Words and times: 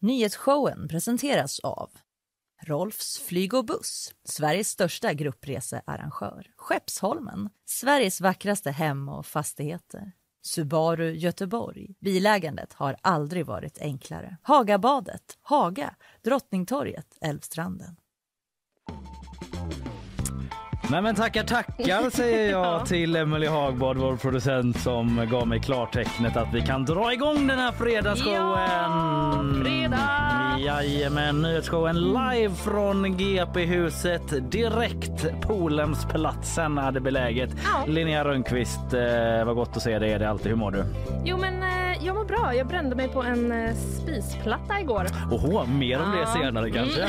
Nyhetsshowen 0.00 0.88
presenteras 0.88 1.60
av 1.60 1.90
Rolfs 2.62 3.18
flyg 3.18 3.54
och 3.54 3.64
buss, 3.64 4.14
Sveriges 4.24 4.68
största 4.68 5.12
gruppresearrangör. 5.12 6.46
Skeppsholmen, 6.56 7.50
Sveriges 7.66 8.20
vackraste 8.20 8.70
hem 8.70 9.08
och 9.08 9.26
fastigheter. 9.26 10.12
Subaru 10.42 11.12
Göteborg. 11.12 11.94
Bilägandet 12.00 12.72
har 12.72 12.96
aldrig 13.02 13.46
varit 13.46 13.78
enklare. 13.80 14.36
Hagabadet, 14.42 15.38
Haga, 15.42 15.94
Drottningtorget, 16.22 17.18
Älvstranden. 17.20 17.96
Nej 20.90 21.02
men 21.02 21.14
tackar 21.14 21.44
tackar 21.44 22.10
säger 22.10 22.50
jag 22.50 22.86
till 22.86 23.16
Emelie 23.16 23.50
Hagbard, 23.50 23.96
vår 23.96 24.16
producent 24.16 24.80
som 24.80 25.28
gav 25.30 25.48
mig 25.48 25.60
klartecknet 25.60 26.36
att 26.36 26.54
vi 26.54 26.60
kan 26.60 26.84
dra 26.84 27.12
igång 27.12 27.46
den 27.46 27.58
här 27.58 27.72
fredagsshowen. 27.72 28.38
Ja, 28.44 29.42
fredag! 29.88 30.37
Jajamän, 30.64 31.42
nyhetsshowen 31.42 31.96
live 32.00 32.54
från 32.54 33.16
GP-huset 33.16 34.50
direkt 34.52 35.26
Polemsplatsen 35.42 36.78
är 36.78 36.92
det 36.92 37.00
beläget. 37.00 37.50
Ja. 37.64 37.92
Linnea 37.92 38.24
Rönnqvist, 38.24 38.80
eh, 38.94 39.44
vad 39.46 39.54
gott 39.56 39.76
att 39.76 39.82
se 39.82 39.98
dig. 39.98 40.12
Är 40.12 40.18
det 40.18 40.30
alltid. 40.30 40.46
Hur 40.48 40.56
mår 40.56 40.70
du? 40.70 40.84
Jo 41.24 41.36
men 41.36 41.62
eh, 41.62 42.04
jag 42.06 42.14
mår 42.16 42.24
bra. 42.24 42.54
Jag 42.54 42.66
brände 42.66 42.96
mig 42.96 43.08
på 43.08 43.22
en 43.22 43.52
eh, 43.52 43.74
spisplatta 43.74 44.80
igår. 44.80 45.06
Oho, 45.30 45.66
mer 45.66 46.00
om 46.02 46.10
det 46.10 46.18
Ja. 46.18 46.28
Mm. 46.36 46.42
senare 46.42 46.70
kanske. 46.70 47.08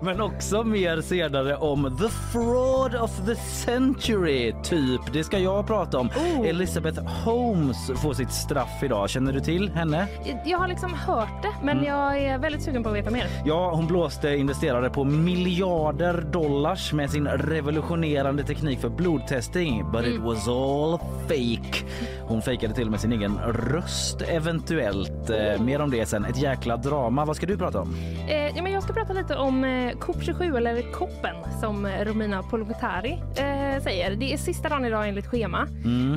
Men 0.00 0.20
också 0.20 0.64
mer 0.64 1.00
senare 1.00 1.56
om 1.56 1.96
the 1.98 2.08
fraud 2.32 2.94
of 2.94 3.10
the 3.26 3.34
century, 3.34 4.54
typ. 4.62 5.12
Det 5.12 5.24
ska 5.24 5.38
jag 5.38 5.66
prata 5.66 5.98
om. 5.98 6.06
Oh. 6.08 6.48
Elizabeth 6.48 7.02
Holmes 7.24 7.90
får 8.02 8.14
sitt 8.14 8.32
straff 8.32 8.82
idag. 8.82 9.10
Känner 9.10 9.32
du 9.32 9.40
till 9.40 9.70
henne? 9.70 10.06
Jag 10.44 10.58
har 10.58 10.68
liksom 10.68 10.94
hört 10.94 11.42
det 11.42 11.48
men 11.62 11.71
jag 11.84 12.18
är 12.18 12.38
väldigt 12.38 12.62
sugen 12.62 12.82
på 12.82 12.88
att 12.88 12.94
veta 12.94 13.10
mer. 13.10 13.26
Ja, 13.44 13.72
hon 13.74 13.86
blåste 13.86 14.36
investerare 14.36 14.90
på 14.90 15.04
miljarder 15.04 16.24
dollars 16.32 16.92
med 16.92 17.10
sin 17.10 17.26
revolutionerande 17.28 18.44
teknik 18.44 18.80
för 18.80 18.88
blodtesting. 18.88 19.84
But 19.92 20.06
it 20.06 20.20
was 20.20 20.48
all 20.48 20.98
fake. 21.28 21.84
Hon 22.20 22.42
fejkade 22.42 22.74
till 22.74 22.84
och 22.84 22.90
med 22.90 23.00
sin 23.00 23.12
egen 23.12 23.38
röst 23.38 24.22
eventuellt. 24.22 25.30
Eh, 25.30 25.62
mer 25.62 25.80
om 25.80 25.90
det 25.90 26.06
sen. 26.06 26.24
Ett 26.24 26.42
jäkla 26.42 26.76
drama. 26.76 27.24
Vad 27.24 27.36
ska 27.36 27.46
du 27.46 27.56
prata 27.58 27.80
om? 27.80 27.94
Eh, 28.28 28.56
ja, 28.56 28.62
men 28.62 28.72
jag 28.72 28.82
ska 28.82 28.92
prata 28.92 29.12
lite 29.12 29.36
om 29.36 29.64
eh, 29.64 29.68
COP27 29.98 30.56
eller 30.56 30.92
COPen 30.92 31.36
som 31.60 31.86
Romina 31.86 32.42
Pourmokhtari 32.42 33.12
eh, 33.36 33.82
säger. 33.82 34.16
Det 34.16 34.32
är 34.32 34.36
sista 34.36 34.68
dagen 34.68 34.84
idag 34.84 35.08
enligt 35.08 35.26
schema. 35.26 35.66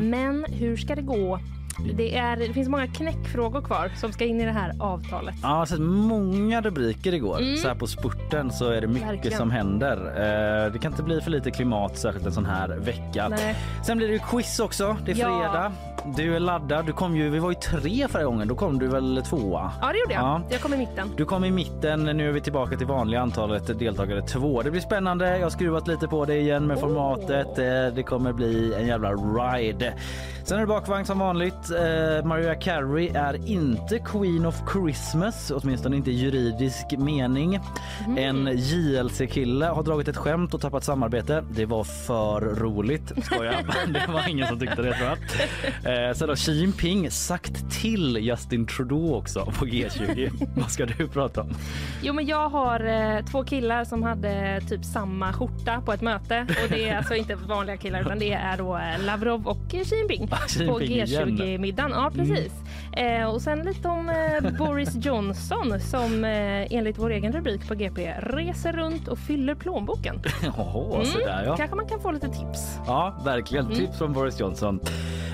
Men 0.02 0.46
hur 0.50 0.78
ska 0.78 0.96
det 0.96 1.02
gå? 1.02 1.40
Det, 1.96 2.16
är, 2.18 2.36
det 2.36 2.54
finns 2.54 2.70
många 2.70 2.88
knäckfrågor 2.88 3.62
kvar 3.62 3.92
som 3.96 4.12
ska 4.12 4.26
in 4.26 4.42
i 4.42 4.46
det 4.46 4.52
här 4.52 4.72
avtalet. 4.80 5.36
Ja, 5.44 5.50
jag 5.50 5.56
har 5.56 5.66
sett 5.66 5.80
många 5.82 6.62
rubriker 6.62 7.14
igår. 7.14 7.56
Så 7.56 7.68
här 7.68 7.76
på 7.76 7.88
spurten 7.88 8.52
så 8.52 8.70
är 8.70 8.82
det 8.82 8.88
mycket 8.88 9.04
Mm. 9.06 9.16
Verkligen. 9.16 9.38
som 9.38 9.52
händer. 9.52 9.98
Eh, 9.98 10.72
det 10.74 10.80
kan 10.80 10.92
inte 10.92 11.04
bli 11.04 11.22
för 11.22 11.32
lite 11.32 11.52
klimat, 11.52 11.98
särskilt 11.98 12.26
en 12.26 12.32
sån 12.34 12.46
här 12.46 12.68
vecka. 12.70 13.28
Nej. 13.30 13.56
Sen 13.86 13.98
blir 13.98 14.08
det 14.08 14.20
quiz 14.20 14.60
också. 14.60 14.98
Det 15.06 15.12
är 15.12 15.16
Ja. 15.16 15.26
fredag. 15.42 15.72
Du 16.18 16.36
är 16.36 16.40
laddad. 16.40 16.86
Du 16.86 16.94
kom 16.94 17.16
ju, 17.16 17.30
vi 17.30 17.40
var 17.40 17.50
ju 17.50 17.56
tre 17.56 18.08
förra 18.08 18.24
gången. 18.24 18.48
Då 18.48 18.56
kom 18.56 18.80
du 18.80 18.88
väl 18.88 19.24
tvåa? 19.30 19.72
Ja, 19.82 19.92
det 19.92 20.00
gjorde 20.00 20.14
jag. 20.14 20.24
Ja. 20.24 20.42
Jag 20.50 20.62
kom 20.62 20.74
i 20.74 20.78
mitten. 20.78 21.12
Du 21.18 21.26
kom 21.26 21.46
i 21.46 21.52
mitten. 21.52 22.04
Nu 22.04 22.28
är 22.30 22.32
vi 22.32 22.42
tillbaka 22.42 22.78
till 22.78 22.88
vanliga 22.88 23.22
antalet 23.22 23.80
deltagare 23.80 24.22
två. 24.22 24.62
Det 24.62 24.72
blir 24.72 24.82
spännande. 24.82 25.38
Jag 25.38 25.46
har 25.46 25.50
skruvat 25.50 25.88
lite 25.88 26.08
på 26.08 26.26
det 26.26 26.36
igen 26.38 26.68
med 26.68 26.78
Åh. 26.78 26.82
formatet. 26.82 27.48
Eh, 27.60 27.96
Det 27.96 28.04
kommer 28.04 28.34
bli 28.34 28.74
en 28.80 28.88
jävla 28.88 29.12
ride. 29.14 29.94
Sen 30.44 30.58
är 30.58 30.62
det 30.62 30.68
bakvagn 30.68 31.06
som 31.06 31.20
vanligt 31.20 31.65
eh, 31.72 32.26
Mariah 32.26 32.60
Carey 32.60 33.08
är 33.08 33.50
inte 33.50 34.00
Queen 34.00 34.46
of 34.46 34.56
Christmas, 34.74 35.52
åtminstone 35.52 35.96
inte 35.96 36.12
i 36.12 36.14
juridisk 36.14 36.86
mening. 36.98 37.60
Mm. 38.06 38.18
En 38.18 38.58
JLC-kille 38.58 39.66
har 39.66 39.84
dragit 39.84 40.08
ett 40.08 40.18
skämt 40.18 40.54
och 40.54 40.62
tappat 40.62 40.84
samarbete. 40.84 41.44
Det 41.52 41.66
var 41.66 41.84
för 41.84 42.42
roligt. 42.42 43.12
Skoja. 43.26 43.52
det 43.88 44.06
var 44.08 44.30
ingen 44.30 44.48
som 44.48 44.60
tyckte 44.60 44.82
det 44.82 44.94
tror 44.94 45.18
jag. 45.84 46.08
Eh, 46.08 46.14
sen 46.14 46.30
har 46.30 46.36
Xi 46.36 46.52
Jinping 46.52 47.12
sagt 47.12 47.82
till 47.82 48.18
Justin 48.18 48.68
Trudeau 48.68 49.16
också 49.16 49.46
på 49.46 49.66
G20. 49.66 50.48
Vad 50.56 50.72
ska 50.72 50.86
du 50.86 51.08
prata 51.08 51.42
om? 51.42 51.50
Jo 52.02 52.14
men 52.14 52.26
jag 52.26 52.50
har 52.50 52.80
eh, 52.80 53.26
två 53.26 53.44
killar 53.44 53.84
som 53.84 54.04
hade 54.04 54.62
typ 54.70 54.86
samma 54.86 55.34
skjorta 55.34 55.82
på 55.86 55.94
ett 55.94 56.02
möte 56.02 56.48
och 56.64 56.70
det 56.70 56.90
är 56.90 56.98
alltså 56.98 57.16
inte 57.16 57.36
vanliga 57.36 57.78
killar 57.78 58.02
utan 58.02 58.20
det 58.20 58.34
är 58.34 58.58
då 58.58 58.78
eh, 58.78 59.06
Lavrov 59.06 59.48
och 59.48 59.58
Xi 59.70 59.96
Jinping, 59.96 60.30
ah, 60.32 60.38
på 60.68 60.80
G20 60.80 61.55
i 61.56 61.58
middagen. 61.58 61.92
Ja, 61.92 62.12
mm. 62.14 62.14
precis. 62.14 62.54
Mm. 62.96 63.22
Eh, 63.22 63.30
och 63.30 63.42
sen 63.42 63.60
lite 63.60 63.88
om 63.88 64.10
eh, 64.10 64.58
Boris 64.58 64.96
Johnson 65.06 65.80
som 65.80 66.26
eh, 66.26 66.74
enligt 66.74 66.98
vår 66.98 67.10
egen 67.10 67.32
rubrik 67.32 67.68
på 67.68 67.76
GP 67.76 68.14
reser 68.20 68.74
runt 68.74 69.08
och 69.08 69.20
fyller 69.20 69.56
plånboken. 69.56 70.22
Oho, 70.58 70.96
mm. 70.96 71.06
sådär, 71.06 71.44
ja. 71.46 71.58
Kanske 71.58 71.76
man 71.76 71.88
kan 71.88 72.02
få 72.02 72.12
lite 72.12 72.28
tips. 72.28 72.80
Ja, 72.88 73.22
verkligen. 73.26 73.66
Mm. 73.66 73.78
Tips 73.78 73.98
från 73.98 74.14
Boris 74.14 74.40
Johnson. 74.40 74.80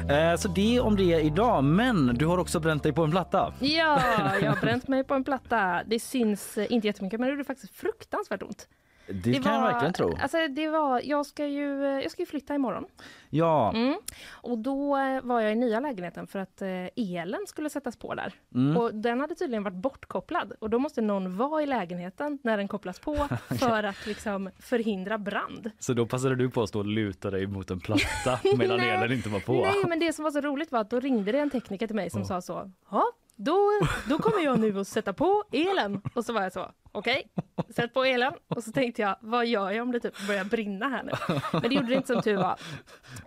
Eh, 0.10 0.36
så 0.38 0.48
det 0.48 0.80
om 0.80 0.96
det 0.96 1.22
idag, 1.22 1.64
men 1.64 2.16
du 2.16 2.26
har 2.26 2.38
också 2.38 2.60
bränt 2.60 2.84
dig 2.84 2.94
på 2.94 3.04
en 3.04 3.12
platta. 3.12 3.54
Ja, 3.60 4.02
jag 4.42 4.52
har 4.52 4.62
bränt 4.62 4.88
mig 4.88 5.04
på 5.04 5.14
en 5.14 5.24
platta. 5.24 5.82
Det 5.86 6.00
syns 6.00 6.58
eh, 6.58 6.66
inte 6.70 6.88
jättemycket, 6.88 7.20
men 7.20 7.28
det 7.28 7.32
gjorde 7.32 7.44
faktiskt 7.44 7.76
fruktansvärt 7.76 8.44
ont. 8.44 8.68
Det, 9.14 9.44
kan 9.44 9.54
jag 9.54 9.62
verkligen 9.62 9.94
tro. 9.94 10.18
Alltså 10.22 10.38
det 10.48 10.68
var, 10.68 11.02
jag 11.04 11.26
ska 11.26 11.46
ju, 11.46 11.84
jag 11.84 12.12
ska 12.12 12.22
ju 12.22 12.26
flytta 12.26 12.56
imorgon. 12.56 12.86
Ja, 13.30 13.72
Mm. 13.74 13.96
Och 14.32 14.58
då 14.58 14.98
eh, 14.98 15.22
var 15.22 15.42
jag 15.42 15.52
i 15.52 15.56
nya 15.56 15.80
lägenheten 15.80 16.28
för 16.28 16.40
att 16.40 16.62
eh, 16.62 16.70
elen 16.96 17.40
skulle 17.48 17.70
sättas 17.70 17.96
på 17.96 18.16
där. 18.16 18.34
Mm. 18.56 18.78
Och 18.78 18.96
den 18.96 19.20
hade 19.20 19.36
tydligen 19.36 19.64
varit 19.64 19.76
bortkopplad 19.78 20.54
och 20.60 20.70
då 20.70 20.80
måste 20.80 21.02
någon 21.02 21.38
vara 21.38 21.64
i 21.64 21.66
lägenheten 21.66 22.40
när 22.44 22.58
den 22.58 22.68
kopplas 22.68 23.00
på 23.00 23.16
för 23.60 23.84
att 23.84 24.08
liksom 24.08 24.50
förhindra 24.60 25.18
brand. 25.18 25.72
så 25.80 25.94
då 25.94 26.06
passade 26.06 26.36
du 26.36 26.50
på 26.50 26.64
att 26.64 26.70
stå 26.70 26.80
och 26.80 26.86
luta 26.86 27.32
dig 27.32 27.48
mot 27.48 27.72
en 27.72 27.80
platta 27.80 28.40
medan 28.58 28.80
elen 28.80 29.12
inte 29.12 29.30
var 29.30 29.40
på. 29.40 29.54
Nej, 29.54 29.86
men 29.88 30.00
det 30.00 30.14
som 30.14 30.24
var 30.24 30.32
så 30.32 30.42
roligt 30.42 30.72
var 30.72 30.80
att 30.80 30.90
då 30.90 31.00
ringde 31.00 31.32
det 31.32 31.40
en 31.40 31.50
tekniker 31.50 31.88
till 31.88 31.96
mig 31.96 32.10
som 32.10 32.26
sa 32.26 32.42
så. 32.42 32.72
Ja, 32.92 33.04
då, 33.44 33.60
då 34.10 34.18
kommer 34.18 34.44
jag 34.44 34.60
nu 34.60 34.80
att 34.80 34.88
sätta 34.88 35.14
på 35.14 35.44
elen. 35.52 36.02
Och 36.16 36.26
så 36.26 36.34
var 36.34 36.42
jag 36.42 36.54
så. 36.54 36.72
Okej, 36.92 37.32
sätt 37.76 37.94
på 37.94 38.04
elen. 38.04 38.34
Och 38.48 38.64
så 38.64 38.72
tänkte 38.72 39.02
jag, 39.02 39.16
vad 39.22 39.46
gör 39.46 39.72
jag 39.72 39.84
om 39.84 39.92
det 39.92 40.00
typ 40.00 40.28
börjar 40.28 40.44
brinna 40.44 40.88
här 40.88 41.04
nu? 41.04 41.12
Men 41.54 41.62
det 41.62 41.76
gjorde 41.76 41.88
det 41.88 41.96
inte 41.96 42.14
som 42.14 42.22
tur 42.22 42.38
var. 42.38 42.60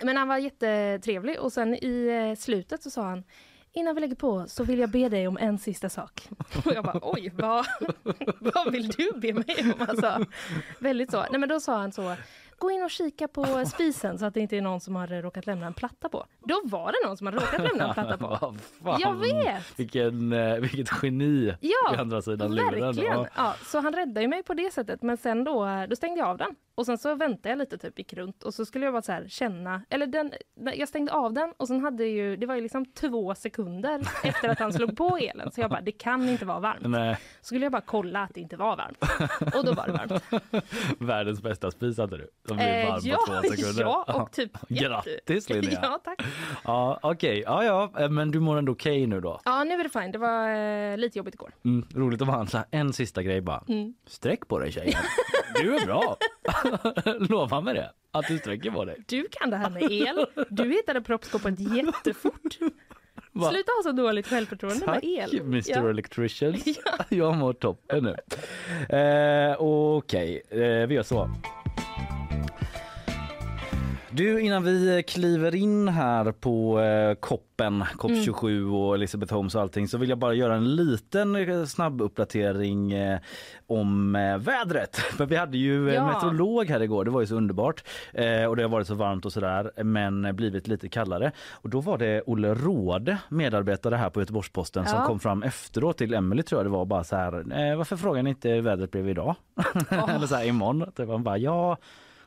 Men 0.02 0.16
han 0.16 0.28
var 0.28 0.38
jättetrevlig 0.38 1.40
och 1.40 1.52
sen 1.52 1.74
i 1.74 2.06
eh, 2.06 2.40
slutet 2.40 2.82
så 2.82 2.90
sa 2.90 3.02
han 3.02 3.24
Innan 3.76 3.94
vi 3.94 4.00
lägger 4.00 4.16
på 4.16 4.44
så 4.48 4.64
vill 4.64 4.78
jag 4.78 4.90
be 4.90 5.08
dig 5.08 5.28
om 5.28 5.38
en 5.40 5.58
sista 5.58 5.88
sak. 5.88 6.28
Och 6.64 6.72
jag 6.74 6.84
bara 6.84 6.98
oj, 7.02 7.32
vad, 7.34 7.66
vad 8.38 8.72
vill 8.72 8.88
du 8.88 9.12
be 9.14 9.32
mig 9.32 9.56
om? 9.60 9.86
Alltså, 9.88 10.26
väldigt 10.78 11.10
så. 11.10 11.24
Nej 11.30 11.40
men 11.40 11.48
då 11.48 11.60
sa 11.60 11.78
han 11.78 11.92
så, 11.92 12.16
gå 12.58 12.70
in 12.70 12.82
och 12.82 12.90
kika 12.90 13.28
på 13.28 13.64
spisen 13.66 14.18
så 14.18 14.26
att 14.26 14.34
det 14.34 14.40
inte 14.40 14.56
är 14.56 14.60
någon 14.60 14.80
som 14.80 14.96
har 14.96 15.06
råkat 15.06 15.46
lämna 15.46 15.66
en 15.66 15.74
platta 15.74 16.08
på. 16.08 16.26
Då 16.40 16.60
var 16.64 16.92
det 16.92 17.08
någon 17.08 17.16
som 17.16 17.26
hade 17.26 17.36
råkat 17.36 17.60
lämna 17.62 17.88
en 17.88 17.94
platta 17.94 18.18
på. 18.18 18.36
Fan. 18.82 19.00
Jag 19.00 19.14
vet! 19.14 19.78
Vilken, 19.78 20.32
eh, 20.32 20.54
vilket 20.54 20.88
geni 21.02 21.54
Ja, 21.60 21.94
i 21.94 21.96
andra 21.96 22.22
sidan 22.22 22.54
luren. 22.54 22.80
Verkligen. 22.80 23.18
Ja. 23.18 23.26
Ja, 23.36 23.54
så 23.64 23.80
han 23.80 23.92
räddade 23.92 24.28
mig 24.28 24.42
på 24.42 24.54
det 24.54 24.72
sättet. 24.72 25.02
Men 25.02 25.16
sen 25.16 25.44
då, 25.44 25.86
då 25.88 25.96
stängde 25.96 26.20
jag 26.20 26.28
av 26.28 26.36
den. 26.38 26.54
Och 26.76 26.86
sen 26.86 26.98
så 26.98 27.14
väntade 27.14 27.48
jag 27.48 27.58
lite, 27.58 27.78
typ 27.78 27.98
gick 27.98 28.12
runt. 28.12 28.42
Och 28.42 28.54
så 28.54 28.64
skulle 28.64 28.84
jag 28.84 28.94
bara 28.94 29.02
så 29.02 29.12
här 29.12 29.28
känna, 29.28 29.82
eller 29.90 30.06
den, 30.06 30.32
jag 30.74 30.88
stängde 30.88 31.12
av 31.12 31.32
den 31.32 31.52
och 31.56 31.68
sen 31.68 31.80
hade 31.80 32.04
ju, 32.04 32.36
det 32.36 32.46
var 32.46 32.54
ju 32.54 32.60
liksom 32.60 32.84
två 32.86 33.34
sekunder 33.34 34.00
efter 34.24 34.48
att 34.48 34.58
han 34.58 34.72
slog 34.72 34.96
på 34.96 35.16
elen. 35.18 35.50
Så 35.52 35.60
jag 35.60 35.70
bara, 35.70 35.80
det 35.80 35.92
kan 35.92 36.28
inte 36.28 36.44
vara 36.44 36.60
varmt. 36.60 36.80
Nej, 36.86 37.16
Så 37.40 37.46
skulle 37.46 37.64
jag 37.64 37.72
bara 37.72 37.82
kolla 37.86 38.20
att 38.20 38.34
det 38.34 38.40
inte 38.40 38.56
var 38.56 38.76
varmt. 38.76 38.98
Och 39.56 39.64
då 39.64 39.72
var 39.72 39.86
det 39.86 39.92
varmt. 39.92 40.22
världens 40.98 41.42
bästa 41.42 41.70
spis 41.70 41.98
hade 41.98 42.16
du. 42.16 42.28
Som 42.48 42.56
blev 42.56 42.68
Eh, 42.68 42.88
varm 42.90 43.00
ja, 43.04 43.16
på 43.26 43.32
två 43.32 43.48
sekunder. 43.48 43.82
ja, 44.06 44.22
och 44.22 44.32
typ 44.32 44.50
jätte- 44.68 44.88
Grattis 44.88 45.50
Linnea. 45.50 45.78
Ja, 45.82 46.00
tack. 46.04 46.22
Ja, 46.64 46.98
Okej, 47.02 47.42
ja, 47.46 47.64
ja, 47.64 47.92
eh, 48.02 48.08
men 48.10 48.30
du 48.30 48.40
mår 48.40 48.56
ändå 48.56 48.72
okej 48.72 49.06
nu 49.06 49.20
då? 49.20 49.40
Ja, 49.44 49.64
nu 49.64 49.74
är 49.74 49.82
det 49.84 49.88
fine. 50.00 50.12
Det 50.12 50.18
var 50.18 50.48
eh, 50.48 50.96
lite 50.98 51.18
jobbigt 51.18 51.34
igår. 51.34 51.54
Mm, 51.64 51.86
roligt 51.94 52.20
han 52.20 52.46
sa 52.46 52.64
en 52.70 52.92
sista 52.92 53.22
grej 53.22 53.40
bara. 53.40 53.64
Mm. 53.68 53.94
Sträck 54.06 54.48
på 54.48 54.58
dig 54.58 54.72
tjejen. 54.72 55.00
Du 55.54 55.76
är 55.76 55.86
bra. 55.86 56.16
Lova 57.30 57.60
mig 57.60 57.74
det. 57.74 57.90
Att 58.10 58.28
du 58.28 58.38
sträcker 58.38 58.70
på 58.70 58.84
dig. 58.84 58.96
Du 59.06 59.26
kan 59.30 59.50
det 59.50 59.56
här 59.56 59.70
med 59.70 59.82
el. 59.82 60.26
Du 60.48 60.64
hittade 60.72 61.00
proppskåpet 61.00 61.60
jättefort. 61.60 62.58
Va? 63.32 63.50
Sluta 63.50 63.72
ha 63.78 63.82
så 63.82 63.92
dåligt 63.92 64.26
självförtroende 64.26 64.84
Tack 64.86 65.02
med 65.02 65.18
el. 65.18 65.40
Mr 65.40 65.62
Ja. 65.66 65.90
Electrician. 65.90 66.54
Ja. 66.64 67.04
Jag 67.08 67.36
mår 67.36 67.52
toppen 67.52 68.04
nu. 68.04 68.16
Eh, 68.96 69.56
Okej, 69.60 70.42
eh, 70.50 70.86
vi 70.86 70.94
gör 70.94 71.02
så. 71.02 71.30
Du, 74.16 74.40
innan 74.40 74.62
vi 74.64 75.02
kliver 75.08 75.54
in 75.54 75.88
här 75.88 76.32
på 76.32 76.80
eh, 76.80 77.14
koppen, 77.14 77.82
COP27 77.82 78.72
och 78.74 78.94
Elizabeth 78.94 79.34
Holmes 79.34 79.54
och 79.54 79.60
allting 79.60 79.88
så 79.88 79.98
vill 79.98 80.08
jag 80.08 80.18
bara 80.18 80.34
göra 80.34 80.54
en 80.54 80.76
liten 80.76 81.36
eh, 81.36 81.64
snabb 81.64 82.00
uppdatering 82.02 82.92
eh, 82.92 83.18
om 83.66 84.16
eh, 84.16 84.38
vädret. 84.38 84.96
För 85.16 85.26
vi 85.26 85.36
hade 85.36 85.58
ju 85.58 85.88
en 85.88 85.94
Ja. 85.94 86.06
meteorolog 86.06 86.66
här 86.68 86.82
igår, 86.82 87.04
det 87.04 87.10
var 87.10 87.20
ju 87.20 87.26
så 87.26 87.34
underbart. 87.36 87.84
Eh, 88.12 88.44
och 88.44 88.56
det 88.56 88.62
har 88.62 88.68
varit 88.68 88.86
så 88.86 88.94
varmt 88.94 89.24
och 89.26 89.32
sådär 89.32 89.82
men 89.84 90.36
blivit 90.36 90.68
lite 90.68 90.88
kallare. 90.88 91.32
Och 91.52 91.68
då 91.70 91.80
var 91.80 91.98
det 91.98 92.22
Olle 92.26 92.54
Råde, 92.54 93.18
medarbetare 93.28 93.94
här 93.96 94.10
på 94.10 94.20
Göteborgs-Posten 94.20 94.86
som 94.86 94.98
Ja. 95.00 95.06
kom 95.06 95.20
fram 95.20 95.42
efteråt 95.42 95.98
till 95.98 96.14
Emily 96.14 96.42
tror 96.42 96.58
jag 96.58 96.66
det 96.66 96.70
var 96.76 96.84
bara 96.84 97.04
så 97.04 97.16
här, 97.16 97.32
eh, 97.70 97.76
varför 97.76 97.96
frågar 97.96 98.22
ni 98.22 98.30
inte 98.30 98.48
hur 98.48 98.60
vädret 98.62 98.90
blev 98.90 99.08
idag? 99.08 99.34
Eller 99.90 100.26
så 100.26 100.34
här 100.34 100.44
imorgon. 100.46 100.92
Typ, 100.96 101.08
han 101.08 101.22
bara, 101.24 101.38
ja 101.38 101.76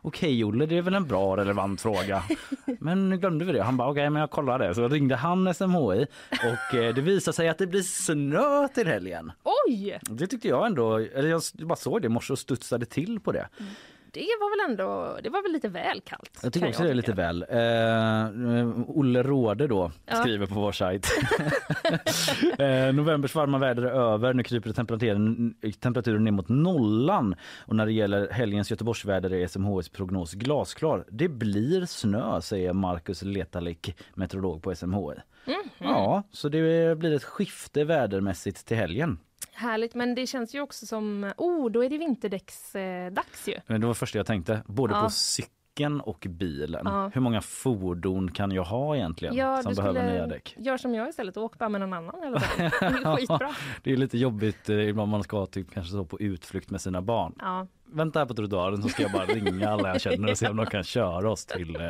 Okej 0.02 0.44
Olle, 0.44 0.66
det 0.66 0.78
är 0.78 0.82
väl 0.82 0.94
en 0.94 1.08
bra 1.08 1.38
relevant 1.38 1.82
fråga. 1.82 2.24
Men 2.80 3.10
nu 3.10 3.18
glömde 3.18 3.46
vi 3.46 3.52
det. 3.52 3.64
Han 3.64 3.78
bara 3.78 3.90
okej, 3.90 4.10
men 4.10 4.20
jag 4.20 4.32
kollar 4.32 4.60
det. 4.60 4.76
Så 4.76 4.88
ringde 4.88 5.16
han 5.16 5.54
SMHI 5.54 6.08
och 6.32 6.76
eh, 6.76 6.96
det 6.96 7.02
visade 7.02 7.36
sig 7.36 7.50
att 7.50 7.58
det 7.58 7.68
blir 7.68 7.82
snö 7.82 8.68
till 8.68 8.88
helgen. 8.88 9.32
Oj! 9.68 10.00
Det 10.02 10.28
tyckte 10.28 10.48
jag 10.48 10.66
ändå, 10.66 10.98
eller 10.98 11.30
jag 11.30 11.42
bara 11.54 11.76
såg 11.76 12.02
det 12.02 12.06
i 12.06 12.10
morse 12.10 12.34
och 12.34 12.40
studsade 12.40 12.86
till 12.86 13.20
på 13.20 13.32
det. 13.32 13.48
Det 14.18 14.38
var 14.40 14.66
väl 14.66 14.72
ändå, 14.72 15.18
det 15.24 15.30
var 15.30 15.42
väl 15.44 15.52
lite 15.52 15.70
väl 15.70 16.02
kallt. 16.02 16.40
Jag 16.44 16.54
tycker 16.54 16.68
också 16.68 16.84
det 16.84 16.90
är 16.90 16.94
lite 16.94 17.14
väl. 17.14 17.46
Eh, 17.50 18.82
Olle 18.88 19.24
Råde 19.24 19.68
då 19.68 19.92
Ja. 20.06 20.16
skriver 20.16 20.46
på 20.46 20.56
vår 20.56 20.72
sajt. 20.72 21.08
eh, 22.60 22.94
novembers 22.94 23.36
varma 23.36 23.58
väder 23.58 23.84
är 23.84 23.92
över. 23.92 24.34
Nu 24.34 24.44
kryper 24.44 24.74
temperaturen, 24.74 25.56
temperaturen 25.80 26.24
ner 26.24 26.32
mot 26.32 26.50
nollan. 26.50 27.36
Och 27.66 27.76
när 27.76 27.86
det 27.86 27.92
gäller 27.92 28.30
helgens 28.32 28.72
Göteborgsväder 28.72 29.34
är 29.34 29.48
SMHIs 29.48 29.90
prognos 29.90 30.34
glasklar. 30.34 31.06
Det 31.10 31.28
blir 31.30 31.86
snö 31.86 32.42
säger 32.42 32.74
Marcus 32.74 33.22
Letalik, 33.22 33.98
meteorolog 34.14 34.64
på 34.64 34.76
SMHI. 34.76 35.16
Mhm. 35.46 35.56
Ja, 35.78 36.24
så 36.32 36.50
det 36.50 36.98
blir 37.00 37.14
ett 37.16 37.24
skifte 37.24 37.84
vädermässigt 37.84 38.66
till 38.68 38.78
helgen. 38.78 39.20
Härligt, 39.58 39.96
men 39.96 40.16
det 40.16 40.28
känns 40.28 40.56
ju 40.56 40.62
också 40.62 40.86
som, 40.86 41.32
oh, 41.38 41.72
då 41.72 41.84
är 41.84 41.90
det 41.90 41.98
vinterdäcksdags 41.98 42.76
eh, 42.76 43.12
dags 43.12 43.48
ju. 43.48 43.56
Men 43.68 43.82
det 43.82 43.88
var 43.88 43.94
det 43.94 43.98
första 44.00 44.18
jag 44.20 44.26
tänkte, 44.28 44.62
både 44.66 44.94
Ja. 44.94 45.04
på 45.04 45.10
cykeln 45.10 46.02
och 46.02 46.26
bilen. 46.30 46.82
Ja. 46.86 47.12
Hur 47.14 47.22
många 47.22 47.42
fordon 47.42 48.32
kan 48.32 48.52
jag 48.52 48.64
ha 48.64 48.96
egentligen 48.96 49.36
Ja, 49.36 49.64
som 49.64 49.74
behöver 49.76 50.12
nya 50.12 50.28
däck? 50.28 50.56
gör 50.58 50.78
som 50.78 50.96
jag 50.96 51.10
istället 51.10 51.38
och 51.38 51.44
åk 51.44 51.58
bara 51.58 51.70
med 51.70 51.82
någon 51.82 51.94
annan 51.94 52.14
tiden. 52.22 52.42
Det 52.58 53.10
är 53.10 53.16
skitbra. 53.18 53.56
Det 53.84 53.92
är 53.92 53.98
lite 53.98 54.18
jobbigt 54.18 54.70
eh, 54.70 54.90
ibland 54.90 55.12
man 55.12 55.24
ska 55.24 55.46
typ 55.46 55.72
kanske 55.74 55.92
så 55.92 56.06
på 56.06 56.20
utflykt 56.20 56.70
med 56.70 56.82
sina 56.82 57.02
barn. 57.02 57.34
Ja. 57.40 57.68
Vänta 57.86 58.20
här 58.20 58.26
på 58.26 58.34
trottoaren 58.34 58.82
så 58.84 58.90
ska 58.90 59.04
jag 59.04 59.12
bara 59.12 59.26
ringa 59.26 59.70
alla 59.70 59.88
jag 59.90 60.02
känner 60.02 60.32
och 60.32 60.38
se 60.38 60.48
om 60.48 60.58
de 60.58 60.66
kan 60.66 60.84
köra 60.84 61.32
oss 61.32 61.46
till 61.46 61.76
eh, 61.76 61.82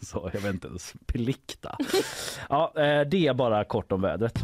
så 0.00 0.30
jag 0.34 0.40
vet 0.40 0.54
inte, 0.54 0.68
Pilikta. 1.06 1.76
Ja, 2.48 2.72
eh, 2.76 3.00
det 3.08 3.26
är 3.26 3.34
bara 3.34 3.64
kort 3.64 3.92
om 3.92 4.00
vädret. 4.00 4.38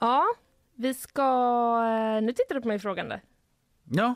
Ja, 0.00 0.24
vi 0.76 0.94
ska, 0.94 1.22
eh, 2.16 2.22
nu 2.22 2.32
tittar 2.32 2.54
du 2.54 2.60
på 2.60 2.68
mig 2.68 2.78
frågande. 2.78 3.20
Ja, 3.90 4.14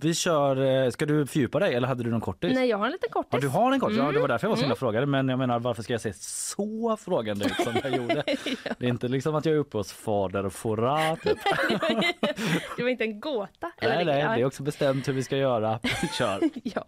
vi 0.00 0.14
kör, 0.14 0.84
eh, 0.84 0.90
ska 0.90 1.06
du 1.06 1.26
fördjupa 1.26 1.58
dig 1.58 1.74
eller 1.74 1.88
hade 1.88 2.04
du 2.04 2.10
någon 2.10 2.20
kortis? 2.20 2.54
Nej, 2.54 2.68
jag 2.68 2.78
har 2.78 2.86
en 2.86 2.92
liten 2.92 3.10
kortis. 3.10 3.28
Ja, 3.32 3.38
du 3.40 3.48
har 3.48 3.72
en 3.72 3.80
kort. 3.80 3.92
Ja, 3.92 4.00
Mm. 4.02 4.14
det 4.14 4.20
var 4.20 4.28
därför 4.28 4.46
jag 4.46 4.48
var 4.50 4.56
så 4.56 4.62
himla 4.62 4.76
frågade. 4.76 5.06
Men 5.06 5.28
jag 5.28 5.38
menar, 5.38 5.58
varför 5.58 5.82
ska 5.82 5.92
jag 5.94 6.00
se 6.00 6.12
så 6.12 6.96
frågande 6.96 7.44
ut 7.44 7.54
som 7.54 7.72
jag 7.82 7.96
gjorde? 7.96 8.22
Det 8.78 8.86
är 8.86 8.88
inte 8.88 9.08
liksom 9.08 9.34
att 9.34 9.44
jag 9.44 9.54
är 9.54 9.58
uppe 9.58 9.76
hos 9.76 9.92
fader 9.92 10.46
och 10.46 10.52
fora. 10.52 11.16
Typ. 11.16 11.38
Det 12.76 12.82
var 12.82 12.88
inte 12.88 13.04
en 13.04 13.20
gåta. 13.20 13.70
eller 13.78 13.94
Nej, 13.96 14.04
nej, 14.04 14.18
ja. 14.20 14.28
det 14.34 14.40
är 14.40 14.44
också 14.44 14.62
bestämt 14.62 15.08
hur 15.08 15.12
vi 15.12 15.22
ska 15.22 15.36
göra. 15.36 15.80
Kör. 16.18 16.40
ja. 16.62 16.84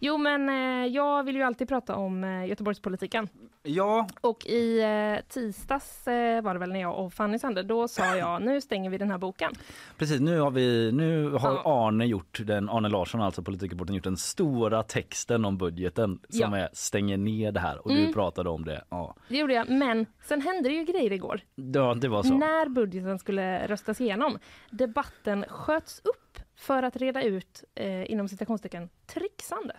Jo, 0.00 0.16
men 0.18 0.48
eh, 0.48 0.86
jag 0.86 1.22
vill 1.24 1.36
ju 1.36 1.42
alltid 1.42 1.68
prata 1.68 1.94
om 1.96 2.44
Göteborgspolitiken. 2.48 3.28
Ja, 3.66 4.08
Och 4.20 4.46
i 4.46 4.80
eh, 4.82 5.24
tisdags 5.28 6.08
eh, 6.08 6.42
var 6.42 6.54
det 6.54 6.60
väl 6.60 6.72
när 6.72 6.80
jag 6.80 6.98
och 6.98 7.12
Fanny 7.12 7.38
sände, 7.38 7.62
då 7.62 7.88
sa 7.88 8.16
jag 8.16 8.42
nu 8.42 8.60
stänger 8.60 8.90
vi 8.90 8.98
den 8.98 9.10
här 9.10 9.18
boken. 9.18 9.52
precis. 9.98 10.20
Nu 10.20 10.40
har, 10.40 10.50
vi, 10.50 10.92
nu 10.92 11.30
har 11.30 11.52
Ja. 11.52 11.86
Arne 11.86 12.04
gjort 12.06 12.40
den, 12.44 12.68
Arne 12.68 12.88
Larsson 12.88 13.20
alltså 13.22 13.42
politikerporten 13.42 13.94
gjort 13.94 14.04
den 14.04 14.16
stora 14.16 14.82
texten 14.82 15.44
om 15.44 15.58
budgeten 15.58 16.18
som 16.28 16.52
Ja. 16.52 16.56
är 16.58 16.68
stänger 16.72 17.16
ner 17.16 17.52
det 17.52 17.60
här 17.60 17.78
och 17.86 17.90
du 17.90 18.00
Mm. 18.00 18.12
pratade 18.12 18.50
om 18.50 18.64
det. 18.64 18.84
Ja, 18.88 19.16
Det 19.28 19.36
gjorde 19.38 19.54
jag, 19.54 19.70
men 19.70 20.06
sen 20.24 20.40
hände 20.40 20.68
det 20.68 20.74
ju 20.74 20.84
grejer 20.84 21.12
igår. 21.12 21.40
ja 21.54 21.94
det 21.94 22.08
var 22.08 22.22
så. 22.22 22.34
När 22.34 22.68
budgeten 22.68 23.18
skulle 23.18 23.66
röstas 23.66 24.00
igenom. 24.00 24.38
Debatten 24.70 25.44
sköts 25.48 25.98
upp 26.04 26.38
för 26.56 26.82
att 26.82 26.96
reda 26.96 27.22
ut, 27.22 27.64
eh, 27.74 28.10
inom 28.10 28.28
citationstecken, 28.28 28.88
trixande. 29.06 29.76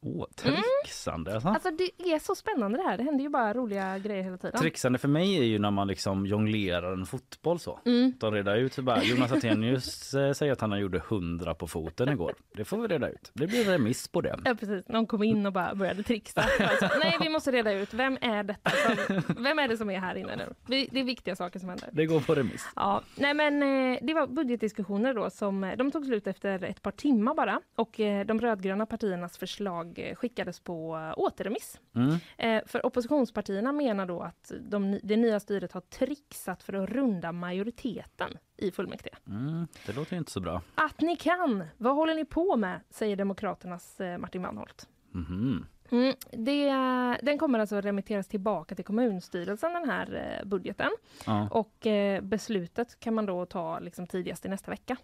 Åh, 0.00 0.26
trixande. 0.34 1.34
alltså. 1.34 1.48
Alltså 1.48 1.70
det 1.70 2.12
är 2.12 2.18
så 2.18 2.34
spännande 2.34 2.78
det 2.78 2.84
här. 2.84 2.96
Det 2.96 3.02
händer 3.02 3.24
ju 3.24 3.28
bara 3.28 3.54
roliga 3.54 3.98
grejer 3.98 4.22
hela 4.22 4.38
tiden. 4.38 4.60
Trixande 4.60 4.98
för 4.98 5.08
mig 5.08 5.38
är 5.38 5.42
ju 5.42 5.58
när 5.58 5.70
man 5.70 5.88
liksom 5.88 6.26
jonglerar 6.26 6.92
en 6.92 7.06
fotboll 7.06 7.58
så. 7.58 7.80
Mm. 7.84 8.12
De 8.18 8.32
reda 8.32 8.56
ut 8.56 8.78
bara 8.78 9.02
Jonas 9.02 9.32
Attenius 9.32 10.14
eh, 10.14 10.32
säger 10.32 10.52
att 10.52 10.60
han 10.60 10.80
gjorde 10.80 10.98
100 10.98 11.54
på 11.54 11.66
foten 11.66 12.08
igår. 12.08 12.34
Det 12.54 12.64
får 12.64 12.78
vi 12.78 12.88
reda 12.88 13.08
ut. 13.08 13.30
Det 13.32 13.46
blir 13.46 13.64
remiss 13.64 14.08
på 14.08 14.20
det. 14.20 14.38
Ja, 14.44 14.54
precis. 14.54 14.88
Någon 14.88 15.06
kom 15.06 15.22
in 15.22 15.46
och 15.46 15.52
bara 15.52 15.74
började 15.74 16.02
trixa. 16.02 16.40
Alltså, 16.60 16.98
nej, 16.98 17.16
vi 17.20 17.28
måste 17.28 17.52
reda 17.52 17.72
ut. 17.72 17.94
Vem 17.94 18.18
är 18.20 18.42
detta? 18.42 18.70
Som, 18.70 19.22
vem 19.44 19.58
är 19.58 19.68
det 19.68 19.76
som 19.76 19.90
är 19.90 19.98
här 19.98 20.14
inne 20.14 20.36
nu? 20.36 20.54
Det 20.66 21.00
är 21.00 21.04
viktiga 21.04 21.36
saker 21.36 21.58
som 21.58 21.68
händer. 21.68 21.88
Det 21.92 22.06
går 22.06 22.20
på 22.20 22.34
remiss. 22.34 22.68
Ja, 22.76 23.02
nej 23.14 23.34
men 23.34 23.62
eh, 23.62 23.98
det 24.02 24.14
var 24.14 24.26
budgetdiskussioner 24.26 25.14
då 25.14 25.30
som 25.30 25.64
eh, 25.64 25.76
de 25.76 25.90
tog 25.90 26.04
slut 26.04 26.26
efter 26.26 26.64
ett 26.64 26.82
par 26.82 26.90
timmar 26.90 27.34
bara 27.34 27.60
och 27.76 27.94
de 28.26 28.40
rödgröna 28.40 28.86
partiernas 28.86 29.38
förslag 29.38 29.85
eh, 29.96 30.14
skickades 30.14 30.60
på 30.60 31.12
återremiss. 31.16 31.80
Mm. 31.94 32.16
Eh, 32.38 32.62
för 32.66 32.86
oppositionspartierna 32.86 33.72
menar 33.72 34.06
då 34.06 34.22
att 34.22 34.52
de, 34.60 35.00
det 35.02 35.16
nya 35.16 35.40
styret 35.40 35.72
har 35.72 35.80
trixat 35.80 36.62
för 36.62 36.72
att 36.72 36.90
runda 36.90 37.32
majoriteten 37.32 38.38
i 38.56 38.70
fullmäktige. 38.70 39.14
Mm, 39.26 39.66
det 39.86 39.92
låter 39.92 40.16
inte 40.16 40.32
så 40.32 40.40
bra. 40.40 40.62
Att 40.74 41.00
ni 41.00 41.16
kan! 41.16 41.64
Vad 41.76 41.94
håller 41.94 42.14
ni 42.14 42.24
på 42.24 42.56
med? 42.56 42.80
säger 42.90 43.16
Demokraternas 43.16 44.00
eh, 44.00 44.18
Martin 44.18 44.42
Wannholt. 44.42 44.88
Mhm. 45.10 45.66
Mm, 45.90 46.14
det, 46.30 46.68
den 47.22 47.38
kommer 47.38 47.58
alltså 47.58 47.80
remitteras 47.80 48.28
tillbaka 48.28 48.74
till 48.74 48.84
kommunstyrelsen 48.84 49.72
den 49.72 49.90
här 49.90 50.38
eh, 50.40 50.48
budgeten. 50.48 50.90
Ja, 51.26 51.48
Och 51.50 51.86
eh, 51.86 52.20
beslutet 52.22 53.00
kan 53.00 53.14
man 53.14 53.26
då 53.26 53.46
ta 53.46 53.78
liksom, 53.78 54.06
tidigast 54.06 54.46
i 54.46 54.48
nästa 54.48 54.70
vecka. 54.70 54.96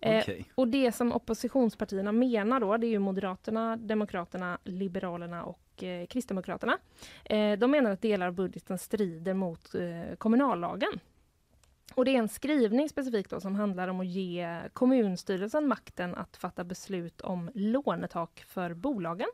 Eh, 0.00 0.22
okej. 0.22 0.44
och 0.54 0.68
det 0.68 0.92
som 0.92 1.12
oppositionspartierna 1.12 2.12
menar 2.12 2.60
då, 2.60 2.76
det 2.76 2.86
är 2.86 2.88
ju 2.88 2.98
Moderaterna, 2.98 3.76
Demokraterna, 3.76 4.58
Liberalerna 4.64 5.44
och 5.44 5.84
eh, 5.84 6.06
Kristdemokraterna. 6.06 6.78
Eh, 7.24 7.58
de 7.58 7.70
menar 7.70 7.90
att 7.90 8.02
delar 8.02 8.26
av 8.26 8.32
budgeten 8.32 8.78
strider 8.78 9.34
mot 9.34 9.74
eh, 9.74 10.16
kommunallagen. 10.18 11.00
Och 11.94 12.04
det 12.04 12.10
är 12.10 12.18
en 12.18 12.28
skrivning 12.28 12.88
specifikt 12.88 13.30
då 13.30 13.40
som 13.40 13.54
handlar 13.54 13.88
om 13.88 14.00
att 14.00 14.06
ge 14.06 14.60
kommunstyrelsen 14.72 15.68
makten 15.68 16.14
att 16.14 16.36
fatta 16.36 16.64
beslut 16.64 17.20
om 17.20 17.50
lånetak 17.54 18.44
för 18.48 18.74
bolagen. 18.74 19.28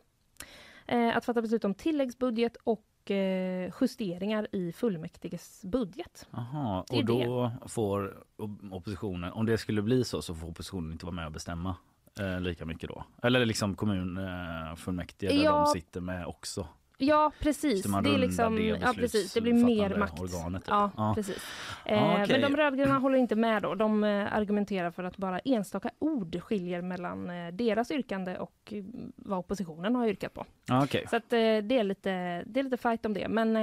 Eh, 0.87 1.17
att 1.17 1.25
fatta 1.25 1.41
beslut 1.41 1.65
om 1.65 1.73
tilläggsbudget 1.73 2.57
och 2.63 2.85
eh, 3.09 3.73
justeringar 3.81 4.47
i 4.51 4.71
fullmäktiges 4.71 5.61
budget. 5.65 6.27
Det 6.31 6.37
är 6.37 6.99
och 6.99 7.05
då 7.05 7.51
får 7.67 8.23
oppositionen, 8.71 9.31
om 9.31 9.45
det 9.45 9.57
skulle 9.57 9.81
bli 9.81 10.03
så, 10.03 10.21
så 10.21 10.35
får 10.35 10.47
oppositionen 10.47 10.91
inte 10.91 11.05
vara 11.05 11.15
med 11.15 11.25
och 11.25 11.31
bestämma 11.31 11.75
eh, 12.19 12.41
lika 12.41 12.65
mycket 12.65 12.89
då? 12.89 13.03
Eller 13.23 13.45
liksom 13.45 13.75
kommunfullmäktige 13.75 15.29
där 15.33 15.43
Ja. 15.43 15.57
de 15.57 15.65
sitter 15.65 16.01
med 16.01 16.25
också? 16.25 16.67
Ja, 17.03 17.31
precis. 17.39 17.83
Det, 17.83 18.09
är 18.09 18.17
liksom, 18.17 18.55
det 18.55 18.61
ja, 18.63 18.93
precis. 18.95 19.33
det 19.33 19.41
blir 19.41 19.53
mer 19.53 19.97
makt. 19.97 20.19
organet, 20.19 20.61
typ. 20.63 20.69
Ja, 20.69 20.91
Ja. 20.97 21.13
precis. 21.15 21.37
Eh, 21.85 22.21
okej. 22.21 22.27
Men 22.39 22.51
de 22.51 22.57
rödgröna 22.57 22.97
håller 22.99 23.17
inte 23.17 23.35
med 23.35 23.63
då. 23.63 23.75
De 23.75 24.03
eh, 24.03 24.33
argumenterar 24.33 24.91
för 24.91 25.03
att 25.03 25.17
bara 25.17 25.39
enstaka 25.39 25.89
ord 25.99 26.41
skiljer 26.41 26.81
mellan 26.81 27.29
eh, 27.29 27.53
deras 27.53 27.91
yrkande 27.91 28.37
och 28.37 28.73
eh, 28.73 28.83
vad 29.15 29.39
oppositionen 29.39 29.95
har 29.95 30.07
yrkat 30.07 30.33
på. 30.33 30.45
Okej. 30.83 31.05
Så 31.09 31.15
att, 31.15 31.29
det, 31.29 31.37
är 31.77 31.83
lite, 31.83 32.43
det 32.45 32.59
är 32.59 32.63
lite 32.63 32.77
fight 32.77 33.05
om 33.05 33.13
det. 33.13 33.27
Men 33.27 33.53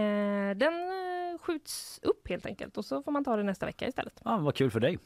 den 0.58 0.72
skjuts 1.40 2.00
upp 2.02 2.28
helt 2.28 2.46
enkelt 2.46 2.78
och 2.78 2.84
så 2.84 3.02
får 3.02 3.12
man 3.12 3.24
ta 3.24 3.36
det 3.36 3.42
nästa 3.42 3.66
vecka 3.66 3.88
istället. 3.88 4.20
Ja, 4.24 4.36
vad 4.38 4.54
kul 4.54 4.70
för 4.70 4.80
dig. 4.80 4.98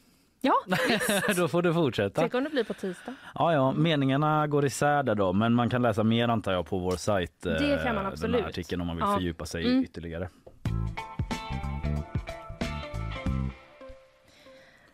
Ja, 0.45 0.53
då 1.35 1.47
får 1.47 1.61
du 1.61 1.73
fortsätta. 1.73 2.29
se 2.29 2.37
om 2.37 2.43
det 2.43 2.49
blir 2.49 2.63
på 2.63 2.73
tisdag. 2.73 3.13
Ja, 3.35 3.53
ja, 3.53 3.71
meningarna 3.71 4.47
går 4.47 4.65
isär 4.65 5.03
där 5.03 5.15
då, 5.15 5.33
men 5.33 5.53
man 5.53 5.69
kan 5.69 5.81
läsa 5.81 6.03
mer 6.03 6.27
antar 6.27 6.51
jag 6.51 6.65
på 6.65 6.77
vår 6.79 6.95
sajt. 6.95 7.45
eh, 7.45 7.51
Det 7.53 7.83
kan 7.83 7.95
man 7.95 8.03
Den 8.03 8.13
absolut. 8.13 8.41
här 8.41 8.49
artikeln 8.49 8.81
om 8.81 8.87
man 8.87 8.95
vill 8.95 9.05
Ja. 9.07 9.13
fördjupa 9.15 9.45
sig 9.45 9.65
Mm. 9.65 9.83
ytterligare. 9.83 10.29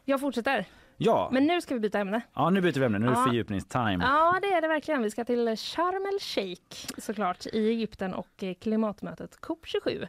Jag 0.05 0.19
fortsätter. 0.19 0.65
Ja. 0.97 1.29
Men 1.33 1.47
nu 1.47 1.61
ska 1.61 1.73
vi 1.73 1.79
byta 1.79 1.99
ämne. 1.99 2.21
ja, 2.33 2.49
nu 2.49 2.61
byter 2.61 2.79
vi 2.79 2.85
ämne. 2.85 2.99
Nu 2.99 3.05
är 3.05 3.11
det 3.11 3.17
Ja. 3.17 3.23
fördjupningstime. 3.25 3.97
Ja, 4.01 4.39
det 4.41 4.47
är 4.47 4.61
det 4.61 4.67
verkligen. 4.67 5.01
Vi 5.01 5.11
ska 5.11 5.25
till 5.25 5.55
Sharm 5.57 6.05
el 6.13 6.19
Sheikh 6.19 6.87
såklart 6.97 7.45
i 7.45 7.69
Egypten 7.69 8.13
och 8.13 8.43
eh, 8.43 8.53
klimatmötet 8.53 9.37
COP27. 9.41 10.07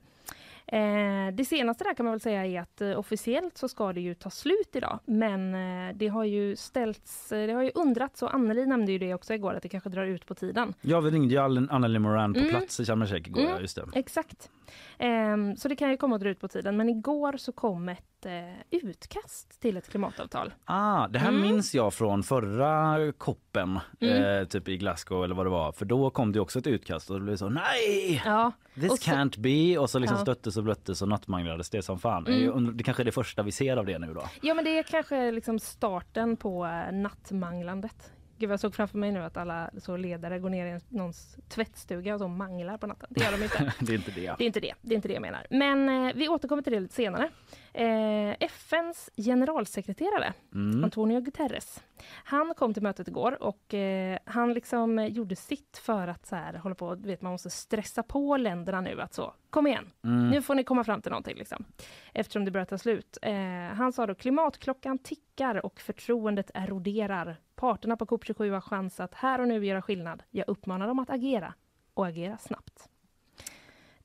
Eh, 0.73 1.35
det 1.35 1.45
senaste 1.45 1.85
där 1.85 1.95
kan 1.95 2.05
man 2.07 2.13
väl 2.13 2.21
säga 2.21 2.47
är 2.47 2.61
att 2.61 2.81
eh, 2.81 2.99
officiellt 2.99 3.59
så 3.59 3.69
ska 3.69 3.93
det 3.93 4.01
ju 4.01 4.15
ta 4.15 4.31
slut 4.31 4.71
idag. 4.77 4.99
Men 5.05 5.55
eh, 5.89 5.97
det 5.97 6.09
har 6.09 6.25
ju 6.25 6.57
ställts, 6.57 7.33
eh, 7.33 7.47
det 7.47 7.53
har 7.53 7.63
ju 7.63 7.71
undrats 7.75 8.23
och 8.23 8.35
Anneli 8.35 8.67
nämnde 8.67 8.93
ju 8.93 8.99
det 8.99 9.15
också 9.15 9.35
igår 9.35 9.55
att 9.55 9.63
det 9.63 9.69
kanske 9.69 9.91
drar 9.91 10.05
ut 10.07 10.27
på 10.27 10.35
tiden. 10.35 10.75
Ja, 10.81 11.01
vi 11.01 11.11
ringde 11.11 11.35
ju 11.35 11.41
Anneli 11.71 11.99
Moran 11.99 12.35
på 12.35 12.41
Mm. 12.41 12.51
plats 12.51 12.81
i 12.81 12.83
el-Sheikh 12.83 13.29
igår. 13.29 13.41
Mm. 13.41 13.53
Ja, 13.53 13.61
just 13.61 13.77
det. 13.77 13.85
Exakt. 13.95 14.51
Ehm, 14.99 15.57
så 15.57 15.69
det 15.69 15.77
kan 15.77 15.91
ju 15.91 15.97
komma 15.97 16.15
att 16.17 16.21
dra 16.23 16.29
ut 16.31 16.41
på 16.41 16.49
tiden. 16.49 16.77
Men 16.77 16.89
igår 16.89 17.37
så 17.37 17.53
kom 17.53 17.89
ett 17.89 18.27
eh, 18.27 18.33
utkast 18.71 19.61
till 19.61 19.77
ett 19.77 19.89
klimatavtal. 19.91 20.53
Ah, 20.65 21.09
det 21.09 21.19
här 21.19 21.29
Mm. 21.29 21.41
minns 21.41 21.75
jag 21.75 21.95
från 21.95 22.23
förra 22.23 23.13
koppen, 23.13 23.81
Mm. 24.01 24.25
eh, 24.43 24.45
typ 24.49 24.69
i 24.69 24.77
Glasgow 24.77 25.25
eller 25.25 25.35
vad 25.35 25.47
det 25.47 25.51
var. 25.51 25.73
För 25.73 25.85
då 25.85 26.11
kom 26.11 26.33
det 26.33 26.41
också 26.41 26.59
ett 26.59 26.67
utkast 26.67 27.11
och 27.11 27.19
det 27.19 27.25
blev 27.25 27.37
så 27.37 27.49
nej! 27.49 28.23
Ja, 28.25 28.53
This 28.75 28.89
så- 29.05 29.11
can't 29.11 29.39
be 29.41 29.79
och 29.79 29.91
så 29.91 29.99
liksom 29.99 30.17
Ja. 30.17 30.23
stöttes 30.23 30.57
och 30.57 30.65
blöttes 30.65 31.03
och 31.03 31.09
nattmanglades 31.09 31.71
det 31.71 31.83
som 31.83 31.99
fan. 31.99 32.27
Mm. 32.27 32.77
Det 32.77 32.85
kanske 32.85 33.03
är 33.03 33.05
det 33.05 33.13
första 33.13 33.43
vi 33.43 33.53
ser 33.53 33.77
av 33.77 33.87
det 33.87 33.99
nu 33.99 34.15
då. 34.15 34.23
ja 34.43 34.55
men 34.55 34.65
det 34.65 34.79
är 34.79 34.83
kanske 34.83 35.31
liksom 35.31 35.59
starten 35.59 36.37
på 36.37 36.65
eh, 36.67 36.93
nattmanglandet. 36.93 38.13
Gud, 38.41 38.51
jag 38.51 38.61
såg 38.61 38.75
framför 38.75 38.99
mig 38.99 39.13
nu 39.13 39.23
att 39.25 39.37
alla 39.37 39.71
så 39.79 39.97
ledare 39.97 40.39
går 40.39 40.51
ner 40.51 40.77
i 40.77 40.81
någons 40.89 41.37
tvättstuga 41.49 42.15
och 42.15 42.21
de 42.21 42.37
manglar 42.37 42.79
på 42.79 42.87
natten. 42.87 43.09
Det 43.11 43.25
gör 43.25 43.33
de 43.33 43.43
inte. 43.45 43.73
det 43.81 43.93
är 43.93 43.97
inte 43.97 44.11
det. 44.11 44.35
Det 44.39 44.45
är 44.45 44.47
inte 44.47 44.61
det, 44.61 44.75
det 44.81 44.95
är 44.95 44.97
inte 44.97 45.09
det 45.09 45.15
jag 45.15 45.21
menar. 45.23 45.47
Men 45.51 45.89
eh, 46.09 46.15
vi 46.15 46.29
återkommer 46.29 46.63
till 46.63 46.73
det 46.73 46.81
lite 46.81 46.95
senare. 46.95 47.31
Eh, 47.73 48.37
FNs 48.41 49.11
generalsekreterare 49.17 50.33
Mm. 50.55 50.85
Antonio 50.85 51.21
Guterres. 51.21 51.83
Han 52.25 52.55
kom 52.57 52.75
till 52.75 52.83
mötet 52.83 53.09
igår 53.09 53.43
och 53.43 53.75
eh, 53.75 54.19
han 54.25 54.53
liksom 54.55 55.07
gjorde 55.07 55.37
sitt 55.37 55.77
för 55.83 56.09
att 56.09 56.27
så 56.27 56.37
här, 56.37 56.55
hålla 56.55 56.75
på, 56.75 56.95
vet 56.95 57.23
man 57.23 57.33
måste 57.33 57.51
stressa 57.51 58.03
på 58.03 58.37
länderna 58.37 58.81
nu 58.81 59.01
att 59.01 59.15
så, 59.15 59.35
kom 59.51 59.67
igen, 59.67 59.91
Mm. 60.05 60.29
nu 60.31 60.43
får 60.43 60.55
ni 60.55 60.65
komma 60.65 60.85
fram 60.85 61.03
till 61.03 61.11
någonting 61.11 61.37
liksom. 61.37 61.65
Eftersom 62.15 62.45
det 62.45 62.51
börjar 62.51 62.65
ta 62.67 62.79
slut. 62.79 63.19
Eh, 63.23 63.33
han 63.75 63.93
sa 63.93 64.07
då 64.07 64.15
klimatklockan 64.15 64.99
tickar 64.99 65.67
och 65.67 65.81
förtroendet 65.81 66.51
eroderar. 66.55 67.37
Parterna 67.61 67.97
på 67.97 68.07
COP27 68.07 68.53
har 68.53 68.61
chans 68.61 69.01
att 69.01 69.15
här 69.15 69.41
och 69.41 69.49
nu 69.49 69.67
göra 69.67 69.83
skillnad. 69.83 70.23
Jag 70.31 70.49
uppmanar 70.49 70.87
dem 70.87 70.99
att 70.99 71.11
agera 71.11 71.55
och 71.95 72.07
agera 72.07 72.39
snabbt. 72.39 72.90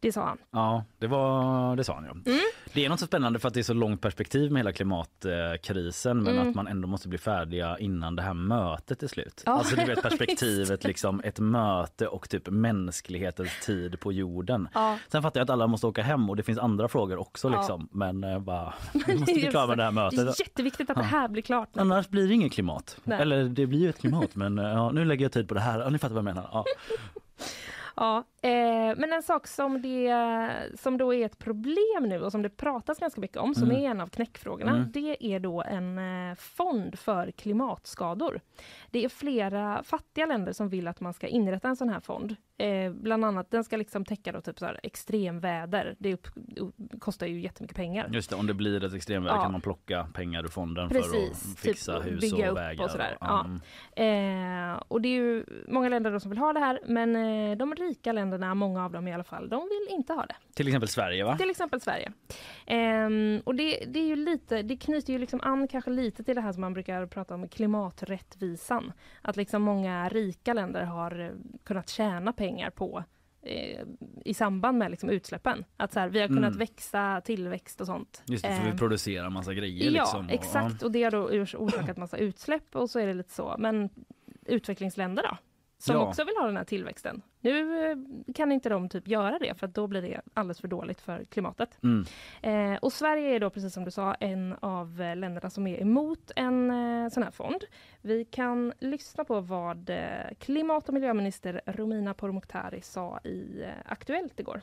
Det 0.06 0.12
sa 0.12 0.26
han. 0.26 0.38
Ja, 0.52 0.84
det, 1.00 1.08
var, 1.08 1.76
det 1.76 1.84
sa 1.84 1.94
han 1.96 2.06
ja. 2.06 2.12
Mm. 2.12 2.40
Det 2.74 2.86
är 2.86 2.90
något 2.90 3.00
så 3.00 3.06
spännande 3.06 3.40
för 3.40 3.48
att 3.48 3.54
det 3.54 3.60
är 3.60 3.64
så 3.64 3.74
långt 3.74 4.02
perspektiv 4.02 4.52
med 4.52 4.60
hela 4.60 4.72
klimatkrisen 4.72 6.24
men 6.24 6.36
Mm. 6.36 6.50
att 6.50 6.56
man 6.56 6.68
ändå 6.68 6.88
måste 6.88 7.08
bli 7.08 7.18
färdiga 7.18 7.78
innan 7.80 8.16
det 8.16 8.22
här 8.22 8.34
mötet 8.34 9.04
är 9.04 9.08
slut. 9.08 9.44
Ja, 9.46 9.52
alltså 9.52 9.76
du 9.76 9.86
vet 9.86 10.02
perspektivet 10.10 10.84
liksom 10.84 11.22
ett 11.24 11.40
möte 11.40 12.08
och 12.08 12.30
typ 12.30 12.48
mänsklighetens 12.50 13.60
tid 13.66 14.00
på 14.00 14.12
jorden. 14.14 14.68
Ja. 14.74 14.98
Sen 15.08 15.22
fattar 15.22 15.40
jag 15.40 15.44
att 15.46 15.50
alla 15.50 15.68
måste 15.68 15.88
åka 15.88 16.04
hem 16.04 16.30
och 16.30 16.36
det 16.36 16.44
finns 16.44 16.60
andra 16.60 16.88
frågor 16.88 17.18
också 17.20 17.50
Ja. 17.52 17.58
liksom. 17.58 17.88
Men 17.92 18.24
eh, 18.24 18.40
bara, 18.40 18.74
vi 19.08 19.18
måste 19.20 19.34
bli 19.34 19.48
klara 19.52 19.68
med 19.68 19.78
det 19.78 19.84
här 19.84 19.92
Det 19.92 19.96
mötet. 19.96 20.20
är 20.20 20.44
jätteviktigt 20.44 20.90
att 20.90 20.98
det 20.98 21.04
här 21.04 21.28
blir 21.28 21.42
klart. 21.42 21.70
nu. 21.74 21.82
Annars 21.82 22.08
blir 22.10 22.28
det 22.28 22.34
inget 22.34 22.54
klimat. 22.54 22.98
Nej. 23.04 23.22
Eller 23.22 23.44
det 23.44 23.66
blir 23.68 23.80
ju 23.80 23.90
ett 23.90 24.00
klimat 24.00 24.36
men 24.36 24.60
eh, 24.60 24.92
nu 24.92 25.06
lägger 25.06 25.26
jag 25.26 25.32
tid 25.32 25.48
på 25.48 25.54
det 25.54 25.60
här. 25.62 25.80
Ja, 25.80 25.90
ni 25.90 25.98
fattar 25.98 26.16
vad 26.16 26.20
jag 26.28 26.36
menar. 26.36 26.66
Ja. 27.96 28.18
Eh, 28.42 28.98
men 28.98 29.14
en 29.14 29.24
sak 29.24 29.48
som, 29.48 29.82
det, 29.82 30.14
som 30.80 30.98
då 30.98 31.14
är 31.14 31.26
ett 31.26 31.38
problem 31.40 32.04
nu 32.10 32.22
och 32.22 32.32
som 32.32 32.42
det 32.42 32.50
pratas 32.50 33.00
ganska 33.00 33.22
mycket 33.22 33.38
om, 33.38 33.56
som 33.56 33.72
Mm. 33.72 33.84
är 33.84 33.90
en 33.90 34.02
av 34.02 34.08
knäckfrågorna, 34.08 34.72
Mm. 34.76 34.92
det 34.94 35.26
är 35.26 35.40
då 35.40 35.64
en 35.64 35.98
eh, 36.30 36.36
fond 36.36 37.00
för 37.00 37.32
klimatskador. 37.32 38.40
Det 38.92 39.06
är 39.06 39.10
flera 39.10 39.84
fattiga 39.84 40.26
länder 40.26 40.54
som 40.54 40.70
vill 40.70 40.88
att 40.88 41.00
man 41.00 41.14
ska 41.14 41.28
inrätta 41.28 41.68
en 41.68 41.76
sån 41.76 41.90
här 41.90 42.00
fond. 42.00 42.36
Eh, 42.58 42.92
bland 42.92 43.26
annat, 43.26 43.52
den 43.52 43.64
ska 43.64 43.78
liksom 43.78 44.06
täcka 44.06 44.32
då 44.32 44.42
typ 44.42 44.60
så 44.60 44.66
här 44.66 44.80
extremväder. 44.84 45.96
Det 46.00 46.14
upp, 46.14 46.28
kostar 47.00 47.28
ju 47.28 47.40
jättemycket 47.42 47.78
pengar. 47.78 48.10
Just 48.14 48.30
det, 48.30 48.36
om 48.36 48.48
det 48.48 48.54
blir 48.54 48.84
ett 48.84 48.94
extremväder 48.94 49.36
Ja. 49.36 49.44
kan 49.44 49.52
man 49.52 49.62
plocka 49.62 50.08
pengar 50.14 50.44
ur 50.44 50.48
fonden 50.48 50.90
för 50.90 50.96
Precis, 50.96 51.54
att 51.54 51.60
fixa 51.60 52.02
typ 52.04 52.12
hus 52.14 52.22
bygga 52.22 52.46
och 52.46 52.52
upp 52.52 52.58
vägar. 52.64 52.84
och 52.84 52.92
sådär. 52.92 53.18
och- 53.20 53.28
Ja. 53.28 54.04
Eh, 54.04 54.82
och 54.88 55.02
det 55.02 55.10
är 55.10 55.14
ju 55.14 55.46
många 55.68 55.90
länder 55.90 56.20
som 56.20 56.32
vill 56.32 56.38
ha 56.40 56.54
det 56.54 56.60
här, 56.60 56.80
men 56.88 57.16
eh, 57.16 57.58
de 57.58 57.76
rika 57.76 58.12
länderna, 58.12 58.54
många 58.56 58.86
av 58.86 58.92
dem 58.92 59.08
i 59.08 59.14
alla 59.14 59.24
fall, 59.24 59.50
de 59.50 59.62
vill 59.64 59.96
inte 59.96 60.14
ha 60.14 60.26
det. 60.26 60.36
Till 60.54 60.68
exempel 60.68 60.90
Sverige 60.90 61.24
va? 61.24 61.38
Till 61.38 61.50
exempel 61.50 61.82
Sverige. 61.82 62.12
Ehm, 62.66 63.42
och 63.44 63.56
det, 63.56 63.86
det 63.88 64.00
är 64.00 64.06
ju 64.08 64.16
lite, 64.16 64.62
det 64.62 64.78
knyter 64.78 65.14
ju 65.14 65.20
liksom 65.20 65.40
an 65.44 65.68
kanske 65.68 65.92
lite 65.92 66.24
till 66.24 66.36
det 66.36 66.42
här 66.42 66.52
som 66.52 66.62
man 66.62 66.74
brukar 66.74 67.06
prata 67.06 67.34
om 67.36 67.48
klimaträttvisan. 67.48 68.92
Att 69.22 69.36
liksom 69.38 69.62
många 69.62 70.10
rika 70.10 70.54
länder 70.54 70.84
har 70.84 71.20
eh, 71.20 71.30
kunnat 71.64 71.90
tjäna 71.90 72.34
pengar 72.34 72.45
på 72.76 73.04
eh, 73.42 73.82
i 74.26 74.34
samband 74.34 74.78
med 74.78 74.92
liksom 74.92 75.10
utsläppen. 75.10 75.66
Att 75.78 75.94
så 75.94 76.00
här, 76.00 76.10
vi 76.10 76.20
har 76.22 76.28
kunnat 76.28 76.44
Mm. 76.44 76.58
växa, 76.58 77.22
tillväxt 77.26 77.82
och 77.82 77.88
sånt. 77.88 78.24
Just 78.28 78.44
det, 78.44 78.56
för 78.56 78.64
Ehm, 78.66 78.72
vi 78.72 78.78
producerar 78.78 79.30
massa 79.30 79.54
grejer 79.54 79.86
Ja, 79.92 79.92
liksom. 79.92 80.26
och- 80.26 80.32
exakt. 80.32 80.84
Och 80.84 80.92
det 80.92 81.04
har 81.04 81.12
då 81.12 81.30
ors- 81.30 81.56
orsakat 81.58 81.98
massa 81.98 82.18
utsläpp 82.18 82.76
och 82.76 82.90
så 82.90 83.00
är 83.00 83.08
det 83.08 83.14
lite 83.14 83.34
så. 83.34 83.56
Men 83.60 83.90
utvecklingsländer 84.46 85.24
då? 85.24 85.38
Som 85.86 85.96
Ja. 85.96 86.08
också 86.08 86.24
vill 86.24 86.36
ha 86.38 86.46
den 86.46 86.58
här 86.58 86.64
tillväxten. 86.64 87.22
Nu 87.40 87.86
eh, 87.92 87.98
kan 88.36 88.52
inte 88.52 88.70
de 88.70 88.90
typ 88.90 89.08
göra 89.08 89.40
det 89.40 89.60
för 89.60 89.68
då 89.68 89.88
blir 89.88 90.02
det 90.02 90.22
alldeles 90.34 90.62
för 90.62 90.68
dåligt 90.68 91.02
för 91.02 91.24
klimatet. 91.24 91.78
Mm. 91.84 92.06
Eh, 92.42 92.80
och 92.82 92.94
Sverige 92.94 93.36
är 93.36 93.40
då 93.40 93.50
precis 93.50 93.74
som 93.74 93.86
du 93.86 93.92
sa 93.92 94.14
en 94.14 94.56
av 94.60 95.02
eh, 95.02 95.16
länderna 95.16 95.50
som 95.50 95.68
är 95.68 95.82
emot 95.82 96.32
en 96.36 96.72
eh, 96.72 97.10
sån 97.10 97.24
här 97.24 97.32
fond. 97.32 97.64
Vi 98.02 98.26
kan 98.26 98.74
lyssna 98.80 99.24
på 99.24 99.40
vad 99.42 99.90
eh, 99.90 100.00
klimat 100.40 100.88
och 100.88 100.94
miljöminister 100.94 101.62
Romina 101.66 102.14
Pourmokhtari 102.14 102.82
sa 102.82 103.20
i 103.24 103.62
eh, 103.64 103.70
Aktuellt 103.86 104.40
igår. 104.40 104.62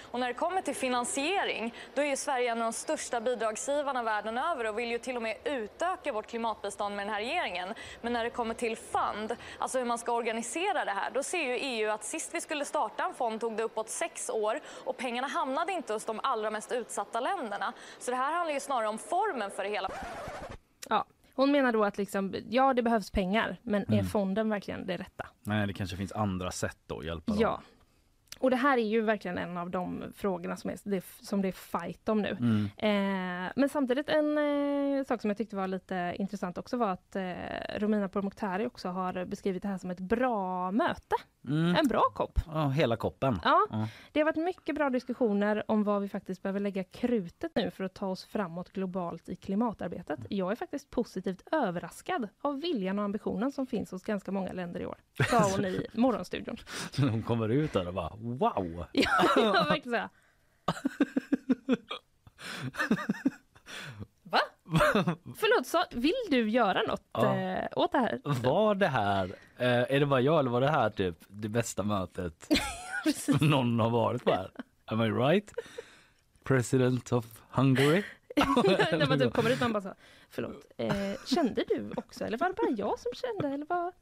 Och 0.00 0.20
när 0.20 0.28
det 0.28 0.34
kommer 0.34 0.62
till 0.62 0.74
finansiering, 0.74 1.74
då 1.94 2.02
är 2.02 2.06
ju 2.06 2.16
Sverige 2.16 2.52
en 2.52 2.58
av 2.58 2.64
de 2.64 2.72
största 2.72 3.20
bidragsgivarna 3.20 4.02
världen 4.02 4.38
över 4.38 4.66
och 4.68 4.78
vill 4.78 4.90
ju 4.90 4.98
till 4.98 5.16
och 5.16 5.22
med 5.22 5.36
utöka 5.44 6.12
vårt 6.12 6.26
klimatbistånd 6.26 6.96
med 6.96 7.06
den 7.06 7.14
här 7.14 7.20
regeringen. 7.20 7.74
Men 8.00 8.12
när 8.12 8.24
det 8.24 8.30
kommer 8.30 8.54
till 8.54 8.76
fund, 8.76 9.36
alltså 9.58 9.78
hur 9.78 9.84
man 9.84 9.98
ska 9.98 10.12
organisera 10.12 10.84
det 10.84 10.90
här, 10.90 11.10
då 11.10 11.22
ser 11.22 11.38
ju 11.42 11.54
EU 11.56 11.90
att 11.90 12.04
sist 12.04 12.34
vi 12.34 12.40
skulle 12.40 12.64
starta 12.64 13.04
en 13.04 13.14
fond 13.14 13.40
tog 13.40 13.56
det 13.56 13.62
uppåt 13.62 13.88
sex 13.88 14.30
år 14.30 14.60
och 14.84 14.96
pengarna 14.96 15.28
hamnade 15.28 15.72
inte 15.72 15.92
hos 15.92 16.04
de 16.04 16.20
allra 16.22 16.50
mest 16.50 16.72
utsatta 16.72 17.20
länderna. 17.20 17.72
Så 17.98 18.10
det 18.10 18.16
här 18.16 18.32
handlar 18.32 18.54
ju 18.54 18.60
snarare 18.60 18.88
om 18.88 18.98
formen 18.98 19.50
för 19.50 19.64
det 19.64 19.70
hela. 19.70 19.90
Ja, 20.88 21.04
hon 21.34 21.52
menar 21.52 21.72
då 21.72 21.84
att 21.84 21.98
liksom, 21.98 22.34
ja, 22.48 22.74
det 22.74 22.82
behövs 22.82 23.10
pengar, 23.10 23.56
men 23.62 23.82
är 23.82 23.92
Mm. 23.92 24.06
fonden 24.06 24.50
verkligen 24.50 24.86
det 24.86 24.96
rätta? 24.96 25.26
Nej, 25.42 25.66
det 25.66 25.72
kanske 25.72 25.96
finns 25.96 26.12
andra 26.12 26.50
sätt 26.50 26.78
då 26.86 26.98
att 26.98 27.04
hjälpa 27.06 27.32
Ja. 27.38 27.60
Och 28.44 28.50
det 28.50 28.56
här 28.56 28.78
är 28.78 28.82
ju 28.82 29.00
verkligen 29.00 29.38
en 29.38 29.56
av 29.56 29.70
de 29.70 30.04
frågorna 30.16 30.56
som, 30.56 30.70
är, 30.70 30.76
det, 30.84 31.04
som 31.20 31.42
det 31.42 31.48
är 31.48 31.52
fight 31.52 32.08
om 32.08 32.22
nu. 32.22 32.36
Mm. 32.40 32.64
Eh, 32.76 33.52
men 33.56 33.68
samtidigt 33.68 34.08
en 34.08 34.38
eh, 34.98 35.04
sak 35.04 35.20
som 35.20 35.30
jag 35.30 35.36
tyckte 35.36 35.56
var 35.56 35.66
lite 35.66 36.14
intressant 36.18 36.58
också 36.58 36.76
var 36.76 36.90
att 36.90 37.16
eh, 37.16 37.32
Romina 37.78 38.08
Pourmokhtari 38.08 38.66
också 38.66 38.88
har 38.88 39.24
beskrivit 39.24 39.62
det 39.62 39.68
här 39.68 39.78
som 39.78 39.90
ett 39.90 40.00
bra 40.00 40.70
möte. 40.70 41.16
Mm. 41.48 41.76
En 41.76 41.88
bra 41.88 42.02
kopp. 42.14 42.38
Ja, 42.46 42.68
hela 42.68 42.96
koppen. 42.96 43.38
Ja, 43.44 43.66
Ja. 43.70 43.88
det 44.12 44.20
har 44.20 44.24
varit 44.24 44.44
mycket 44.44 44.74
bra 44.74 44.90
diskussioner 44.90 45.62
om 45.68 45.84
vad 45.84 46.02
vi 46.02 46.08
faktiskt 46.08 46.42
behöver 46.42 46.60
lägga 46.60 46.84
krutet 46.84 47.52
nu 47.54 47.70
för 47.70 47.84
att 47.84 47.94
ta 47.94 48.06
oss 48.06 48.24
framåt 48.24 48.72
globalt 48.72 49.28
i 49.28 49.36
klimatarbetet. 49.36 50.20
Jag 50.28 50.52
är 50.52 50.56
faktiskt 50.56 50.90
positivt 50.90 51.42
överraskad 51.52 52.28
av 52.42 52.60
viljan 52.60 52.98
och 52.98 53.04
ambitionen 53.04 53.52
som 53.52 53.66
finns 53.66 53.90
hos 53.90 54.02
ganska 54.02 54.32
många 54.32 54.52
länder 54.52 54.80
i 54.80 54.86
år, 54.86 54.96
sa 55.30 55.50
hon 55.56 55.64
i 55.64 55.86
Morgonstudion. 55.94 56.56
De 56.96 57.22
kommer 57.22 57.48
ut 57.48 57.72
där 57.72 57.88
och 57.88 57.94
bara 57.94 58.16
wow! 58.38 58.84
Ja, 58.92 59.06
jag 59.36 59.52
verkligen 59.52 59.90
säga. 59.90 60.10
Va? 64.22 64.40
Förlåt, 65.36 65.66
så, 65.66 65.84
vill 65.92 66.12
du 66.30 66.48
göra 66.50 66.82
något 66.82 67.02
Ja. 67.12 67.36
eh, 67.36 67.68
åt 67.76 67.92
det 67.92 67.98
här? 67.98 68.20
Var 68.24 68.74
det 68.74 68.86
här, 68.86 69.24
eh, 69.56 69.68
är 69.94 70.00
det 70.00 70.06
bara 70.06 70.20
jag 70.20 70.38
eller 70.38 70.50
var 70.50 70.60
det 70.60 70.70
här 70.70 70.90
typ 70.90 71.16
det 71.28 71.48
bästa 71.48 71.82
mötet 71.82 72.48
någon 73.40 73.80
har 73.80 73.90
varit 73.90 74.24
på 74.24 74.30
här? 74.30 74.50
Am 74.84 75.02
I 75.02 75.10
right? 75.10 75.52
President 76.44 77.12
of 77.12 77.26
Hungary? 77.50 78.02
När 78.92 79.08
man 79.08 79.18
typ 79.18 79.32
kommer 79.34 79.50
ut 79.50 79.60
man 79.60 79.72
bara 79.72 79.82
så, 79.82 79.94
förlåt, 80.30 80.64
eh, 80.76 80.92
kände 81.26 81.64
du 81.68 81.92
också 81.96 82.24
eller 82.24 82.38
var 82.38 82.48
det 82.48 82.54
bara 82.54 82.70
jag 82.70 82.98
som 82.98 83.12
kände 83.14 83.48
eller 83.54 83.66
var, 83.66 83.92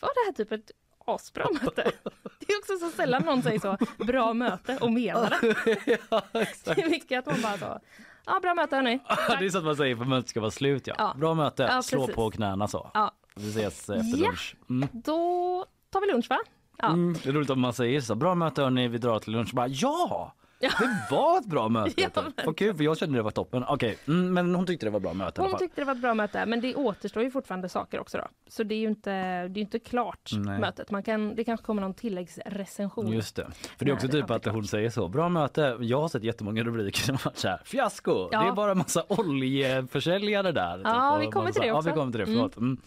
var 0.00 0.10
det 0.14 0.26
här 0.26 0.32
typ 0.32 0.52
ett 0.52 0.70
asbra 1.04 1.46
möte? 1.62 1.92
Det 2.38 2.52
är 2.52 2.58
också 2.58 2.76
så 2.76 2.90
sällan 2.90 3.22
någon 3.22 3.42
säger 3.42 3.58
så, 3.60 3.76
bra 4.04 4.32
möte 4.32 4.78
och 4.80 4.92
menar 4.92 5.30
det. 5.40 5.88
ja. 6.10 6.22
Det 6.64 6.82
är 6.82 6.90
mycket 6.90 7.18
att 7.18 7.26
man 7.26 7.42
bara 7.42 7.58
så, 7.58 7.80
ja 8.26 8.40
bra 8.42 8.54
möte 8.54 8.76
hörni. 8.76 9.00
det 9.38 9.44
är 9.46 9.50
så 9.50 9.58
att 9.58 9.64
man 9.64 9.76
säger 9.76 9.96
för 9.96 10.04
mötet 10.04 10.30
ska 10.30 10.40
vara 10.40 10.50
slut 10.50 10.86
ja. 10.86 10.94
Ja. 10.98 11.14
Bra 11.18 11.34
möte, 11.34 11.62
Ja, 11.62 11.82
slå 11.82 12.06
på 12.06 12.30
knäna 12.30 12.68
så. 12.68 12.90
Ja, 12.94 13.10
Vi 13.34 13.48
ses 13.50 13.90
efter 13.90 14.16
lunch. 14.18 14.56
Mm. 14.70 14.88
då 14.92 15.66
tar 15.90 16.00
vi 16.00 16.12
lunch 16.12 16.30
va? 16.30 16.38
Ja. 16.78 16.86
Mm. 16.88 17.16
Det 17.22 17.28
är 17.28 17.32
roligt 17.32 17.50
om 17.50 17.60
man 17.60 17.72
säger 17.72 18.00
så. 18.00 18.14
Bra 18.14 18.34
möte 18.34 18.62
hörni, 18.62 18.88
vi 18.88 18.98
drar 18.98 19.18
till 19.18 19.32
lunch. 19.32 19.54
Bara, 19.54 19.68
ja! 19.68 20.34
Ja. 20.62 20.70
Det 20.78 21.14
var 21.14 21.38
ett 21.38 21.46
bra 21.46 21.68
möte. 21.68 21.92
Ja, 22.00 22.08
typ. 22.08 22.24
men- 22.36 22.46
Vad 22.46 22.56
kul 22.56 22.76
för 22.76 22.84
jag 22.84 22.98
kände 22.98 23.18
det 23.18 23.22
var 23.22 23.30
toppen. 23.30 23.64
Okej, 23.68 23.98
mm, 24.08 24.34
men 24.34 24.54
hon 24.54 24.66
tyckte 24.66 24.86
det 24.86 24.90
var 24.90 25.00
bra 25.00 25.12
möte 25.14 25.42
Hon 25.42 25.58
tyckte 25.58 25.80
det 25.80 25.84
var 25.84 25.92
ett 25.94 26.00
bra 26.00 26.14
möte, 26.14 26.46
men 26.46 26.60
det 26.60 26.74
återstår 26.74 27.22
ju 27.22 27.30
fortfarande 27.30 27.68
saker 27.68 28.00
också 28.00 28.18
då. 28.18 28.24
Så 28.48 28.62
det 28.62 28.74
är 28.74 28.78
ju 28.78 28.86
inte, 28.88 29.10
det 29.48 29.60
är 29.60 29.62
inte 29.62 29.78
klart 29.78 30.30
Nej. 30.32 30.58
mötet. 30.60 30.90
Man 30.90 31.02
kan, 31.02 31.34
det 31.34 31.44
kanske 31.44 31.66
kommer 31.66 31.82
någon 31.82 31.94
tilläggsrecension. 31.94 33.12
Just 33.12 33.36
det. 33.36 33.46
För 33.78 33.84
det 33.84 33.90
är 33.90 33.94
också 33.94 34.06
Nej, 34.06 34.16
är 34.18 34.22
typ 34.22 34.30
att 34.30 34.44
hon 34.46 34.64
säger 34.64 34.90
så. 34.90 35.08
Bra 35.08 35.28
möte. 35.28 35.76
Jag 35.80 36.00
har 36.00 36.08
sett 36.08 36.24
jättemånga 36.24 36.62
rubriker 36.62 37.00
som 37.00 37.16
varit 37.24 37.36
så 37.38 37.48
här. 37.48 37.60
Fiasko. 37.64 38.28
Ja. 38.32 38.42
Det 38.42 38.48
är 38.48 38.52
bara 38.52 38.70
en 38.72 38.78
massa 38.78 39.04
oljeförsäljare 39.08 40.52
där. 40.52 40.76
typ. 40.76 40.86
Ja, 40.86 41.14
Och 41.16 41.22
vi 41.22 41.26
kommer 41.26 41.52
till 41.52 41.62
det 41.62 41.68
så- 41.68 41.74
också. 41.76 41.88
Ja, 41.88 41.92
vi 41.94 41.98
kommer 42.00 42.12
till 42.12 42.20
det. 42.20 42.26
Förlåt. 42.26 42.56
Mm. 42.56 42.78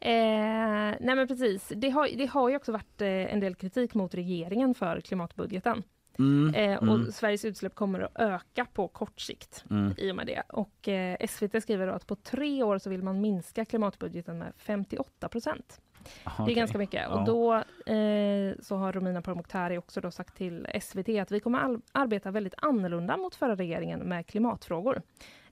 Eh, 0.00 0.96
nej 1.00 1.16
men 1.16 1.28
precis, 1.28 1.72
det 1.76 1.90
har, 1.90 2.08
det 2.16 2.26
har 2.26 2.48
ju 2.48 2.56
också 2.56 2.72
varit 2.72 3.00
eh, 3.00 3.08
en 3.08 3.40
del 3.40 3.54
kritik 3.54 3.94
mot 3.94 4.14
regeringen 4.14 4.74
för 4.74 5.00
klimatbudgeten. 5.00 5.82
Mm. 6.18 6.54
Eh, 6.54 6.78
och 6.78 6.96
Mm. 6.96 7.12
Sveriges 7.12 7.44
utsläpp 7.44 7.74
kommer 7.74 8.00
att 8.00 8.12
öka 8.14 8.64
på 8.64 8.88
kort 8.88 9.20
sikt 9.20 9.64
Mm. 9.70 9.94
i 9.96 10.12
och 10.12 10.16
med 10.16 10.26
det. 10.26 10.42
Och 10.48 10.88
eh, 10.88 11.16
SVT 11.28 11.62
skriver 11.62 11.86
då 11.86 11.92
att 11.92 12.06
på 12.06 12.16
tre 12.16 12.62
år 12.62 12.78
så 12.78 12.90
vill 12.90 13.02
man 13.02 13.20
minska 13.20 13.64
klimatbudgeten 13.64 14.38
med 14.38 14.52
58 14.56 15.28
procent. 15.28 15.80
Aha, 16.24 16.46
Det 16.46 16.52
är 16.52 16.56
ganska 16.56 16.78
mycket. 16.78 17.02
Ja. 17.08 17.20
Och 17.20 17.24
då 17.26 17.54
eh, 17.92 18.54
så 18.60 18.76
har 18.76 18.92
Romina 18.92 19.22
Pourmokhtari 19.22 19.78
också 19.78 20.00
då 20.00 20.10
sagt 20.10 20.36
till 20.36 20.66
SVT 20.82 21.08
att 21.08 21.30
vi 21.30 21.40
kommer 21.40 21.80
arbeta 21.92 22.30
väldigt 22.30 22.54
annorlunda 22.56 23.16
mot 23.16 23.34
förra 23.34 23.54
regeringen 23.56 24.00
med 24.00 24.26
klimatfrågor. 24.26 25.02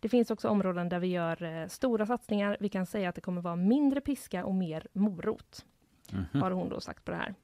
Det 0.00 0.08
finns 0.08 0.30
också 0.30 0.48
områden 0.48 0.88
där 0.88 0.98
vi 0.98 1.06
gör 1.06 1.42
eh, 1.42 1.66
stora 1.68 2.06
satsningar. 2.06 2.56
Vi 2.60 2.68
kan 2.68 2.86
säga 2.86 3.08
att 3.08 3.14
det 3.14 3.20
kommer 3.20 3.40
vara 3.42 3.56
mindre 3.56 4.00
piska 4.00 4.44
och 4.44 4.54
mer 4.54 4.86
morot. 4.92 5.64
Mhm. 6.12 6.42
Har 6.42 6.50
hon 6.50 6.68
då 6.68 6.80
sagt 6.80 7.04
på 7.04 7.10
det 7.10 7.16
här. 7.16 7.34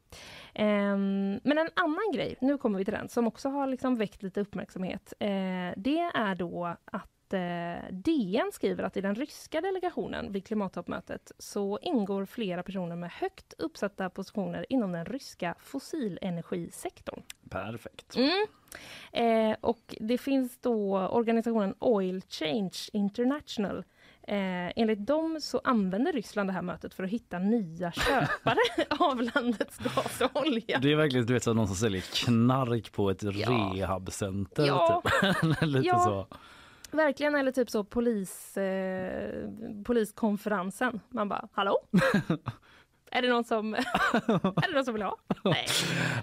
Ehm, 0.54 1.40
men 1.44 1.58
en 1.58 1.70
annan 1.76 2.12
grej, 2.14 2.36
nu 2.40 2.58
kommer 2.58 2.78
vi 2.78 2.84
till 2.84 2.94
den, 2.94 3.08
som 3.08 3.26
också 3.26 3.48
har 3.48 3.66
liksom 3.66 3.96
väckt 3.96 4.22
lite 4.22 4.40
uppmärksamhet. 4.40 5.12
Eh, 5.18 5.28
det 5.76 6.10
är 6.14 6.34
då 6.34 6.76
att 6.84 7.32
eh, 7.32 7.92
DN 7.92 8.50
skriver 8.52 8.84
att 8.84 8.96
i 8.96 9.00
den 9.00 9.14
ryska 9.14 9.60
delegationen 9.60 10.32
vid 10.32 10.46
klimattoppmötet 10.46 11.32
så 11.38 11.78
ingår 11.82 12.24
flera 12.26 12.62
personer 12.62 12.96
med 12.96 13.10
högt 13.10 13.54
uppsatta 13.58 14.10
positioner 14.10 14.66
inom 14.68 14.92
den 14.92 15.04
ryska 15.04 15.54
fossilenergisektorn. 15.58 17.22
Perfekt. 17.50 18.16
Mm. 18.16 18.46
Eh, 19.12 19.56
och 19.60 19.94
det 20.00 20.18
finns 20.18 20.58
då 20.58 20.98
organisationen 20.98 21.74
Oil 21.78 22.22
Change 22.28 22.76
International. 22.92 23.84
Eh, 24.28 24.72
enligt 24.76 25.06
dem 25.06 25.38
så 25.40 25.60
använder 25.64 26.12
Ryssland 26.12 26.48
det 26.48 26.52
här 26.52 26.62
mötet 26.62 26.94
för 26.94 27.04
att 27.04 27.10
hitta 27.10 27.38
nya 27.38 27.92
köpare 27.92 28.58
av 28.98 29.22
landets 29.34 29.78
gas 29.78 30.20
och 30.20 30.46
olja. 30.46 30.78
Det 30.78 30.92
är 30.92 30.96
verkligen 30.96 31.26
du 31.26 31.32
vet, 31.32 31.42
som 31.42 31.56
någon 31.56 31.66
som 31.66 31.76
säljer 31.76 32.00
knark 32.24 32.92
på 32.92 33.10
ett 33.10 33.22
Ja. 33.22 33.30
rehabcenter. 33.74 34.66
Ja. 34.66 35.02
Typ. 35.22 35.56
Lite 35.62 35.86
Ja. 35.86 35.98
så. 35.98 36.36
Verkligen, 36.96 37.34
eller 37.34 37.52
typ 37.52 37.70
så 37.70 37.84
polis, 37.84 38.56
eh, 38.56 39.50
poliskonferensen. 39.84 41.00
Man 41.08 41.28
bara, 41.28 41.48
hallå? 41.52 41.76
är, 43.12 43.22
det 43.22 43.28
någon 43.28 43.44
som, 43.44 43.74
är 43.74 44.68
det 44.68 44.74
någon 44.74 44.84
som 44.84 44.94
vill 44.94 45.02
ha? 45.02 45.16
Nej. 45.44 45.66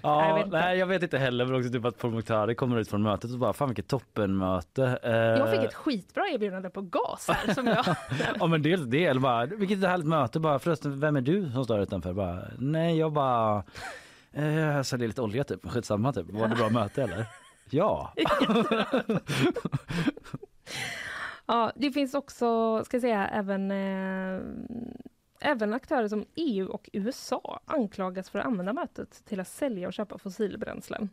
Ja, 0.02 0.28
jag 0.28 0.34
vet 0.36 0.44
inte. 0.46 0.58
nej, 0.60 0.78
jag 0.78 0.86
vet 0.86 1.02
inte 1.02 1.18
heller. 1.18 1.46
Men 1.46 1.54
också 1.54 1.70
typ 1.72 1.84
att 1.84 1.98
Pourmokhtari 1.98 2.54
kommer 2.54 2.78
ut 2.78 2.88
från 2.90 3.02
mötet 3.02 3.32
och 3.32 3.38
bara 3.38 3.52
fan 3.52 3.68
vilket 3.68 3.88
toppenmöte. 3.88 4.98
Eh, 5.02 5.10
Jag 5.12 5.50
fick 5.50 5.60
ett 5.64 5.74
skitbra 5.74 6.28
erbjudande 6.28 6.70
på 6.70 6.80
gas 6.82 7.28
här 7.28 7.54
som 7.54 7.66
jag... 7.66 7.84
Ja 8.40 8.46
men 8.46 8.62
dels 8.62 8.82
det 8.86 9.04
eller 9.04 9.20
bara 9.20 9.46
vilket 9.46 9.80
härligt 9.80 10.06
möte 10.06 10.40
bara 10.40 10.58
förresten 10.58 11.00
vem 11.00 11.16
är 11.16 11.20
du 11.20 11.50
som 11.50 11.64
står 11.64 11.80
utanför 11.80 12.12
bara 12.12 12.42
nej 12.58 12.98
jag 12.98 13.12
bara 13.12 13.62
eh, 14.32 14.58
jag 14.58 14.86
säljer 14.86 15.08
lite 15.08 15.22
olja 15.22 15.44
typ 15.44 15.70
skitsamma 15.70 16.12
typ 16.12 16.26
var 16.30 16.48
det 16.48 16.54
bra 16.56 16.68
möte 16.68 17.02
eller? 17.02 17.24
Ja. 17.72 18.12
Ja, 21.46 21.72
det 21.76 21.90
finns 21.92 22.14
också, 22.14 22.82
ska 22.84 22.94
jag 22.96 23.02
säga, 23.02 23.28
även, 23.28 23.70
eh, 23.70 24.40
även 25.40 25.74
aktörer 25.74 26.08
som 26.08 26.26
EU 26.34 26.68
och 26.68 26.90
USA 26.92 27.60
anklagas 27.64 28.30
för 28.30 28.38
att 28.38 28.46
använda 28.46 28.72
mötet 28.72 29.24
till 29.24 29.40
att 29.40 29.48
sälja 29.48 29.86
och 29.86 29.92
köpa 29.92 30.18
fossilbränslen. 30.18 31.10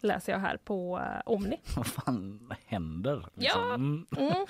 Läser 0.00 0.32
jag 0.32 0.38
här 0.38 0.56
på 0.56 0.98
eh, 0.98 1.22
Omni. 1.26 1.60
Vad 1.76 1.86
fan 1.86 2.52
händer? 2.66 3.26
Ja. 3.34 3.74
Mm. 3.74 4.06
Mm. 4.16 4.46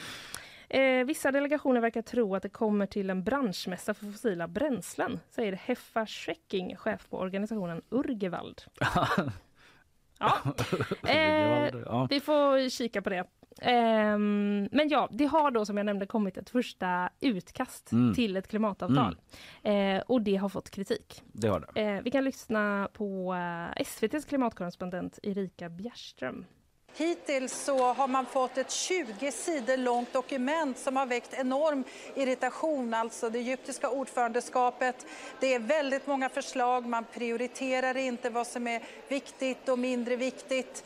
Eh, 0.69 1.07
vissa 1.07 1.33
delegationer 1.33 1.81
verkar 1.81 2.03
tro 2.03 2.35
att 2.35 2.43
det 2.43 2.49
kommer 2.49 2.87
till 2.87 3.11
en 3.11 3.25
branschmässa 3.25 3.95
för 3.95 4.13
fossila 4.13 4.49
bränslen, 4.49 5.21
säger 5.31 5.53
Heffa 5.53 6.07
Schrecking, 6.07 6.77
chef 6.77 7.09
på 7.09 7.19
organisationen 7.19 7.83
Urgevald. 7.91 8.63
Ja. 10.19 10.37
Eh, 11.11 12.07
vi 12.11 12.21
får 12.21 12.69
kika 12.69 13.03
på 13.03 13.11
det. 13.11 13.25
Ehm, 13.61 14.69
men 14.73 14.89
ja, 14.89 15.09
det 15.13 15.25
har 15.25 15.51
då 15.51 15.65
som 15.67 15.77
jag 15.77 15.87
nämnde 15.87 16.07
kommit 16.07 16.37
ett 16.37 16.51
första 16.51 17.11
utkast 17.21 17.93
Mm. 17.93 18.15
till 18.15 18.37
ett 18.37 18.49
klimatavtal. 18.49 19.17
Eh, 19.63 20.01
och 20.07 20.23
det 20.23 20.37
har 20.37 20.49
fått 20.49 20.71
kritik. 20.71 21.23
Det 21.33 21.49
har 21.49 21.69
det. 21.75 21.81
Eh, 21.81 22.03
vi 22.03 22.11
kan 22.11 22.25
lyssna 22.25 22.89
på 22.93 23.35
eh, 23.35 23.83
SVTs 23.83 24.25
klimatkorrespondent 24.25 25.19
Erika 25.23 25.69
Bjerström. 25.69 26.45
Hittills 26.97 27.65
så 27.65 27.93
har 27.93 28.09
man 28.09 28.27
fått 28.27 28.59
ett 28.59 28.71
20 28.71 29.33
sidor 29.33 29.77
långt 29.77 30.13
dokument 30.13 30.79
som 30.79 30.97
har 30.97 31.07
väckt 31.07 31.35
enorm 31.35 31.85
irritation, 32.17 32.95
alltså 32.95 33.31
det 33.31 33.39
egyptiska 33.39 33.91
ordförandeskapet. 33.91 35.07
Det 35.41 35.55
är 35.55 35.59
väldigt 35.59 36.07
många 36.07 36.29
förslag, 36.29 36.87
man 36.87 37.05
prioriterar 37.15 37.97
inte 37.97 38.31
vad 38.31 38.47
som 38.47 38.67
är 38.67 38.83
viktigt 39.09 39.69
och 39.69 39.79
mindre 39.79 40.17
viktigt. 40.17 40.85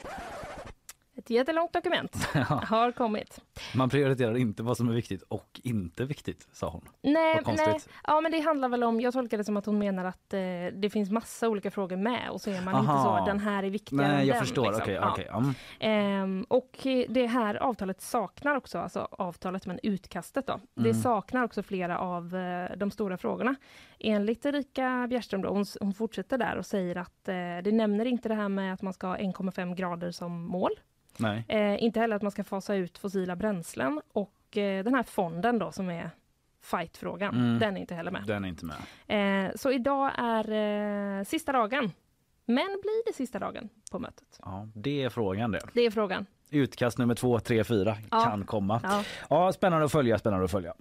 Ett 1.25 1.31
jättelångt 1.31 1.73
dokument 1.73 2.25
har 2.63 2.93
kommit. 2.93 3.41
Man 3.75 3.91
prioriterar 3.91 4.37
inte 4.37 4.63
vad 4.63 4.77
som 4.77 4.89
är 4.89 4.93
viktigt 4.93 5.23
och 5.23 5.61
inte 5.63 6.05
viktigt 6.05 6.49
sa 6.53 6.69
hon. 6.69 6.89
Nej, 7.03 7.41
nej. 7.47 7.81
Ja, 8.05 8.21
men 8.21 8.33
det 8.33 8.41
handlar 8.41 8.69
väl 8.69 8.85
om, 8.85 9.01
jag 9.01 9.13
tolkar 9.13 9.39
det 9.39 9.45
som 9.45 9.57
att 9.57 9.67
hon 9.67 9.79
menar 9.79 10.05
att 10.05 10.35
eh, 10.35 10.41
det 10.73 10.91
finns 10.93 11.11
massa 11.11 11.49
olika 11.49 11.71
frågor 11.71 11.97
med 11.97 12.31
och 12.31 12.41
så 12.41 12.51
är 12.51 12.63
man 12.63 12.81
inte 12.81 12.93
Aha. 12.93 13.19
så, 13.19 13.27
den 13.27 13.41
här 13.41 13.63
är 13.63 13.71
viktigare 13.71 14.09
Nej 14.09 14.21
än 14.21 14.27
jag 14.27 14.37
den. 14.37 14.45
förstår, 14.45 14.65
liksom. 14.65 14.83
okej 14.83 14.95
Ja. 14.95 15.11
okej. 15.13 15.29
mm. 15.33 15.55
Ehm, 15.81 16.47
och 16.49 16.87
det 17.09 17.27
här 17.27 17.55
avtalet 17.55 18.01
saknar 18.01 18.57
också, 18.57 18.79
alltså 18.79 19.09
avtalet 19.11 19.67
men 19.67 19.81
utkastet 19.83 20.47
då, 20.47 20.61
det 20.75 20.95
saknar 20.95 21.43
också 21.45 21.63
flera 21.63 21.99
av 21.99 22.37
eh, 22.37 22.77
de 22.77 22.91
stora 22.91 23.17
frågorna. 23.19 23.55
Enligt 23.99 24.47
Erika 24.47 25.07
Bjerström 25.09 25.43
då, 25.43 25.49
hon, 25.49 25.65
hon 25.81 25.95
fortsätter 25.95 26.39
där 26.39 26.57
och 26.57 26.67
säger 26.67 26.97
att 26.97 27.29
eh, 27.29 27.35
det 27.35 27.73
nämner 27.73 28.05
inte 28.05 28.29
det 28.29 28.35
här 28.35 28.49
med 28.49 28.75
att 28.75 28.83
man 28.83 28.93
ska 28.93 29.07
ha 29.07 29.17
1,5 29.17 29.75
grader 29.75 30.11
som 30.11 30.43
mål. 30.43 30.71
Nej. 31.19 31.45
Eh, 31.49 31.83
inte 31.85 32.01
heller 32.01 32.17
att 32.17 32.23
man 32.23 32.31
ska 32.31 32.45
fasa 32.45 32.75
ut 32.75 32.99
fossila 32.99 33.37
bränslen 33.37 34.01
och 34.13 34.57
eh, 34.57 34.85
den 34.85 34.95
här 34.95 35.03
fonden 35.03 35.59
då 35.59 35.73
som 35.73 35.91
är 35.91 36.11
fightfrågan, 36.63 37.35
Mm. 37.35 37.59
den 37.59 37.77
är 37.77 37.81
inte 37.81 37.95
heller 37.95 38.11
med. 38.11 38.23
Den 38.27 38.45
är 38.45 38.49
inte 38.49 38.65
med. 38.65 39.47
Eh, 39.47 39.53
så 39.57 39.71
idag 39.73 40.11
är 40.19 40.51
eh, 41.19 41.25
sista 41.25 41.53
dagen. 41.53 41.93
Men 42.47 42.67
blir 42.83 43.07
det 43.07 43.13
sista 43.17 43.39
dagen 43.39 43.69
på 43.93 43.99
mötet? 43.99 44.39
Ja, 44.43 44.69
det 44.75 45.03
är 45.03 45.09
frågan 45.09 45.51
det. 45.51 45.61
Det 45.75 45.81
är 45.81 45.91
frågan. 45.91 46.27
Utkast 46.51 46.99
nummer 46.99 47.15
två, 47.15 47.39
tre, 47.41 47.65
fyra 47.65 47.97
Ja. 48.11 48.21
kan 48.25 48.45
komma. 48.47 48.81
Ja. 48.85 49.05
Ja, 49.31 49.53
spännande 49.53 49.85
att 49.85 49.93
följa, 49.93 50.19
spännande 50.19 50.45
att 50.45 50.51
följa. 50.51 50.75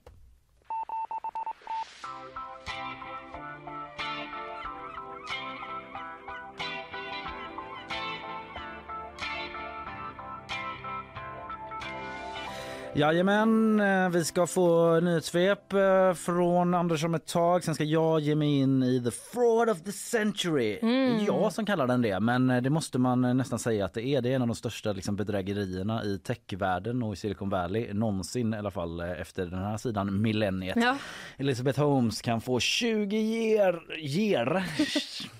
Jajamän, 12.95 13.79
eh, 13.79 14.09
vi 14.09 14.25
ska 14.25 14.47
få 14.47 14.99
nyhetssvep 14.99 15.73
eh, 15.73 16.13
från 16.13 16.73
Anders 16.73 17.03
om 17.03 17.15
ett 17.15 17.27
tag. 17.27 17.63
Sen 17.63 17.75
ska 17.75 17.83
jag 17.83 18.19
ge 18.19 18.35
mig 18.35 18.59
in 18.59 18.83
i 18.83 19.03
the 19.03 19.11
fraud 19.11 19.69
of 19.69 19.81
the 19.81 19.91
century. 19.91 20.79
Är 20.81 21.25
jag 21.25 21.53
som 21.53 21.65
kallar 21.65 21.87
den 21.87 22.01
det, 22.01 22.19
men 22.19 22.49
eh, 22.49 22.61
det 22.61 22.69
måste 22.69 22.99
man 22.99 23.37
nästan 23.37 23.59
säga 23.59 23.85
att 23.85 23.93
det 23.93 24.05
är. 24.07 24.21
Det 24.21 24.31
är 24.31 24.35
en 24.35 24.41
av 24.41 24.47
de 24.47 24.55
största 24.55 24.91
liksom, 24.93 25.15
bedrägerierna 25.15 26.03
i 26.03 26.19
techvärlden 26.19 27.03
och 27.03 27.13
i 27.13 27.15
Silicon 27.15 27.49
Valley 27.49 27.93
någonsin 27.93 28.53
i 28.53 28.57
alla 28.57 28.71
fall 28.71 28.99
efter 29.01 29.45
den 29.45 29.59
här 29.59 29.77
sidan 29.77 30.21
millenniet. 30.21 30.77
Ja. 30.81 30.97
Elizabeth 31.37 31.79
Holmes 31.79 32.21
kan 32.21 32.41
få 32.41 32.59
20 32.59 33.17
ger, 33.17 33.81
ger 33.99 34.63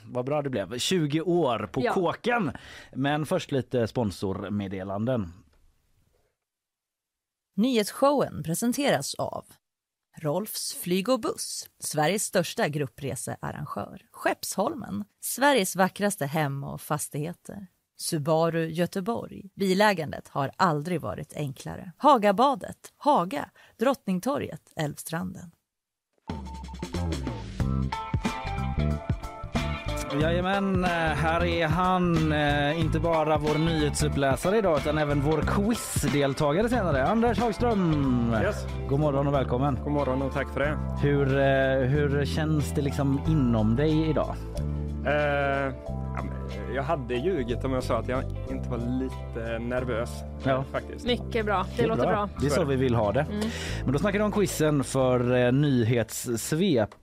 vad 0.11 0.25
bra 0.25 0.41
det 0.41 0.49
blev, 0.49 0.77
20 0.77 1.21
år 1.21 1.69
på 1.71 1.81
Ja. 1.83 1.93
kåken. 1.93 2.51
Men 2.93 3.25
först 3.25 3.51
lite 3.51 3.87
sponsormeddelanden. 3.87 5.33
Nyhetsshowen 7.55 8.43
presenteras 8.43 9.15
av 9.15 9.45
Rolfs 10.17 10.73
flyg 10.73 11.09
och 11.09 11.19
buss, 11.19 11.69
Sveriges 11.79 12.23
största 12.23 12.67
gruppresearrangör. 12.67 14.01
Skeppsholmen, 14.11 15.05
Sveriges 15.21 15.75
vackraste 15.75 16.25
hem 16.25 16.63
och 16.63 16.81
fastigheter. 16.81 17.67
Subaru 17.97 18.67
Göteborg. 18.67 19.49
Bilägandet 19.55 20.27
har 20.27 20.51
aldrig 20.57 21.01
varit 21.01 21.33
enklare. 21.33 21.91
Hagabadet, 21.97 22.93
Haga, 22.97 23.49
Drottningtorget, 23.77 24.73
Älvstranden. 24.75 25.51
Jajamän, 30.21 30.83
här 31.15 31.45
är 31.45 31.67
han. 31.67 32.31
Eh, 32.31 32.79
inte 32.79 32.99
bara 32.99 33.37
vår 33.37 33.57
nyhetsuppläsare 33.57 34.57
idag 34.57 34.77
utan 34.77 34.97
även 34.97 35.21
vår 35.21 35.41
quizdeltagare 35.41 36.69
senare. 36.69 37.07
Anders 37.07 37.39
Hagström. 37.39 38.35
Yes. 38.43 38.67
God 38.89 38.99
morgon 38.99 39.27
och 39.27 39.33
välkommen. 39.33 39.79
God 39.83 39.91
morgon 39.93 40.21
och 40.21 40.33
tack 40.33 40.53
för 40.53 40.59
det. 40.59 40.77
Hur, 41.01 41.39
eh, 41.39 41.89
hur 41.89 42.25
känns 42.25 42.71
det 42.71 42.81
liksom 42.81 43.21
inom 43.27 43.75
dig 43.75 44.09
idag? 44.09 44.35
Ja, 46.15 46.23
men 46.23 46.75
jag 46.75 46.83
hade 46.83 47.15
ljugit 47.15 47.63
om 47.63 47.73
jag 47.73 47.83
sa 47.83 47.97
att 47.99 48.07
jag 48.07 48.23
inte 48.51 48.69
var 48.69 48.77
lite 48.77 49.59
nervös. 49.59 50.09
Ja. 50.43 50.63
Faktiskt. 50.71 51.05
Mycket 51.05 51.45
bra, 51.45 51.65
det, 51.77 51.87
låter 51.87 52.07
bra. 52.07 52.29
Det 52.39 52.45
är 52.45 52.49
så 52.49 52.63
vi 52.63 52.75
vill 52.75 52.95
ha 52.95 53.11
det. 53.11 53.25
Men 53.83 53.93
då 53.93 53.99
snackar 53.99 54.19
vi 54.19 54.25
om 54.25 54.31
quizen 54.31 54.83
för 54.83 55.51
nyhetssvep. 55.51 57.01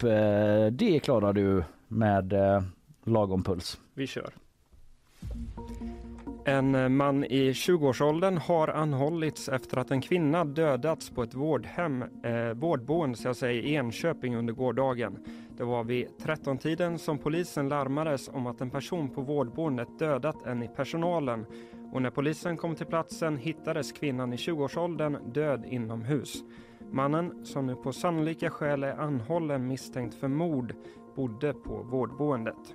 Det 0.70 1.01
klarar 1.05 1.33
du 1.33 1.64
med 1.88 2.35
lagom 3.05 3.43
puls. 3.43 3.81
Vi 3.95 4.07
kör. 4.07 4.35
En 6.45 6.75
eh, 6.75 6.89
man 6.89 7.25
i 7.25 7.53
20-årsåldern 7.53 8.37
har 8.37 8.69
anhållits 8.69 9.49
efter 9.49 9.77
att 9.77 9.91
en 9.91 10.01
kvinna 10.01 10.45
dödats 10.45 11.11
på 11.11 11.23
ett 11.23 11.35
vårdhem, 11.35 12.03
eh, 12.03 12.55
vårdboende 12.55 13.19
så 13.19 13.29
jag 13.29 13.37
säger, 13.37 13.63
i 13.63 13.75
Enköping 13.75 14.37
under 14.37 14.53
gårdagen. 14.53 15.19
Det 15.57 15.65
var 15.65 15.85
vid 15.85 16.07
13-tiden 16.23 16.99
som 16.99 17.19
polisen 17.19 17.69
larmades 17.69 18.29
om 18.29 18.47
att 18.47 18.61
en 18.61 18.71
person 18.71 19.09
på 19.09 19.21
vårdboendet 19.21 19.99
dödat 19.99 20.47
en 20.47 20.63
i 20.63 20.69
personalen 20.69 21.47
och 21.93 22.03
när 22.03 22.11
polisen 22.11 22.57
kom 22.57 22.75
till 22.75 22.87
platsen 22.87 23.37
hittades 23.37 23.93
kvinnan 23.93 24.33
i 24.33 24.37
20-årsåldern 24.37 25.33
död 25.33 25.65
inomhus. 25.69 26.43
Mannen, 26.93 27.47
som 27.47 27.67
nu 27.67 27.75
på 27.75 27.93
sannolika 27.93 28.51
skäl 28.51 28.83
är 28.83 29.01
anhållen 29.01 29.67
misstänkt 29.67 30.15
för 30.15 30.29
mord, 30.29 30.75
bodde 31.16 31.53
på 31.53 31.83
vårdboendet. 31.83 32.75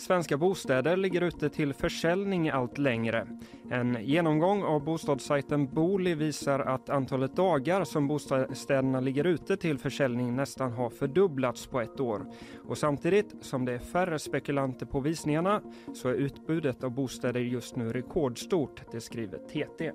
Svenska 0.00 0.36
bostäder 0.36 0.96
ligger 0.96 1.20
ute 1.20 1.48
till 1.48 1.74
försäljning 1.74 2.48
allt 2.48 2.78
längre. 2.78 3.26
En 3.70 3.98
genomgång 4.00 4.62
av 4.62 4.84
bostadssajten 4.84 5.66
Booli 5.66 6.14
visar 6.14 6.60
att 6.60 6.90
antalet 6.90 7.36
dagar 7.36 7.84
som 7.84 8.08
bostäderna 8.08 9.00
ligger 9.00 9.24
ute 9.24 9.56
till 9.56 9.78
försäljning 9.78 10.36
nästan 10.36 10.72
har 10.72 10.90
fördubblats 10.90 11.66
på 11.66 11.80
ett 11.80 12.00
år. 12.00 12.26
Och 12.68 12.78
samtidigt 12.78 13.34
som 13.40 13.64
det 13.64 13.72
är 13.72 13.78
färre 13.78 14.18
spekulanter 14.18 14.86
på 14.86 15.00
visningarna 15.00 15.62
så 15.94 16.08
är 16.08 16.14
utbudet 16.14 16.84
av 16.84 16.90
bostäder 16.90 17.40
just 17.40 17.76
nu 17.76 17.92
rekordstort, 17.92 18.82
det 18.92 19.00
skriver 19.00 19.38
TT. 19.38 19.92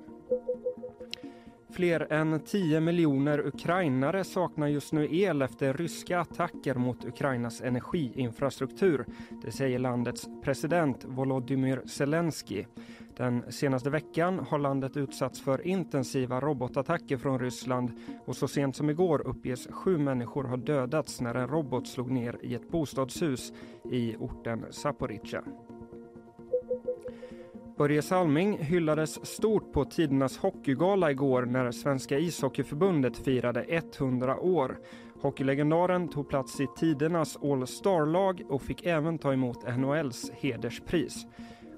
Fler 1.75 2.13
än 2.13 2.39
10 2.39 2.79
miljoner 2.79 3.47
ukrainare 3.47 4.23
saknar 4.23 4.67
just 4.67 4.93
nu 4.93 5.15
el 5.15 5.41
efter 5.41 5.73
ryska 5.73 6.19
attacker 6.19 6.75
mot 6.75 7.05
Ukrainas 7.05 7.61
energiinfrastruktur. 7.61 9.05
Det 9.41 9.51
säger 9.51 9.79
landets 9.79 10.27
president 10.43 11.05
Volodymyr 11.05 11.81
Zelensky. 11.85 12.65
Den 13.17 13.43
senaste 13.49 13.89
veckan 13.89 14.39
har 14.49 14.59
landet 14.59 14.97
utsatts 14.97 15.41
för 15.41 15.67
intensiva 15.67 16.39
robotattacker 16.39 17.17
från 17.17 17.39
Ryssland 17.39 17.91
och 18.25 18.35
så 18.35 18.47
sent 18.47 18.75
som 18.75 18.89
igår 18.89 19.27
uppges 19.27 19.67
sju 19.71 19.97
människor 19.97 20.43
ha 20.43 20.57
dödats 20.57 21.21
när 21.21 21.35
en 21.35 21.47
robot 21.47 21.87
slog 21.87 22.11
ner 22.11 22.37
i 22.41 22.55
ett 22.55 22.69
bostadshus 22.69 23.53
i 23.91 24.15
orten 24.19 24.65
Zaporizjzja. 24.71 25.43
Börje 27.77 28.01
Salming 28.01 28.57
hyllades 28.57 29.25
stort 29.25 29.73
på 29.73 29.85
tidernas 29.85 30.37
hockeygala 30.37 31.11
igår 31.11 31.45
när 31.45 31.71
Svenska 31.71 32.19
ishockeyförbundet 32.19 33.17
firade 33.17 33.65
100 33.69 34.39
år. 34.39 34.77
Hockeylegendaren 35.21 36.07
tog 36.07 36.29
plats 36.29 36.59
i 36.59 36.67
tidernas 36.77 37.37
All-Star-lag 37.43 38.41
och 38.49 38.61
fick 38.61 38.85
även 38.85 39.17
ta 39.17 39.33
emot 39.33 39.77
NHLs 39.77 40.31
hederspris. 40.33 41.25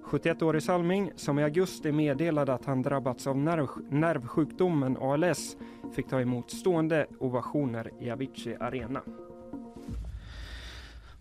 71-årig 0.05 0.63
Salming, 0.63 1.11
som 1.15 1.39
i 1.39 1.43
augusti 1.43 1.91
meddelade 1.91 2.53
att 2.53 2.65
han 2.65 2.81
drabbats 2.81 3.27
av 3.27 3.37
nerv 3.37 3.67
nervsjukdomen 3.89 4.97
ALS, 4.97 5.57
fick 5.95 6.09
ta 6.09 6.21
emot 6.21 6.51
stående 6.51 7.07
ovationer 7.19 7.91
i 7.99 8.11
Avicii 8.11 8.55
Arena. 8.59 9.01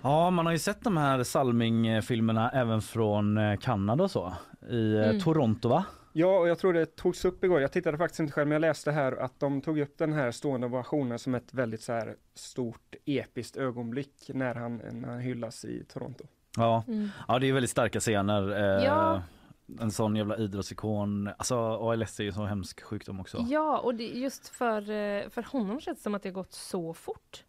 Ja, 0.03 0.31
man 0.31 0.47
har 0.47 0.53
ju 0.53 0.59
sett 0.59 0.85
de 0.85 0.97
här 0.97 1.23
Salming-filmerna 1.23 2.51
även 2.51 2.83
från 2.83 3.39
eh, 3.39 3.57
Kanada 3.57 4.05
och 4.05 4.11
så. 4.11 4.33
I 4.71 4.95
eh, 4.97 5.09
Mm. 5.09 5.21
Toronto 5.21 5.69
va? 5.69 5.85
Ja, 6.13 6.39
och 6.39 6.49
jag 6.49 6.59
tror 6.59 6.73
det 6.73 6.97
togs 6.97 7.25
upp 7.25 7.45
igår. 7.45 7.61
Jag 7.61 7.73
tittade 7.73 7.99
faktiskt 7.99 8.21
inte 8.21 8.33
själv, 8.33 8.49
men 8.49 8.55
jag 8.55 8.61
läste 8.61 8.91
här 8.93 9.13
att 9.17 9.41
de 9.41 9.61
tog 9.61 9.79
upp 9.79 9.99
den 9.99 10.13
här 10.13 10.31
stående 10.31 10.67
ovationen 10.67 11.19
som 11.19 11.35
ett 11.35 11.55
väldigt 11.55 11.83
så 11.83 11.93
här 11.93 12.17
stort 12.35 12.95
episkt 13.05 13.57
ögonblick 13.57 14.31
när 14.35 14.55
han, 14.55 14.77
när 14.93 15.09
han 15.09 15.21
hyllas 15.21 15.65
i 15.65 15.85
Toronto. 15.85 16.25
Ja, 16.57 16.85
Mm. 16.89 17.09
ja 17.29 17.39
det 17.39 17.47
är 17.49 17.53
väldigt 17.53 17.71
starka 17.71 18.01
scener. 18.01 18.51
Eh, 18.53 18.85
Ja. 18.85 19.23
En 19.81 19.91
sån 19.91 20.17
jävla 20.17 20.37
idrottsikon. 20.37 21.29
Alltså 21.39 21.57
ALS 21.59 22.21
är 22.21 22.25
ju 22.25 22.29
en 22.29 22.35
så 22.35 22.45
hemsk 22.45 22.83
sjukdom 22.83 23.21
också. 23.21 23.45
Ja, 23.49 23.79
och 23.79 23.95
det, 23.95 24.05
just 24.07 24.49
för, 24.49 24.81
eh, 24.91 25.29
för 25.29 25.43
honom 25.53 25.81
känns 25.81 25.99
det 25.99 26.03
som 26.03 26.15
att 26.15 26.23
det 26.23 26.29
har 26.29 26.35
gått 26.35 26.53
så 26.53 26.95
fort. 26.95 27.45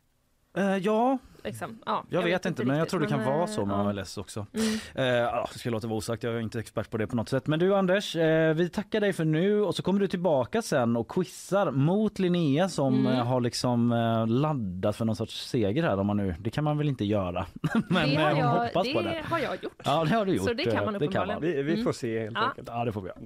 Eh, 0.58 0.78
ja, 0.78 1.18
Liksom. 1.44 1.80
Ja, 1.86 2.04
jag, 2.10 2.24
vet, 2.24 2.46
inte 2.46 2.66
men 2.66 2.78
jag 2.78 2.90
tror 2.90 3.00
det 3.00 3.08
kan 3.08 3.20
men, 3.20 3.28
vara 3.28 3.40
eh, 3.42 3.46
så 3.48 3.66
med 3.66 3.76
ja. 3.78 3.90
ALS 3.90 4.18
också. 4.18 4.46
Mm. 4.54 5.26
Eh, 5.26 5.46
det 5.54 5.60
ska 5.60 5.70
låta 5.70 5.88
vara 5.88 5.98
osagt, 5.98 6.24
jag 6.24 6.34
är 6.36 6.40
inte 6.40 6.60
expert 6.60 6.90
på 6.90 6.98
det 6.98 7.08
på 7.08 7.16
något 7.16 7.30
sätt. 7.30 7.48
Men 7.48 7.60
du 7.60 7.76
Anders, 7.76 8.16
eh, 8.16 8.54
vi 8.54 8.70
tackar 8.70 9.02
dig 9.02 9.14
för 9.14 9.26
nu 9.26 9.62
och 9.62 9.76
så 9.76 9.84
kommer 9.84 10.00
du 10.00 10.08
tillbaka 10.08 10.62
sen 10.62 10.98
och 10.98 11.08
quizar 11.12 11.72
mot 11.72 12.20
Linnea 12.20 12.70
som 12.70 12.94
Mm. 13.00 13.14
eh, 13.14 13.26
har 13.26 13.42
liksom 13.42 13.92
eh, 13.92 14.28
laddat 14.28 14.96
för 14.96 15.06
någon 15.06 15.16
sorts 15.16 15.48
seger 15.50 15.84
här 15.84 16.00
om 16.00 16.08
man 16.08 16.18
nu, 16.18 16.36
det 16.40 16.50
kan 16.50 16.64
man 16.64 16.78
väl 16.78 16.88
inte 16.90 17.06
göra. 17.06 17.46
men 17.90 18.10
det 18.10 18.16
har 18.16 18.30
jag, 18.32 18.48
hoppas 18.48 18.88
det 18.88 18.94
på 18.94 19.02
det. 19.02 19.22
har 19.30 19.40
jag 19.40 19.64
gjort. 19.64 19.82
Ja 19.86 20.06
det 20.10 20.16
har 20.16 20.26
du 20.26 20.34
gjort. 20.36 20.46
Så 20.48 20.54
det 20.54 20.64
kan 20.64 20.86
man 20.86 20.96
uppenbarligen. 20.96 21.42
Vi, 21.42 21.62
vi 21.64 21.72
Mm. 21.74 21.84
får 21.84 21.92
se 21.94 22.20
helt 22.24 22.38
Ja. 22.38 22.48
enkelt. 22.48 22.68
Ja 22.72 22.86
det 22.86 22.92
får 22.92 23.02
vi 23.02 23.08
göra. 23.08 23.20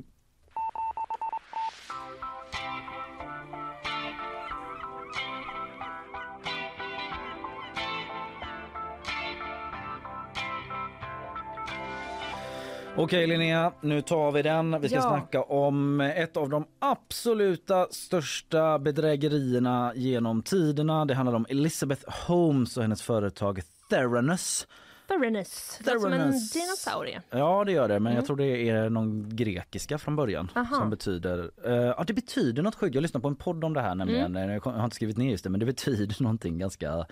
Okej 12.97 13.27
Linnea, 13.27 13.73
nu 13.81 14.01
tar 14.01 14.31
vi 14.31 14.41
den. 14.41 14.81
Vi 14.81 14.87
ska 14.89 14.97
Ja. 14.97 15.01
snacka 15.01 15.41
om 15.43 16.01
ett 16.01 16.37
av 16.37 16.49
de 16.49 16.65
absoluta 16.79 17.87
största 17.91 18.79
bedrägerierna 18.79 19.91
genom 19.95 20.41
tiderna. 20.43 21.05
Det 21.05 21.13
handlar 21.13 21.33
om 21.35 21.45
Elizabeth 21.49 22.01
Holmes 22.27 22.77
och 22.77 22.83
hennes 22.83 23.01
företag 23.01 23.61
Theranos. 23.89 24.67
Theranos. 25.07 25.79
Det 25.83 25.99
som 25.99 26.13
en 26.13 26.31
dinosaurie. 26.31 27.21
Ja 27.29 27.63
det 27.65 27.71
gör 27.71 27.87
det, 27.87 27.93
men 27.99 28.07
Mm. 28.11 28.15
jag 28.15 28.25
tror 28.25 28.37
det 28.37 28.69
är 28.69 28.89
någon 28.89 29.35
grekiska 29.35 29.97
från 29.97 30.15
början 30.15 30.49
Aha. 30.55 30.75
som 30.75 30.89
betyder, 30.89 31.51
eh, 31.65 31.73
ja 31.73 32.03
det 32.07 32.13
betyder 32.13 32.63
något 32.63 32.75
sjukt. 32.75 32.95
Jag 32.95 33.01
lyssnade 33.01 33.21
på 33.21 33.27
en 33.27 33.35
podd 33.35 33.63
om 33.63 33.73
det 33.73 33.81
här 33.81 33.95
nämligen, 33.95 34.35
Mm. 34.35 34.49
Jag 34.49 34.61
har 34.61 34.83
inte 34.83 34.95
skrivit 34.95 35.17
ner 35.17 35.31
just 35.31 35.43
det 35.43 35.49
men 35.49 35.59
det 35.59 35.65
betyder 35.65 36.15
någonting 36.23 36.57
ganska 36.57 37.05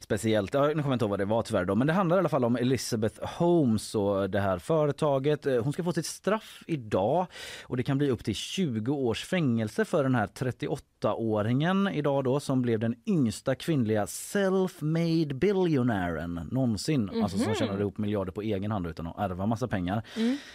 speciellt. 0.00 0.54
Ja, 0.54 0.60
nu 0.66 0.72
kommer 0.72 0.84
jag 0.84 0.92
inte 0.92 1.04
ihåg 1.04 1.10
vad 1.10 1.18
det 1.18 1.24
var 1.24 1.42
tyvärr 1.42 1.64
då, 1.64 1.74
men 1.74 1.86
det 1.86 1.92
handlar 1.92 2.16
i 2.16 2.18
alla 2.18 2.28
fall 2.28 2.44
om 2.44 2.56
Elizabeth 2.56 3.24
Holmes 3.24 3.94
och 3.94 4.30
det 4.30 4.40
här 4.40 4.58
företaget. 4.58 5.46
Eh, 5.46 5.62
Hon 5.62 5.72
ska 5.72 5.84
få 5.84 5.92
sitt 5.92 6.06
straff 6.06 6.62
idag 6.66 7.26
och 7.62 7.76
det 7.76 7.82
kan 7.82 7.98
bli 7.98 8.10
upp 8.10 8.24
till 8.24 8.34
20 8.34 8.94
års 8.94 9.24
fängelse 9.24 9.84
för 9.84 10.02
den 10.02 10.14
här 10.14 10.26
38-åringen 10.26 11.90
idag 11.92 12.24
då 12.24 12.40
som 12.40 12.62
blev 12.62 12.78
den 12.80 12.94
yngsta 13.06 13.54
kvinnliga 13.54 14.04
self-made 14.04 15.34
billionären 15.34 16.40
någonsin. 16.50 17.10
Alltså 17.22 17.38
som 17.38 17.54
tjänade 17.54 17.80
ihop 17.80 17.98
miljarder 17.98 18.32
på 18.32 18.42
egen 18.42 18.70
hand 18.70 18.86
utan 18.86 19.06
att 19.06 19.18
ärva 19.18 19.46
massa 19.46 19.68
pengar. 19.68 20.02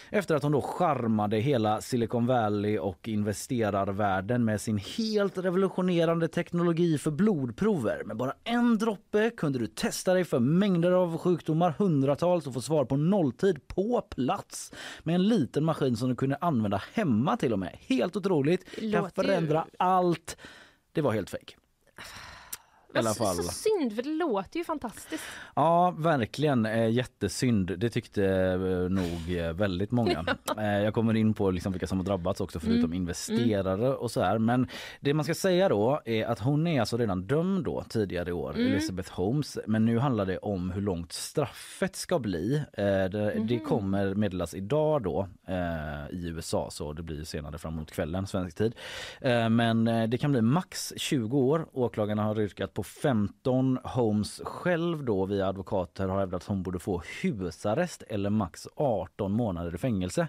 Efter 0.09 0.35
att 0.35 0.43
hon 0.43 0.51
då 0.51 0.61
charmade 0.61 1.37
hela 1.37 1.81
Silicon 1.81 2.25
Valley 2.25 2.77
och 2.79 3.07
investerarvärlden 3.07 4.45
med 4.45 4.61
sin 4.61 4.77
helt 4.77 5.37
revolutionerande 5.37 6.27
teknologi 6.27 6.97
för 6.97 7.11
blodprover. 7.11 8.03
Med 8.05 8.17
bara 8.17 8.33
en 8.43 8.77
droppe 8.77 9.30
kunde 9.31 9.59
du 9.59 9.67
testa 9.67 10.13
dig 10.13 10.25
för 10.25 10.39
mängder 10.39 10.91
av 10.91 11.17
sjukdomar, 11.17 11.75
hundratals 11.77 12.47
och 12.47 12.53
få 12.53 12.61
svar 12.61 12.85
på 12.85 12.97
nolltid 12.97 13.67
på 13.67 14.01
plats. 14.01 14.73
Med 15.03 15.15
en 15.15 15.27
liten 15.27 15.63
maskin 15.63 15.97
som 15.97 16.09
du 16.09 16.15
kunde 16.15 16.35
använda 16.41 16.83
hemma 16.93 17.37
till 17.37 17.53
och 17.53 17.59
med. 17.59 17.77
Helt 17.79 18.15
otroligt. 18.15 18.91
Kan 18.91 19.11
förändra 19.11 19.65
allt. 19.77 20.37
Det 20.91 21.01
var 21.01 21.11
helt 21.11 21.29
fejk. 21.29 21.57
I 22.93 22.97
alla 22.97 23.09
Vad 23.09 23.17
fall. 23.17 23.35
Så 23.35 23.43
synd, 23.43 23.95
för 23.95 24.03
det 24.03 24.09
låter 24.09 24.57
ju 24.59 24.63
fantastiskt. 24.65 25.23
Ja, 25.55 25.91
verkligen. 25.97 26.65
Eh, 26.65 26.89
jättesynd. 26.89 27.79
Det 27.79 27.89
tyckte 27.89 28.25
eh, 28.25 28.89
nog 28.89 29.35
eh, 29.37 29.53
väldigt 29.53 29.91
många. 29.91 30.25
jag 30.57 30.93
kommer 30.93 31.13
in 31.17 31.33
på 31.33 31.51
liksom 31.51 31.71
vilka 31.71 31.87
som 31.87 31.97
har 31.97 32.05
drabbats 32.05 32.41
också 32.41 32.59
förutom 32.59 32.81
Mm. 32.81 32.93
investerare 32.93 33.93
och 33.95 34.11
så 34.11 34.21
här. 34.21 34.37
Men 34.37 34.67
det 34.99 35.13
man 35.13 35.23
ska 35.23 35.33
säga 35.35 35.69
då 35.69 36.01
är 36.05 36.25
att 36.25 36.39
hon 36.39 36.67
är 36.67 36.79
alltså 36.79 36.97
redan 36.97 37.21
dömd 37.27 37.63
då 37.65 37.83
tidigare 37.89 38.29
i 38.29 38.33
år, 38.33 38.53
Mm. 38.55 38.67
Elizabeth 38.71 39.11
Holmes. 39.11 39.57
Men 39.67 39.85
nu 39.85 39.99
handlar 39.99 40.25
det 40.25 40.37
om 40.37 40.71
hur 40.71 40.81
långt 40.81 41.11
straffet 41.11 41.95
ska 41.95 42.19
bli. 42.19 42.63
Det, 42.75 43.07
det 43.09 43.39
Mhm. 43.39 43.59
kommer 43.65 44.15
meddelas 44.15 44.53
idag 44.53 45.03
då 45.03 45.27
i 46.11 46.27
USA 46.27 46.69
så 46.71 46.93
det 46.93 47.03
blir 47.03 47.23
senare 47.23 47.57
framåt 47.57 47.91
kvällen 47.91 48.27
svensk 48.27 48.57
tid. 48.57 48.75
Men 49.51 49.85
det 50.09 50.17
kan 50.17 50.31
bli 50.31 50.41
max 50.41 50.93
20 50.97 51.37
år. 51.37 51.65
Åklagarna 51.73 52.23
har 52.23 52.39
yrkat 52.39 52.73
på 52.73 52.80
på 52.81 52.85
15. 52.85 53.79
Holmes 53.83 54.41
själv 54.45 55.03
då 55.03 55.25
via 55.25 55.47
advokater 55.47 56.07
har 56.07 56.19
hävdat 56.19 56.41
att 56.41 56.47
hon 56.47 56.63
borde 56.63 56.79
få 56.79 57.03
husarrest 57.21 58.03
eller 58.07 58.29
max 58.29 58.67
18 58.75 59.31
månader 59.31 59.75
i 59.75 59.77
fängelse. 59.77 60.27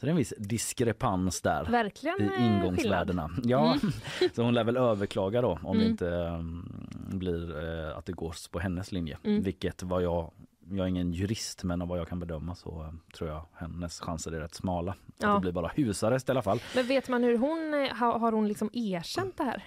Så 0.00 0.06
det 0.06 0.06
är 0.06 0.10
en 0.10 0.16
viss 0.16 0.34
diskrepans 0.38 1.40
där 1.40 1.64
Verkligen 1.64 2.22
i 2.22 2.24
eh, 2.24 2.46
ingångsvärdena. 2.46 3.30
Ja, 3.44 3.76
så 4.34 4.42
hon 4.42 4.54
lär 4.54 4.64
väl 4.64 4.76
överklaga 4.76 5.42
då 5.42 5.58
om 5.62 5.78
det 5.78 5.84
inte 5.84 6.06
um, 6.06 6.88
blir 7.08 7.64
uh, 7.64 7.98
att 7.98 8.06
det 8.06 8.12
går 8.12 8.34
på 8.50 8.58
hennes 8.58 8.92
linje. 8.92 9.18
Vilket 9.22 9.82
vad 9.82 10.02
jag 10.02 10.30
jag 10.70 10.84
är 10.84 10.88
ingen 10.88 11.12
jurist 11.12 11.64
men 11.64 11.82
av 11.82 11.88
vad 11.88 11.98
jag 11.98 12.08
kan 12.08 12.20
bedöma 12.20 12.54
så 12.54 12.82
uh, 12.82 12.92
tror 13.16 13.30
jag 13.30 13.46
hennes 13.54 14.00
chanser 14.00 14.32
är 14.32 14.40
rätt 14.40 14.54
smala. 14.54 14.94
Ja. 15.18 15.28
Att 15.28 15.36
det 15.36 15.40
blir 15.40 15.52
bara 15.52 15.68
husarrest 15.68 16.28
i 16.28 16.32
alla 16.32 16.42
fall. 16.42 16.60
Men 16.74 16.86
vet 16.86 17.08
man 17.08 17.24
hur 17.24 17.38
hon, 17.38 17.74
eh, 17.74 17.94
har 17.94 18.32
hon 18.32 18.48
liksom 18.48 18.70
erkänt 18.72 19.36
det 19.36 19.44
här? 19.44 19.64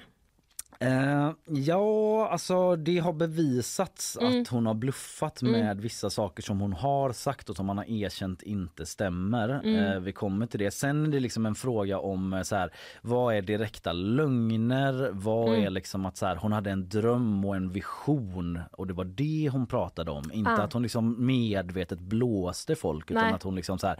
Eh, 0.81 1.31
ja, 1.45 2.27
alltså 2.31 2.75
det 2.75 2.97
har 2.99 3.13
bevisats 3.13 4.17
Mm. 4.21 4.41
att 4.41 4.47
hon 4.47 4.65
har 4.65 4.73
bluffat 4.73 5.41
med 5.41 5.81
vissa 5.81 6.09
saker 6.09 6.43
som 6.43 6.59
hon 6.59 6.73
har 6.73 7.11
sagt 7.13 7.49
och 7.49 7.55
som 7.55 7.65
man 7.65 7.77
har 7.77 7.85
erkänt 7.89 8.41
inte 8.41 8.85
stämmer. 8.85 9.49
Mm. 9.49 9.75
Eh, 9.93 9.99
vi 9.99 10.11
kommer 10.11 10.45
till 10.45 10.59
det. 10.59 10.71
Sen 10.71 11.05
är 11.05 11.09
det 11.11 11.19
liksom 11.19 11.45
en 11.45 11.55
fråga 11.55 11.99
om 11.99 12.33
eh, 12.33 12.41
så 12.41 12.55
här, 12.55 12.73
vad 13.01 13.35
är 13.35 13.41
direkta 13.41 13.93
lögner? 13.93 15.09
Vad 15.13 15.47
Mm. 15.47 15.63
är 15.65 15.69
liksom 15.69 16.05
att 16.05 16.17
så 16.17 16.25
här, 16.25 16.35
hon 16.35 16.51
hade 16.51 16.71
en 16.71 16.89
dröm 16.89 17.45
och 17.45 17.55
en 17.55 17.69
vision 17.71 18.59
och 18.71 18.87
det 18.87 18.93
var 18.93 19.05
det 19.05 19.49
hon 19.51 19.67
pratade 19.67 20.11
om. 20.11 20.31
Inte 20.33 20.51
Ah. 20.51 20.61
att 20.63 20.73
hon 20.73 20.81
liksom 20.83 21.25
medvetet 21.25 21.99
blåste 21.99 22.75
folk 22.75 23.11
utan 23.11 23.23
Nej. 23.23 23.33
att 23.33 23.43
hon 23.43 23.55
liksom 23.55 23.77
så 23.79 23.87
här 23.87 23.99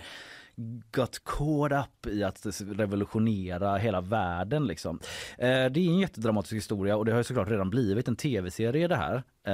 got 0.91 1.23
caught 1.23 1.71
up 1.71 2.07
i 2.13 2.23
att 2.23 2.45
revolutionera 2.61 3.77
hela 3.77 4.01
världen. 4.01 4.67
Liksom. 4.67 4.99
Eh, 5.37 5.47
det 5.47 5.79
är 5.79 5.87
en 5.87 5.99
jättedramatisk 5.99 6.53
historia 6.53 6.97
och 6.97 7.05
det 7.05 7.11
har 7.11 7.17
ju 7.19 7.23
såklart 7.23 7.49
redan 7.49 7.69
blivit 7.69 8.07
en 8.07 8.15
tv-serie 8.15 8.87
det 8.87 8.95
här. 8.95 9.23
Eh, 9.47 9.53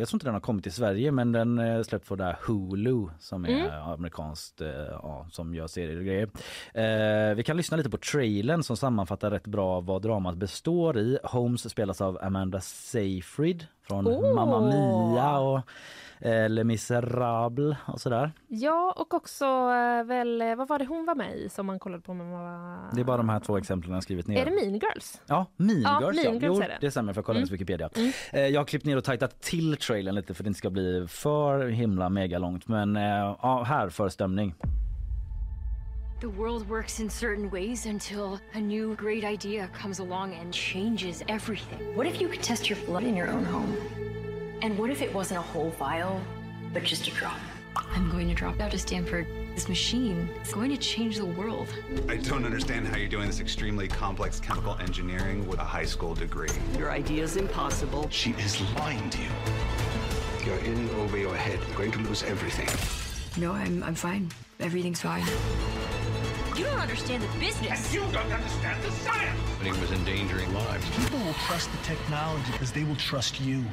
Jag 0.00 0.08
tror 0.08 0.16
inte 0.16 0.26
den 0.26 0.34
har 0.34 0.40
kommit 0.40 0.62
till 0.62 0.72
Sverige 0.72 1.12
men 1.12 1.32
den 1.32 1.58
eh, 1.58 1.82
släppt 1.82 2.08
på 2.08 2.16
där 2.16 2.36
Hulu 2.46 3.06
som 3.18 3.44
är 3.44 3.92
amerikanskt, 3.92 4.60
eh, 4.60 4.68
ja, 5.02 5.26
som 5.30 5.54
gör 5.54 5.66
serier 5.66 5.98
och 5.98 6.04
grejer. 6.04 6.28
Eh, 6.74 7.34
vi 7.34 7.42
kan 7.42 7.56
lyssna 7.56 7.76
lite 7.76 7.90
på 7.90 7.96
trailern 7.96 8.62
som 8.62 8.76
sammanfattar 8.76 9.30
rätt 9.30 9.46
bra 9.46 9.80
vad 9.80 10.02
dramat 10.02 10.36
består 10.36 10.98
i. 10.98 11.18
Holmes 11.24 11.70
spelas 11.70 12.00
av 12.00 12.18
Amanda 12.22 12.60
Seyfried 12.60 13.66
från 13.82 14.06
Åh! 14.06 14.34
Mamma 14.34 14.60
Mia 14.60 15.38
och 15.38 15.60
eh, 16.20 16.48
Les 16.48 16.64
Misérables 16.64 17.76
och 17.86 18.00
sådär. 18.00 18.32
Ja, 18.48 18.94
och 18.96 19.14
också 19.14 19.44
eh, 19.44 20.04
väl, 20.04 20.42
eh, 20.42 20.54
vad 20.56 20.68
var 20.68 20.78
det 20.78 20.84
hon 20.86 21.04
var 21.06 21.14
med 21.14 21.36
i 21.38 21.48
som 21.48 21.66
man 21.66 21.78
kollade 21.78 22.02
på 22.02 22.14
när 22.14 22.24
man 22.24 22.32
var... 22.32 22.94
Det 22.94 23.00
är 23.00 23.04
bara 23.04 23.16
de 23.16 23.28
här 23.28 23.40
två 23.40 23.56
exemplen 23.58 23.90
jag 23.90 23.96
har 23.96 24.00
skrivit 24.02 24.26
ner. 24.26 24.40
Är 24.40 24.44
det 24.44 24.50
Mean 24.50 24.72
Girls? 24.78 25.20
Ja, 25.26 25.46
Mean 25.56 25.80
Ja, 25.82 26.00
Girls. 26.02 26.16
Mean 26.24 26.34
ja. 26.34 26.40
Girls 26.40 26.56
Jo, 26.58 26.62
är 26.62 26.68
det. 26.68 26.78
det 26.80 26.90
stämmer 26.90 27.12
för 27.12 27.18
jag 27.18 27.24
kollade 27.26 27.38
hennes 27.40 27.50
Wikipedia. 27.52 27.90
Eh, 28.32 28.40
Jag 28.46 28.60
har 28.60 28.64
klippt 28.66 28.84
ner 28.86 28.96
och 28.96 29.04
tajtat 29.04 29.40
till 29.40 29.76
trailern 29.76 30.14
lite 30.14 30.34
för 30.34 30.42
att 30.42 30.44
det 30.44 30.48
inte 30.48 30.58
ska 30.58 30.70
bli 30.70 31.06
för 31.08 31.68
himla 31.68 32.08
mega 32.08 32.38
långt. 32.38 32.68
Men 32.68 32.96
eh, 32.96 33.02
ja, 33.42 33.62
här 33.66 33.88
för 33.88 34.08
stämning. 34.08 34.54
The 36.20 36.26
world 36.26 36.66
works 36.68 37.00
in 37.00 37.10
certain 37.10 37.48
ways 37.50 37.86
until 37.86 38.38
a 38.54 38.58
new 38.60 38.94
great 38.96 39.24
idea 39.24 39.66
comes 39.82 40.00
along 40.00 40.34
and 40.42 40.54
changes 40.54 41.22
everything. 41.28 41.96
What 41.96 42.06
if 42.06 42.20
you 42.20 42.30
could 42.30 42.42
test 42.42 42.70
your 42.70 42.78
blood 42.86 43.02
in 43.02 43.16
your 43.16 43.28
own 43.32 43.44
home? 43.46 43.72
And 44.62 44.76
what 44.76 44.90
if 44.90 45.00
it 45.00 45.12
wasn't 45.14 45.40
a 45.40 45.42
whole 45.42 45.70
vial, 45.70 46.20
But 46.72 46.84
just 46.84 47.08
a 47.08 47.10
drop. 47.10 47.38
I'm 47.76 48.10
going 48.10 48.28
to 48.28 48.34
drop 48.34 48.60
out 48.60 48.74
of 48.74 48.80
Stanford. 48.80 49.26
This 49.54 49.68
machine 49.68 50.28
is 50.44 50.52
going 50.52 50.70
to 50.70 50.76
change 50.76 51.16
the 51.16 51.24
world. 51.24 51.68
I 52.08 52.16
don't 52.16 52.44
understand 52.44 52.86
how 52.86 52.96
you're 52.96 53.08
doing 53.08 53.26
this 53.26 53.40
extremely 53.40 53.88
complex 53.88 54.38
chemical 54.38 54.76
engineering 54.78 55.48
with 55.48 55.58
a 55.58 55.64
high 55.64 55.84
school 55.84 56.14
degree. 56.14 56.50
Your 56.78 56.90
idea 56.90 57.24
is 57.24 57.36
impossible. 57.36 58.08
She 58.10 58.30
is 58.32 58.60
lying 58.76 59.08
to 59.10 59.18
you. 59.22 59.28
You're 60.44 60.58
in 60.58 60.88
over 61.00 61.16
your 61.16 61.34
head. 61.34 61.58
You're 61.68 61.78
going 61.78 61.92
to 61.92 61.98
lose 62.00 62.22
everything. 62.22 62.68
No, 63.40 63.52
I'm, 63.52 63.82
I'm 63.82 63.94
fine. 63.94 64.30
Everything's 64.60 65.00
fine. 65.00 65.24
You 66.56 66.64
don't 66.64 66.80
understand 66.80 67.22
the 67.22 67.38
business. 67.38 67.86
And 67.86 67.94
you 67.94 68.12
don't 68.12 68.30
understand 68.30 68.82
the 68.82 68.90
science! 68.90 69.40
But 69.58 69.66
he 69.74 69.80
was 69.80 69.90
endangering 69.92 70.52
lives. 70.52 70.84
People 70.90 71.18
will 71.20 71.34
trust 71.46 71.70
the 71.72 71.78
technology 71.78 72.52
because 72.52 72.72
they 72.72 72.84
will 72.84 72.96
trust 72.96 73.40
you. 73.40 73.64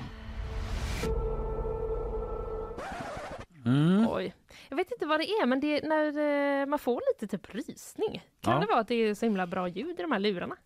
Mm. 3.66 4.08
Oj. 4.10 4.34
Jag 4.70 4.78
vet 4.78 4.92
inte 4.92 5.06
vad 5.06 5.20
det 5.20 5.30
är, 5.30 5.46
men 5.46 5.60
det 5.60 5.78
är 5.78 5.88
när 5.88 6.62
eh, 6.62 6.66
man 6.66 6.80
får 6.80 7.02
lite 7.14 7.38
typ 7.38 7.56
rysning. 7.56 8.24
Kan 8.48 8.56
Ja. 8.56 8.60
det 8.62 8.68
vara 8.68 8.80
att 8.80 8.88
det 8.88 8.96
är 8.96 9.14
så 9.14 9.26
himla 9.26 9.48
bra 9.48 9.68
ljud 9.68 10.00
i 10.00 10.02
de 10.02 10.12
här 10.12 10.20
lurarna? 10.20 10.56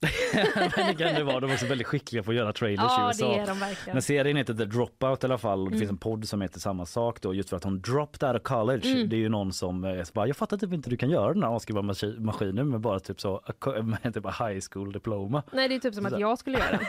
Det 0.76 0.96
kan 0.98 1.16
det 1.16 1.24
vara. 1.24 1.40
De 1.40 1.50
är 1.50 1.54
också 1.54 1.66
väldigt 1.66 1.88
skickliga 1.88 2.24
på 2.24 2.32
att 2.32 2.38
göra 2.38 2.54
trailers 2.54 2.80
i 2.92 2.96
Ja, 2.98 3.08
USA. 3.08 3.46
de 3.46 3.60
verkligen. 3.60 3.96
Men 3.96 4.02
serien 4.02 4.38
heter 4.38 4.54
The 4.54 4.66
Dropout 4.66 5.24
i 5.24 5.28
alla 5.28 5.38
fall 5.38 5.60
och 5.66 5.72
det 5.72 5.78
finns 5.78 5.92
en 5.92 5.98
podd 5.98 6.28
som 6.28 6.42
heter 6.42 6.60
samma 6.60 6.86
sak 6.86 7.22
då 7.22 7.34
just 7.34 7.50
för 7.50 7.58
att 7.58 7.64
hon 7.64 7.82
dropped 7.82 8.30
out 8.30 8.36
of 8.38 8.44
college. 8.44 9.04
Det 9.08 9.16
är 9.16 9.20
ju 9.20 9.30
någon 9.30 9.54
som 9.54 9.84
eh, 9.84 10.04
så 10.04 10.12
bara, 10.14 10.28
jag 10.28 10.36
fattar 10.38 10.58
typ 10.58 10.74
inte 10.74 10.90
du 10.90 10.98
kan 10.98 11.10
göra 11.10 11.34
den 11.34 11.44
här 11.44 11.50
avskrivna 11.50 11.94
maskinen 12.20 12.70
med 12.70 12.80
bara 12.80 13.00
typ 13.00 13.22
så 13.22 13.42
med 13.84 14.14
typ 14.14 14.26
high 14.26 14.60
school 14.72 14.92
diploma. 14.92 15.44
Nej, 15.52 15.68
det 15.70 15.76
är 15.76 15.80
typ 15.80 15.96
som 15.96 16.06
att 16.06 16.20
jag 16.20 16.38
skulle 16.38 16.58
göra 16.58 16.80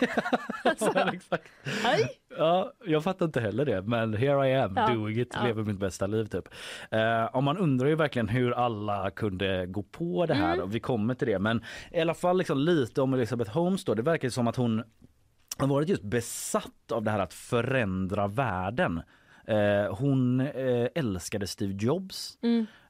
exakt. 1.13 1.49
Hej! 1.85 2.09
Ja, 2.39 2.73
jag 2.87 3.05
fattar 3.05 3.27
inte 3.27 3.41
heller 3.41 3.65
det, 3.65 3.83
men 3.83 4.15
here 4.15 4.49
I 4.51 4.55
am 4.55 4.73
Ja. 4.77 4.89
doing 4.95 5.21
it, 5.21 5.29
Ja. 5.41 5.47
lever 5.47 5.63
mitt 5.63 5.79
bästa 5.79 6.07
liv 6.07 6.25
typ. 6.25 6.49
Eh, 6.91 7.25
och 7.25 7.43
man 7.43 7.59
undrar 7.59 7.89
ju 7.89 7.95
verkligen 7.95 8.29
hur 8.29 8.53
alla 8.53 9.11
kunde 9.11 9.67
gå 9.67 9.83
på 9.83 10.27
det 10.27 10.35
här 10.35 10.67
vi 10.67 10.81
kommer 10.83 11.15
till 11.15 11.29
det. 11.29 11.39
Men 11.39 11.65
i 11.91 12.01
alla 12.01 12.15
fall 12.15 12.39
liksom 12.39 12.59
lite 12.59 13.03
om 13.03 13.15
Elizabeth 13.15 13.51
Holmes 13.51 13.85
då. 13.85 13.95
Det 13.95 14.03
verkar 14.03 14.29
som 14.29 14.49
att 14.49 14.57
hon 14.57 14.83
har 15.59 15.67
varit 15.67 15.89
just 15.89 16.03
besatt 16.03 16.93
av 16.93 17.03
det 17.03 17.11
här 17.11 17.19
att 17.19 17.35
förändra 17.35 18.27
världen. 18.27 19.03
Eh, 19.47 19.97
hon 19.97 20.41
eh, 20.41 20.89
älskade 20.95 21.47
Steve 21.47 21.75
Jobs. 21.81 22.39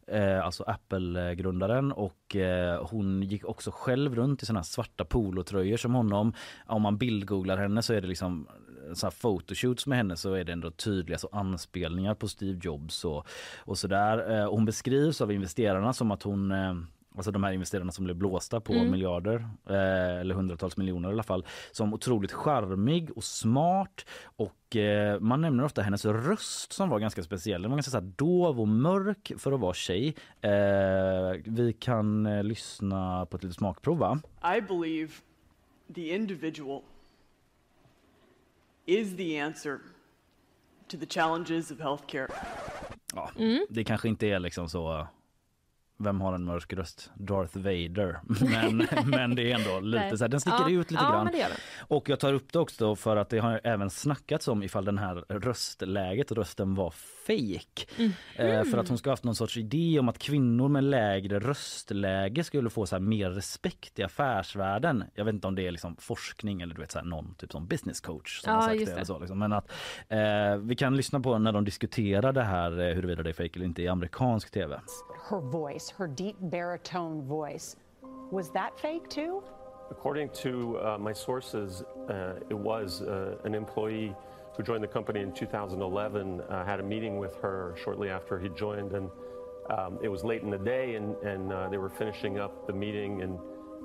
Eh, 0.07 0.44
alltså 0.44 0.64
Apple-grundaren 0.66 1.92
och 1.92 2.37
eh, 2.37 2.87
hon 2.90 3.22
gick 3.22 3.44
också 3.44 3.70
själv 3.74 4.14
runt 4.14 4.42
i 4.42 4.46
såna 4.46 4.62
svarta 4.62 5.05
polotröjor 5.05 5.76
som 5.76 5.94
honom. 5.94 6.33
Om 6.66 6.83
man 6.83 6.98
bildgooglar 6.98 7.57
henne 7.57 7.83
så 7.83 7.92
är 7.92 8.00
det 8.00 8.09
liksom 8.09 8.48
så 8.94 9.07
här 9.07 9.11
photoshoots 9.11 9.87
med 9.87 9.98
henne 9.98 10.16
så 10.16 10.35
är 10.35 10.44
det 10.44 10.52
ändå 10.52 10.70
tydliga 10.70 11.18
så 11.18 11.28
anspelningar 11.33 12.14
på 12.14 12.28
Steve 12.28 12.61
Jobs 12.62 13.05
och, 13.05 13.26
och 13.59 13.78
sådär. 13.78 14.31
Eh, 14.31 14.50
hon 14.50 14.64
beskrivs 14.64 15.20
av 15.20 15.33
investerarna 15.33 15.92
som 15.92 16.11
att 16.11 16.22
hon 16.22 16.52
eh, 16.52 16.74
Alltså 17.16 17.31
de 17.31 17.44
här 17.44 17.53
investerarna 17.53 17.92
som 17.92 18.05
blev 18.05 18.16
blåsta 18.16 18.61
på 18.61 18.72
miljarder 18.72 19.48
eh, 19.66 20.20
eller 20.20 20.35
hundratals 20.35 20.77
miljoner 20.77 21.09
i 21.09 21.12
alla 21.12 21.22
fall 21.22 21.46
som 21.72 21.94
otroligt 21.94 22.33
charmig 22.33 23.11
och 23.16 23.25
smart 23.25 24.07
och 24.25 24.77
eh, 24.77 25.20
man 25.20 25.40
nämner 25.40 25.64
ofta 25.64 25.83
hennes 25.83 26.05
röst 26.05 26.72
som 26.72 26.88
var 26.88 26.98
ganska 26.98 27.22
speciell. 27.22 27.62
Den 27.62 27.70
var 27.70 27.77
ganska 27.77 27.90
så 27.90 27.96
här 27.96 28.12
dov 28.16 28.61
och 28.61 28.68
mörk 28.68 29.33
för 29.38 29.53
att 29.53 29.61
vara 29.61 29.75
tjej. 29.75 30.14
Eh, 30.40 30.51
vi 31.44 31.77
kan 31.79 32.27
eh, 32.27 32.44
lyssna 32.44 33.27
på 33.27 33.37
ett 33.37 33.42
litet 33.42 33.57
smakprov 33.57 33.98
va? 33.98 34.20
I 34.57 34.61
believe 34.61 35.12
the 35.94 36.14
individual 36.14 36.83
is 38.87 39.16
the 39.16 39.40
answer 39.40 39.79
to 40.88 40.96
the 40.98 41.07
challenges 41.07 41.70
of 41.70 41.81
healthcare. 41.81 42.29
Ja, 43.14 43.31
Det 43.68 43.85
kanske 43.85 44.09
inte 44.09 44.27
är 44.27 44.38
liksom 44.38 44.68
så 44.68 45.07
vem 46.03 46.21
har 46.21 46.33
en 46.33 46.45
mörk 46.45 46.73
röst? 46.73 47.11
Darth 47.15 47.57
Vader. 47.59 48.21
Men, 48.41 48.88
men 49.11 49.35
det 49.35 49.53
är 49.53 49.55
ändå 49.55 49.81
lite 49.81 50.19
så 50.19 50.25
här, 50.25 50.29
den 50.29 50.41
sticker 50.41 50.69
Ja, 50.69 50.71
ut 50.71 50.91
lite 50.91 51.03
ja, 51.03 51.11
grann. 51.11 51.31
Och 51.79 52.09
jag 52.09 52.21
tar 52.21 52.33
upp 52.33 52.53
det 52.53 52.59
också 52.59 52.97
för 52.97 53.17
att 53.17 53.29
det 53.29 53.38
har 53.38 53.61
även 53.65 53.91
snackats 53.91 54.49
om 54.49 54.62
ifall 54.62 54.85
den 54.85 54.99
här 54.99 55.15
röstläget, 55.29 56.33
rösten 56.33 56.75
var 56.75 56.91
fake. 57.27 57.87
Eh, 58.37 58.65
för 58.65 58.79
att 58.79 58.89
hon 58.89 58.99
ska 58.99 59.11
ha 59.11 59.13
haft 59.13 59.25
någon 59.25 59.35
sorts 59.35 59.57
idé 59.57 59.99
om 60.01 60.09
att 60.09 60.19
kvinnor 60.19 60.69
med 60.69 60.85
lägre 60.85 61.39
röstläge 61.39 62.45
skulle 62.45 62.71
få 62.71 62.87
så 62.87 62.95
här 62.97 63.01
mer 63.01 63.31
respekt 63.31 63.99
i 63.99 64.03
affärsvärlden. 64.03 65.05
Jag 65.15 65.25
vet 65.25 65.35
inte 65.35 65.47
om 65.47 65.55
det 65.55 65.67
är 65.67 65.71
liksom 65.71 65.97
forskning 65.97 66.63
eller 66.63 66.75
du 66.75 66.81
vet 66.81 66.91
så 66.91 66.99
här, 66.99 67.07
någon 67.07 67.35
typ 67.35 67.53
som 67.53 67.67
business 67.67 68.01
coach 68.01 68.41
som 68.41 68.51
Ja, 68.53 68.57
har 68.57 68.69
sagt 68.69 68.87
det. 68.87 68.93
Eller 68.93 69.05
så, 69.05 69.19
liksom. 69.19 69.39
Men 69.39 69.53
att 69.53 69.71
eh, 70.09 70.57
vi 70.57 70.77
kan 70.77 70.97
lyssna 70.97 71.21
på 71.21 71.39
när 71.39 71.53
de 71.53 71.65
diskuterar 71.65 72.33
det 72.33 72.43
här 72.43 72.81
eh, 72.81 72.95
huruvida 72.95 73.23
det 73.23 73.31
är 73.31 73.35
fake 73.35 73.51
eller 73.55 73.67
inte 73.67 73.83
i 73.83 73.89
amerikansk 73.89 74.51
tv. 74.51 74.81
her 75.31 75.41
voice, 75.41 75.95
her 75.99 76.07
deep 76.09 76.37
baritone 76.41 77.23
voice. 77.23 77.77
Was 78.31 78.51
that 78.53 78.81
fake 78.81 79.09
too? 79.11 79.43
According 79.91 80.29
to 80.43 80.79
uh, 80.79 80.99
my 80.99 81.13
sources, 81.15 81.83
uh, 82.11 82.35
it 82.51 82.57
was 82.57 83.03
uh, 83.03 83.37
an 83.45 83.55
employee 83.55 84.15
who 84.57 84.62
joined 84.62 84.83
the 84.83 84.88
company 84.88 85.21
in 85.21 85.33
2011 85.33 86.41
uh, 86.41 86.65
had 86.65 86.81
a 86.81 86.83
meeting 86.83 87.19
with 87.19 87.35
her 87.37 87.75
shortly 87.83 88.11
after 88.11 88.38
he 88.38 88.49
joined, 88.51 88.93
and 88.93 89.11
um, 89.71 89.99
it 90.03 90.09
was 90.09 90.25
late 90.25 90.43
in 90.43 90.51
the 90.51 90.59
day, 90.59 90.97
and, 90.97 91.17
and 91.19 91.53
uh, 91.53 91.69
they 91.69 91.79
were 91.79 91.88
finishing 91.88 92.38
up 92.38 92.67
the 92.67 92.73
meeting, 92.73 93.23
and 93.23 93.38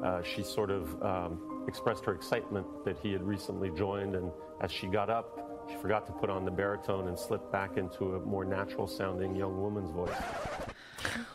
uh, 0.03 0.21
she 0.23 0.43
sort 0.43 0.69
of 0.69 1.01
um, 1.01 1.63
expressed 1.67 2.03
her 2.05 2.13
excitement 2.13 2.65
that 2.85 2.97
he 3.01 3.11
had 3.11 3.23
recently 3.23 3.69
joined, 3.71 4.15
and 4.15 4.31
as 4.61 4.71
she 4.71 4.87
got 4.87 5.09
up 5.09 5.47
she 5.69 5.77
forgot 5.81 6.07
to 6.07 6.13
put 6.13 6.29
on 6.29 6.45
the 6.45 6.51
baritone 6.51 7.07
and 7.09 7.19
slipped 7.19 7.51
back 7.51 7.77
into 7.77 8.15
a 8.15 8.19
more 8.19 8.45
natural 8.45 8.87
sounding 8.87 9.35
young 9.35 9.53
woman's 9.53 9.91
voice. 9.93 10.17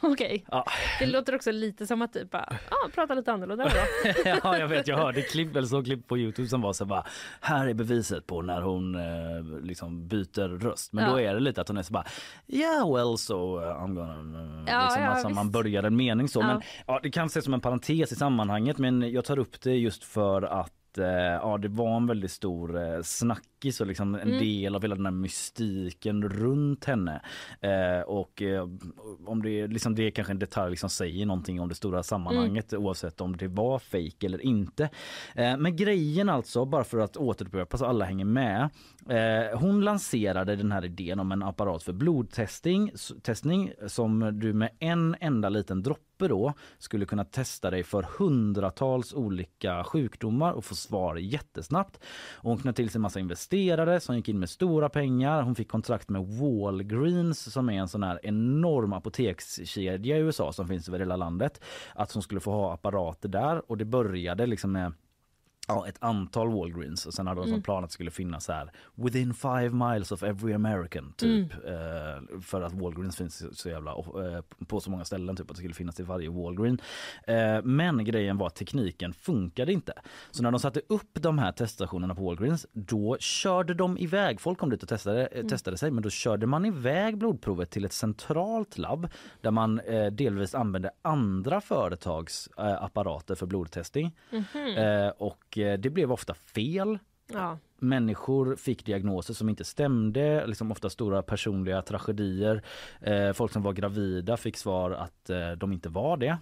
Okej. 0.01 0.45
Ja. 0.51 0.65
Det 0.99 1.07
låter 1.07 1.35
också 1.35 1.51
lite 1.51 1.87
som 1.87 2.03
att 2.03 2.13
typ 2.13 2.31
bara, 2.31 2.57
ah, 2.69 2.89
prata 2.95 3.15
lite 3.15 3.33
annorlunda 3.33 3.65
då. 3.65 4.11
ja, 4.45 4.59
jag 4.59 4.69
vet. 4.69 4.89
Jag 4.89 4.97
hörde 4.97 5.23
klipp 5.23 5.57
eller 5.57 5.67
så 5.67 5.83
klipp 5.85 6.09
på 6.09 6.19
Youtube 6.19 6.49
som 6.49 6.61
var 6.61 6.73
så 6.73 6.85
bara 6.85 7.05
här 7.41 7.67
är 7.67 7.75
beviset 7.75 8.27
på 8.27 8.43
när 8.43 8.61
hon 8.63 8.95
eh, 8.95 9.61
liksom 9.63 10.09
byter 10.09 10.59
röst. 10.59 10.93
Men 10.93 11.05
Ja. 11.05 11.11
då 11.11 11.21
är 11.21 11.35
det 11.35 11.41
lite 11.41 11.61
att 11.61 11.69
hon 11.69 11.77
är 11.77 11.83
så 11.83 11.93
bara 11.93 12.05
yeah 12.49 12.95
well 12.95 13.19
so 13.19 13.61
uh, 13.61 13.65
I'm 13.67 13.95
gonna 13.95 14.15
uh, 14.15 14.65
Ja, 14.67 14.83
liksom, 14.85 15.03
ja, 15.03 15.09
alltså, 15.09 15.29
man 15.29 15.51
börjar 15.51 15.83
en 15.83 15.97
mening 15.97 16.29
så. 16.29 16.41
Ja. 16.41 16.47
Men 16.47 16.63
ja, 16.87 17.01
det 17.03 17.11
kan 17.11 17.27
ses 17.27 17.45
som 17.45 17.55
en 17.55 17.61
parentes 17.61 18.13
i 18.13 18.17
sammanhanget 18.17 18.79
men 18.79 19.13
jag 19.13 19.25
tar 19.25 19.39
upp 19.39 19.61
det 19.63 19.75
just 19.77 20.05
för 20.05 20.43
att 20.43 20.73
eh, 20.99 21.05
ja, 21.07 21.59
det 21.59 21.69
var 21.69 21.97
en 21.97 22.07
väldigt 22.07 22.31
stor 22.31 22.77
eh, 22.83 23.03
snackis 23.03 23.81
och 23.81 23.87
liksom 23.87 24.15
en 24.15 24.21
Mm. 24.21 24.39
del 24.39 24.75
av 24.75 24.83
hela 24.83 24.95
den 24.95 25.07
här 25.07 25.13
mystiken 25.13 26.23
runt 26.29 26.85
henne. 26.85 27.23
Eh, 27.61 28.01
och 28.07 28.43
om 29.27 29.43
det, 29.43 29.67
liksom, 29.67 29.95
det 29.95 30.03
är 30.07 30.11
kanske 30.11 30.33
en 30.33 30.39
detalj 30.39 30.77
som 30.77 30.91
säger 30.91 31.27
någonting 31.27 31.61
om 31.61 31.69
det 31.69 31.75
stora 31.75 32.03
sammanhanget 32.03 32.73
oavsett 32.75 33.21
om 33.21 33.37
det 33.37 33.49
var 33.49 33.79
fake 33.79 34.27
eller 34.27 34.41
inte. 34.43 34.89
Men 35.35 35.77
grejen 35.77 36.29
alltså, 36.29 36.65
bara 36.65 36.85
för 36.85 36.99
att 36.99 37.17
återupprepa 37.17 37.77
så 37.79 37.87
alla 37.87 38.05
hänger 38.05 38.25
med. 38.25 38.69
Eh, 39.09 39.59
hon 39.59 39.81
lanserade 39.81 40.57
den 40.57 40.73
här 40.73 40.85
idén 40.85 41.21
om 41.21 41.33
en 41.33 41.43
apparat 41.43 41.83
för 41.83 41.93
blodtestning 41.93 42.93
testning 43.23 43.73
som 43.87 44.39
du 44.39 44.53
med 44.53 44.71
en 44.79 45.17
enda 45.21 45.49
liten 45.49 45.83
droppe 45.83 46.29
då 46.29 46.53
skulle 46.79 47.05
kunna 47.05 47.25
testa 47.25 47.71
dig 47.71 47.83
för 47.83 48.03
hundratals 48.19 49.15
olika 49.15 49.85
sjukdomar 49.85 50.53
och 50.53 50.65
få 50.65 50.75
svar 50.75 51.17
jättesnabbt. 51.17 52.01
Och 52.33 52.51
hon 52.51 52.59
knöt 52.59 52.77
till 52.77 52.91
sig 52.91 52.99
en 52.99 53.03
massa 53.03 53.21
investerare 53.21 54.01
som 54.01 54.17
gick 54.17 54.29
in 54.29 54.39
med 54.39 54.51
stora 54.51 54.89
pengar. 54.89 55.43
Hon 55.43 55.55
fick 55.55 55.69
kontrakt 55.69 56.09
med 56.09 56.23
Walgreens 56.23 57.53
som 57.53 57.71
är 57.71 57.81
en 57.81 57.89
sån 57.89 58.03
här 58.03 58.21
enorm 58.23 58.93
apotekskedja 58.93 60.17
i 60.17 60.21
USA 60.21 60.53
som 60.53 60.69
finns 60.69 60.89
över 60.89 60.99
hela 60.99 61.17
landet. 61.17 61.61
Att 61.95 62.13
hon 62.13 62.23
skulle 62.23 62.41
få 62.41 62.51
ha 62.51 62.75
apparater 62.75 63.29
där 63.29 63.71
och 63.71 63.77
det 63.77 63.85
började 63.85 64.47
liksom 64.47 64.73
med 64.73 64.93
Ja, 65.69 65.89
ett 65.89 65.97
antal 66.01 66.51
Walgreens 66.53 67.07
och 67.07 67.15
sen 67.15 67.27
hade 67.27 67.41
de 67.41 67.45
som 67.45 67.53
Mm. 67.53 67.63
plan 67.63 67.85
att 67.85 67.91
det 67.91 67.95
skulle 67.95 68.11
finnas 68.11 68.45
så 68.45 68.53
här 68.53 68.71
within 68.95 69.35
five 69.35 69.71
miles 69.71 70.13
of 70.13 70.23
every 70.23 70.53
American 70.55 71.13
typ. 71.17 71.53
Eh, 71.53 72.41
för 72.41 72.63
att 72.63 72.73
Walgreens 72.73 73.17
finns 73.17 73.61
så 73.61 73.69
jävla 73.69 73.91
eh, 73.91 74.65
på 74.67 74.81
så 74.81 74.91
många 74.91 75.05
ställen 75.05 75.37
typ 75.37 75.51
att 75.51 75.57
det 75.57 75.59
skulle 75.59 75.75
finnas 75.75 76.01
i 76.01 76.03
varje 76.03 76.31
Walgreen. 76.31 76.81
Eh, 77.27 77.63
men 77.65 78.05
grejen 78.05 78.39
var 78.39 78.47
att 78.47 78.55
tekniken 78.55 79.13
funkade 79.13 79.73
inte. 79.73 79.93
Så 80.31 80.43
när 80.43 80.51
de 80.51 80.61
satte 80.61 80.81
upp 80.89 81.11
de 81.13 81.39
här 81.39 81.53
teststationerna 81.53 82.15
på 82.15 82.25
Walgreens 82.25 82.67
då 82.73 83.17
körde 83.21 83.75
de 83.75 83.99
iväg, 83.99 84.41
folk 84.41 84.59
kom 84.59 84.71
dit 84.71 84.83
och 84.83 84.89
testade, 84.89 85.27
eh, 85.27 85.37
Mm. 85.39 85.49
testade 85.49 85.77
sig 85.79 85.91
men 85.91 86.03
då 86.03 86.11
körde 86.11 86.47
man 86.47 86.65
iväg 86.67 87.19
blodprovet 87.19 87.71
till 87.71 87.85
ett 87.85 87.93
centralt 87.93 88.79
labb 88.79 89.09
där 89.41 89.51
man 89.51 89.81
eh, 89.81 90.07
delvis 90.07 90.55
använde 90.55 90.91
andra 91.03 91.61
företags 91.61 92.49
eh, 92.59 92.83
apparater 92.83 93.35
för 93.35 93.47
blodtestning. 93.47 94.17
Mhm. 94.31 94.77
Eh, 94.77 95.09
och 95.53 95.59
eh, 95.59 95.79
det 95.79 95.91
blev 95.91 96.13
ofta 96.13 96.35
fel. 96.35 96.99
Ja. 97.33 97.59
Människor 97.79 98.57
fick 98.57 98.85
diagnoser 98.87 99.35
som 99.35 99.49
inte 99.49 99.65
stämde, 99.65 100.47
liksom 100.47 100.73
ofta 100.73 100.91
stora 100.91 101.23
personliga 101.23 101.83
tragedier. 101.83 102.63
Eh, 103.01 103.33
folk 103.33 103.53
som 103.53 103.63
var 103.63 103.73
gravida 103.73 104.37
fick 104.37 104.57
svar 104.57 104.91
att 104.91 105.31
eh, 105.31 105.51
de 105.53 105.73
inte 105.73 105.89
var 105.89 106.17
det. 106.17 106.37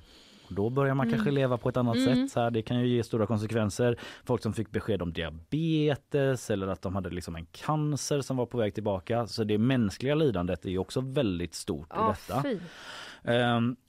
Då 0.49 0.71
börjar 0.71 0.95
man 0.95 1.07
Mm. 1.07 1.15
kanske 1.17 1.31
leva 1.31 1.59
på 1.59 1.69
ett 1.69 1.77
annat 1.77 1.97
Mm. 1.97 2.07
sätt. 2.17 2.31
Så 2.33 2.41
här, 2.41 2.51
det 2.51 2.63
kan 2.63 2.81
ju 2.81 2.87
ge 2.89 3.03
stora 3.03 3.27
konsekvenser. 3.27 3.97
Folk 4.25 4.43
som 4.43 4.53
fick 4.53 4.71
besked 4.71 5.03
om 5.03 5.13
diabetes 5.13 6.51
eller 6.51 6.67
att 6.69 6.83
de 6.83 6.95
hade 6.95 7.11
liksom 7.11 7.37
en 7.37 7.47
cancer 7.47 8.21
som 8.21 8.37
var 8.37 8.47
på 8.47 8.59
väg 8.59 8.75
tillbaka. 8.75 9.27
Så 9.27 9.45
det 9.45 9.59
mänskliga 9.59 10.15
lidandet 10.15 10.65
är 10.65 10.71
ju 10.71 10.79
också 10.79 11.01
väldigt 11.01 11.55
stort 11.55 11.87
i 11.87 11.97
Ja, 11.97 12.17
detta. 12.29 12.43
fy. 12.43 12.59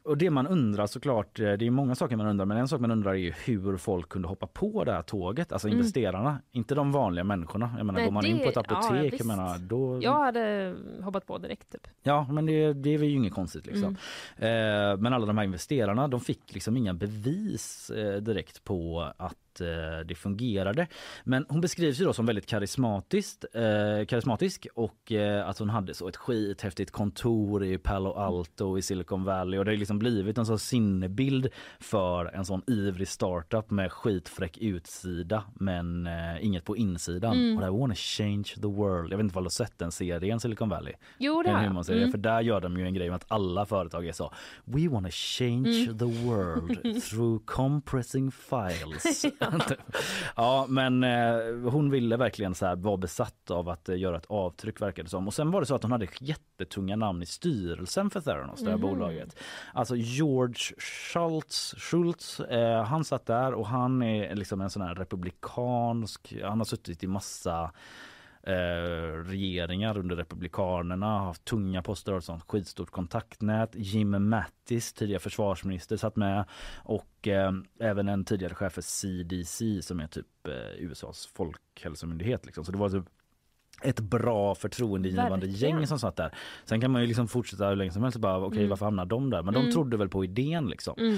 Och 0.04 0.18
det 0.18 0.30
man 0.30 0.48
undrar 0.48 0.88
såklart, 0.88 1.40
eh, 1.40 1.52
det 1.54 1.68
är 1.68 1.72
många 1.72 1.96
saker 1.96 2.16
man 2.16 2.28
undrar 2.28 2.46
men 2.46 2.58
en 2.58 2.68
sak 2.68 2.82
man 2.82 2.92
undrar 2.92 3.12
är 3.12 3.16
ju 3.16 3.34
hur 3.46 3.78
folk 3.78 4.10
kunde 4.10 4.28
hoppa 4.28 4.48
på 4.48 4.84
det 4.84 4.92
här 4.92 5.02
tåget, 5.02 5.52
alltså 5.52 5.68
Mm. 5.68 5.78
investerarna, 5.78 6.42
inte 6.52 6.76
de 6.76 6.92
vanliga 6.92 7.24
människorna. 7.24 7.74
Jag 7.78 7.86
menar 7.86 8.00
Nej, 8.00 8.06
går 8.06 8.12
man 8.12 8.26
in 8.26 8.38
det- 8.38 8.44
på 8.44 8.50
ett 8.50 8.56
ja, 8.56 8.62
apotek, 8.78 9.06
jag 9.06 9.12
visst. 9.12 9.26
menar 9.26 9.58
då... 9.58 10.00
Jag 10.02 10.20
hade 10.20 10.76
hoppat 11.04 11.26
på 11.28 11.38
direkt 11.38 11.72
typ. 11.72 11.88
Ja 12.04 12.28
men 12.32 12.46
det, 12.46 12.74
det 12.74 12.90
är 12.94 12.98
väl 12.98 13.08
ju 13.08 13.16
inget 13.16 13.34
konstigt 13.34 13.66
liksom. 13.66 13.98
Mm. 14.38 14.92
Eh, 14.92 14.98
men 14.98 15.14
alla 15.14 15.26
de 15.26 15.38
här 15.38 15.46
investerarna 15.46 16.08
de 16.08 16.20
fick 16.20 16.54
liksom 16.54 16.78
inga 16.78 16.94
bevis 16.94 17.90
eh, 17.90 18.16
direkt 18.22 18.64
på 18.64 19.12
att 19.18 19.62
eh, 19.62 20.06
det 20.06 20.16
fungerade. 20.16 20.88
Men 21.24 21.46
hon 21.50 21.62
beskrivs 21.62 22.02
ju 22.02 22.06
då 22.06 22.14
som 22.14 22.26
väldigt 22.26 22.46
karismatiskt, 22.46 23.46
eh, 23.54 24.06
karismatisk 24.06 24.68
och 24.76 25.12
eh, 25.12 25.50
att 25.50 25.60
hon 25.60 25.70
hade 25.70 25.94
så 25.94 26.08
ett 26.08 26.18
skithäftigt 26.18 26.92
kontor 26.92 27.64
i 27.64 27.78
Palo 27.78 28.12
Alto 28.14 28.78
i 28.78 28.82
Silicon 28.82 29.24
Valley 29.24 29.60
och 29.60 29.66
det 29.66 29.72
har 29.72 29.78
liksom 29.78 29.91
blivit 30.00 30.38
en 30.38 30.46
sån 30.46 30.60
sinnebild 30.60 31.48
för 31.80 32.26
en 32.26 32.46
sån 32.46 32.62
ivrig 32.68 33.08
startup 33.08 33.70
med 33.70 33.92
skitfräck 33.92 34.58
utsida 34.58 35.44
men 35.54 36.08
eh, 36.08 36.46
inget 36.46 36.66
på 36.66 36.78
insidan. 36.78 37.34
Mm. 37.38 37.56
Och 37.56 37.60
det 37.62 37.66
här 37.66 37.80
wanna 37.80 37.96
change 37.96 38.44
the 38.62 38.68
world. 38.68 39.12
Jag 39.14 39.18
vet 39.18 39.24
inte 39.24 39.38
om 39.38 39.44
du 39.44 39.50
sett 39.50 39.78
den 39.80 39.92
serien 39.92 40.40
Silicon 40.40 40.70
Valley? 40.70 40.94
Jo, 41.18 41.44
det 41.44 41.50
har 41.52 41.64
jag. 41.64 41.90
Mm. 41.90 42.12
För 42.12 42.18
där 42.18 42.42
gör 42.42 42.62
de 42.62 42.78
ju 42.78 42.86
en 42.86 42.94
grej 42.94 43.10
med 43.10 43.16
att 43.16 43.26
alla 43.28 43.66
företag 43.66 44.08
är 44.08 44.12
så 44.12 44.34
We 44.66 44.88
wanna 44.88 45.10
change 45.12 45.52
Mm. 45.82 45.98
the 45.98 46.06
world 46.06 47.02
through 47.10 47.46
compressing 47.46 48.32
files. 48.32 49.26
ja 50.36 50.66
men 50.70 51.04
eh, 51.04 51.72
hon 51.72 51.90
ville 51.92 52.18
verkligen 52.18 52.56
så 52.56 52.66
här 52.66 52.76
vara 52.76 52.98
besatt 52.98 53.52
av 53.52 53.70
att 53.70 53.90
eh, 53.90 53.98
göra 54.00 54.18
ett 54.18 54.26
avtryck 54.26 54.82
verkade 54.82 55.06
det 55.06 55.10
som. 55.10 55.28
Och 55.28 55.34
sen 55.34 55.52
var 55.52 55.60
det 55.60 55.66
så 55.66 55.76
att 55.76 55.84
hon 55.84 55.92
hade 55.92 56.08
jättetunga 56.20 56.96
namn 56.96 57.22
i 57.22 57.26
styrelsen 57.26 58.10
för 58.10 58.22
Theranos, 58.22 58.60
det 58.60 58.70
här 58.70 58.78
Mhm. 58.78 58.82
bolaget. 58.82 59.36
Alltså 59.82 59.96
George 59.96 60.76
Schultz, 60.78 61.76
Schultz 61.78 62.40
eh, 62.40 62.84
han 62.84 63.04
satt 63.04 63.26
där 63.26 63.54
och 63.54 63.68
han 63.68 64.02
är 64.02 64.36
liksom 64.36 64.62
en 64.62 64.70
sån 64.70 64.82
här 64.82 64.96
republikansk, 64.96 66.34
han 66.44 66.58
har 66.58 66.66
suttit 66.66 67.04
i 67.04 67.08
massa 67.08 67.72
eh, 68.44 69.24
regeringar 69.26 69.98
under 69.98 70.16
republikanerna, 70.16 71.20
haft 71.20 71.46
tunga 71.46 71.82
poster 71.82 72.12
och 72.12 72.18
ett 72.18 72.24
sånt 72.24 72.44
skitstort 72.48 72.92
kontaktnät. 72.92 73.70
Jim 73.74 74.30
Mattis, 74.30 74.94
tidigare 74.94 75.20
försvarsminister, 75.20 75.98
satt 75.98 76.16
med 76.16 76.46
och 76.84 77.28
eh, 77.28 77.52
även 77.80 78.10
en 78.10 78.26
tidigare 78.26 78.56
chef 78.56 78.74
för 78.74 78.82
CDC 78.82 79.82
som 79.82 80.00
är 80.00 80.08
typ 80.08 80.48
eh, 80.48 80.84
USAs 80.84 81.26
folkhälsomyndighet. 81.26 82.46
Liksom. 82.46 82.66
Så 82.66 82.72
det 82.72 82.78
var 82.78 82.90
typ 82.90 83.06
ett 83.84 84.00
bra 84.00 84.56
förtroendegivande 84.56 85.48
Verkligen. 85.48 85.78
gäng 85.78 85.88
som 85.88 86.00
satt 86.00 86.16
där. 86.16 86.34
Sen 86.66 86.82
kan 86.82 86.92
man 86.92 87.02
ju 87.02 87.08
liksom 87.08 87.28
fortsätta 87.28 87.68
hur 87.70 87.76
länge 87.76 87.92
som 87.92 88.04
helst 88.04 88.16
och 88.16 88.22
bara 88.22 88.38
okej 88.46 88.58
Mm. 88.58 88.70
varför 88.70 88.86
hamnar 88.86 89.06
de 89.06 89.30
där? 89.30 89.44
Men 89.44 89.56
Mm. 89.56 89.68
de 89.68 89.74
trodde 89.74 89.98
väl 89.98 90.10
på 90.10 90.24
idén 90.24 90.66
liksom. 90.68 90.96
Mm. 90.98 91.18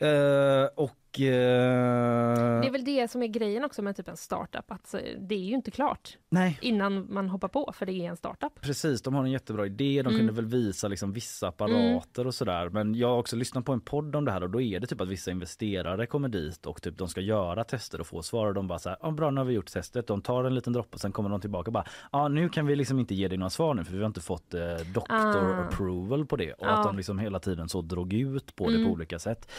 Eh, 0.00 0.68
och 0.76 0.94
eh, 1.20 2.60
Det 2.60 2.66
är 2.66 2.70
väl 2.70 2.84
det 2.84 3.10
som 3.10 3.22
är 3.22 3.26
grejen 3.26 3.64
också 3.64 3.82
med 3.82 3.96
typ 3.96 4.08
en 4.08 4.16
startup, 4.16 4.70
att 4.70 4.94
det 5.18 5.34
är 5.34 5.38
ju 5.38 5.54
inte 5.54 5.70
klart 5.70 6.16
Nej. 6.30 6.58
innan 6.62 7.12
man 7.14 7.28
hoppar 7.28 7.48
på, 7.48 7.72
för 7.74 7.86
det 7.86 7.92
är 7.92 8.08
en 8.10 8.16
startup. 8.16 8.60
Precis, 8.60 9.02
de 9.02 9.14
har 9.14 9.24
en 9.24 9.30
jättebra 9.30 9.66
idé. 9.66 10.02
De 10.02 10.08
Mm. 10.08 10.18
kunde 10.18 10.32
väl 10.32 10.46
visa 10.46 10.88
liksom 10.88 11.12
vissa 11.12 11.48
apparater 11.48 12.26
och 12.26 12.34
sådär. 12.34 12.68
Men 12.68 12.94
jag 12.94 13.08
har 13.08 13.16
också 13.18 13.36
lyssnat 13.36 13.64
på 13.64 13.72
en 13.72 13.80
podd 13.80 14.16
om 14.16 14.24
det 14.24 14.32
här 14.32 14.42
och 14.42 14.50
då 14.50 14.60
är 14.60 14.80
det 14.80 14.86
typ 14.86 15.00
att 15.00 15.08
vissa 15.08 15.30
investerare 15.30 16.06
kommer 16.06 16.28
dit 16.28 16.66
och 16.66 16.82
typ 16.82 16.98
de 16.98 17.08
ska 17.08 17.20
göra 17.20 17.64
tester 17.64 18.00
och 18.00 18.06
få 18.06 18.22
svar 18.22 18.46
och 18.46 18.54
de 18.54 18.66
bara 18.68 18.78
så 18.78 18.88
här, 18.88 18.98
ah, 19.00 19.10
bra 19.10 19.30
nu 19.30 19.40
har 19.40 19.44
vi 19.46 19.54
gjort 19.54 19.72
testet. 19.72 20.06
De 20.06 20.22
tar 20.22 20.44
en 20.44 20.54
liten 20.54 20.72
droppe 20.72 20.94
och 20.94 21.00
sen 21.00 21.12
kommer 21.12 21.30
de 21.30 21.40
tillbaka 21.40 21.68
och 21.68 21.72
bara, 21.72 21.84
ja 22.12 22.18
ah, 22.20 22.28
nu 22.28 22.48
kan 22.48 22.66
vi 22.66 22.76
liksom 22.76 22.98
inte 22.98 23.14
ge 23.14 23.28
dig 23.28 23.38
några 23.38 23.50
svar 23.50 23.74
nu 23.74 23.84
för 23.84 23.92
vi 23.92 23.98
har 23.98 24.06
inte 24.06 24.20
fått 24.20 24.54
eh, 24.54 24.60
doctor 24.94 25.14
Ah. 25.16 25.64
approval 25.64 26.26
på 26.26 26.36
det. 26.36 26.52
Och 26.52 26.66
Ja. 26.66 26.70
att 26.70 26.84
de 26.84 26.96
liksom 26.96 27.18
hela 27.18 27.38
tiden 27.40 27.68
så 27.68 27.82
drog 27.82 28.12
ut 28.12 28.56
på 28.56 28.66
det 28.68 28.74
Mm. 28.74 28.86
på 28.86 28.92
olika 28.92 29.18
sätt. 29.18 29.50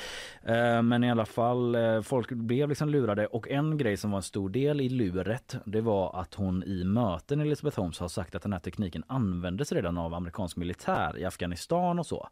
Eh, 0.43 0.81
men 0.81 1.03
i 1.03 1.11
alla 1.11 1.25
fall, 1.25 1.48
eh, 1.75 2.01
folk 2.01 2.31
blev 2.31 2.69
liksom 2.69 2.89
lurade 2.89 3.27
och 3.27 3.49
en 3.49 3.77
grej 3.77 3.97
som 3.97 4.11
var 4.11 4.17
en 4.17 4.23
stor 4.23 4.49
del 4.49 4.81
i 4.81 4.89
luret 4.89 5.55
det 5.65 5.81
var 5.81 6.21
att 6.21 6.33
hon 6.33 6.63
i 6.63 6.83
möten 6.83 7.39
Elizabeth 7.41 7.79
Holmes 7.79 7.99
har 7.99 8.07
sagt 8.07 8.35
att 8.35 8.41
den 8.41 8.53
här 8.53 8.59
tekniken 8.59 9.03
användes 9.07 9.71
redan 9.71 9.97
av 9.97 10.13
amerikansk 10.13 10.57
militär 10.57 11.17
i 11.17 11.25
Afghanistan 11.25 11.99
och 11.99 12.05
så. 12.05 12.29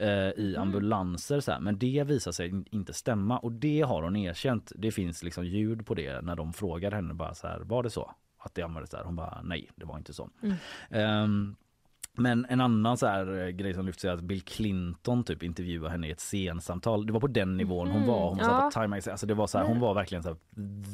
Eh, 0.00 0.08
I 0.10 0.56
ambulanser 0.58 1.40
så 1.40 1.52
här. 1.52 1.60
Men 1.60 1.78
det 1.78 2.04
visar 2.06 2.32
sig 2.32 2.64
inte 2.70 2.92
stämma 2.92 3.38
och 3.38 3.52
det 3.52 3.80
har 3.80 4.02
hon 4.02 4.16
erkänt. 4.16 4.72
Det 4.76 4.90
finns 4.90 5.22
liksom 5.22 5.44
ljud 5.46 5.86
på 5.86 5.94
det 5.94 6.20
när 6.20 6.36
de 6.36 6.52
frågar 6.52 6.90
henne 6.90 7.14
bara 7.14 7.34
så 7.34 7.46
här, 7.46 7.60
var 7.60 7.82
det 7.82 7.90
så? 7.90 8.14
Att 8.38 8.54
det 8.54 8.62
användes 8.62 8.90
där? 8.90 9.02
Hon 9.04 9.16
bara 9.16 9.40
nej, 9.44 9.70
det 9.74 9.84
var 9.84 9.98
inte 9.98 10.12
så. 10.12 10.30
Mm. 10.42 10.56
Ehm, 10.90 11.56
men 12.20 12.46
en 12.48 12.60
annan 12.60 12.96
så 12.96 13.06
här 13.06 13.44
eh, 13.46 13.48
grej 13.48 13.74
som 13.74 13.86
lyfts 13.86 14.04
är 14.04 14.10
att 14.10 14.20
Bill 14.20 14.42
Clinton 14.42 15.24
typ 15.24 15.42
intervjuade 15.42 15.90
henne 15.90 16.08
i 16.08 16.10
ett 16.10 16.20
scensamtal. 16.20 17.06
Det 17.06 17.12
var 17.12 17.20
på 17.20 17.26
den 17.26 17.56
nivån 17.56 17.88
hon 17.88 18.06
var. 18.06 18.28
Hon 18.28 18.38
ja. 18.38 18.70
på 18.74 18.80
Time 18.80 18.86
Magazine. 18.86 19.12
Alltså 19.12 19.26
det 19.26 19.34
var 19.34 19.46
så 19.46 19.58
här, 19.58 19.64
hon 19.64 19.80
var 19.80 19.94
verkligen 19.94 20.22
så 20.22 20.28
här, 20.28 20.36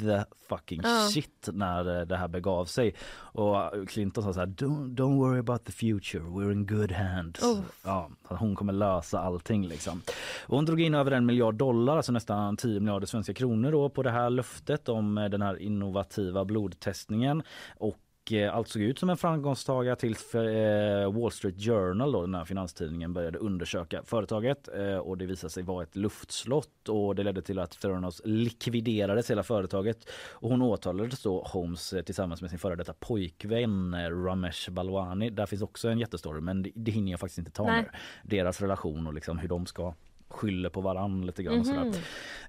the 0.01 0.25
fucking 0.49 0.81
Ja. 0.85 1.09
shit 1.11 1.49
när 1.53 2.01
eh, 2.01 2.07
det 2.07 2.17
här 2.17 2.29
begav 2.29 2.65
sig. 2.65 2.95
Och 3.15 3.57
eh, 3.57 3.85
Clinton 3.85 4.25
sa 4.25 4.33
så 4.33 4.41
här, 4.41 4.47
don't, 4.47 4.95
don't 4.95 5.17
worry 5.17 5.39
about 5.39 5.65
the 5.65 5.73
future, 5.73 6.23
we're 6.23 6.53
in 6.53 6.67
good 6.67 6.93
hands. 6.93 7.43
Oh. 7.43 7.61
Ja, 7.85 8.11
hon 8.23 8.55
kommer 8.55 8.73
lösa 8.73 9.21
allting 9.21 9.69
liksom. 9.69 10.03
Och 10.47 10.57
hon 10.57 10.65
drog 10.65 10.81
in 10.81 10.95
över 10.95 11.11
en 11.11 11.27
miljard 11.27 11.55
dollar, 11.55 11.97
alltså 11.97 12.13
nästan 12.13 12.57
10 12.57 12.81
miljarder 12.81 13.07
svenska 13.07 13.35
kronor 13.35 13.73
då 13.73 13.89
på 13.89 14.03
det 14.03 14.11
här 14.11 14.31
löftet 14.31 14.89
om 14.89 15.15
den 15.15 15.43
här 15.43 15.63
innovativa 15.63 16.45
blodtestningen. 16.45 17.43
Och 17.77 17.97
och 18.27 18.33
eh, 18.33 18.55
allt 18.55 18.69
såg 18.69 18.83
ut 18.83 18.99
som 18.99 19.11
en 19.11 19.17
framgångstagare 19.17 19.97
tills 19.97 20.35
eh, 20.35 21.13
Wall 21.13 21.31
Street 21.31 21.65
Journal, 21.65 22.13
då, 22.13 22.21
den 22.21 22.35
här 22.35 22.45
finanstidningen, 22.45 23.13
började 23.13 23.39
undersöka 23.39 24.03
företaget 24.05 24.69
eh, 24.69 24.97
och 24.97 25.19
det 25.19 25.27
visade 25.27 25.51
sig 25.51 25.63
vara 25.63 25.83
ett 25.83 25.97
luftslott 25.97 26.89
och 26.89 27.15
det 27.15 27.23
ledde 27.23 27.43
till 27.43 27.59
att 27.59 27.71
Theranos 27.81 28.23
likviderades 28.25 29.31
hela 29.31 29.43
företaget 29.43 30.09
och 30.33 30.51
hon 30.51 30.63
åtalades 30.63 31.23
då 31.23 31.43
Holmes 31.43 31.95
tillsammans 32.07 32.41
med 32.41 32.51
sin 32.51 32.59
före 32.59 32.77
detta 32.77 32.93
pojkvän 32.93 33.95
Ramesh 34.25 34.71
Balwani. 34.71 35.31
Där 35.31 35.47
finns 35.47 35.63
också 35.63 35.89
en 35.89 35.99
jättestory 35.99 36.41
men 36.41 36.63
det, 36.63 36.71
det 36.75 36.91
hinner 36.91 37.11
jag 37.11 37.21
faktiskt 37.21 37.39
inte 37.39 37.51
ta 37.51 37.65
Nej. 37.67 37.83
nu. 37.83 37.89
Deras 38.37 38.61
relation 38.61 39.07
och 39.07 39.15
liksom 39.15 39.39
hur 39.39 39.49
de 39.49 39.67
ska 39.67 39.95
skylla 40.29 40.71
på 40.71 40.81
varann 40.81 41.27
lite 41.27 41.43
grann. 41.43 41.61
och 41.61 41.67
Mhm. 41.67 41.93
sådär. 41.93 42.01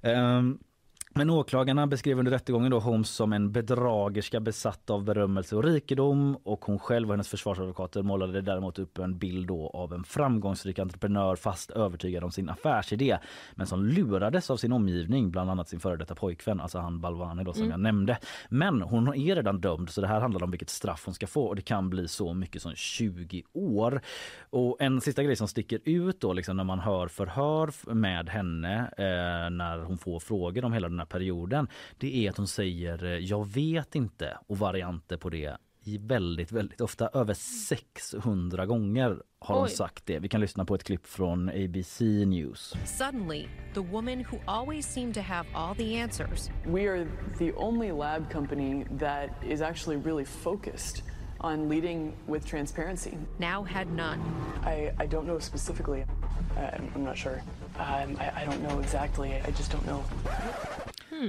Ehm, 0.02 0.60
men 1.14 1.30
åklagarna 1.30 1.88
beskrev 1.88 2.20
under 2.20 2.32
rättegången 2.32 2.72
då 2.72 2.80
Holmes 2.80 3.10
som 3.10 3.34
en 3.34 3.52
bedragerska 3.52 4.40
besatt 4.40 4.90
av 4.90 5.04
berömmelse 5.04 5.56
och 5.56 5.64
rikedom 5.64 6.38
och 6.44 6.66
hon 6.66 6.80
själv 6.80 7.08
och 7.10 7.14
hennes 7.14 7.28
försvarsadvokater 7.28 8.02
målade 8.04 8.42
däremot 8.42 8.80
upp 8.80 8.98
en 8.98 9.18
bild 9.18 9.48
då 9.48 9.70
av 9.74 9.94
en 9.94 10.04
framgångsrik 10.04 10.80
entreprenör 10.80 11.36
fast 11.36 11.72
övertygad 11.72 12.24
om 12.24 12.32
sin 12.32 12.50
affärsidé 12.50 13.18
men 13.56 13.68
som 13.68 13.86
lurades 13.86 14.50
av 14.50 14.58
sin 14.58 14.72
omgivning, 14.72 15.32
bland 15.32 15.50
annat 15.50 15.70
sin 15.70 15.80
före 15.80 15.96
detta 15.98 16.16
pojkvän, 16.16 16.60
alltså 16.62 16.80
han 16.80 17.02
Balwani 17.02 17.44
då 17.44 17.54
som 17.54 17.62
Mm. 17.62 17.72
jag 17.72 17.80
nämnde. 17.80 18.18
Men 18.50 18.82
hon 18.82 19.08
är 19.08 19.36
redan 19.36 19.62
dömd 19.62 19.90
så 19.90 20.02
det 20.02 20.08
här 20.08 20.22
handlar 20.22 20.44
om 20.44 20.52
vilket 20.52 20.70
straff 20.70 21.02
hon 21.06 21.14
ska 21.14 21.28
få 21.28 21.44
och 21.44 21.56
det 21.56 21.62
kan 21.62 21.90
bli 21.90 22.08
så 22.08 22.34
mycket 22.34 22.62
som 22.62 22.76
20 22.76 23.44
år. 23.54 24.02
Och 24.50 24.78
en 24.80 25.02
sista 25.02 25.24
grej 25.24 25.36
som 25.36 25.48
sticker 25.48 25.80
ut 25.84 26.22
då 26.22 26.34
liksom 26.34 26.58
när 26.58 26.64
man 26.64 26.80
hör 26.80 27.08
förhör 27.08 27.94
med 27.94 28.30
henne 28.30 28.80
eh, 28.98 29.50
när 29.50 29.80
hon 29.84 29.98
får 29.98 30.20
frågor 30.20 30.66
om 30.66 30.74
hela 30.74 30.90
den 30.98 31.00
här 31.00 31.20
perioden. 31.20 31.68
Det 31.98 32.26
är 32.26 32.30
att 32.30 32.38
hon 32.38 32.48
säger 32.48 33.04
eh, 33.04 33.12
jag 33.12 33.48
vet 33.48 33.96
inte 33.96 34.38
och 34.48 34.58
varianter 34.58 35.18
på 35.18 35.30
det 35.30 35.58
i 35.84 35.98
väldigt, 35.98 36.52
väldigt 36.52 36.82
ofta. 36.82 37.10
Över 37.14 37.34
600 37.34 38.66
gånger 38.66 39.22
har 39.40 39.56
hon 39.56 39.64
Oj. 39.64 39.70
sagt 39.70 40.06
det. 40.06 40.20
Vi 40.20 40.30
kan 40.30 40.42
lyssna 40.42 40.66
på 40.66 40.76
ett 40.76 40.84
klipp 40.84 41.06
från 41.08 41.50
ABC 41.50 42.02
News. 42.26 42.74
Suddenly, 42.86 43.48
the 43.74 43.80
woman 43.80 44.26
who 44.32 44.38
always 44.46 44.86
seemed 44.94 45.14
to 45.14 45.22
have 45.22 45.48
all 45.54 45.76
the 45.76 46.02
answers 46.02 46.50
We 46.66 46.82
are 46.90 47.08
the 47.40 47.54
only 47.54 47.92
lab 47.92 48.32
company 48.32 48.86
that 49.00 49.30
is 49.50 49.62
actually 49.62 49.98
really 50.06 50.26
focused 50.26 51.04
on 51.40 51.70
leading 51.70 52.14
with 52.28 52.48
transparency. 52.50 53.18
now 53.40 53.64
had 53.64 53.88
none. 53.88 54.20
I, 54.66 54.92
I 55.04 55.08
don't 55.08 55.26
know 55.28 55.40
specifically. 55.40 56.04
I'm, 56.58 56.92
I'm 56.96 57.04
not 57.06 57.18
sure. 57.18 57.42
Um, 57.80 58.18
I, 58.20 58.42
I 58.42 58.46
don't 58.46 58.62
know 58.70 58.80
exactly. 58.82 59.30
I 59.30 59.52
just 59.58 59.72
don't 59.72 59.84
know. 59.86 60.04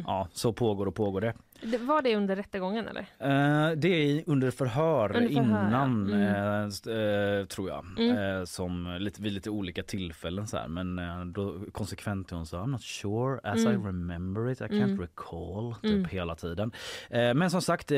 Ja, 0.06 0.28
så 0.32 0.52
pågår 0.52 0.86
och 0.86 0.94
pågår 0.94 1.20
det. 1.20 1.34
Det, 1.62 1.78
var 1.78 2.02
det 2.02 2.16
under 2.16 2.36
rättegången 2.36 2.88
eller? 2.88 3.00
Eh, 3.18 3.76
det 3.76 3.88
är 3.88 4.22
under 4.26 4.50
förhör, 4.50 5.16
Under 5.16 5.28
förhör, 5.28 5.42
innan 5.42 6.12
mm. 6.12 6.22
eh, 6.22 7.38
eh, 7.40 7.46
tror 7.46 7.68
jag. 7.68 7.84
Mm. 7.98 8.38
Eh, 8.38 8.44
som 8.44 8.96
lite, 9.00 9.22
vid 9.22 9.32
lite 9.32 9.50
olika 9.50 9.82
tillfällen 9.82 10.46
så 10.46 10.56
här. 10.56 10.68
Men 10.68 10.98
eh, 10.98 11.24
då 11.24 11.54
konsekvent 11.72 12.30
hon 12.30 12.46
sa 12.46 12.62
I'm 12.62 12.66
not 12.66 12.82
sure 12.82 13.40
as 13.42 13.58
Mm. 13.66 13.72
I 13.82 13.86
remember 13.86 14.50
it, 14.50 14.60
I 14.60 14.64
can't 14.64 14.82
Mm. 14.84 15.00
recall 15.00 15.74
typ 15.82 15.92
Mm. 15.92 16.04
hela 16.04 16.34
tiden. 16.34 16.72
Eh, 17.10 17.34
men 17.34 17.50
som 17.50 17.62
sagt 17.62 17.92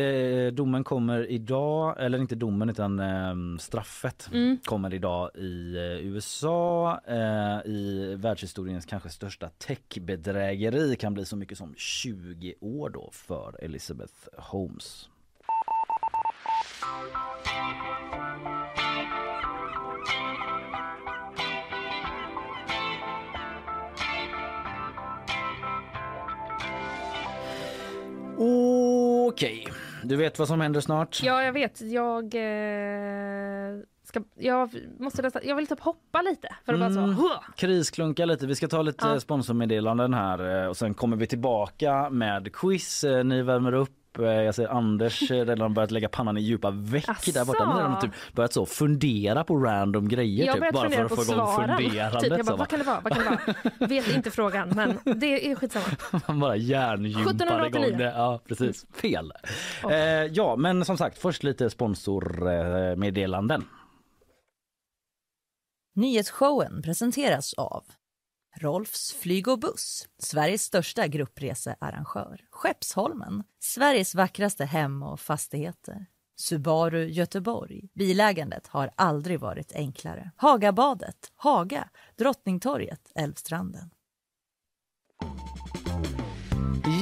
domen 0.53 0.85
kommer 0.85 1.31
idag, 1.31 1.97
eller 1.99 2.19
inte 2.19 2.35
domen 2.35 2.69
utan 2.71 3.01
eh, 3.01 3.59
straffet 3.59 4.31
Mm. 4.33 4.59
kommer 4.65 4.95
idag 4.95 5.31
i 5.35 5.77
USA 6.03 7.01
i 7.65 8.15
världshistoriens 8.19 8.87
kanske 8.87 9.09
största 9.09 9.49
techbedrägeri 9.49 10.97
kan 10.97 11.15
bli 11.15 11.25
så 11.25 11.37
mycket 11.37 11.59
som 11.59 11.75
20 11.77 12.55
år 12.61 12.91
då 12.91 13.11
för 13.13 13.50
har 13.51 13.65
Elizabeth 13.65 14.29
Holmes. 14.33 15.09
Okej, 29.29 29.67
du 30.05 30.17
vet 30.17 30.39
vad 30.39 30.49
som 30.49 30.61
händer 30.61 30.81
snart? 30.81 31.23
Ja, 31.23 31.43
jag 31.43 31.53
vet. 31.53 31.81
Jag 31.81 32.35
eh, 32.35 33.81
ska, 34.11 34.23
jag 34.39 34.71
måste 34.99 35.23
nästan, 35.23 35.43
jag 35.45 35.57
vill 35.57 35.67
typ 35.67 35.81
hoppa 35.81 36.23
lite 36.23 36.49
för 36.67 36.73
att 36.75 36.81
bara 36.81 36.91
Mm. 36.91 37.17
så. 37.17 37.31
Krisklunka 37.57 38.25
lite. 38.25 38.47
Vi 38.47 38.55
ska 38.55 38.69
ta 38.69 38.83
lite 38.83 39.09
Ja. 39.09 39.21
sponsormeddelanden 39.21 40.15
här 40.15 40.63
eh, 40.63 40.69
och 40.69 40.77
sen 40.77 40.95
kommer 40.95 41.17
vi 41.17 41.27
tillbaka 41.27 42.11
med 42.11 42.53
quiz. 42.55 43.05
Eh, 43.05 43.25
Ni 43.25 43.43
värmer 43.43 43.73
upp. 43.73 43.91
Eh, 44.19 44.25
Jag 44.25 44.55
ser 44.55 44.69
Anders 44.69 45.23
redan 45.31 45.75
börjat 45.75 45.91
lägga 45.91 46.09
pannan 46.09 46.37
i 46.39 46.41
djupa 46.41 46.71
veck 46.71 47.07
där 47.35 47.45
borta. 47.45 47.65
Han 47.65 47.73
har 47.73 47.83
redan 47.83 48.01
typ 48.01 48.11
börjat 48.35 48.53
så 48.53 48.67
fundera 48.67 49.45
på 49.45 49.57
random 49.57 50.09
grejer 50.09 50.53
typ, 50.53 50.73
bara 50.73 50.91
för 50.91 51.05
att 51.05 51.15
få 51.15 51.23
igång 51.33 51.47
funderandet. 51.57 52.21
Typ, 52.21 52.33
jag 52.37 52.47
bara, 52.47 52.57
vad 52.57 52.69
kan 52.69 52.79
det 52.79 52.85
vara? 52.85 53.01
Vad 53.01 53.13
kan 53.13 53.23
det 53.25 53.31
vara? 53.79 53.87
Vet 53.89 54.15
inte 54.17 54.31
frågan, 54.31 54.69
men 54.77 54.99
det 55.21 55.51
är 55.51 55.55
skitsamma. 55.55 55.85
Man 56.29 56.41
bara 56.41 56.57
hjärngympar 56.57 57.21
1789. 57.31 57.87
igång 57.87 57.99
det. 57.99 58.13
Ja, 58.17 58.41
precis. 58.49 58.87
Fel. 58.93 59.33
Eh, 59.91 59.97
ja, 60.33 60.57
men 60.57 60.85
som 60.85 60.97
sagt, 60.97 61.19
först 61.19 61.43
lite 61.43 61.71
sponsormeddelanden. 61.71 63.65
Nyhetsshowen 65.93 66.83
presenteras 66.83 67.55
av 67.55 67.85
Rolfs 68.57 69.13
flyg 69.13 69.49
och 69.49 69.59
buss, 69.59 70.09
Sveriges 70.19 70.63
största 70.63 71.07
gruppresearrangör. 71.07 72.41
Skeppsholmen, 72.51 73.45
Sveriges 73.61 74.15
vackraste 74.15 74.65
hem 74.65 75.03
och 75.03 75.21
fastigheter. 75.21 76.07
Subaru 76.37 77.05
Göteborg. 77.07 77.89
Bilägandet 77.95 78.67
har 78.67 78.91
aldrig 78.97 79.41
varit 79.41 79.73
enklare. 79.73 80.31
Hagabadet, 80.37 81.33
Haga, 81.37 81.89
Drottningtorget, 82.17 83.13
Älvstranden. 83.15 83.91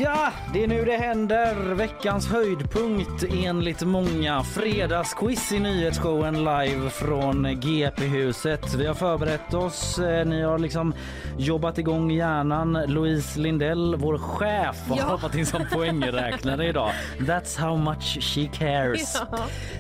Ja, 0.01 0.29
det 0.53 0.65
är 0.65 0.69
nu 0.69 0.85
det 0.85 0.97
händer. 0.97 1.55
Veckans 1.75 2.29
höjdpunkt 2.29 3.25
enligt 3.45 3.83
många. 3.83 4.43
Fredagsquiz 4.43 5.53
i 5.53 5.61
nyhetsshowen 5.61 6.39
live 6.39 6.91
från 6.91 7.61
GP-huset. 7.61 8.75
Vi 8.75 8.87
har 8.87 8.95
förberett 8.95 9.55
oss. 9.55 9.99
Eh, 9.99 10.27
Ni 10.27 10.43
har 10.43 10.59
liksom 10.59 10.95
jobbat 11.39 11.79
igång 11.79 12.11
hjärnan. 12.11 12.73
Louise 12.87 13.41
Lindell, 13.41 13.97
vår 13.99 14.19
chef, 14.19 14.89
har 14.89 14.97
Ja. 14.97 15.05
hoppat 15.05 15.35
in 15.35 15.47
som 15.47 15.61
poängräknare 15.73 16.67
idag. 16.69 16.91
That's 17.19 17.61
how 17.61 17.77
much 17.77 18.19
she 18.21 18.47
cares. 18.59 19.23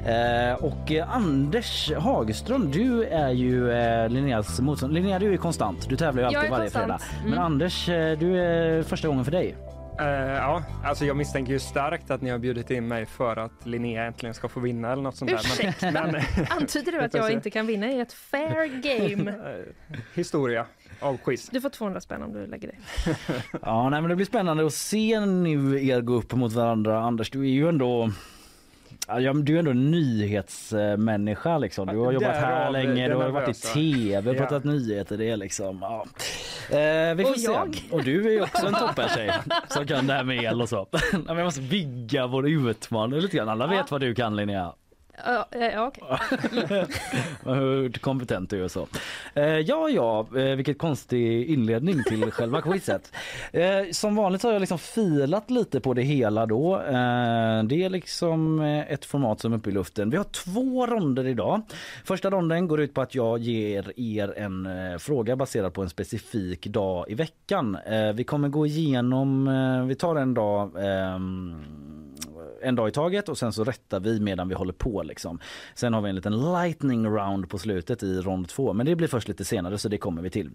Eh, 0.06 0.54
och 0.64 0.92
eh, 0.92 1.14
Anders 1.16 1.92
Hagström, 1.98 2.70
du 2.70 3.04
är 3.04 3.30
ju 3.30 3.70
eh, 3.72 4.08
Linneas 4.08 4.60
motståndare. 4.60 5.00
Linnea, 5.00 5.18
du 5.18 5.32
är 5.32 5.36
konstant. 5.36 5.88
Du 5.88 5.96
tävlar 5.96 6.22
ju 6.22 6.26
alltid 6.36 6.50
varje 6.50 6.70
konstant. 6.70 7.02
fredag. 7.02 7.18
Mm. 7.20 7.30
Men 7.30 7.38
Anders, 7.38 7.88
eh, 7.88 8.18
du 8.18 8.40
är 8.40 8.82
första 8.82 9.08
gången 9.08 9.24
för 9.24 9.32
dig. 9.32 9.56
Eh, 10.00 10.06
ja, 10.06 10.62
alltså 10.84 11.04
jag 11.04 11.16
misstänker 11.16 11.52
ju 11.52 11.58
starkt 11.58 12.10
att 12.10 12.22
ni 12.22 12.30
har 12.30 12.38
bjudit 12.38 12.70
in 12.70 12.88
mig 12.88 13.06
för 13.06 13.36
att 13.36 13.66
Linnea 13.66 14.04
äntligen 14.04 14.34
ska 14.34 14.48
få 14.48 14.60
vinna 14.60 14.92
eller 14.92 15.02
något 15.02 15.16
sånt 15.16 15.30
där. 15.30 15.38
Ursäkta? 15.38 15.90
Men, 15.90 16.12
men, 16.12 16.22
Antyder 16.50 16.92
du 16.92 17.00
att 17.00 17.14
jag 17.14 17.32
inte 17.32 17.50
kan 17.50 17.66
vinna 17.66 17.86
i 17.86 18.00
ett 18.00 18.12
fair 18.12 18.66
game? 18.66 19.34
historia 20.14 20.66
av 21.00 21.16
quiz. 21.16 21.48
Du 21.48 21.60
får 21.60 21.68
200 21.68 22.00
spänn 22.00 22.22
om 22.22 22.32
du 22.32 22.46
lägger 22.46 22.68
det. 22.68 22.76
Ja, 23.62 23.90
nej, 23.90 24.00
men 24.00 24.08
det 24.10 24.16
blir 24.16 24.26
spännande 24.26 24.66
att 24.66 24.74
se 24.74 25.20
nu 25.20 25.86
er 25.86 26.00
gå 26.00 26.14
upp 26.14 26.32
mot 26.32 26.52
varandra. 26.52 27.00
Anders, 27.00 27.30
du 27.30 27.40
är 27.40 27.50
ju 27.50 27.68
ändå 27.68 28.10
Ja, 29.08 29.32
men 29.32 29.44
du 29.44 29.54
är 29.54 29.58
ändå 29.58 29.70
en 29.70 29.90
nyhetsmänniska 29.90 31.58
liksom. 31.58 31.86
Du 31.86 31.96
har 31.96 32.12
jobbat 32.12 32.36
här 32.36 32.58
Därav 32.58 32.72
länge, 32.72 33.08
det 33.08 33.14
du 33.14 33.20
har 33.20 33.28
varit 33.28 33.56
i 33.56 33.60
tv, 33.74 34.30
Ja. 34.32 34.38
pratat 34.38 34.64
nyheter. 34.64 35.16
Det 35.16 35.30
är 35.30 35.36
liksom, 35.36 35.78
ja. 35.80 36.06
Eh, 36.78 37.14
vi 37.14 37.24
får 37.24 37.30
Och 37.30 37.40
se. 37.40 37.52
jag. 37.52 37.76
Och 37.90 38.04
du 38.04 38.26
är 38.26 38.30
ju 38.30 38.42
också 38.42 38.66
en 38.66 38.74
toppertjej 38.74 39.32
som 39.68 39.86
kan 39.86 40.06
det 40.06 40.12
här 40.14 40.24
med 40.24 40.42
el 40.42 40.62
och 40.62 40.68
så. 40.68 40.86
Men 41.26 41.36
jag 41.36 41.44
måste 41.44 41.60
vigga 41.60 42.26
vår 42.26 42.48
utmanare 42.48 43.20
lite 43.20 43.36
grann. 43.36 43.48
Alla 43.48 43.66
vet 43.66 43.90
vad 43.90 44.00
du 44.00 44.14
kan 44.14 44.36
Linnea. 44.36 44.72
Ja, 45.24 45.46
ja, 45.50 45.86
okej. 45.86 46.86
Hur 47.44 47.92
kompetent 47.92 48.50
du 48.50 48.60
är 48.60 48.64
och 48.64 48.70
så. 48.70 48.88
Eh, 49.34 49.44
ja, 49.44 49.88
ja, 49.88 50.26
eh, 50.36 50.56
vilket 50.56 50.78
konstig 50.78 51.50
inledning 51.50 52.04
till 52.04 52.30
själva 52.30 52.62
quizet. 52.62 53.12
Eh, 53.52 53.90
som 53.92 54.16
vanligt 54.16 54.42
har 54.42 54.52
jag 54.52 54.60
liksom 54.60 54.78
filat 54.78 55.50
lite 55.50 55.80
på 55.80 55.94
det 55.94 56.02
hela 56.02 56.46
då. 56.46 56.76
Det 57.64 57.84
är 57.84 57.90
liksom 57.90 58.60
ett 58.60 59.04
format 59.04 59.40
som 59.40 59.52
är 59.52 59.56
uppe 59.56 59.70
i 59.70 59.72
luften. 59.72 60.10
Vi 60.10 60.16
har 60.16 60.24
två 60.24 60.86
ronder 60.86 61.26
idag. 61.26 61.60
Första 62.04 62.30
ronden 62.30 62.68
går 62.68 62.80
ut 62.80 62.94
på 62.94 63.00
att 63.00 63.14
jag 63.14 63.38
ger 63.38 63.92
er 63.96 64.38
en 64.38 64.68
fråga 64.98 65.36
baserad 65.36 65.72
på 65.72 65.82
en 65.82 65.90
specifik 65.90 66.66
dag 66.66 67.04
i 67.08 67.14
veckan. 67.14 67.78
Vi 68.14 68.24
kommer 68.24 68.48
gå 68.48 68.66
igenom, 68.66 69.50
vi 69.88 69.94
tar 69.94 70.16
en 70.16 70.34
dag 70.34 70.72
ehm, 70.78 71.64
en 72.62 72.74
dag 72.74 72.88
i 72.88 72.92
taget 72.92 73.28
och 73.28 73.38
sen 73.38 73.52
så 73.52 73.64
rättar 73.64 74.00
vi 74.00 74.20
medan 74.20 74.48
vi 74.48 74.54
håller 74.54 74.72
på 74.72 75.02
liksom. 75.02 75.38
Sen 75.74 75.94
har 75.94 76.00
vi 76.00 76.08
en 76.08 76.14
liten 76.14 76.52
lightning 76.52 77.06
round 77.06 77.48
på 77.48 77.58
slutet 77.58 78.02
i 78.02 78.20
rond 78.20 78.48
två 78.48 78.72
men 78.72 78.86
det 78.86 78.96
blir 78.96 79.08
först 79.08 79.28
lite 79.28 79.44
senare 79.44 79.78
så 79.78 79.88
det 79.88 79.98
kommer 79.98 80.22
vi 80.22 80.30
till. 80.30 80.50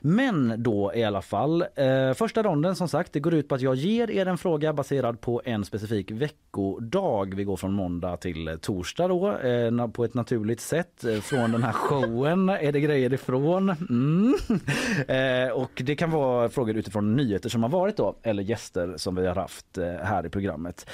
Men 0.00 0.62
då 0.62 0.92
i 0.94 1.04
alla 1.04 1.22
fall, 1.22 1.64
eh, 1.74 2.12
första 2.14 2.42
ronden 2.42 2.76
som 2.76 2.88
sagt 2.88 3.12
det 3.12 3.20
går 3.20 3.34
ut 3.34 3.48
på 3.48 3.54
att 3.54 3.60
jag 3.60 3.74
ger 3.74 4.10
er 4.10 4.26
en 4.26 4.38
fråga 4.38 4.72
baserad 4.72 5.20
på 5.20 5.42
en 5.44 5.64
specifik 5.64 6.10
veckodag. 6.10 7.34
Vi 7.34 7.44
går 7.44 7.56
från 7.56 7.72
måndag 7.72 8.16
till 8.16 8.58
torsdag 8.60 9.08
då 9.08 9.36
eh, 9.36 9.88
på 9.88 10.04
ett 10.04 10.14
naturligt 10.14 10.60
sätt. 10.60 11.04
Eh, 11.04 11.20
från 11.20 11.52
den 11.52 11.62
här 11.62 11.72
showen 11.72 12.48
är 12.48 12.72
det 12.72 12.80
grejer 12.80 13.14
ifrån. 13.14 13.70
Mm. 13.70 14.34
Eh, 15.08 15.48
och 15.48 15.82
det 15.84 15.96
kan 15.96 16.10
vara 16.10 16.48
frågor 16.48 16.76
utifrån 16.76 17.16
nyheter 17.16 17.48
som 17.48 17.62
har 17.62 17.70
varit 17.70 17.96
då 17.96 18.16
eller 18.22 18.42
gäster 18.42 18.94
som 18.96 19.14
vi 19.14 19.26
har 19.26 19.34
haft 19.34 19.78
eh, 19.78 19.84
här 19.86 20.26
i 20.26 20.28
programmet. 20.28 20.86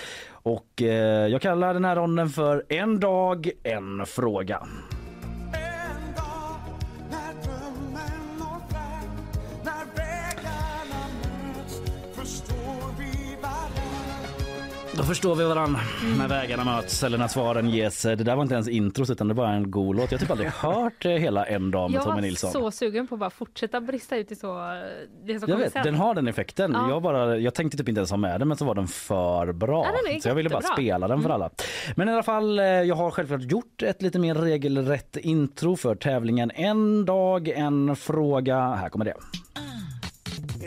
Och 0.43 0.83
eh, 0.83 1.27
jag 1.27 1.43
kallar 1.43 1.75
den 1.75 1.85
här 1.85 1.97
ronden 1.97 2.29
för 2.29 2.65
En 2.69 3.01
dag, 3.01 3.51
en 3.63 4.07
fråga. 4.07 4.63
Då 14.99 15.05
förstår 15.05 15.35
vi 15.35 15.45
varandra 15.45 15.81
när 16.19 16.29
vägarna 16.29 16.65
möts 16.65 17.03
eller 17.03 17.19
när 17.19 17.29
svaren 17.29 17.71
ges. 17.71 18.03
Det 18.03 18.15
där 18.17 18.35
var 18.37 18.43
inte 18.43 18.55
ens 18.55 18.69
intros 18.69 19.11
utan 19.11 19.29
det 19.29 19.35
var 19.35 19.47
en 19.47 19.71
god 19.71 19.97
låt. 19.97 20.13
Jag 20.13 20.19
har 20.19 20.21
typ 20.21 20.31
aldrig 20.31 20.49
hört 20.61 21.05
eh, 21.05 21.11
hela 21.13 21.45
En 21.47 21.71
dag 21.71 21.91
med 21.91 21.99
Jag 21.99 22.05
Tommy 22.05 22.15
var 22.15 22.21
Nilsson. 22.23 22.53
så 22.53 22.71
sugen 22.71 23.07
på 23.07 23.15
att 23.15 23.19
bara 23.19 23.31
fortsätta 23.31 23.81
brista 23.81 24.17
ut 24.17 24.33
i 24.33 24.37
så, 24.37 24.57
det 25.27 25.41
som 25.41 25.51
Jag 25.51 25.57
vet, 25.57 25.73
sen. 25.73 25.83
den 25.85 25.95
har 25.95 26.15
den 26.15 26.29
effekten. 26.29 26.73
Ja. 26.75 26.89
Jag, 26.91 27.03
bara, 27.03 27.39
jag 27.39 27.55
tänkte 27.55 27.79
typ 27.79 27.89
inte 27.89 27.99
ens 27.99 28.11
ha 28.11 28.17
med 28.17 28.41
den 28.41 28.49
men 28.49 28.57
så 28.57 28.65
var 28.65 28.75
den 28.75 28.87
för 28.89 29.53
bra. 29.53 29.85
Ja, 29.87 30.11
den 30.13 30.21
så 30.21 30.29
jag 30.29 30.35
ville 30.35 30.49
bara 30.49 30.63
spela 30.63 31.09
den 31.09 31.23
för 31.23 31.29
Mm. 31.31 31.35
alla. 31.35 31.51
Men 31.97 32.09
i 32.09 32.13
alla 32.13 32.23
fall, 32.23 32.59
eh, 32.59 32.65
jag 32.65 32.95
har 32.95 33.11
självklart 33.11 33.43
gjort 33.43 33.83
ett 33.83 34.03
lite 34.03 34.19
mer 34.19 34.35
regelrätt 34.35 35.17
intro 35.17 35.77
för 35.77 35.95
tävlingen 35.95 36.51
En 36.55 37.05
dag, 37.05 37.49
en 37.49 37.97
fråga. 37.97 38.75
Här 38.75 38.89
kommer 38.89 39.05
det. 39.05 39.15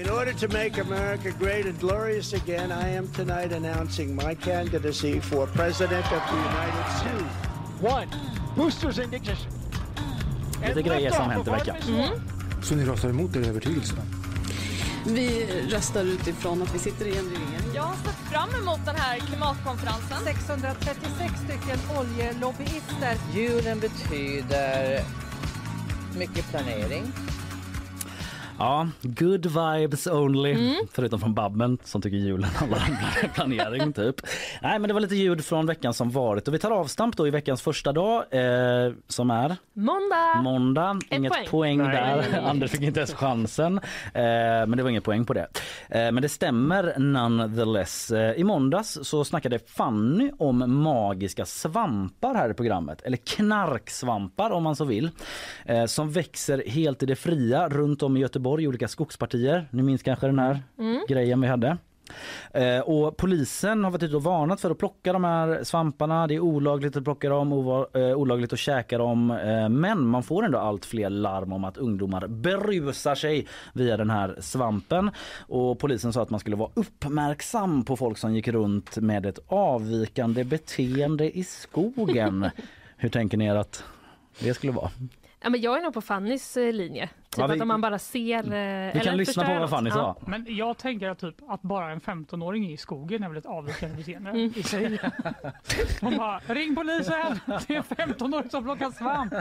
In 0.01 0.09
order 0.09 0.33
to 0.33 0.47
make 0.47 0.79
America 0.79 1.31
great 1.39 1.65
and 1.67 1.79
glorious 1.79 2.33
again, 2.33 2.71
I 2.71 2.89
am 2.89 3.07
tonight 3.07 3.51
announcing 3.51 4.15
my 4.15 4.33
candidacy 4.33 5.19
for 5.19 5.45
President 5.47 6.05
of 6.11 6.21
the 6.29 6.37
United 6.37 6.87
States. 6.97 7.33
One, 7.81 8.07
boosters 8.55 8.97
ignition. 8.99 9.35
Lite 10.67 10.81
grejer 10.81 11.11
som 11.11 11.29
hänt 11.29 11.47
i 11.47 11.51
veckan. 11.51 11.75
Så 12.63 12.75
ni 12.75 12.85
röstar 12.85 13.09
emot 13.09 13.35
er 13.35 13.47
övertygelse? 13.49 13.93
Vi 15.05 15.47
röstar 15.69 16.03
utifrån 16.03 16.61
att 16.61 16.75
vi 16.75 16.79
sitter 16.79 17.05
i 17.05 17.17
en 17.17 17.25
regering. 17.25 17.75
Jag 17.75 17.83
har 17.83 17.95
sett 17.95 18.31
fram 18.31 18.49
emot 18.61 18.85
den 18.85 18.95
här 18.95 19.19
klimatkonferensen. 19.19 20.17
636 20.23 21.33
stycken 21.45 21.79
oljelobbyister. 21.99 23.17
Julen 23.33 23.79
betyder 23.79 25.03
mycket 26.17 26.49
planering. 26.49 27.13
Ja, 28.61 28.87
good 29.03 29.45
vibes 29.45 30.07
only. 30.07 30.51
Mm. 30.51 30.75
Förutom 30.91 31.19
från 31.19 31.33
Babben 31.33 31.77
som 31.83 32.01
tycker 32.01 32.17
julen 32.17 32.49
handlar 32.49 32.77
om 32.77 33.29
planering 33.33 33.93
typ. 33.93 34.15
Nej 34.61 34.79
men 34.79 34.87
det 34.87 34.93
var 34.93 35.01
lite 35.01 35.15
ljud 35.15 35.45
från 35.45 35.65
veckan 35.65 35.93
som 35.93 36.09
varit 36.11 36.47
och 36.47 36.53
vi 36.53 36.59
tar 36.59 36.71
avstamp 36.71 37.17
då 37.17 37.27
i 37.27 37.29
veckans 37.29 37.61
första 37.61 37.91
dag 37.91 38.23
eh, 38.31 38.93
som 39.07 39.31
är 39.31 39.55
Måndag! 39.73 40.41
måndag. 40.43 40.99
Ett 41.09 41.17
inget 41.17 41.31
poäng. 41.33 41.47
poäng, 41.49 41.77
där. 41.77 42.41
Anders 42.49 42.71
fick 42.71 42.81
inte 42.81 42.99
ens 42.99 43.13
chansen. 43.13 43.77
Eh, 43.77 43.81
men 44.13 44.71
det 44.77 44.83
var 44.83 44.89
inget 44.89 45.03
poäng 45.03 45.25
på 45.25 45.33
det. 45.33 45.47
Eh, 45.89 46.11
men 46.11 46.21
det 46.21 46.29
stämmer 46.29 46.93
nonetheless. 46.97 48.11
Eh, 48.11 48.31
I 48.33 48.43
måndags 48.43 48.99
så 49.01 49.23
snackade 49.25 49.59
Fanny 49.59 50.31
om 50.39 50.83
magiska 50.83 51.45
svampar 51.45 52.35
här 52.35 52.49
i 52.51 52.53
programmet. 52.53 53.01
Eller 53.01 53.17
knarksvampar 53.17 54.51
om 54.51 54.63
man 54.63 54.75
så 54.75 54.85
vill. 54.85 55.09
Eh, 55.65 55.85
som 55.85 56.11
växer 56.11 56.63
helt 56.67 57.03
i 57.03 57.05
det 57.05 57.15
fria 57.15 57.69
runt 57.69 58.03
om 58.03 58.17
i 58.17 58.19
Göteborg 58.19 58.50
i 58.59 58.67
olika 58.67 58.87
skogspartier. 58.87 59.67
Ni 59.71 59.83
minns 59.83 60.03
kanske 60.03 60.25
den 60.25 60.39
här 60.39 60.59
Mm. 60.79 61.01
grejen 61.07 61.41
vi 61.41 61.47
hade. 61.47 61.77
Eh, 62.53 62.79
och 62.79 63.17
polisen 63.17 63.83
har 63.83 63.91
varit 63.91 64.03
ute 64.03 64.15
och 64.15 64.23
varnat 64.23 64.61
för 64.61 64.71
att 64.71 64.77
plocka 64.77 65.13
de 65.13 65.23
här 65.23 65.63
svamparna. 65.63 66.27
Det 66.27 66.35
är 66.35 66.39
olagligt 66.39 66.95
att 66.95 67.03
plocka 67.03 67.29
dem, 67.29 67.51
eh, 67.93 68.01
olagligt 68.01 68.53
att 68.53 68.59
käka 68.59 68.97
dem. 68.97 69.31
Eh, 69.31 69.69
men 69.69 70.07
man 70.07 70.23
får 70.23 70.45
ändå 70.45 70.57
allt 70.57 70.85
fler 70.85 71.09
larm 71.09 71.53
om 71.53 71.63
att 71.63 71.77
ungdomar 71.77 72.27
berusar 72.27 73.15
sig 73.15 73.47
via 73.73 73.97
den 73.97 74.09
här 74.09 74.35
svampen. 74.39 75.11
Och 75.39 75.79
polisen 75.79 76.13
sa 76.13 76.21
att 76.21 76.29
man 76.29 76.39
skulle 76.39 76.55
vara 76.55 76.71
uppmärksam 76.73 77.85
på 77.85 77.95
folk 77.97 78.17
som 78.17 78.35
gick 78.35 78.47
runt 78.47 78.97
med 78.97 79.25
ett 79.25 79.39
avvikande 79.47 80.43
beteende 80.43 81.37
i 81.37 81.43
skogen. 81.43 82.49
Hur 82.97 83.09
tänker 83.09 83.37
ni 83.37 83.45
er 83.45 83.55
att 83.55 83.83
det 84.39 84.53
skulle 84.53 84.71
vara? 84.73 84.89
Ja, 85.43 85.49
men 85.49 85.61
jag 85.61 85.77
är 85.77 85.81
nog 85.81 85.93
på 85.93 86.01
Fannys 86.01 86.57
eh, 86.57 86.73
linje. 86.73 87.09
Typ 87.31 87.39
Ja, 87.39 87.47
vi- 87.47 87.53
att 87.55 87.61
om 87.61 87.67
man 87.67 87.81
bara 87.81 87.99
ser... 87.99 88.43
eh, 88.53 88.53
eller 88.89 88.99
kan 89.03 89.17
lyssna 89.17 89.43
förstör 89.43 89.53
på 89.55 89.59
vad. 89.61 89.69
Fanny 89.69 89.89
Ja. 89.89 89.93
sa. 89.95 90.15
Men 90.27 90.45
jag 90.49 90.77
tänker 90.77 91.09
att, 91.09 91.19
typ, 91.19 91.35
att 91.49 91.61
bara 91.61 91.91
en 91.91 91.99
15-åring 92.01 92.71
i 92.71 92.77
skogen 92.77 93.23
är 93.23 93.29
väl 93.29 93.37
ett 93.37 93.45
avvikande 93.45 93.95
beteende 93.97 94.29
Mm. 94.29 94.53
i 94.55 94.63
sig. 94.63 94.99
De 96.01 96.17
bara, 96.17 96.39
ring 96.47 96.75
polisen! 96.75 97.39
Det 97.67 97.73
är 97.75 97.77
en 97.77 97.83
15-åring 97.83 98.49
som 98.49 98.63
plockar 98.63 98.91
svamp. 98.91 99.33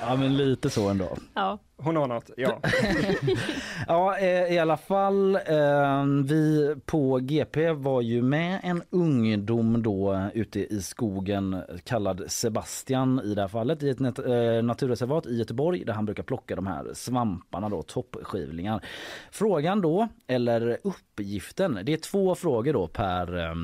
Ja 0.00 0.16
men 0.16 0.36
lite 0.36 0.70
så 0.70 0.88
ändå. 0.88 1.16
Ja. 1.34 1.58
Hon 1.78 1.96
har 1.96 2.06
något, 2.06 2.30
ja. 2.36 2.60
Ja, 3.88 4.18
eh, 4.18 4.52
i 4.54 4.58
alla 4.58 4.76
fall. 4.76 5.34
Eh, 5.36 6.04
vi 6.24 6.74
på 6.86 7.18
GP 7.18 7.70
var 7.72 8.00
ju 8.00 8.22
med 8.22 8.60
en 8.62 8.82
ungdom 8.90 9.82
då 9.82 10.12
eh, 10.12 10.26
ute 10.34 10.60
i 10.74 10.80
skogen 10.82 11.62
kallad 11.84 12.22
Sebastian 12.28 13.20
i 13.24 13.34
det 13.34 13.40
här 13.40 13.48
fallet 13.48 13.82
i 13.82 13.88
ett 13.90 13.98
nat- 13.98 14.62
naturreservat 14.62 15.26
i 15.26 15.36
Göteborg 15.36 15.84
där 15.84 15.92
han 15.92 16.04
brukar 16.04 16.22
plocka 16.22 16.56
de 16.56 16.66
här 16.66 16.84
svamparna 16.94 17.35
då, 17.50 17.82
toppskivlingar. 17.82 18.84
Frågan 19.30 19.80
då, 19.80 20.08
eller 20.26 20.78
uppgiften, 20.84 21.78
det 21.82 21.92
är 21.92 21.96
två 21.96 22.34
frågor 22.34 22.72
då 22.72 22.88
per 22.88 23.38
eh, 23.38 23.54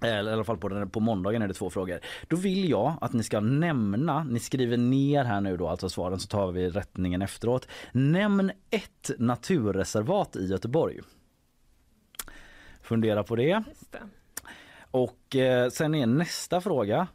eller 0.00 0.30
i 0.30 0.34
alla 0.34 0.44
fall 0.44 0.58
på, 0.58 0.68
den, 0.68 0.90
på 0.90 1.00
måndagen 1.00 1.42
är 1.42 1.48
det 1.48 1.54
två 1.54 1.70
frågor. 1.70 2.00
Då 2.28 2.36
vill 2.36 2.70
jag 2.70 2.94
att 3.00 3.12
ni 3.12 3.22
ska 3.22 3.40
nämna, 3.40 4.24
ni 4.24 4.40
skriver 4.40 4.76
ner 4.76 5.24
här 5.24 5.40
nu 5.40 5.56
då 5.56 5.68
alltså 5.68 5.88
svaren 5.88 6.18
så 6.18 6.28
tar 6.28 6.52
vi 6.52 6.68
rättningen 6.68 7.22
efteråt. 7.22 7.68
Nämn 7.92 8.52
ett 8.70 9.10
naturreservat 9.18 10.36
i 10.36 10.46
Göteborg. 10.46 11.00
Fundera 12.82 13.24
på 13.24 13.36
det. 13.36 13.62
Och 14.90 15.36
eh, 15.36 15.70
sen 15.70 15.94
är 15.94 16.06
nästa 16.06 16.60
fråga. 16.60 17.06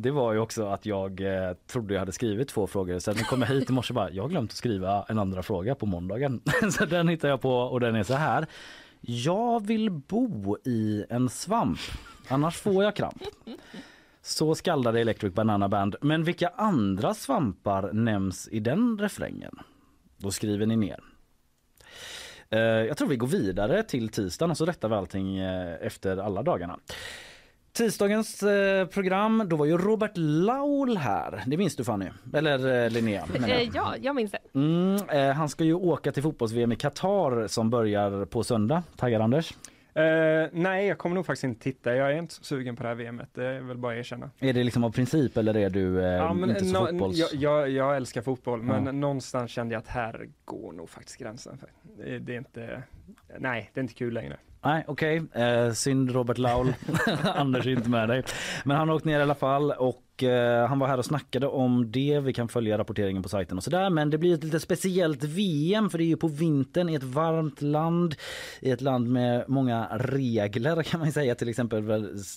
Det 0.00 0.10
var 0.10 0.32
ju 0.32 0.38
också 0.38 0.66
att 0.66 0.86
jag 0.86 1.20
eh, 1.20 1.52
trodde 1.66 1.94
jag 1.94 1.98
hade 2.00 2.12
skrivit 2.12 2.48
två 2.48 2.66
frågor. 2.66 2.98
Sen 2.98 3.14
kom 3.14 3.40
jag 3.40 3.48
hit 3.48 3.70
i 3.70 3.72
morse 3.72 3.90
och 3.90 3.94
bara, 3.94 4.10
jag 4.10 4.22
har 4.22 4.28
glömt 4.28 4.50
att 4.50 4.56
skriva 4.56 5.04
en 5.08 5.18
andra 5.18 5.42
fråga 5.42 5.74
på 5.74 5.86
måndagen. 5.86 6.40
så 6.72 6.84
den 6.84 7.08
hittar 7.08 7.28
jag 7.28 7.40
på 7.40 7.50
och 7.52 7.80
den 7.80 7.96
är 7.96 8.02
så 8.02 8.14
här. 8.14 8.46
Jag 9.00 9.66
vill 9.66 9.90
bo 9.90 10.56
i 10.64 11.04
en 11.10 11.28
svamp, 11.28 11.78
annars 12.28 12.56
får 12.56 12.84
jag 12.84 12.96
kramp. 12.96 13.22
Så 14.22 14.54
skaldade 14.54 15.00
Electric 15.00 15.34
Banana 15.34 15.68
Band. 15.68 15.96
Men 16.00 16.24
vilka 16.24 16.48
andra 16.48 17.14
svampar 17.14 17.92
nämns 17.92 18.48
i 18.48 18.60
den 18.60 18.98
refrängen? 18.98 19.58
Då 20.16 20.30
skriver 20.30 20.66
ni 20.66 20.76
ner. 20.76 21.00
Eh, 22.50 22.58
Jag 22.60 22.96
tror 22.96 23.08
vi 23.08 23.16
går 23.16 23.26
vidare 23.26 23.82
till 23.82 24.08
tisdagen 24.08 24.50
och 24.50 24.56
så 24.56 24.64
rättar 24.66 24.88
vi 24.88 24.94
allting 24.94 25.38
eh, 25.38 25.76
efter 25.86 26.16
alla 26.16 26.42
dagarna. 26.42 26.78
Tisdagens 27.78 28.42
eh, 28.42 28.86
program, 28.86 29.42
då 29.46 29.56
var 29.56 29.66
ju 29.66 29.78
Robert 29.78 30.10
Laul 30.14 30.96
här. 30.96 31.42
Det 31.46 31.56
minns 31.56 31.76
du 31.76 31.84
Fanny? 31.84 32.06
Eller 32.34 32.84
eh, 32.84 32.90
Linnea? 32.90 33.24
Eh, 33.48 33.62
ja, 33.74 33.94
jag 34.00 34.16
minns 34.16 34.30
det. 34.32 34.38
Mm, 34.54 34.96
eh, 35.08 35.30
han 35.36 35.48
ska 35.48 35.64
ju 35.64 35.74
åka 35.74 36.12
till 36.12 36.22
fotbolls-VM 36.22 36.72
i 36.72 36.76
Qatar 36.76 37.46
som 37.46 37.70
börjar 37.70 38.24
på 38.24 38.42
söndag. 38.44 38.82
Taggad 38.96 39.22
Anders? 39.22 39.54
Eh, 39.94 40.02
nej, 40.52 40.86
jag 40.86 40.98
kommer 40.98 41.14
nog 41.14 41.26
faktiskt 41.26 41.44
inte 41.44 41.60
titta. 41.62 41.94
Jag 41.94 42.12
är 42.12 42.18
inte 42.18 42.34
så 42.34 42.44
sugen 42.44 42.76
på 42.76 42.82
det 42.82 42.88
här 42.88 42.96
VMet. 42.96 43.28
Det 43.34 43.44
är 43.46 43.60
väl 43.60 43.76
bara 43.78 43.92
att 43.92 43.98
erkänna. 43.98 44.30
Är 44.38 44.52
det 44.52 44.64
liksom 44.64 44.84
av 44.84 44.90
princip 44.90 45.36
eller 45.36 45.56
är 45.56 45.70
du 45.70 46.00
eh, 46.00 46.06
Ja, 46.06 46.34
men 46.34 46.50
inte 46.50 46.64
så 46.64 46.80
nå- 46.80 46.86
fotbolls... 46.86 47.18
jag, 47.18 47.28
jag, 47.34 47.70
jag 47.70 47.96
älskar 47.96 48.22
fotboll, 48.22 48.62
men 48.62 48.86
Ja. 48.86 48.92
någonstans 48.92 49.50
kände 49.50 49.74
jag 49.74 49.80
att 49.80 49.88
här 49.88 50.28
går 50.44 50.72
nog 50.72 50.90
faktiskt 50.90 51.18
gränsen. 51.18 51.58
Det 52.20 52.32
är 52.34 52.38
inte, 52.38 52.82
nej, 53.38 53.70
det 53.74 53.80
är 53.80 53.82
inte 53.82 53.94
kul 53.94 54.14
längre. 54.14 54.36
Nej, 54.64 54.84
okej. 54.88 55.22
Eh, 55.34 55.72
synd 55.72 56.10
Robert 56.10 56.38
Laul. 56.38 56.74
Anders 57.34 57.66
är 57.66 57.70
inte 57.70 57.90
med 57.90 58.08
dig. 58.08 58.22
Men 58.64 58.76
han 58.76 58.88
har 58.88 58.96
åkt 58.96 59.04
ner 59.04 59.18
i 59.18 59.22
alla 59.22 59.34
fall 59.34 59.70
och 59.70 60.02
och 60.18 60.24
eh, 60.24 60.68
han 60.68 60.78
var 60.78 60.86
här 60.86 60.98
och 60.98 61.04
snackade 61.04 61.46
om 61.46 61.90
det. 61.90 62.20
Vi 62.20 62.32
kan 62.32 62.48
följa 62.48 62.78
rapporteringen 62.78 63.22
på 63.22 63.28
sajten 63.28 63.56
och 63.56 63.64
sådär. 63.64 63.90
Men 63.90 64.10
det 64.10 64.18
blir 64.18 64.34
ett 64.34 64.44
lite 64.44 64.60
speciellt 64.60 65.24
VM 65.24 65.90
för 65.90 65.98
det 65.98 66.04
är 66.04 66.06
ju 66.06 66.16
på 66.16 66.28
vintern 66.28 66.88
i 66.88 66.94
ett 66.94 67.02
varmt 67.02 67.62
land. 67.62 68.14
I 68.60 68.70
ett 68.70 68.80
land 68.80 69.08
med 69.08 69.44
många 69.48 69.88
regler 69.98 70.82
kan 70.82 71.00
man 71.00 71.12
säga. 71.12 71.34
Till 71.34 71.48
exempel 71.48 71.86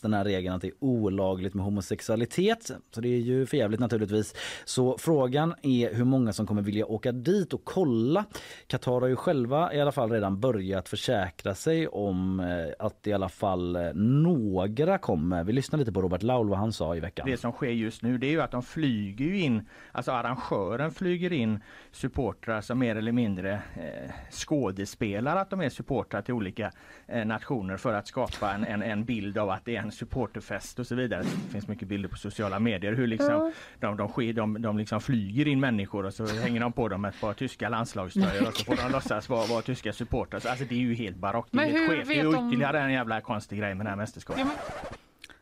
den 0.02 0.14
här 0.14 0.24
regeln 0.24 0.56
att 0.56 0.62
det 0.62 0.68
är 0.68 0.74
olagligt 0.80 1.54
med 1.54 1.66
homosexualitet. 1.66 2.72
Så 2.96 3.02
det 3.02 3.10
är 3.10 3.20
ju 3.20 3.46
förjävligt 3.46 3.80
naturligtvis. 3.80 4.36
Så 4.66 4.98
frågan 4.98 5.56
är 5.62 5.94
hur 5.94 6.06
många 6.06 6.34
som 6.34 6.48
kommer 6.48 6.62
vilja 6.62 6.86
åka 6.86 7.12
dit 7.12 7.54
och 7.54 7.62
kolla. 7.64 8.26
Qatar 8.68 9.02
har 9.02 9.08
ju 9.08 9.16
själva 9.16 9.74
i 9.74 9.82
alla 9.82 9.92
fall 9.92 10.12
redan 10.12 10.40
börjat 10.40 10.90
försäkra 10.90 11.56
sig 11.56 11.88
om 11.88 12.40
eh, 12.40 12.86
att 12.86 13.08
i 13.08 13.14
alla 13.14 13.30
fall 13.30 13.76
eh, 13.76 13.94
några 13.94 14.98
kommer. 14.98 15.44
Vi 15.44 15.54
lyssnar 15.54 15.80
lite 15.80 15.92
på 15.92 16.02
Robert 16.02 16.24
Laul 16.24 16.50
vad 16.50 16.60
han 16.60 16.74
sa 16.74 16.96
i 16.96 17.00
veckan. 17.00 17.28
Det 17.30 17.38
som 17.38 17.52
sker 17.52 17.71
just 17.74 18.02
nu 18.04 18.18
det 18.18 18.28
är 18.28 18.32
ju 18.32 18.42
att 18.42 18.52
de 18.52 18.64
flyger 18.64 19.34
in, 19.34 19.68
alltså 19.92 20.12
arrangören 20.12 20.92
flyger 20.92 21.34
in 21.34 21.60
supportrar 21.92 22.62
som 22.62 22.80
mer 22.80 22.96
eller 22.96 23.12
mindre 23.12 23.52
eh, 23.54 24.12
skådespelar 24.32 25.36
att 25.38 25.50
de 25.50 25.62
är 25.62 25.70
supportrar 25.70 26.22
till 26.22 26.34
olika 26.34 26.72
eh, 27.08 27.26
nationer 27.26 27.78
för 27.78 27.94
att 27.94 28.08
skapa 28.08 28.54
en, 28.54 28.64
en, 28.64 28.84
en 28.84 29.06
bild 29.06 29.38
av 29.38 29.50
att 29.50 29.66
det 29.66 29.76
är 29.76 29.82
en 29.82 29.92
supporterfest 29.92 30.80
och 30.80 30.88
så 30.88 30.96
vidare. 30.96 31.22
Det 31.22 31.52
finns 31.52 31.68
mycket 31.68 31.88
bilder 31.88 32.10
på 32.10 32.18
sociala 32.18 32.60
medier 32.60 32.94
hur 32.94 33.08
liksom 33.08 33.28
Ja. 33.32 33.52
de, 33.80 33.98
de, 33.98 34.08
sker- 34.08 34.34
de, 34.34 34.62
de 34.62 34.78
liksom 34.78 35.02
flyger 35.02 35.48
in 35.48 35.60
människor 35.60 36.06
och 36.06 36.14
så 36.14 36.26
hänger 36.26 36.60
de 36.62 36.74
på 36.74 36.88
dem 36.88 37.06
ett 37.06 37.22
par 37.22 37.34
tyska 37.34 37.70
landslagströjor 37.70 38.48
och 38.48 38.54
så 38.56 38.64
får 38.66 38.76
de 38.76 38.92
låtsas 38.92 39.30
vara, 39.30 39.46
vara 39.48 39.62
tyska 39.62 39.94
supportrar. 39.94 40.40
Så 40.40 40.50
Alltså 40.50 40.66
det 40.66 40.76
är 40.76 40.80
ju 40.80 40.94
helt 40.94 41.18
barockt. 41.18 41.50
Det 41.52 41.58
är 41.58 41.72
Men 41.72 41.76
helt. 41.98 42.08
Det 42.08 42.14
är 42.16 42.48
ytterligare 42.48 42.80
en 42.82 42.92
jävla 42.94 43.22
konstig 43.22 43.60
grej 43.60 43.76
med 43.76 43.86
det 43.86 43.90
här 43.90 43.96
mästerskapet. 43.98 44.46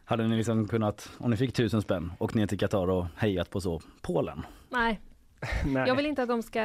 Hade 0.10 0.28
ni 0.28 0.38
liksom 0.38 0.68
kunnat, 0.68 1.12
om 1.18 1.32
ni 1.32 1.38
fick 1.38 1.54
tusen 1.54 1.82
spänn, 1.82 2.12
och 2.18 2.36
ner 2.36 2.48
till 2.48 2.60
Qatar 2.60 2.90
och 2.90 3.06
hejat 3.16 3.50
på 3.50 3.62
så 3.62 3.82
Polen? 4.02 4.46
Nej. 4.70 5.00
Nej. 5.66 5.88
Jag 5.88 5.96
vill 5.96 6.06
inte 6.06 6.24
att 6.24 6.28
de 6.28 6.44
ska... 6.44 6.60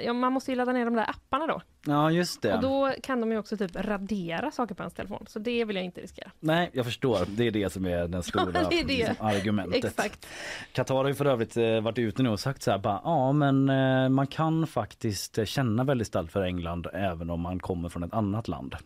Ja, 0.00 0.12
man 0.12 0.32
måste 0.32 0.50
ju 0.50 0.56
ladda 0.56 0.72
ner 0.72 0.84
de 0.84 0.94
där 0.94 1.10
apparna 1.10 1.46
då. 1.46 1.60
Ja 1.86 2.10
just 2.10 2.42
det. 2.42 2.54
Och 2.54 2.62
då 2.62 2.94
kan 3.02 3.20
de 3.20 3.32
ju 3.32 3.38
också 3.38 3.56
typ 3.56 3.76
radera 3.76 4.50
saker 4.50 4.74
på 4.74 4.82
ens 4.82 4.94
telefon. 4.94 5.24
Så 5.28 5.38
det 5.38 5.64
vill 5.64 5.76
jag 5.76 5.84
inte 5.84 6.00
riskera. 6.00 6.30
Nej, 6.40 6.70
jag 6.72 6.84
förstår. 6.84 7.18
Det 7.28 7.46
är 7.46 7.50
det 7.50 7.72
som 7.72 7.86
är 7.86 8.08
den 8.08 8.22
stora 8.22 8.44
det 8.70 8.80
är 8.80 8.84
det. 8.84 9.08
liksom, 9.08 9.26
argumentet. 9.26 9.84
Exakt. 9.84 10.26
Qatar 10.72 10.94
har 10.94 11.08
ju 11.08 11.14
för 11.14 11.24
övrigt 11.24 11.56
eh, 11.56 11.80
varit 11.80 11.98
ute 11.98 12.22
nu 12.22 12.28
och 12.28 12.40
sagt 12.40 12.62
så 12.62 12.70
här 12.70 12.78
bara, 12.78 13.00
ja 13.04 13.32
men 13.32 13.68
eh, 13.68 14.08
man 14.08 14.26
kan 14.26 14.66
faktiskt 14.66 15.38
eh, 15.38 15.44
känna 15.44 15.84
väldigt 15.84 16.06
starkt 16.06 16.32
för 16.32 16.42
England 16.42 16.86
även 16.92 17.30
om 17.30 17.40
man 17.40 17.60
kommer 17.60 17.88
från 17.88 18.02
ett 18.02 18.14
annat 18.14 18.48
land. 18.48 18.76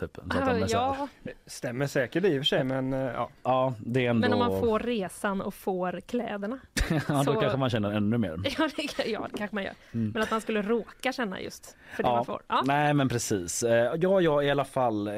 Typ. 0.00 0.16
Så 0.16 0.22
att 0.22 0.30
de 0.38 0.60
är 0.62 0.66
så 0.66 0.76
här- 0.78 0.96
Ja, 0.96 1.08
Stämmer 1.46 1.86
säkert 1.86 2.24
i 2.24 2.28
och 2.38 2.40
för 2.40 2.44
sig 2.44 2.64
men 2.64 2.92
eh, 2.92 2.98
ja. 3.00 3.28
Ja, 3.42 3.74
det 3.78 4.06
är 4.06 4.10
ändå... 4.10 4.20
men 4.28 4.32
om 4.32 4.38
man 4.52 4.60
får 4.60 4.78
resan 4.78 5.40
och 5.40 5.54
får 5.54 6.00
kläderna. 6.00 6.58
ja, 6.90 7.00
då 7.08 7.24
så- 7.24 7.40
kanske 7.40 7.58
man 7.58 7.70
känner 7.70 7.90
ännu 7.92 8.18
mer. 8.18 8.30
Ja, 8.58 8.68
det, 8.76 8.82
kan- 8.96 9.10
ja, 9.12 9.28
det 9.32 9.38
kanske 9.38 9.54
man 9.54 9.64
gör. 9.64 9.74
Mm. 9.94 10.10
Men 10.10 10.22
att 10.22 10.30
man 10.30 10.40
skulle 10.40 10.62
råka 10.62 11.12
känna 11.12 11.40
just 11.40 11.76
för 11.96 12.02
det 12.02 12.08
man 12.08 12.24
får. 12.24 12.42
Ja. 12.48 12.62
Nej 12.66 12.94
men 12.94 13.08
precis. 13.08 13.62
Eh, 13.62 13.94
Ja 14.00 14.20
ja 14.20 14.42
i 14.42 14.50
alla 14.50 14.64
fall. 14.64 15.08
Eh, 15.08 15.12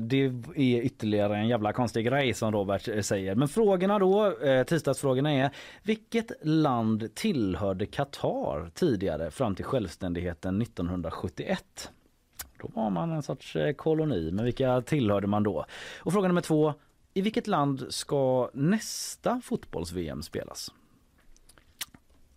Det 0.00 0.16
är 0.56 0.80
ytterligare 0.82 1.36
en 1.36 1.48
jävla 1.48 1.72
konstig 1.72 2.06
grej 2.06 2.34
som 2.34 2.52
Robert 2.52 2.88
eh, 2.88 3.00
säger. 3.00 3.34
Men 3.34 3.48
frågorna 3.48 3.98
då, 3.98 4.40
eh, 4.40 4.64
tisdagsfrågorna 4.64 5.32
är 5.32 5.50
vilket 5.82 6.30
land 6.42 7.14
tillhörde 7.14 7.86
Qatar 7.86 8.70
tidigare 8.74 9.30
fram 9.30 9.54
till 9.54 9.64
självständigheten 9.64 10.62
1971? 10.62 11.90
Då 12.62 12.70
var 12.74 12.90
man 12.90 13.12
en 13.12 13.22
sorts 13.22 13.56
eh, 13.56 13.72
koloni, 13.72 14.30
men 14.32 14.44
vilka 14.44 14.80
tillhörde 14.80 15.26
man 15.26 15.42
då? 15.42 15.66
Och 15.98 16.12
fråga 16.12 16.28
nummer 16.28 16.40
två. 16.40 16.74
I 17.14 17.22
vilket 17.22 17.46
land 17.46 17.86
ska 17.88 18.50
nästa 18.52 19.40
fotbolls-VM 19.44 20.22
spelas? 20.22 20.72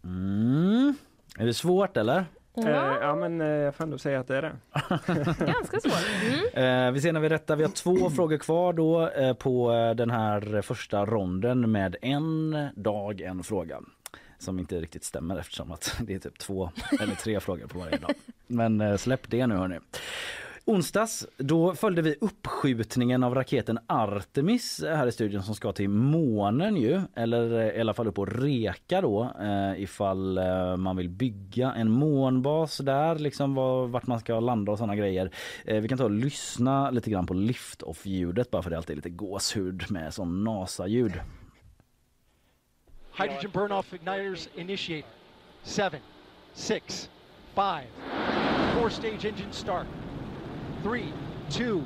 Mm. 0.03 0.95
Är 1.37 1.45
det 1.45 1.53
svårt 1.53 1.97
eller? 1.97 2.25
Eh, 2.57 2.69
ja 3.01 3.15
men 3.15 3.41
eh, 3.41 3.47
jag 3.47 3.75
får 3.75 3.83
ändå 3.83 3.97
säga 3.97 4.19
att 4.19 4.27
det 4.27 4.37
är 4.37 4.41
det. 4.41 4.55
Ganska 5.45 5.79
svårt. 5.79 6.53
Eh, 6.53 6.91
vi 6.91 7.01
ser 7.01 7.13
när 7.13 7.19
vi 7.19 7.29
rättar. 7.29 7.55
Vi 7.55 7.63
har 7.63 7.71
två 7.71 8.09
frågor 8.15 8.37
kvar 8.37 8.73
då 8.73 9.11
på 9.39 9.71
den 9.97 10.09
här 10.09 10.61
första 10.61 11.05
ronden 11.05 11.71
med 11.71 11.95
en 12.01 12.57
dag, 12.75 13.21
en 13.21 13.43
fråga. 13.43 13.81
Som 14.37 14.59
inte 14.59 14.79
riktigt 14.79 15.03
stämmer 15.03 15.39
eftersom 15.39 15.71
att 15.71 15.97
det 16.01 16.13
är 16.13 16.19
typ 16.19 16.37
två 16.37 16.71
eller 17.01 17.15
tre 17.15 17.39
frågor 17.39 17.67
på 17.67 17.79
varje 17.79 17.97
dag. 17.97 18.11
Men 18.47 18.97
släpp 18.97 19.29
det 19.29 19.47
nu 19.47 19.55
hörni. 19.55 19.79
Onsdags 20.67 21.27
då 21.37 21.75
följde 21.75 22.01
vi 22.01 22.15
uppskjutningen 22.21 23.23
av 23.23 23.35
raketen 23.35 23.79
Artemis 23.87 24.83
här 24.83 25.07
i 25.07 25.11
studion 25.11 25.43
som 25.43 25.55
ska 25.55 25.71
till 25.71 25.89
månen 25.89 26.75
ju. 26.75 27.01
Eller 27.15 27.59
eh, 27.59 27.77
i 27.77 27.79
alla 27.79 27.93
fall 27.93 28.07
upp 28.07 28.19
och 28.19 28.41
reka 28.41 29.01
då 29.01 29.31
eh, 29.41 29.81
ifall 29.81 30.37
eh, 30.37 30.77
man 30.77 30.97
vill 30.97 31.09
bygga 31.09 31.73
en 31.73 31.91
månbas 31.91 32.77
där 32.77 33.15
liksom 33.15 33.55
var, 33.55 33.87
vart 33.87 34.07
man 34.07 34.19
ska 34.19 34.39
landa 34.39 34.71
och 34.71 34.77
sådana 34.77 34.95
grejer. 34.95 35.31
Eh, 35.65 35.81
vi 35.81 35.87
kan 35.87 35.97
ta 35.97 36.03
och 36.03 36.11
lyssna 36.11 36.89
lite 36.89 37.09
grann 37.09 37.27
på 37.27 37.33
lift-off 37.33 38.05
ljudet 38.05 38.51
bara 38.51 38.61
för 38.61 38.69
det 38.69 38.77
alltid 38.77 38.93
är 38.93 38.95
lite 38.95 39.09
gåshud 39.09 39.91
med 39.91 40.13
sån 40.13 40.43
NASA-ljud. 40.43 41.13
Hydrogen 43.17 43.51
burn-off 43.53 43.93
igniters 43.93 44.49
initiate. 44.55 45.07
7, 45.63 45.97
6, 46.53 47.09
5, 47.55 47.83
4 48.75 48.89
stage 48.89 49.25
engine 49.25 49.51
start. 49.51 50.04
Three, 50.85 51.11
two, 51.49 51.83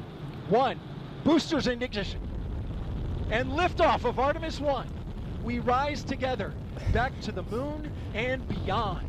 one. 0.50 0.78
Boosters 1.24 1.68
in 1.68 1.82
ignition. 1.82 2.20
And 3.32 3.52
liftoff 3.52 4.04
of 4.04 4.20
Artemis 4.20 4.60
1. 4.60 4.88
We 5.46 5.60
rise 5.60 6.04
together 6.04 6.52
back 6.94 7.14
to 7.22 7.32
the 7.32 7.42
moon 7.42 7.90
and 8.14 8.42
beyond. 8.48 9.00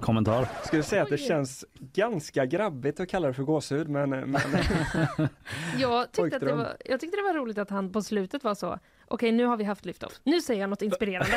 Kommentar? 0.00 0.48
Skulle 0.64 0.82
säga 0.82 1.02
att 1.02 1.08
det 1.08 1.18
känns 1.18 1.64
ganska 1.78 2.46
grabbigt 2.46 3.00
att 3.00 3.08
kalla 3.08 3.28
det 3.28 3.34
för 3.34 3.42
gåshud 3.42 3.88
men, 3.88 4.10
men 4.10 4.36
Jag 5.78 6.12
tyckte, 6.12 6.36
att 6.36 6.42
det 6.42 6.54
var, 6.54 6.76
jag 6.84 7.00
tyckte 7.00 7.16
det 7.16 7.22
var 7.22 7.34
roligt 7.34 7.58
att 7.58 7.70
han 7.70 7.92
på 7.92 8.02
slutet 8.02 8.44
var 8.44 8.54
så 8.54 8.78
Okej, 9.08 9.32
nu 9.32 9.44
har 9.46 9.56
vi 9.56 9.64
haft 9.64 9.84
liftoff. 9.86 10.12
Nu 10.24 10.40
säger 10.40 10.60
jag 10.60 10.70
något 10.70 10.82
inspirerande. 10.82 11.36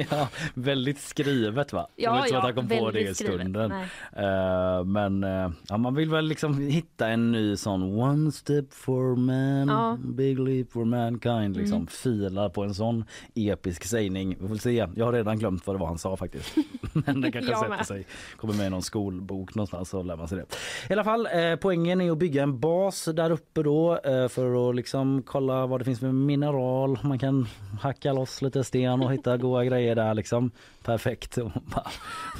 ja, 0.10 0.28
väldigt 0.54 1.00
skrivet 1.00 1.72
va? 1.72 1.86
Ja, 1.96 2.16
inte 2.16 2.28
så 2.28 2.34
ja, 2.34 2.38
att 2.38 2.44
han 2.44 2.54
kom 2.54 2.68
på 2.68 2.90
det 2.90 3.00
i 3.00 3.14
stunden. 3.14 3.72
Eh, 3.72 4.84
men 4.84 5.24
eh, 5.24 5.50
ja, 5.68 5.76
man 5.76 5.94
vill 5.94 6.10
väl 6.10 6.24
liksom 6.24 6.58
hitta 6.58 7.08
en 7.08 7.32
ny 7.32 7.56
sån 7.56 7.82
one 8.00 8.32
step 8.32 8.72
for 8.74 9.16
man, 9.16 9.68
Ja. 9.68 9.98
big 10.04 10.38
leap 10.38 10.72
for 10.72 10.84
mankind. 10.84 11.56
Liksom 11.56 11.76
Mm. 11.76 11.86
fila 11.86 12.48
på 12.50 12.62
en 12.62 12.74
sån 12.74 13.04
episk 13.34 13.84
sägning. 13.84 14.36
Vi 14.40 14.48
får 14.48 14.56
se. 14.56 14.86
Jag 14.96 15.04
har 15.04 15.12
redan 15.12 15.38
glömt 15.38 15.66
vad 15.66 15.76
det 15.76 15.80
var 15.80 15.86
han 15.86 15.98
sa 15.98 16.16
faktiskt. 16.16 16.56
men 16.92 17.20
det 17.20 17.32
kanske 17.32 17.50
Jag 17.50 17.58
sätter 17.58 17.76
med. 17.76 17.86
sig. 17.86 18.06
Kommer 18.36 18.54
med 18.54 18.66
i 18.66 18.70
någon 18.70 18.82
skolbok 18.82 19.54
någonstans 19.54 19.88
så 19.90 20.02
lär 20.02 20.16
man 20.16 20.28
sig 20.28 20.38
det. 20.38 20.44
I 20.90 20.92
alla 20.92 21.04
fall 21.04 21.26
eh, 21.26 21.56
poängen 21.60 22.00
är 22.00 22.10
att 22.12 22.18
bygga 22.18 22.42
en 22.42 22.60
bas 22.60 23.04
där 23.14 23.30
uppe 23.30 23.62
då 23.62 24.00
för 24.30 24.70
att 24.70 24.76
liksom 24.76 25.22
kolla 25.26 25.66
vad 25.66 25.80
det 25.80 25.84
finns 25.84 26.00
för 26.00 26.12
mineral. 26.12 26.98
Man 27.02 27.18
kan 27.18 27.46
hacka 27.80 28.12
loss 28.12 28.42
lite 28.42 28.64
sten 28.64 29.02
och 29.02 29.12
hitta 29.12 29.36
goda 29.36 29.64
grejer 29.64 29.94
där 29.94 30.14
liksom. 30.14 30.50
Perfekt. 30.82 31.38
Och 31.38 31.50
bara 31.52 31.90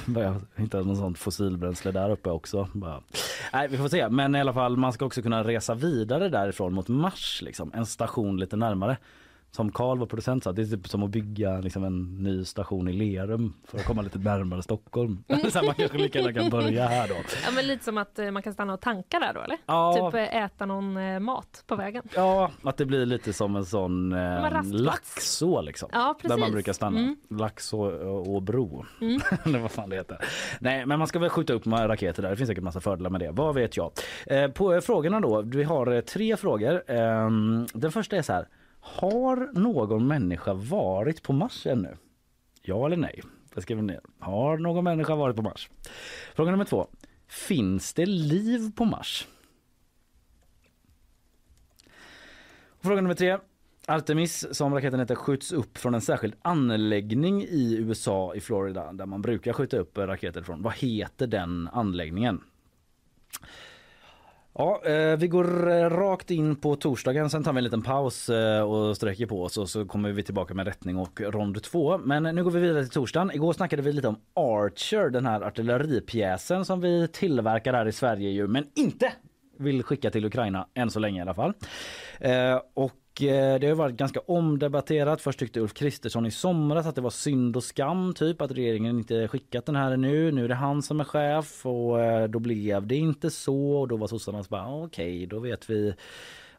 Börja 0.05 0.41
hitta 0.55 0.81
något 0.81 0.97
sånt 0.97 1.19
fossilbränsle 1.19 1.91
där 1.91 2.09
uppe 2.09 2.29
också. 2.29 2.67
Bara. 2.73 3.01
Nej, 3.53 3.67
vi 3.67 3.77
får 3.77 3.87
se. 3.87 4.09
Men 4.09 4.35
i 4.35 4.39
alla 4.39 4.53
fall, 4.53 4.77
man 4.77 4.93
ska 4.93 5.05
också 5.05 5.21
kunna 5.21 5.43
resa 5.43 5.73
vidare 5.75 6.29
därifrån 6.29 6.73
mot 6.73 6.87
Mars. 6.87 7.41
Liksom. 7.41 7.71
En 7.75 7.85
station 7.85 8.39
lite 8.39 8.55
närmare. 8.55 8.97
Som 9.51 9.71
Karl 9.71 9.99
var 9.99 10.05
producent 10.05 10.43
sa, 10.43 10.51
det 10.51 10.61
är 10.61 10.65
typ 10.65 10.87
som 10.87 11.03
att 11.03 11.09
bygga 11.09 11.59
liksom, 11.59 11.83
en 11.83 12.23
ny 12.23 12.45
station 12.45 12.87
i 12.87 12.93
Lerum 12.93 13.53
för 13.67 13.77
att 13.77 13.85
komma 13.85 14.01
lite 14.01 14.19
närmare 14.19 14.63
Stockholm. 14.63 15.23
så 15.27 15.59
här, 15.59 15.65
man 15.65 15.75
kanske 15.75 15.97
lika 15.97 16.19
gärna 16.19 16.33
kan 16.33 16.49
börja 16.49 16.87
här 16.87 17.07
då. 17.07 17.15
Ja, 17.45 17.51
men 17.55 17.67
lite 17.67 17.83
som 17.83 17.97
att 17.97 18.19
eh, 18.19 18.31
man 18.31 18.43
kan 18.43 18.53
stanna 18.53 18.73
och 18.73 18.81
tanka 18.81 19.19
där 19.19 19.33
då 19.33 19.41
eller? 19.41 19.57
Ja. 19.65 20.11
Typ 20.11 20.19
eh, 20.19 20.43
äta 20.43 20.65
någon 20.65 20.97
eh, 20.97 21.19
mat 21.19 21.63
på 21.67 21.75
vägen. 21.75 22.03
Ja, 22.15 22.51
att 22.63 22.77
det 22.77 22.85
blir 22.85 23.05
lite 23.05 23.33
som 23.33 23.55
en 23.55 23.65
sån 23.65 24.13
eh. 24.13 24.63
Laxå 24.63 25.61
liksom. 25.61 25.89
Ja, 25.91 26.15
Där 26.21 26.29
man 26.29 26.39
precis. 26.39 26.53
brukar 26.53 26.73
stanna. 26.73 26.99
Mm. 26.99 27.15
Laxå 27.29 27.79
och, 27.81 28.35
och 28.35 28.41
bro. 28.41 28.85
Mm. 29.01 29.21
Eller 29.45 29.59
vad 29.59 29.71
fan 29.71 29.89
det 29.89 29.95
heter. 29.95 30.17
Nej, 30.59 30.85
men 30.85 30.99
man 30.99 31.07
ska 31.07 31.19
väl 31.19 31.29
skjuta 31.29 31.53
upp 31.53 31.67
raketer 31.67 32.21
där. 32.21 32.29
Det 32.29 32.35
finns 32.35 32.47
säkert 32.47 32.63
massa 32.63 32.81
fördelar 32.81 33.09
med 33.09 33.21
det. 33.21 33.31
Vad 33.31 33.55
vet 33.55 33.77
jag? 33.77 33.91
Eh, 34.25 34.47
på 34.47 34.73
eh, 34.73 34.81
frågorna 34.81 35.19
då. 35.19 35.41
Vi 35.41 35.63
har 35.63 35.91
eh, 35.91 36.01
tre 36.01 36.37
frågor. 36.37 36.83
Ehm, 36.91 37.67
den 37.73 37.91
första 37.91 38.15
är 38.15 38.21
så 38.21 38.33
här. 38.33 38.47
Har 38.81 39.49
någon 39.53 40.07
människa 40.07 40.53
varit 40.53 41.23
på 41.23 41.33
Mars 41.33 41.65
ännu? 41.67 41.97
Ja 42.61 42.85
eller 42.85 42.97
nej? 42.97 43.21
Jag 43.53 43.63
skriver 43.63 43.81
ner. 43.81 44.01
Har 44.19 44.57
någon 44.57 44.83
människa 44.83 45.15
varit 45.15 45.35
på 45.35 45.41
Mars? 45.41 45.69
Fråga 46.35 46.51
nummer 46.51 46.65
två. 46.65 46.87
Finns 47.27 47.93
det 47.93 48.05
liv 48.05 48.71
på 48.75 48.85
Mars? 48.85 49.27
Fråga 52.79 53.01
nummer 53.01 53.15
tre. 53.15 53.37
Artemis, 53.87 54.57
som 54.57 54.73
raketen 54.73 54.99
heter, 54.99 55.15
skjuts 55.15 55.51
upp 55.51 55.77
från 55.77 55.93
en 55.93 56.01
särskild 56.01 56.35
anläggning 56.41 57.43
i 57.43 57.75
USA 57.77 58.35
i 58.35 58.39
Florida 58.39 58.93
där 58.93 59.05
man 59.05 59.21
brukar 59.21 59.53
skjuta 59.53 59.77
upp 59.77 59.97
raketer 59.97 60.41
från. 60.41 60.61
Vad 60.61 60.73
heter 60.73 61.27
den 61.27 61.69
anläggningen? 61.73 62.43
Ja, 64.53 64.81
eh, 64.85 65.17
vi 65.17 65.27
går 65.27 65.71
eh, 65.71 65.89
rakt 65.89 66.31
in 66.31 66.55
på 66.55 66.75
torsdagen, 66.75 67.29
sen 67.29 67.43
tar 67.43 67.53
vi 67.53 67.57
en 67.57 67.63
liten 67.63 67.81
paus 67.81 68.29
eh, 68.29 68.61
och 68.61 68.95
sträcker 68.97 69.25
på 69.25 69.43
oss 69.43 69.57
och 69.57 69.69
så 69.69 69.85
kommer 69.85 70.11
vi 70.11 70.23
tillbaka 70.23 70.53
med 70.53 70.67
rättning 70.67 70.97
och 70.97 71.21
rond 71.21 71.63
två. 71.63 71.97
Men 71.97 72.23
nu 72.23 72.43
går 72.43 72.51
vi 72.51 72.59
vidare 72.59 72.83
till 72.83 72.93
torsdagen. 72.93 73.31
Igår 73.31 73.53
snackade 73.53 73.81
vi 73.81 73.93
lite 73.93 74.07
om 74.07 74.15
Archer, 74.33 75.09
den 75.09 75.25
här 75.25 75.41
artilleripjäsen 75.41 76.65
som 76.65 76.81
vi 76.81 77.07
tillverkar 77.07 77.73
här 77.73 77.85
i 77.85 77.91
Sverige 77.91 78.29
ju, 78.29 78.47
men 78.47 78.65
inte 78.75 79.13
vill 79.61 79.83
skicka 79.83 80.11
till 80.11 80.25
Ukraina 80.25 80.67
än 80.73 80.91
så 80.91 80.99
länge 80.99 81.19
i 81.19 81.21
alla 81.21 81.33
fall. 81.33 81.53
Eh, 82.19 82.59
och 82.73 83.21
eh, 83.21 83.59
det 83.59 83.67
har 83.67 83.75
varit 83.75 83.95
ganska 83.95 84.19
omdebatterat. 84.19 85.21
Först 85.21 85.39
tyckte 85.39 85.59
Ulf 85.59 85.73
Kristersson 85.73 86.25
i 86.25 86.31
somras 86.31 86.85
att 86.85 86.95
det 86.95 87.01
var 87.01 87.09
synd 87.09 87.55
och 87.55 87.63
skam 87.63 88.13
typ 88.13 88.41
att 88.41 88.51
regeringen 88.51 88.97
inte 88.97 89.27
skickat 89.27 89.65
den 89.65 89.75
här 89.75 89.97
nu. 89.97 90.31
Nu 90.31 90.43
är 90.43 90.47
det 90.47 90.55
han 90.55 90.81
som 90.81 90.99
är 90.99 91.03
chef 91.03 91.65
och 91.65 92.01
eh, 92.01 92.27
då 92.27 92.39
blev 92.39 92.87
det 92.87 92.95
inte 92.95 93.29
så 93.29 93.71
och 93.71 93.87
då 93.87 93.97
var 93.97 94.07
sossarna 94.07 94.43
så 94.43 94.49
bara 94.49 94.65
ah, 94.65 94.83
okej, 94.83 95.15
okay, 95.15 95.25
då 95.25 95.39
vet 95.39 95.69
vi 95.69 95.93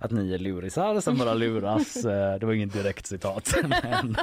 att 0.02 0.10
ni 0.10 0.34
är 0.34 0.38
lurisar 0.38 1.00
som 1.00 1.18
bara 1.18 1.34
luras. 1.34 2.04
Eh, 2.12 2.38
det 2.38 2.46
var 2.46 2.52
inget 2.52 2.72
direkt 2.72 3.06
citat. 3.06 3.54
Men... 3.62 4.16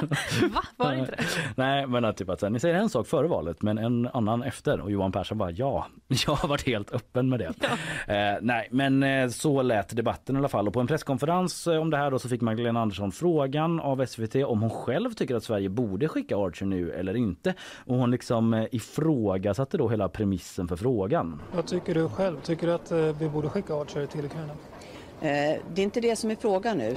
Va? 0.54 0.62
Var 0.76 0.92
det 0.92 0.98
inte 0.98 1.12
det? 1.12 1.24
Nej, 1.56 1.86
men 1.86 2.04
att, 2.04 2.16
typ 2.16 2.28
att 2.28 2.52
ni 2.52 2.60
säger 2.60 2.74
en 2.74 2.88
sak 2.88 3.06
före 3.06 3.26
valet 3.26 3.62
men 3.62 3.78
en 3.78 4.06
annan 4.06 4.42
efter 4.42 4.80
och 4.80 4.90
Johan 4.90 5.12
Persson 5.12 5.38
bara 5.38 5.50
ja, 5.50 5.86
jag 6.26 6.34
har 6.34 6.48
varit 6.48 6.66
helt 6.66 6.92
öppen 6.92 7.28
med 7.28 7.38
det. 7.38 7.52
Ja. 7.60 8.14
Eh, 8.14 8.38
nej, 8.40 8.68
men 8.70 9.02
eh, 9.02 9.28
så 9.28 9.62
lät 9.62 9.96
debatten 9.96 10.36
i 10.36 10.38
alla 10.38 10.48
fall 10.48 10.68
och 10.68 10.74
på 10.74 10.80
en 10.80 10.86
presskonferens 10.86 11.66
eh, 11.66 11.80
om 11.80 11.90
det 11.90 11.96
här 11.96 12.10
då 12.10 12.18
så 12.18 12.28
fick 12.28 12.40
Magdalena 12.40 12.80
Andersson 12.80 13.12
frågan 13.12 13.80
av 13.80 14.06
SVT 14.06 14.34
om 14.34 14.60
hon 14.60 14.70
själv 14.70 15.12
tycker 15.12 15.34
att 15.34 15.44
Sverige 15.44 15.68
borde 15.68 16.08
skicka 16.08 16.36
Archer 16.36 16.66
nu 16.66 16.92
eller 16.92 17.16
inte. 17.16 17.54
Och 17.86 17.96
hon 17.96 18.10
liksom 18.10 18.66
ifrågasatte 18.70 19.78
då 19.78 19.88
hela 19.88 20.08
premissen 20.08 20.68
för 20.68 20.76
frågan. 20.76 21.42
Vad 21.54 21.66
tycker 21.66 21.94
du 21.94 22.08
själv? 22.08 22.40
Tycker 22.40 22.66
du 22.66 22.72
att 22.72 22.92
vi 23.20 23.28
borde 23.28 23.48
skicka 23.48 23.74
Archer 23.74 24.06
till 24.06 24.24
Ukraina? 24.24 24.52
Eh, 25.22 25.60
det 25.74 25.82
är 25.82 25.84
inte 25.84 26.00
det 26.00 26.16
som 26.16 26.30
är 26.30 26.36
frågan 26.36 26.78
nu. 26.78 26.96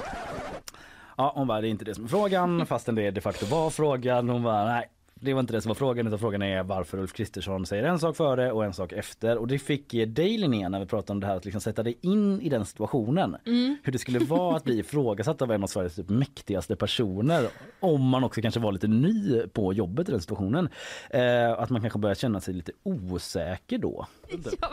Ja, 1.16 1.32
hon 1.36 1.46
bara, 1.46 1.60
det 1.60 1.68
är 1.68 1.70
inte 1.70 1.84
det 1.84 1.94
som 1.94 2.04
är 2.04 2.08
frågan 2.08 2.66
fastän 2.68 2.94
det 2.94 3.10
de 3.10 3.20
facto 3.20 3.46
var 3.46 3.70
frågan. 3.70 4.28
Hon 4.28 4.42
bara, 4.42 4.64
nej, 4.64 4.90
det 5.14 5.34
var 5.34 5.40
inte 5.40 5.52
det 5.52 5.60
som 5.60 5.68
var 5.68 5.74
frågan 5.74 6.06
utan 6.06 6.18
frågan 6.18 6.42
är 6.42 6.62
varför 6.62 6.98
Ulf 6.98 7.12
Kristersson 7.12 7.66
säger 7.66 7.84
en 7.84 7.98
sak 7.98 8.16
före 8.16 8.52
och 8.52 8.64
en 8.64 8.72
sak 8.72 8.92
efter. 8.92 9.38
Och 9.38 9.48
det 9.48 9.58
fick 9.58 9.90
dig 9.90 10.38
Linnea 10.38 10.68
när 10.68 10.80
vi 10.80 10.86
pratade 10.86 11.12
om 11.12 11.20
det 11.20 11.26
här 11.26 11.36
att 11.36 11.44
liksom 11.44 11.60
sätta 11.60 11.82
dig 11.82 11.98
in 12.00 12.40
i 12.40 12.48
den 12.48 12.66
situationen. 12.66 13.36
Mm. 13.46 13.76
Hur 13.82 13.92
det 13.92 13.98
skulle 13.98 14.18
vara 14.18 14.56
att 14.56 14.64
bli 14.64 14.78
ifrågasatt 14.80 15.42
av 15.42 15.52
en 15.52 15.62
av 15.62 15.66
Sveriges 15.66 15.94
typ 15.94 16.08
mäktigaste 16.08 16.76
personer. 16.76 17.48
Om 17.80 18.08
man 18.08 18.24
också 18.24 18.42
kanske 18.42 18.60
var 18.60 18.72
lite 18.72 18.88
ny 18.88 19.42
på 19.46 19.72
jobbet 19.72 20.08
i 20.08 20.12
den 20.12 20.20
situationen. 20.20 20.68
Eh, 21.10 21.52
att 21.52 21.70
man 21.70 21.80
kanske 21.80 21.98
börjar 21.98 22.14
känna 22.14 22.40
sig 22.40 22.54
lite 22.54 22.72
osäker 22.82 23.78
då. 23.78 24.06
Ja, 24.60 24.68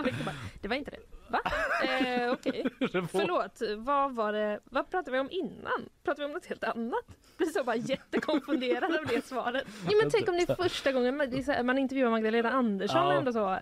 det 0.62 0.68
var 0.68 0.76
inte 0.76 0.92
det. 0.92 1.21
Va? 1.32 1.40
Eh, 1.84 2.32
Okej, 2.32 2.66
okay. 2.82 3.02
förlåt. 3.12 3.62
Vad 3.78 4.16
var 4.16 4.34
det? 4.34 4.60
Vad 4.64 4.90
pratade 4.90 5.12
vi 5.12 5.20
om 5.20 5.32
innan? 5.32 5.90
Pratade 6.04 6.22
vi 6.22 6.26
om 6.26 6.32
något 6.32 6.46
helt 6.46 6.64
annat? 6.64 7.06
Blir 7.38 7.48
så 7.48 7.64
bara 7.64 7.76
jättekonfunderad 7.76 8.96
av 8.96 9.06
det 9.06 9.26
svaret. 9.26 9.68
Ja, 9.90 9.98
men 10.02 10.12
tänk 10.12 10.30
om 10.30 10.36
det 10.36 10.50
är 10.50 10.56
första 10.56 10.92
gången 10.92 11.18
man, 11.18 11.32
här, 11.32 11.64
man 11.64 11.78
intervjuar 11.78 12.12
Magdalena 12.12 12.52
Andersson 12.52 13.08
ja. 13.08 13.14
ändå 13.14 13.34
så 13.34 13.48
mm, 13.48 13.62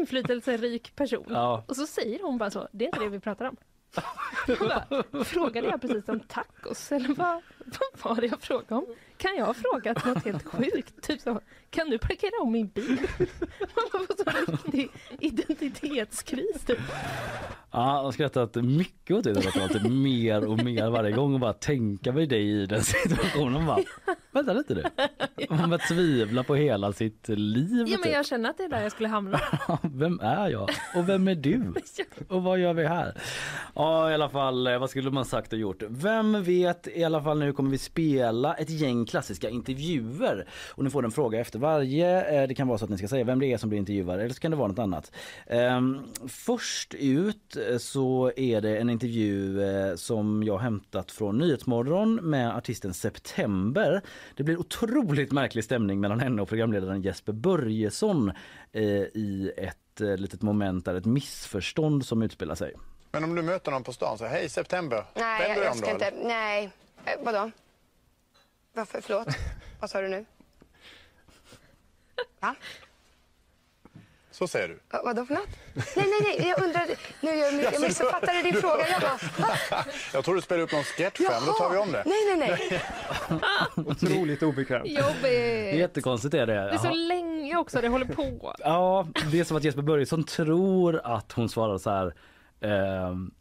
inflytelserik 0.00 0.96
person. 0.96 1.26
Ja. 1.28 1.64
Och 1.66 1.76
så 1.76 1.86
säger 1.86 2.22
hon 2.22 2.38
bara 2.38 2.50
så. 2.50 2.68
Det 2.72 2.84
är 2.84 2.86
inte 2.86 3.00
det 3.00 3.08
vi 3.08 3.20
pratar 3.20 3.44
om. 3.44 3.56
Bara, 4.60 5.24
frågade 5.24 5.66
jag 5.68 5.80
precis 5.80 6.08
om 6.08 6.20
tacos 6.20 6.92
eller 6.92 7.14
vad, 7.14 7.42
vad 8.02 8.16
var 8.16 8.20
det 8.20 8.26
jag 8.26 8.42
frågade 8.42 8.74
om? 8.74 8.86
Kan 9.16 9.36
jag 9.36 9.46
ha 9.46 9.54
frågat 9.54 10.04
något 10.06 10.24
helt 10.24 10.44
sjukt? 10.44 11.02
Typ 11.02 11.20
så, 11.20 11.40
kan 11.70 11.90
du 11.90 11.98
parkera 11.98 12.42
om 12.42 12.52
min 12.52 12.68
bil? 12.68 13.00
Man 13.58 14.06
får 14.06 14.24
så 14.24 14.52
riktig 14.52 14.90
identitetskris 15.20 16.64
typ. 16.66 16.78
Ja, 17.70 17.96
jag 17.96 18.02
har 18.02 18.12
skrattat 18.12 18.54
mycket 18.54 19.16
åt 19.16 19.24
det 19.24 19.34
lite 19.34 19.88
mer 19.88 20.44
och 20.44 20.64
mer 20.64 20.90
varje 20.90 21.12
gång 21.12 21.34
och 21.34 21.40
bara 21.40 21.52
tänka 21.52 22.12
mig 22.12 22.26
dig 22.26 22.62
i 22.62 22.66
den 22.66 22.82
situationen. 22.82 23.66
Bara, 23.66 23.82
Vänta 24.30 24.52
lite 24.52 24.74
nu. 24.74 24.82
Man 25.50 25.70
bara 25.70 25.78
tvivlar 25.78 26.42
på 26.42 26.54
hela 26.54 26.92
sitt 26.92 27.28
liv. 27.28 27.84
Ja, 27.88 27.98
men 28.04 28.12
jag 28.12 28.26
känner 28.26 28.50
att 28.50 28.58
det 28.58 28.64
är 28.64 28.68
där 28.68 28.82
jag 28.82 28.92
skulle 28.92 29.08
hamna. 29.08 29.40
vem 29.82 30.20
är 30.20 30.48
jag? 30.48 30.70
Och 30.96 31.08
vem 31.08 31.28
är 31.28 31.34
du? 31.34 31.72
Och 32.28 32.42
vad 32.42 32.58
gör 32.58 32.74
vi 32.74 32.86
här? 32.86 33.14
Ja, 33.74 34.10
i 34.10 34.14
alla 34.14 34.28
fall, 34.28 34.66
eh, 34.66 34.78
vad 34.78 34.90
skulle 34.90 35.10
man 35.10 35.24
sagt 35.24 35.52
och 35.52 35.58
gjort? 35.58 35.82
Vem 35.88 36.42
vet, 36.42 36.88
i 36.88 37.04
alla 37.04 37.22
fall 37.22 37.38
nu 37.38 37.52
kommer 37.58 37.70
vi 37.70 37.78
spela 37.78 38.54
ett 38.54 38.70
gäng 38.70 39.06
klassiska 39.06 39.50
intervjuer. 39.50 40.48
Och 40.70 40.84
ni 40.84 40.90
får 40.90 41.04
en 41.04 41.10
fråga 41.10 41.40
efter 41.40 41.58
varje. 41.58 42.40
Eh, 42.42 42.48
det 42.48 42.54
kan 42.54 42.68
vara 42.68 42.78
så 42.78 42.84
att 42.84 42.90
ni 42.90 42.98
ska 42.98 43.08
säga 43.08 43.24
vem 43.24 43.40
det 43.40 43.52
är 43.52 43.58
som 43.58 43.68
blir 43.68 43.78
intervjuad 43.78 44.20
eller 44.20 44.34
så 44.34 44.40
kan 44.40 44.50
det 44.50 44.56
vara 44.56 44.68
något 44.68 44.78
annat. 44.78 45.12
Ehm, 45.46 45.98
först 46.28 46.94
ut 46.94 47.56
eh, 47.56 47.78
så 47.78 48.32
är 48.36 48.60
det 48.60 48.78
en 48.78 48.90
intervju 48.90 49.58
som 49.96 50.42
jag 50.42 50.58
hämtat 50.58 51.10
från 51.10 51.38
Nyhetsmorgon 51.38 52.14
med 52.14 52.56
artisten 52.56 52.94
September. 52.94 54.02
Det 54.36 54.42
blir 54.42 54.60
otroligt 54.60 55.32
märklig 55.32 55.64
stämning 55.64 56.00
mellan 56.00 56.20
henne 56.20 56.42
och 56.42 56.48
programledaren 56.48 57.02
Jesper 57.02 57.32
Börjesson 57.32 58.32
eh, 58.72 58.82
i 58.84 59.52
ett 59.56 60.00
eh, 60.00 60.16
litet 60.16 60.42
moment 60.42 60.84
där 60.84 60.94
ett 60.94 61.04
missförstånd 61.04 62.06
som 62.06 62.22
utspelar 62.22 62.54
sig. 62.54 62.74
Men 63.12 63.24
om 63.24 63.34
du 63.34 63.42
möter 63.42 63.70
någon 63.70 63.84
på 63.84 63.92
stan, 63.92 64.18
så 64.18 64.24
hej 64.24 64.48
September. 64.48 65.04
Nej, 65.14 65.48
jag, 65.48 65.64
jag 65.64 65.76
ska 65.76 65.90
inte. 65.90 66.12
Nej, 66.22 66.70
eh, 67.12 67.24
vadå? 67.24 67.50
Varför? 68.72 69.00
Förlåt? 69.00 69.28
Vad 69.80 69.90
sa 69.90 70.00
du 70.00 70.08
nu? 70.08 70.24
Va? 72.40 72.54
Så 74.30 74.48
säger 74.48 74.68
du? 74.68 74.78
Va, 74.90 75.02
vadå 75.04 75.26
för 75.26 75.34
något? 75.34 75.48
Nej, 75.74 75.84
nej, 75.96 76.20
nej, 76.22 76.48
jag 76.48 76.62
undrar. 76.64 76.86
Nu, 77.20 77.30
jag, 77.34 77.72
jag 77.72 77.80
missuppfattade 77.80 78.42
din 78.42 78.54
fråga. 78.54 78.88
Jag 78.88 79.00
bara, 79.00 79.84
Jag 80.12 80.24
tror 80.24 80.34
du 80.34 80.40
spelar 80.40 80.62
upp 80.62 80.72
någon 80.72 80.84
sketch 80.84 81.16
för 81.16 81.46
då 81.46 81.52
tar 81.52 81.70
vi 81.70 81.78
om 81.78 81.92
det. 81.92 82.02
Nej, 82.06 82.36
nej, 82.36 82.58
nej. 82.60 82.82
Otroligt 83.86 84.42
obekvämt. 84.42 84.86
Jobbigt. 84.88 85.74
Jättekonstigt 85.74 86.34
är 86.34 86.46
det. 86.46 86.54
Det 86.54 86.70
är 86.70 86.78
så 86.78 86.90
länge 86.90 87.56
också 87.56 87.80
det 87.80 87.88
håller 87.88 88.06
på. 88.06 88.54
Ja, 88.58 89.06
det 89.32 89.40
är 89.40 89.44
som 89.44 89.56
att 89.56 89.64
Jesper 89.64 89.82
Börjesson 89.82 90.24
tror 90.24 91.00
att 91.04 91.32
hon 91.32 91.48
svarar 91.48 91.78
så 91.78 91.90
här. 91.90 92.14
Eh, 92.60 92.70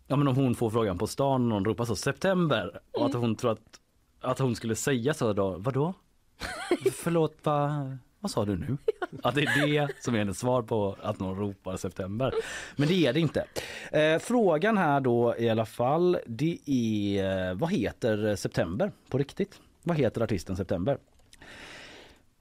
ja, 0.07 0.15
men 0.15 0.27
om 0.27 0.35
hon 0.35 0.55
får 0.55 0.69
frågan 0.69 0.97
på 0.97 1.07
stan 1.07 1.41
och 1.41 1.47
någon 1.47 1.65
ropar 1.65 1.85
så 1.85 1.95
september 1.95 2.79
och 2.91 3.05
att 3.05 3.13
hon 3.13 3.35
tror 3.35 3.51
att, 3.51 3.79
att 4.21 4.39
hon 4.39 4.55
skulle 4.55 4.75
säga 4.75 5.13
så 5.13 5.33
då. 5.33 5.57
Vadå? 5.57 5.93
Förlåt, 6.93 7.37
vad? 7.43 7.97
vad 8.19 8.31
sa 8.31 8.45
du 8.45 8.57
nu? 8.57 8.77
Att 9.23 9.35
det 9.35 9.41
är 9.41 9.67
det 9.67 9.93
som 9.99 10.15
är 10.15 10.19
hennes 10.19 10.39
svar 10.39 10.61
på 10.61 10.95
att 11.01 11.19
någon 11.19 11.39
ropar 11.39 11.77
september. 11.77 12.33
Men 12.75 12.87
det 12.87 13.05
är 13.05 13.13
det 13.13 13.19
inte. 13.19 13.45
Eh, 13.91 14.19
frågan 14.19 14.77
här 14.77 14.99
då 14.99 15.35
i 15.37 15.49
alla 15.49 15.65
fall, 15.65 16.17
det 16.25 16.59
är 16.65 17.53
vad 17.53 17.71
heter 17.71 18.35
september 18.35 18.91
på 19.09 19.17
riktigt? 19.17 19.61
Vad 19.83 19.97
heter 19.97 20.21
artisten 20.21 20.55
September? 20.55 20.97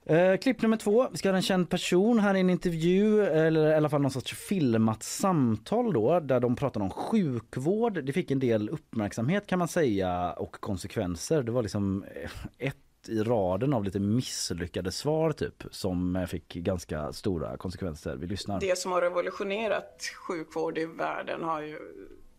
Eh, 0.09 0.37
klipp 0.37 0.61
nummer 0.61 0.77
två. 0.77 1.07
Vi 1.11 1.17
ska 1.17 1.29
ha 1.29 1.35
en 1.35 1.41
känd 1.41 1.69
person 1.69 2.19
här 2.19 2.35
i 2.35 2.39
en 2.39 2.49
intervju 2.49 3.25
eller 3.25 3.71
i 3.71 3.73
alla 3.73 3.89
fall 3.89 4.01
någon 4.01 4.11
sorts 4.11 4.33
filmat 4.33 5.03
samtal 5.03 5.93
då 5.93 6.19
där 6.19 6.39
de 6.39 6.55
pratar 6.55 6.81
om 6.81 6.89
sjukvård. 6.89 8.03
Det 8.03 8.13
fick 8.13 8.31
en 8.31 8.39
del 8.39 8.69
uppmärksamhet 8.69 9.47
kan 9.47 9.59
man 9.59 9.67
säga 9.67 10.31
och 10.31 10.51
konsekvenser. 10.51 11.43
Det 11.43 11.51
var 11.51 11.61
liksom 11.61 12.03
eh, 12.03 12.67
ett 12.67 12.77
i 13.07 13.23
raden 13.23 13.73
av 13.73 13.83
lite 13.83 13.99
misslyckade 13.99 14.91
svar 14.91 15.31
typ 15.31 15.63
som 15.71 16.15
eh, 16.15 16.25
fick 16.25 16.53
ganska 16.53 17.13
stora 17.13 17.57
konsekvenser. 17.57 18.15
Vi 18.15 18.27
lyssnar. 18.27 18.59
Det 18.59 18.77
som 18.77 18.91
har 18.91 19.01
revolutionerat 19.01 20.01
sjukvård 20.27 20.77
i 20.77 20.85
världen 20.85 21.43
har 21.43 21.61
ju 21.61 21.79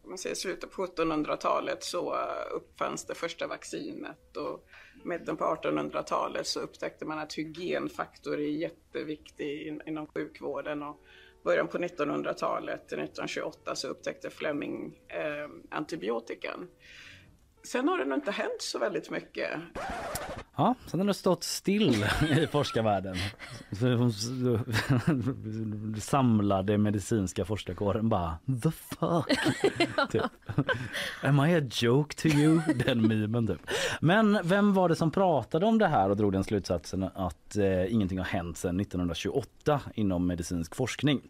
man 0.08 0.18
säger 0.18 0.36
slutet 0.36 0.70
på 0.70 0.86
1700-talet 0.86 1.84
så 1.84 2.16
uppfanns 2.50 3.04
det 3.04 3.14
första 3.14 3.46
vaccinet 3.46 4.36
och 4.36 4.66
mitten 5.05 5.36
på 5.36 5.44
1800-talet 5.44 6.46
så 6.46 6.61
upptäckte 6.61 7.05
man 7.05 7.18
att 7.18 7.38
hygienfaktor 7.38 8.38
är 8.40 8.51
jätteviktig 8.51 9.80
inom 9.86 10.07
sjukvården 10.07 10.82
och 10.82 11.01
början 11.44 11.68
på 11.68 11.78
1900-talet, 11.78 12.84
1928, 12.84 13.74
så 13.74 13.88
upptäckte 13.88 14.30
Fleming 14.30 14.99
eh, 15.09 15.49
antibiotikan. 15.70 16.68
Sen 17.68 17.88
har 17.88 17.98
det 17.98 18.04
nog 18.04 18.18
inte 18.18 18.30
hänt 18.30 18.62
så 18.62 18.78
väldigt 18.78 19.10
mycket. 19.10 19.50
Ja, 20.56 20.74
sen 20.86 21.00
har 21.00 21.06
det 21.06 21.14
stått 21.14 21.44
still 21.44 22.06
i 22.38 22.46
forskarvärlden. 22.46 23.16
Samlade 26.00 26.78
medicinska 26.78 27.44
forskarkåren 27.44 28.08
bara 28.08 28.38
the 28.62 28.70
fuck. 28.70 29.38
typ. 30.10 30.22
Am 31.22 31.46
I 31.46 31.54
a 31.54 31.62
joke 31.70 32.14
to 32.14 32.28
you? 32.28 32.60
Den 32.74 33.08
memen 33.08 33.46
typ. 33.46 33.60
Men 34.00 34.38
vem 34.42 34.74
var 34.74 34.88
det 34.88 34.96
som 34.96 35.10
pratade 35.10 35.66
om 35.66 35.78
det 35.78 35.88
här 35.88 36.10
och 36.10 36.16
drog 36.16 36.32
den 36.32 36.44
slutsatsen 36.44 37.02
att 37.02 37.56
eh, 37.56 37.92
ingenting 37.92 38.18
har 38.18 38.26
hänt 38.26 38.56
sedan 38.56 38.80
1928 38.80 39.80
inom 39.94 40.26
medicinsk 40.26 40.74
forskning? 40.74 41.20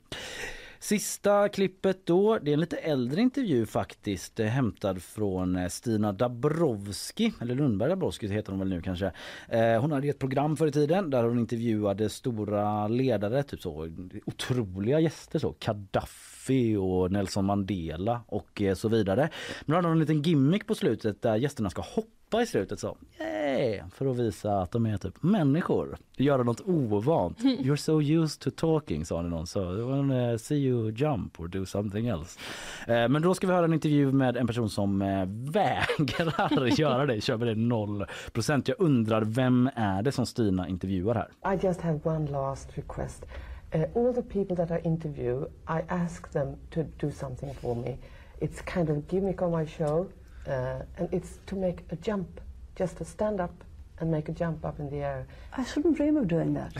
Sista 0.81 1.49
klippet 1.49 2.07
då, 2.07 2.39
det 2.39 2.51
är 2.51 2.53
en 2.55 2.61
lite 2.61 2.76
äldre 2.76 3.20
intervju 3.20 3.66
faktiskt, 3.66 4.41
eh, 4.41 4.47
hämtad 4.47 5.03
från 5.03 5.57
eh, 5.57 5.68
Stina 5.68 6.12
Dabrowski, 6.12 7.33
eller 7.41 7.55
Lundberg 7.55 7.89
Dabrowski 7.91 8.29
heter 8.29 8.53
hon 8.53 8.59
väl 8.59 8.68
nu 8.68 8.83
kanske. 8.83 9.12
Eh, 9.49 9.81
hon 9.81 9.93
hade 9.93 10.09
ett 10.09 10.18
program 10.18 10.57
förr 10.57 10.66
i 10.66 10.72
tiden 10.72 11.11
där 11.11 11.24
hon 11.24 11.39
intervjuade 11.39 12.09
stora 12.09 12.89
ledare, 12.89 13.43
typ 13.43 13.61
så 13.61 13.89
otroliga 14.26 15.01
gäster 15.01 15.39
så, 15.39 15.55
Gaddafi 15.61 16.38
och 16.79 17.13
Nelson 17.13 17.45
Mandela 17.45 18.21
och 18.27 18.63
eh, 18.63 18.75
så 18.75 18.89
vidare. 18.89 19.29
Men 19.61 19.73
då 19.73 19.75
hade 19.75 19.89
hon 19.89 19.93
en 19.93 19.99
liten 20.01 20.23
gimmick 20.23 20.67
på 20.67 20.75
slutet 20.75 21.23
där 21.23 21.37
gästerna 21.37 21.71
ska 21.71 21.83
hoppa 21.83 22.43
i 22.43 22.47
slutet 22.47 22.81
så, 22.81 22.97
yay, 23.21 23.81
för 23.95 24.07
att 24.11 24.17
visa 24.17 24.59
att 24.61 24.71
de 24.73 24.87
är 24.87 24.97
typ 24.97 25.23
människor. 25.23 25.97
Göra 26.17 26.43
något 26.43 26.61
ovant. 26.61 27.39
You're 27.43 27.77
so 27.77 28.03
used 28.03 28.41
to 28.41 28.51
talking 28.51 29.05
sa 29.05 29.23
någon 29.23 29.47
så 29.47 29.79
I 29.79 29.81
wanna 29.83 30.39
see 30.39 30.57
you 30.57 30.91
jump 30.91 31.41
or 31.41 31.49
do 31.49 31.67
something 31.67 32.07
else. 32.07 32.39
Eh, 32.87 33.09
Men 33.09 33.23
då 33.23 33.35
ska 33.35 33.47
vi 33.47 33.53
höra 33.53 33.65
en 33.65 33.73
intervju 33.73 34.13
med 34.13 34.37
en 34.37 34.47
person 34.47 34.71
som 34.71 35.03
eh, 35.03 35.25
vägrar 35.29 36.67
göra 36.81 37.07
det, 37.07 37.21
kör 37.21 37.37
med 37.37 37.49
det 37.49 37.55
noll 37.55 38.05
procent. 38.33 38.69
Jag 38.69 38.81
undrar 38.81 39.23
vem 39.23 39.71
är 39.75 40.03
det 40.03 40.13
som 40.13 40.27
Stina 40.27 40.69
intervjuar 40.69 41.15
här? 41.15 41.55
I 41.55 41.67
just 41.67 41.81
have 41.81 42.01
one 42.05 42.31
last 42.31 42.79
request. 42.79 43.25
Uh, 43.73 43.85
all 43.95 44.12
the 44.12 44.23
people 44.23 44.57
that 44.57 44.73
I 44.73 44.79
interview, 44.79 45.47
I 45.66 45.83
ask 45.91 46.31
them 46.33 46.57
to 46.71 46.85
do 46.85 47.11
something 47.11 47.53
for 47.55 47.77
me. 47.77 47.99
It's 48.41 48.62
kind 48.62 48.89
of 48.89 49.07
gimmick 49.09 49.43
on 49.43 49.51
my 49.51 49.66
show, 49.66 50.11
uh, 50.47 50.81
and 50.97 51.09
it's 51.12 51.39
to 51.47 51.57
make 51.57 51.85
a 51.91 51.97
jump, 51.97 52.41
just 52.77 52.97
to 52.99 53.05
stand 53.05 53.41
up 53.41 53.53
and 54.01 54.11
make 54.11 54.29
a 54.29 54.33
jump 54.33 54.64
up 54.64 54.79
in 54.79 54.89
the 54.89 54.99
air. 54.99 55.27
I 55.57 55.64
shouldn't 55.64 55.97
dream 55.97 56.16
of 56.16 56.29
doing 56.29 56.55
that. 56.55 56.73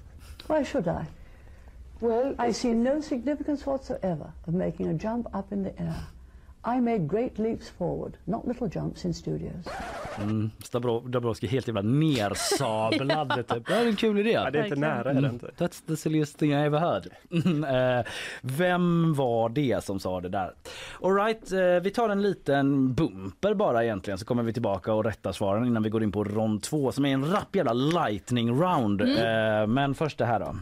Why 0.46 0.62
should 0.62 0.86
I? 0.86 1.06
Well, 2.00 2.34
I 2.38 2.52
see 2.52 2.72
no 2.72 3.00
significance 3.00 3.64
whatsoever 3.66 4.32
of 4.46 4.54
making 4.54 4.88
a 4.88 4.94
jump 4.94 5.28
up 5.34 5.50
in 5.50 5.62
the 5.62 5.80
air. 5.80 6.06
I 6.76 6.80
made 6.80 6.98
great 6.98 7.38
leaps 7.38 7.70
forward, 7.70 8.12
not 8.24 8.46
little 8.46 8.68
jumps 8.74 9.04
in 9.04 9.14
studios. 9.14 9.66
Mm, 10.22 10.50
Stabro- 10.58 11.08
Dabrowski 11.08 11.46
helt 11.46 11.66
jävla 11.68 11.82
nersablad. 11.82 13.44
typ. 13.48 13.66
Det 13.66 13.74
är 13.74 13.86
en 13.86 13.96
kul 13.96 14.18
idé. 14.18 14.30
Ja, 14.30 14.50
det 14.50 14.58
är 14.58 14.64
inte 14.64 14.76
nära, 14.80 15.10
är 15.10 15.20
det 15.20 15.28
inte. 15.28 15.46
That's 15.58 15.86
the 15.86 15.96
silliest 15.96 16.38
thing 16.38 16.50
I 16.52 16.54
ever 16.54 16.78
heard. 16.78 17.06
Mm, 17.46 17.64
eh, 17.98 18.04
Vem 18.42 19.14
var 19.14 19.48
det 19.48 19.84
som 19.84 20.00
sa 20.00 20.20
det 20.20 20.28
där? 20.28 20.52
All 21.02 21.14
right, 21.14 21.52
eh, 21.52 21.58
vi 21.82 21.90
tar 21.90 22.08
en 22.08 22.22
liten 22.22 22.94
bumper 22.94 23.54
bara 23.54 23.84
egentligen 23.84 24.18
så 24.18 24.24
kommer 24.24 24.42
vi 24.42 24.52
tillbaka 24.52 24.92
och 24.94 25.04
rättar 25.04 25.32
svaren 25.32 25.66
innan 25.66 25.82
vi 25.82 25.90
går 25.90 26.02
in 26.02 26.12
på 26.12 26.24
rond 26.24 26.62
två 26.62 26.92
som 26.92 27.04
är 27.04 27.14
en 27.14 27.30
rapp 27.32 27.56
jävla 27.56 27.72
lightning 27.72 28.50
round. 28.62 29.02
Eh, 29.02 29.66
Men 29.66 29.94
först 29.94 30.18
det 30.18 30.24
här 30.26 30.40
då. 30.40 30.56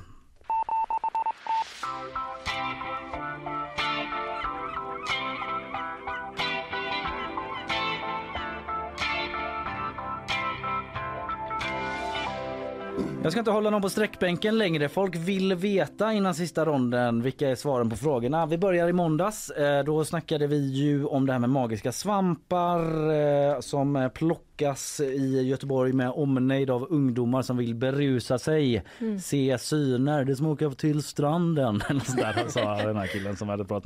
Jag 13.25 13.33
ska 13.33 13.39
inte 13.39 13.51
hålla 13.51 13.70
någon 13.70 13.83
på 13.83 13.89
sträckbänken 13.89 14.59
längre. 14.59 14.89
Folk 14.89 15.16
vill 15.16 15.55
veta 15.55 16.12
innan 16.12 16.35
sista 16.35 16.64
ronden 16.64 17.22
vilka 17.22 17.51
är 17.51 17.55
svaren 17.55 17.91
på 17.91 17.97
frågorna. 17.97 18.47
Vi 18.47 18.59
börjar 18.59 18.89
i 18.89 18.93
måndags. 18.93 19.51
Eh, 19.51 19.85
då 19.85 20.05
snackade 20.05 20.47
vi 20.47 20.72
ju 20.72 21.05
om 21.05 21.27
det 21.27 21.33
här 21.33 21.41
med 21.41 21.51
magiska 21.51 21.93
svampar 21.93 22.81
eh, 23.12 23.61
som 23.61 24.11
plockar 24.14 24.53
plockas 24.59 25.00
i 25.00 25.42
Göteborg 25.42 25.92
med 25.92 26.11
omnejd 26.11 26.70
av 26.70 26.86
ungdomar 26.90 27.42
som 27.42 27.57
vill 27.57 27.74
berusa 27.74 28.38
sig, 28.38 28.82
Mm. 29.00 29.18
se 29.18 29.59
syner. 29.59 30.24
Det 30.24 30.36
som 30.36 30.46
åker 30.46 30.70
till 30.70 31.02
stranden. 31.02 31.78
Där 32.16 32.48
sa 32.48 32.74
den 32.76 32.96
här 32.96 33.07
killen 33.07 33.36
som 33.36 33.48
jag 33.48 33.52
hade 33.52 33.64
pratat 33.68 33.84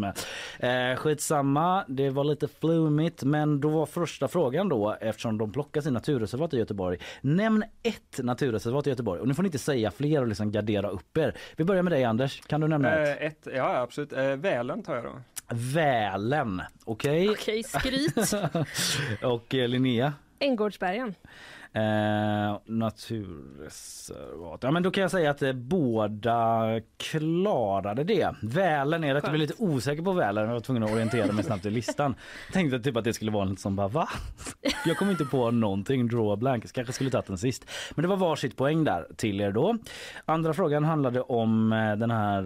med. 0.58 0.92
Eh, 0.92 0.96
skitsamma, 0.96 1.84
det 1.88 2.10
var 2.10 2.24
lite 2.24 2.48
flumigt 2.48 3.22
men 3.24 3.60
då 3.60 3.68
var 3.68 3.86
första 3.86 4.28
frågan 4.28 4.68
då 4.68 4.96
eftersom 5.00 5.38
de 5.38 5.52
plockar 5.52 5.80
sina 5.80 5.94
naturreservat 5.94 6.54
i 6.54 6.58
Göteborg. 6.58 6.98
Nämn 7.20 7.64
ett 7.82 8.18
naturreservat 8.22 8.86
i 8.86 8.90
Göteborg 8.90 9.20
och 9.20 9.28
nu 9.28 9.34
får 9.34 9.42
ni 9.42 9.46
inte 9.46 9.58
säga 9.58 9.90
fler 9.90 10.20
och 10.20 10.28
liksom 10.28 10.52
gardera 10.52 10.88
upp 10.88 11.16
er. 11.16 11.34
Vi 11.56 11.64
börjar 11.64 11.82
med 11.82 11.92
dig 11.92 12.04
Anders, 12.04 12.40
kan 12.46 12.60
du 12.60 12.68
nämna 12.68 12.96
ett? 12.96 13.20
Eh, 13.20 13.26
ett, 13.26 13.48
ja 13.56 13.76
absolut, 13.76 14.12
eh, 14.12 14.22
Välen 14.24 14.82
tar 14.82 14.94
jag 14.94 15.04
då. 15.04 15.20
Välen, 15.50 16.62
okej? 16.84 17.30
Okej, 17.30 17.62
skryt. 17.62 18.32
och 19.22 19.54
eh, 19.54 19.68
Linnea? 19.68 20.12
Änggårdsbergen. 20.38 21.14
Eh, 21.72 22.58
naturreservat. 22.64 24.62
Ja 24.62 24.70
men 24.70 24.82
då 24.82 24.90
kan 24.90 25.02
jag 25.02 25.10
säga 25.10 25.30
att 25.30 25.42
eh, 25.42 25.52
båda 25.52 26.66
klarade 26.96 28.04
det. 28.04 28.34
Välen 28.42 29.04
är 29.04 29.14
rätt. 29.14 29.24
Jag 29.24 29.32
blev 29.32 29.40
lite 29.40 29.62
osäker 29.62 30.02
på 30.02 30.12
Välen. 30.12 30.44
Jag 30.44 30.52
var 30.52 30.60
tvungen 30.60 30.82
att 30.82 30.90
orientera 30.92 31.32
mig 31.32 31.44
snabbt 31.44 31.66
i 31.66 31.70
listan. 31.70 32.14
Tänkte 32.52 32.80
typ 32.80 32.96
att 32.96 33.04
det 33.04 33.12
skulle 33.12 33.30
vara 33.30 33.44
något 33.44 33.60
som 33.60 33.76
bara 33.76 33.88
va? 33.88 34.08
Jag 34.86 34.96
kom 34.96 35.10
inte 35.10 35.24
på 35.24 35.50
någonting. 35.50 36.08
Draw 36.08 36.32
a 36.32 36.36
blank. 36.36 36.72
Kanske 36.72 36.92
skulle 36.92 37.10
tagit 37.10 37.26
den 37.26 37.38
sist. 37.38 37.64
Men 37.94 38.02
det 38.02 38.08
var 38.08 38.16
varsitt 38.16 38.56
poäng 38.56 38.84
där 38.84 39.06
till 39.16 39.40
er 39.40 39.52
då. 39.52 39.78
Andra 40.24 40.54
frågan 40.54 40.84
handlade 40.84 41.20
om 41.20 41.72
eh, 41.72 41.96
den 41.96 42.10
här 42.10 42.42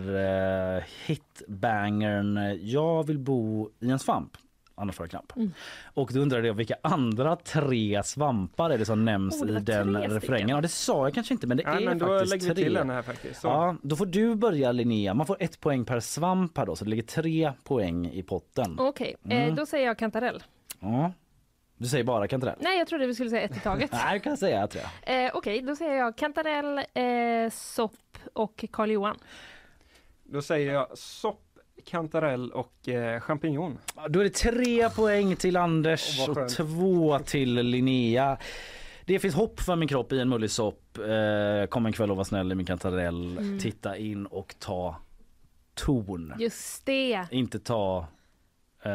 eh, 0.76 0.82
hitbangern 1.06 2.58
Jag 2.62 3.06
vill 3.06 3.18
bo 3.18 3.70
i 3.80 3.90
en 3.90 3.98
svamp. 3.98 4.36
Annars 4.74 4.96
får 4.96 5.04
jag 5.04 5.10
knapp. 5.10 5.36
Mm. 5.36 5.52
Och 5.94 6.10
då 6.12 6.20
undrade 6.20 6.46
jag 6.46 6.54
vilka 6.54 6.74
andra 6.82 7.36
tre 7.36 8.02
svampar 8.04 8.70
är 8.70 8.78
det 8.78 8.84
som 8.84 9.04
nämns 9.04 9.42
Oh, 9.42 9.46
det 9.46 9.50
i 9.52 9.54
var 9.54 9.60
den 9.60 9.96
refrängen? 9.96 10.48
Ja 10.48 10.60
det 10.60 10.68
sa 10.68 11.06
jag 11.06 11.14
kanske 11.14 11.34
inte 11.34 11.46
men 11.46 11.56
det 11.56 11.62
Ja, 11.62 11.70
är 11.80 11.84
men 11.84 11.98
då 11.98 12.06
faktiskt 12.06 12.30
lägger 12.30 12.48
vi 12.48 12.54
tre. 12.54 12.64
till 12.64 12.74
den 12.74 12.90
här 12.90 13.02
faktiskt. 13.02 13.40
Så. 13.40 13.48
Ja, 13.48 13.76
då 13.82 13.96
får 13.96 14.06
du 14.06 14.34
börja 14.34 14.72
Linnea. 14.72 15.14
Man 15.14 15.26
får 15.26 15.36
ett 15.40 15.60
poäng 15.60 15.84
per 15.84 16.00
svamp 16.00 16.58
här 16.58 16.66
då 16.66 16.76
så 16.76 16.84
det 16.84 16.90
ligger 16.90 17.02
tre 17.02 17.52
poäng 17.64 18.06
i 18.10 18.22
potten. 18.22 18.76
Okej, 18.78 19.16
Mm. 19.24 19.48
eh, 19.48 19.54
då 19.54 19.66
säger 19.66 19.86
jag 19.86 19.98
kantarell. 19.98 20.42
Ja. 20.80 21.12
Du 21.76 21.88
säger 21.88 22.04
bara 22.04 22.28
kantarell? 22.28 22.56
Nej, 22.60 22.78
jag 22.78 22.86
trodde 22.88 23.06
vi 23.06 23.14
skulle 23.14 23.30
säga 23.30 23.42
ett 23.42 23.56
i 23.56 23.60
taget. 23.60 23.92
Nej, 23.92 24.12
jag 24.12 24.22
kan 24.22 24.36
säga 24.36 24.66
tror 24.66 24.84
jag. 25.06 25.24
Eh, 25.24 25.30
Okej, 25.34 25.60
då 25.62 25.76
säger 25.76 25.94
jag 25.98 26.16
kantarell, 26.16 26.78
eh, 26.78 27.50
sopp 27.52 28.18
och 28.32 28.64
Karl 28.72 28.90
Johan. 28.90 29.16
Då 30.24 30.42
säger 30.42 30.72
jag 30.72 30.98
sopp, 30.98 31.42
kantarell 31.84 32.50
och 32.50 32.88
eh, 32.88 33.20
champinjon. 33.20 33.78
Då 34.08 34.20
är 34.20 34.24
det 34.24 34.34
tre 34.34 34.90
poäng 34.90 35.36
till 35.36 35.56
Anders 35.56 36.28
och 36.28 36.34
skönt. 36.36 36.56
två 36.56 37.18
till 37.18 37.54
Linnea. 37.54 38.38
Det 39.04 39.18
finns 39.18 39.34
hopp 39.34 39.60
för 39.60 39.76
min 39.76 39.88
kropp 39.88 40.12
i 40.12 40.20
en 40.20 40.28
mullig 40.28 40.50
sopp. 40.50 40.98
Eh, 40.98 41.66
kom 41.66 41.86
en 41.86 41.92
kväll 41.92 42.10
och 42.10 42.16
var 42.16 42.24
snäll 42.24 42.52
i 42.52 42.54
min 42.54 42.66
kantarell. 42.66 43.38
Mm. 43.38 43.58
Titta 43.58 43.96
in 43.96 44.26
och 44.26 44.54
ta 44.58 44.96
ton. 45.74 46.34
Just 46.38 46.86
det. 46.86 47.24
Inte 47.30 47.58
ta... 47.58 48.06
Eh, 48.82 48.92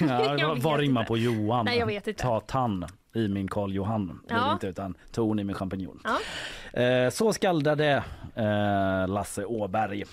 ja, 0.38 0.56
vad 0.58 0.80
rimmar 0.80 1.04
på 1.04 1.16
Johan? 1.16 1.64
Nej, 1.64 1.78
jag 1.78 1.86
vet 1.86 2.06
inte. 2.06 2.22
Ta 2.22 2.40
tann 2.40 2.86
i 3.14 3.28
min 3.28 3.48
Karl 3.48 3.72
Johan. 3.72 4.20
Ja. 4.28 4.52
inte 4.52 4.66
utan 4.66 4.94
ton 5.12 5.38
i 5.38 5.44
min 5.44 5.56
champinjon. 5.56 6.00
Ja. 6.04 6.80
Eh, 6.80 7.10
så 7.10 7.32
skaldade 7.32 8.04
eh, 8.34 9.08
Lasse 9.08 9.44
Åberg. 9.44 10.04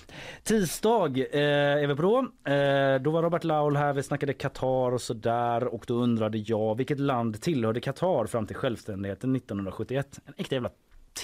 Tisdag 0.42 1.18
eh, 1.32 1.82
är 1.82 1.86
vi 1.86 1.94
på 1.96 2.02
då. 2.02 2.18
Eh, 2.52 3.00
då 3.00 3.10
var 3.10 3.22
Robert 3.22 3.44
Laul 3.44 3.76
här, 3.76 3.92
vi 3.92 4.02
snackade 4.02 4.32
Qatar 4.32 4.92
och 4.92 5.00
sådär 5.00 5.64
och 5.64 5.84
då 5.86 5.94
undrade 5.94 6.38
jag 6.38 6.76
vilket 6.76 7.00
land 7.00 7.40
tillhörde 7.40 7.80
Qatar 7.80 8.26
fram 8.26 8.46
till 8.46 8.56
självständigheten 8.56 9.36
1971? 9.36 10.20
En 10.26 10.34
äkta 10.36 10.54
jävla 10.54 10.70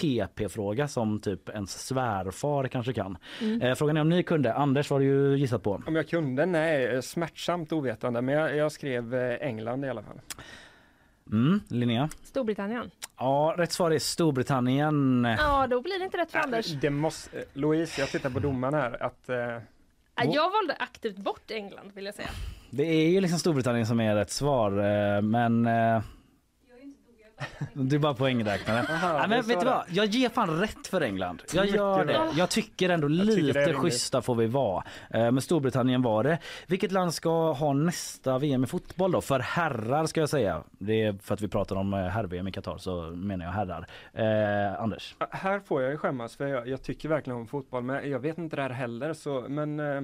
TP-fråga 0.01 0.87
som 0.87 1.19
typ 1.19 1.49
ens 1.49 1.87
svärfar 1.87 2.67
kanske 2.67 2.93
kan. 2.93 3.17
Mm. 3.41 3.61
Eh, 3.61 3.75
frågan 3.75 3.97
är 3.97 4.01
om 4.01 4.09
ni 4.09 4.23
kunde. 4.23 4.53
Anders 4.53 4.89
vad 4.89 5.01
har 5.01 5.05
du 5.05 5.31
ju 5.31 5.37
gissat 5.37 5.63
på? 5.63 5.81
Om 5.87 5.95
jag 5.95 6.07
kunde? 6.07 6.45
Nej, 6.45 6.85
eh, 6.85 7.01
smärtsamt 7.01 7.71
ovetande. 7.73 8.21
Men 8.21 8.35
jag, 8.35 8.55
jag 8.55 8.71
skrev 8.71 9.15
eh, 9.15 9.47
England 9.47 9.85
i 9.85 9.89
alla 9.89 10.03
fall. 10.03 10.21
Mm, 11.31 11.59
Linnea? 11.67 12.09
Storbritannien. 12.23 12.91
Ja, 13.17 13.55
rätt 13.57 13.71
svar 13.71 13.91
är 13.91 13.99
Storbritannien. 13.99 15.27
Ja, 15.39 15.67
då 15.67 15.81
blir 15.81 15.99
det 15.99 16.05
inte 16.05 16.17
rätt 16.17 16.31
för 16.31 16.39
Anders. 16.39 16.65
Det 16.67 16.89
måste, 16.89 17.37
eh, 17.39 17.43
Louise, 17.53 18.01
jag 18.01 18.09
tittar 18.09 18.29
på 18.29 18.39
domaren 18.39 18.73
här. 18.73 19.03
Att, 19.03 19.29
eh, 19.29 19.35
Ja, 20.17 20.23
Jag 20.33 20.51
valde 20.51 20.75
aktivt 20.79 21.17
bort 21.17 21.51
England 21.51 21.91
vill 21.93 22.05
jag 22.05 22.15
säga. 22.15 22.27
Det 22.69 22.83
är 22.83 23.09
ju 23.09 23.21
liksom 23.21 23.39
Storbritannien 23.39 23.85
som 23.87 23.99
är 23.99 24.15
rätt 24.15 24.31
svar 24.31 24.71
eh, 24.71 25.21
men 25.21 25.65
du 27.73 27.95
är 27.95 27.99
bara 27.99 28.13
poängräknare. 28.13 28.85
Aha, 28.89 29.13
ja, 29.13 29.21
det 29.21 29.27
men 29.27 29.41
vet 29.41 29.59
du 29.59 29.65
vad? 29.65 29.83
Jag 29.89 30.05
ger 30.05 30.29
fan 30.29 30.59
rätt 30.59 30.87
för 30.87 31.01
England. 31.01 31.41
Jag 31.53 31.65
gör 31.65 32.05
det. 32.05 32.29
Jag 32.35 32.49
tycker 32.49 32.89
ändå 32.89 33.09
Jag 33.09 33.27
tycker 33.27 33.41
lite 33.41 33.73
schyssta 33.73 34.21
får 34.21 34.35
vi 34.35 34.47
vara. 34.47 34.83
Eh, 35.09 35.31
Men 35.31 35.41
Storbritannien 35.41 36.01
var 36.01 36.23
det. 36.23 36.39
Vilket 36.67 36.91
land 36.91 37.13
ska 37.13 37.51
ha 37.51 37.73
nästa 37.73 38.37
VM 38.39 38.63
i 38.63 38.67
fotboll 38.67 39.11
då? 39.11 39.21
För 39.21 39.39
herrar 39.39 40.05
ska 40.05 40.19
jag 40.19 40.29
säga. 40.29 40.63
Det 40.71 41.03
är 41.03 41.13
för 41.13 41.33
att 41.33 41.41
vi 41.41 41.47
pratar 41.47 41.75
om 41.75 41.93
eh, 41.93 41.99
herr-VM 41.99 42.47
i 42.47 42.51
Qatar 42.51 42.77
så 42.77 43.01
menar 43.01 43.45
jag 43.45 43.51
herrar. 43.51 43.85
Eh, 44.13 44.81
Anders? 44.81 45.15
här 45.31 45.59
får 45.59 45.81
jag 45.81 45.91
ju 45.91 45.97
skämmas 45.97 46.35
för 46.35 46.47
jag, 46.47 46.67
jag 46.67 46.81
tycker 46.83 47.09
verkligen 47.09 47.39
om 47.39 47.47
fotboll. 47.47 47.83
Men 47.83 48.09
jag 48.09 48.19
vet 48.19 48.37
inte 48.37 48.55
det 48.55 48.61
här 48.61 48.69
heller. 48.69 49.13
Så, 49.13 49.45
men 49.49 49.79
eh, 49.79 50.01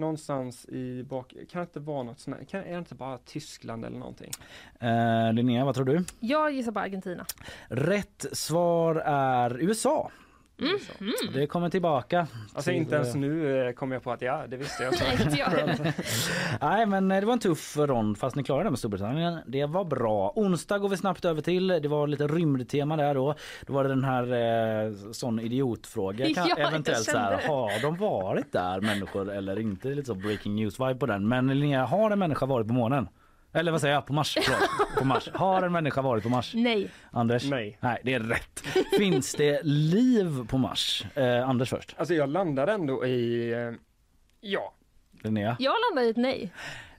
någonstans 0.00 0.66
i 0.68 1.02
bak, 1.02 1.34
kan 1.50 1.60
det 1.60 1.62
inte 1.62 1.80
vara 1.80 2.02
något 2.02 2.20
sånt 2.20 2.36
här, 2.36 2.44
kan, 2.44 2.60
är 2.60 2.72
det 2.72 2.78
inte 2.78 2.94
bara 2.94 3.18
Tyskland 3.18 3.84
eller 3.84 3.98
någonting? 3.98 4.30
Eh, 4.80 5.32
Linnea, 5.32 5.64
vad 5.64 5.74
tror 5.74 5.84
du? 5.84 6.04
Jag 6.20 6.52
gissar 6.52 6.72
på 6.72 6.80
Argentina. 6.80 7.26
Rätt 7.68 8.26
svar 8.32 8.94
är 9.06 9.58
USA. 9.62 10.10
Det 11.32 11.46
kommer 11.46 11.70
tillbaka. 11.70 12.26
Alltså 12.54 12.70
till, 12.70 12.78
inte 12.78 12.94
ens 12.94 13.14
eh, 13.14 13.20
nu 13.20 13.66
eh, 13.66 13.72
kom 13.72 13.92
jag 13.92 14.02
på 14.02 14.12
att 14.12 14.22
ja, 14.22 14.44
det 14.48 14.56
visste 14.56 14.82
jag. 14.82 14.92
Nej, 16.60 16.86
men 16.86 17.10
eh, 17.10 17.20
det 17.20 17.26
var 17.26 17.32
en 17.32 17.38
tuff 17.38 17.76
rond 17.76 18.18
fast 18.18 18.36
ni 18.36 18.42
klarade 18.42 18.64
det 18.64 18.70
med 18.70 18.78
Storbritannien. 18.78 19.38
Det 19.46 19.66
var 19.66 19.84
bra. 19.84 20.32
Onsdag 20.36 20.78
går 20.78 20.88
vi 20.88 20.96
snabbt 20.96 21.24
över 21.24 21.42
till. 21.42 21.68
Det 21.68 21.88
var 21.88 22.06
lite 22.06 22.26
rymdtema 22.26 22.96
där 22.96 23.14
då. 23.14 23.34
Då 23.66 23.72
var 23.72 23.84
det 23.84 23.88
den 23.88 24.04
här 24.04 24.22
eh, 24.86 24.92
sån 25.12 25.40
idiotfråga. 25.40 26.34
Kan, 26.34 26.48
Ja, 26.58 26.68
eventuellt 26.68 27.04
så 27.04 27.18
här, 27.18 27.48
har 27.48 27.82
de 27.82 27.96
varit 27.96 28.52
där 28.52 28.80
människor 28.80 29.30
eller 29.30 29.58
inte? 29.60 29.88
Lite 29.88 30.06
så 30.06 30.14
breaking 30.14 30.54
news 30.54 30.80
vibe 30.80 30.94
på 30.94 31.06
den. 31.06 31.28
Men 31.28 31.46
Linnea, 31.60 31.84
har 31.84 32.10
en 32.10 32.18
människa 32.18 32.46
varit 32.46 32.66
på 32.66 32.74
månen? 32.74 33.08
Eller 33.52 33.72
vad 33.72 33.80
säger 33.80 33.94
jag? 33.94 34.06
På 34.06 34.12
Mars? 34.12 34.38
Förlåt. 34.42 34.98
På 34.98 35.04
Mars. 35.04 35.28
Har 35.34 35.62
en 35.62 35.72
människa 35.72 36.02
varit 36.02 36.22
på 36.22 36.28
Mars? 36.28 36.52
Nej. 36.54 36.90
Anders? 37.10 37.44
Nej. 37.50 37.78
Nej, 37.80 38.00
det 38.04 38.14
är 38.14 38.20
rätt. 38.20 38.62
Finns 38.98 39.34
det 39.34 39.60
liv 39.64 40.46
på 40.48 40.58
Mars? 40.58 41.04
Eh, 41.14 41.48
Anders 41.48 41.68
först. 41.70 41.94
Alltså 41.98 42.14
jag 42.14 42.28
landade 42.28 42.72
ändå 42.72 43.06
i, 43.06 43.52
eh, 43.52 43.72
ja, 44.40 44.74
Linnea? 45.22 45.56
Jag 45.58 45.74
landar 45.90 46.02
i 46.06 46.10
ett 46.10 46.16
nej. 46.16 46.52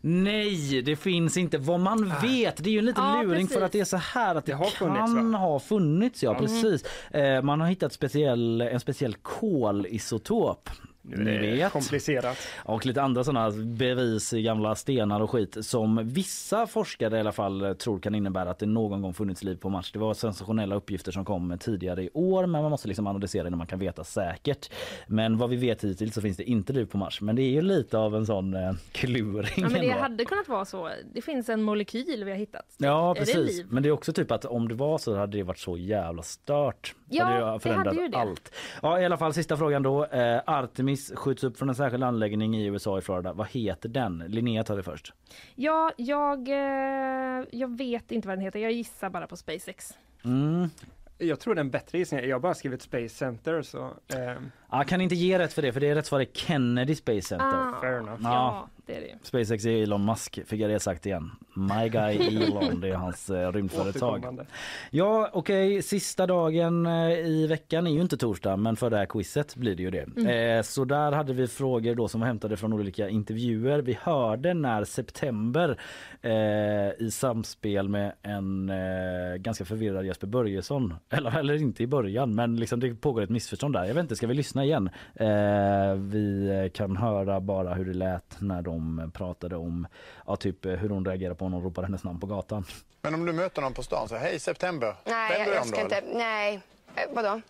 Nej, 0.04 0.82
det 0.82 0.96
finns 0.96 1.38
inte. 1.38 1.58
Vad 1.58 1.80
man 1.80 2.14
vet, 2.22 2.64
det 2.64 2.70
är 2.70 2.72
ju 2.72 2.80
en 2.80 2.86
liten 2.86 3.04
Ja, 3.04 3.22
luring 3.22 3.42
precis. 3.48 3.54
för 3.58 3.66
att 3.66 3.72
det 3.72 3.80
är 3.80 3.86
så 3.86 3.98
här 3.98 4.36
att 4.36 4.46
det, 4.46 4.54
har 4.54 4.66
kan 4.70 4.72
funnits, 5.06 5.32
va? 5.34 5.38
ha 5.38 5.60
funnits. 5.60 6.24
Ja, 6.24 6.34
Ja. 6.34 6.40
precis. 6.40 6.84
Eh, 7.12 7.42
man 7.42 7.62
har 7.62 7.68
hittat 7.68 7.94
speciell, 7.94 8.62
en 8.62 8.80
speciell 8.80 9.14
kolisotop. 9.14 10.70
Nu 11.02 11.24
Ni 11.24 11.32
är 11.32 11.42
det 11.64 11.70
komplicerat. 11.72 12.38
Och 12.66 12.86
lite 12.86 13.02
andra 13.02 13.24
sådana 13.24 13.52
bevis 13.52 14.34
i 14.34 14.42
gamla 14.42 14.76
stenar 14.76 15.22
och 15.22 15.32
skit 15.32 15.58
som 15.66 16.08
vissa 16.08 16.68
forskare 16.68 17.18
i 17.18 17.20
alla 17.20 17.32
fall 17.32 17.76
tror 17.80 18.00
kan 18.00 18.16
innebära 18.16 18.50
att 18.52 18.60
det 18.60 18.66
någon 18.66 19.02
gång 19.02 19.14
funnits 19.14 19.44
liv 19.44 19.56
på 19.56 19.70
Mars. 19.70 19.92
Det 19.92 20.00
var 20.00 20.14
sensationella 20.14 20.76
uppgifter 20.76 21.12
som 21.12 21.26
kom 21.26 21.58
tidigare 21.60 22.04
i 22.04 22.10
år 22.14 22.46
men 22.46 22.62
man 22.62 22.72
måste 22.72 22.88
liksom 22.88 23.08
analysera 23.08 23.48
innan 23.48 23.58
man 23.58 23.68
kan 23.68 23.80
veta 23.80 24.04
säkert. 24.04 24.72
Men 25.08 25.38
vad 25.38 25.50
vi 25.50 25.56
vet 25.56 25.84
hittills 25.84 26.14
så 26.14 26.22
finns 26.22 26.38
det 26.38 26.44
inte 26.44 26.74
liv 26.74 26.86
på 26.86 26.98
Mars. 26.98 27.22
Men 27.22 27.36
det 27.36 27.42
är 27.42 27.52
ju 27.52 27.62
lite 27.62 27.98
av 27.98 28.16
en 28.16 28.26
sån 28.26 28.54
eh, 28.54 28.74
kluring 28.92 29.52
Ja, 29.58 29.70
men 29.70 29.82
det 29.82 29.90
ändå. 29.90 30.02
hade 30.02 30.26
kunnat 30.26 30.48
vara 30.48 30.66
så. 30.66 30.90
Det 31.14 31.22
finns 31.22 31.50
en 31.50 31.64
molekyl 31.64 32.24
vi 32.24 32.32
har 32.32 32.38
hittat. 32.38 32.66
Ja 32.78 33.10
Är 33.12 33.14
det 33.14 33.20
precis. 33.20 33.58
liv? 33.58 33.68
Men 33.70 33.84
det 33.84 33.90
är 33.90 33.94
också 33.94 34.14
typ 34.14 34.32
att 34.32 34.46
om 34.46 34.68
det 34.68 34.76
var 34.76 34.98
så 34.98 35.16
hade 35.18 35.38
det 35.38 35.44
varit 35.44 35.60
så 35.60 35.78
jävla 35.78 36.24
stört. 36.24 36.96
Ja, 37.12 37.26
hade 37.26 37.54
det 37.54 37.60
förändrat 37.60 37.88
hade 37.88 38.02
ju 38.02 38.08
det. 38.08 38.18
allt. 38.18 38.54
Ja 38.82 39.00
i 39.02 39.06
alla 39.06 39.18
fall 39.18 39.34
sista 39.34 39.58
frågan 39.58 39.84
då. 39.84 40.06
Eh, 40.06 40.42
Artemis 40.46 41.12
skjuts 41.16 41.44
upp 41.44 41.58
från 41.58 41.70
en 41.70 41.76
särskild 41.76 42.04
anläggning 42.04 42.56
i 42.58 42.66
USA 42.66 42.98
i 42.98 43.02
Florida. 43.02 43.34
Vad 43.34 43.48
heter 43.48 43.90
den? 43.90 44.18
Linnea 44.28 44.64
tar 44.64 44.78
det 44.78 44.84
först. 44.84 45.14
Ja, 45.56 45.92
jag, 45.98 46.50
eh, 46.50 47.46
jag 47.52 47.78
vet 47.78 48.12
inte 48.12 48.28
vad 48.28 48.38
den 48.38 48.46
heter. 48.46 48.60
Jag 48.60 48.72
gissar 48.72 49.10
bara 49.10 49.28
på 49.28 49.36
SpaceX. 49.38 49.94
Mm. 50.26 50.70
Jag 51.18 51.40
tror 51.40 51.56
det 51.56 51.60
är 51.60 51.64
en 51.64 51.72
bättre 51.72 51.98
gissning. 51.98 52.26
Jag 52.26 52.36
har 52.36 52.40
bara 52.42 52.54
skrivit 52.54 52.82
Space 52.82 53.10
Center 53.10 53.62
så... 53.62 53.80
Eh, 54.14 54.42
Jag 54.72 54.88
kan 54.88 55.02
inte 55.02 55.16
ge 55.16 55.40
rätt 55.40 55.54
för 55.54 55.62
det 55.62 55.74
för 55.74 55.80
det 55.80 55.88
är 55.90 55.96
rätt 55.96 56.06
svar 56.06 56.20
är 56.20 56.28
Kennedy 56.34 56.96
Space 56.96 57.22
Center. 57.22 57.48
Ah, 57.48 57.82
fair 57.82 57.98
enough. 57.98 58.20
ja, 58.24 58.68
det 58.86 58.96
är 58.96 59.02
det 59.02 59.08
ju. 59.08 59.14
SpaceX 59.24 59.66
är 59.66 59.84
Elon 59.84 60.06
Musk 60.06 60.40
fick 60.46 60.60
jag 60.62 60.70
det 60.70 60.80
sagt 60.80 61.06
igen. 61.06 61.32
My 61.56 61.90
guy 61.90 62.16
Elon, 62.44 62.82
det 62.82 62.90
är 62.90 62.96
hans 62.96 63.30
eh, 63.30 63.52
rymdföretag. 63.52 64.12
Återkommande. 64.14 64.46
Ja 64.90 65.30
okej, 65.34 65.82
sista 65.82 66.28
dagen 66.28 66.86
eh, 66.86 67.12
i 67.12 67.48
veckan 67.48 67.88
är 67.88 67.92
ju 67.92 68.02
inte 68.02 68.18
torsdag 68.18 68.58
men 68.58 68.76
för 68.76 68.90
det 68.90 68.98
här 68.98 69.06
quizet 69.06 69.56
blir 69.56 69.76
det 69.76 69.84
ju 69.84 69.92
det. 69.92 70.08
Mm. 70.18 70.58
Eh, 70.58 70.64
så 70.64 70.86
där 70.86 71.12
hade 71.12 71.34
vi 71.34 71.48
frågor 71.48 71.96
då 71.96 72.08
som 72.08 72.22
var 72.22 72.28
hämtade 72.28 72.58
från 72.58 72.74
olika 72.74 73.10
intervjuer. 73.10 73.80
Vi 73.80 73.98
hörde 74.02 74.54
när 74.54 74.84
September 74.84 75.80
eh, 76.22 77.06
i 77.06 77.10
samspel 77.12 77.90
med 77.90 78.14
en 78.22 78.70
eh, 78.70 79.36
ganska 79.38 79.66
förvirrad 79.66 80.06
Jesper 80.06 80.28
Börjesson, 80.28 80.94
eller, 81.10 81.40
eller 81.40 81.62
inte 81.62 81.84
i 81.84 81.88
början 81.88 82.36
men 82.36 82.56
liksom 82.56 82.80
det 82.80 82.96
pågår 82.96 83.22
ett 83.22 83.30
missförstånd 83.30 83.74
där. 83.74 83.86
Jag 83.86 83.94
vet 83.94 84.02
inte, 84.02 84.16
ska 84.16 84.28
vi 84.28 84.34
lyssna 84.34 84.61
igen? 84.64 84.90
Eh, 85.16 85.94
vi 85.96 86.72
kan 86.74 86.98
höra 86.98 87.40
bara 87.40 87.74
hur 87.74 87.86
det 87.86 87.94
lät 87.94 88.42
när 88.42 88.62
de 88.62 89.12
pratade 89.14 89.56
om 89.56 89.88
ja, 90.28 90.36
typ 90.36 90.66
hur 90.66 90.90
hon 90.90 91.06
reagerar 91.06 91.34
på 91.34 91.46
när 91.46 91.50
någon 91.50 91.64
ropar 91.64 91.84
hennes 91.84 92.04
namn 92.04 92.20
på 92.20 92.28
gatan. 92.28 92.66
Men 93.02 93.14
om 93.14 93.26
du 93.26 93.34
möter 93.34 93.62
någon 93.62 93.74
på 93.74 93.84
stan 93.84 94.10
så 94.10 94.16
hej 94.16 94.40
september. 94.40 94.96
Nej, 95.06 95.30
Vänder 95.38 95.46
jag, 95.48 95.56
jag 95.56 95.62
om 95.62 95.68
ska 95.68 95.78
då, 95.78 95.84
inte. 95.84 95.96
eller? 95.96 96.18
Nej. 96.18 96.62
Eh, 96.96 97.04
vadå? 97.14 97.42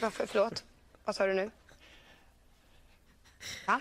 Varför? 0.00 0.26
Förlåt? 0.26 0.64
Vad 1.04 1.14
sa 1.16 1.26
du 1.26 1.34
nu? 1.34 1.50
Va? 3.66 3.80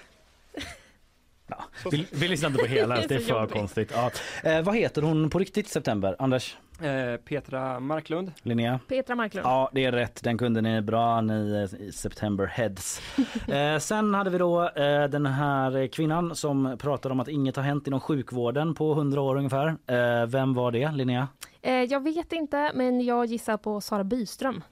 Vi, 1.92 2.08
vi 2.12 2.28
lyssnar 2.28 2.50
inte 2.50 2.60
på 2.62 2.68
hela, 2.68 2.96
det 3.08 3.16
är 3.16 3.20
för 3.20 3.34
jobbigt. 3.40 3.52
konstigt. 3.54 3.92
Ja. 3.96 4.12
Eh, 4.44 4.62
vad 4.62 4.76
heter 4.76 5.02
hon 5.02 5.30
på 5.30 5.40
riktigt 5.40 5.68
September? 5.68 6.16
Anders? 6.20 6.58
Eh, 6.82 7.18
Petra 7.18 7.80
Marklund. 7.80 8.32
Linnea? 8.42 8.80
Petra 8.88 9.16
Marklund. 9.16 9.46
Ja, 9.48 9.70
det 9.74 9.86
är 9.86 9.92
rätt. 9.92 10.24
Den 10.24 10.38
kunde 10.38 10.62
ni 10.62 10.82
bra, 10.82 11.22
ni 11.22 11.68
eh, 11.74 11.88
i 11.88 11.92
September 11.92 12.46
Heads. 12.46 13.02
eh, 13.48 13.78
sen 13.80 14.14
hade 14.14 14.30
vi 14.30 14.38
då 14.38 14.70
eh, 14.70 15.04
den 15.04 15.26
här 15.26 15.88
kvinnan 15.88 16.36
som 16.36 16.78
pratade 16.80 17.14
om 17.14 17.20
att 17.20 17.28
inget 17.28 17.56
har 17.56 17.64
hänt 17.64 17.88
inom 17.88 18.00
sjukvården 18.00 18.76
på 18.76 18.92
100 18.92 19.22
år 19.22 19.36
ungefär. 19.38 19.68
Eh, 19.68 20.26
vem 20.28 20.54
var 20.54 20.72
det, 20.72 20.92
Linnea? 20.92 21.28
Eh, 21.62 21.74
jag 21.74 22.04
vet 22.04 22.34
inte, 22.34 22.72
men 22.74 23.02
jag 23.02 23.26
gissar 23.26 23.58
på 23.58 23.82
Sara 23.82 24.04
Byström. 24.04 24.64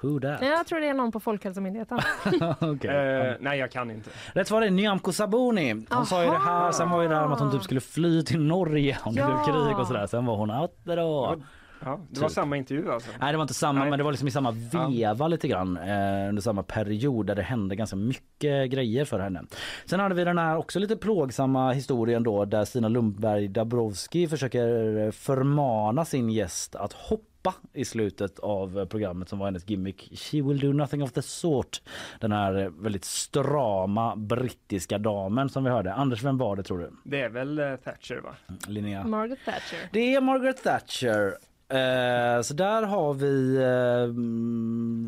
Who 0.00 0.20
that? 0.20 0.42
Jag 0.42 0.66
tror 0.66 0.80
det 0.80 0.88
är 0.88 0.94
någon 0.94 1.12
på 1.12 1.20
Folkhälsomyndigheten. 1.20 1.98
Okej. 2.60 2.90
Eh, 2.90 3.34
nej, 3.40 3.58
jag 3.58 3.70
kan 3.70 3.90
inte. 3.90 4.10
Rätt 4.32 4.48
svar 4.48 4.62
är 4.62 4.70
Nyamko 4.70 5.12
Sabuni. 5.12 5.86
Hon 5.90 6.06
sa 6.06 6.24
ju 6.24 6.30
det 6.30 6.36
här, 6.38 6.72
sen 6.72 6.90
var 6.90 7.02
ju 7.02 7.08
det 7.08 7.14
här 7.14 7.32
att 7.32 7.40
hon 7.40 7.50
typ 7.52 7.62
skulle 7.62 7.80
fly 7.80 8.22
till 8.22 8.40
Norge 8.40 8.98
om 9.04 9.14
det 9.14 9.20
Ja. 9.20 9.26
blev 9.26 9.44
krig 9.64 9.78
och 9.78 9.86
sådär. 9.86 10.06
Sen 10.06 10.26
var 10.26 10.36
hon 10.36 10.50
out 10.50 10.70
the 10.84 10.94
door. 10.94 11.42
Ja, 11.84 12.00
det 12.10 12.20
var 12.20 12.28
Typ. 12.28 12.34
samma 12.34 12.56
intervju 12.56 12.92
alltså. 12.92 13.10
Nej 13.20 13.32
det 13.32 13.36
var 13.38 13.42
inte 13.42 13.54
samma 13.54 13.80
Nej. 13.80 13.90
men 13.90 13.98
det 13.98 14.04
var 14.04 14.10
liksom 14.12 14.28
i 14.28 14.30
samma 14.30 14.50
veva 14.50 15.28
lite 15.28 15.48
grann 15.48 15.76
eh, 15.76 16.28
under 16.28 16.40
samma 16.42 16.62
period 16.62 17.26
där 17.26 17.34
det 17.34 17.42
hände 17.42 17.76
ganska 17.76 17.96
mycket 17.96 18.70
grejer 18.70 19.04
för 19.04 19.18
henne. 19.20 19.42
Sen 19.86 20.00
hade 20.00 20.14
vi 20.14 20.24
den 20.24 20.38
här 20.38 20.56
också 20.56 20.78
lite 20.78 20.96
plågsamma 20.96 21.72
historien 21.72 22.22
då 22.22 22.44
där 22.44 22.64
Stina 22.64 22.88
Lundberg 22.88 23.48
Dabrowski 23.48 24.28
försöker 24.28 25.10
förmana 25.10 26.04
sin 26.04 26.30
gäst 26.30 26.76
att 26.76 26.92
hoppa 26.92 27.24
i 27.72 27.84
slutet 27.84 28.38
av 28.38 28.86
programmet 28.86 29.28
som 29.28 29.38
var 29.38 29.46
hennes 29.46 29.70
gimmick. 29.70 30.18
She 30.18 30.42
will 30.42 30.58
do 30.58 30.72
nothing 30.72 31.02
of 31.02 31.12
the 31.12 31.22
sort. 31.22 31.82
Den 32.20 32.32
här 32.32 32.72
väldigt 32.82 33.04
strama 33.04 34.16
brittiska 34.16 34.98
damen 34.98 35.48
som 35.48 35.64
vi 35.64 35.70
hörde. 35.70 35.94
Anders, 35.94 36.22
vem 36.22 36.38
var 36.38 36.56
det 36.56 36.62
tror 36.62 36.78
du? 36.78 36.90
Det 37.04 37.20
är 37.20 37.28
väl 37.28 37.58
eh, 37.58 37.76
Thatcher 37.76 38.20
va? 38.20 38.34
Linnea? 38.66 39.04
Margaret 39.04 39.38
Thatcher. 39.44 39.88
Det 39.92 40.14
är 40.14 40.20
Margaret 40.20 40.62
Thatcher. 40.62 41.38
Eh, 41.70 42.42
så 42.42 42.54
där 42.54 42.82
har 42.82 43.14
vi 43.14 43.56
eh, 43.56 44.14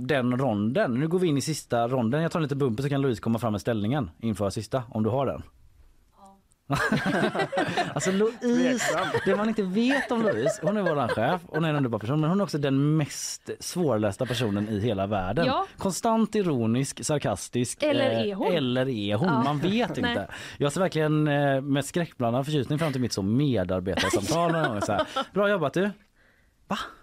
den 0.06 0.38
ronden. 0.38 0.94
Nu 0.94 1.08
går 1.08 1.18
vi 1.18 1.28
in 1.28 1.36
i 1.36 1.40
sista 1.40 1.88
ronden. 1.88 2.22
Jag 2.22 2.32
tar 2.32 2.38
en 2.38 2.42
liten 2.42 2.58
bumper 2.58 2.82
så 2.82 2.88
kan 2.88 3.00
Louise 3.00 3.20
komma 3.20 3.38
fram 3.38 3.52
med 3.52 3.60
ställningen 3.60 4.10
inför 4.20 4.50
sista 4.50 4.82
om 4.88 5.02
du 5.02 5.10
har 5.10 5.26
den. 5.26 5.42
alltså 7.94 8.10
Louise, 8.12 9.00
det 9.24 9.36
man 9.36 9.48
inte 9.48 9.62
vet 9.62 10.10
om 10.10 10.22
Louise, 10.22 10.60
hon 10.62 10.76
är 10.76 10.82
vår 10.82 11.08
chef, 11.08 11.40
hon 11.46 11.64
är 11.64 11.68
en 11.68 11.76
underbar 11.76 11.98
person 11.98 12.20
men 12.20 12.30
hon 12.30 12.40
är 12.40 12.44
också 12.44 12.58
den 12.58 12.96
mest 12.96 13.50
svårlästa 13.60 14.26
personen 14.26 14.68
i 14.68 14.80
hela 14.80 15.06
världen. 15.06 15.46
Ja. 15.46 15.66
Konstant 15.78 16.34
ironisk, 16.34 17.04
sarkastisk. 17.04 17.82
Eller 17.82 18.10
eh, 18.10 18.20
är 18.30 18.34
hon? 18.34 18.52
Eller 18.54 18.88
är 18.88 19.14
hon? 19.14 19.28
Ja. 19.28 19.42
Man 19.42 19.58
vet 19.58 19.88
Nej. 20.00 20.10
inte. 20.10 20.26
Jag 20.58 20.72
ser 20.72 20.80
verkligen 20.80 21.28
eh, 21.28 21.60
med 21.60 21.84
skräckblandad 21.84 22.44
förtjusning 22.44 22.78
fram 22.78 22.92
till 22.92 23.00
mitt 23.00 23.12
så 23.12 23.22
medarbetarsamtal. 23.22 24.52
någon 24.52 24.68
gång 24.68 24.80
så 24.80 24.92
här. 24.92 25.06
Bra 25.34 25.48
jobbat 25.50 25.72
du! 25.74 25.90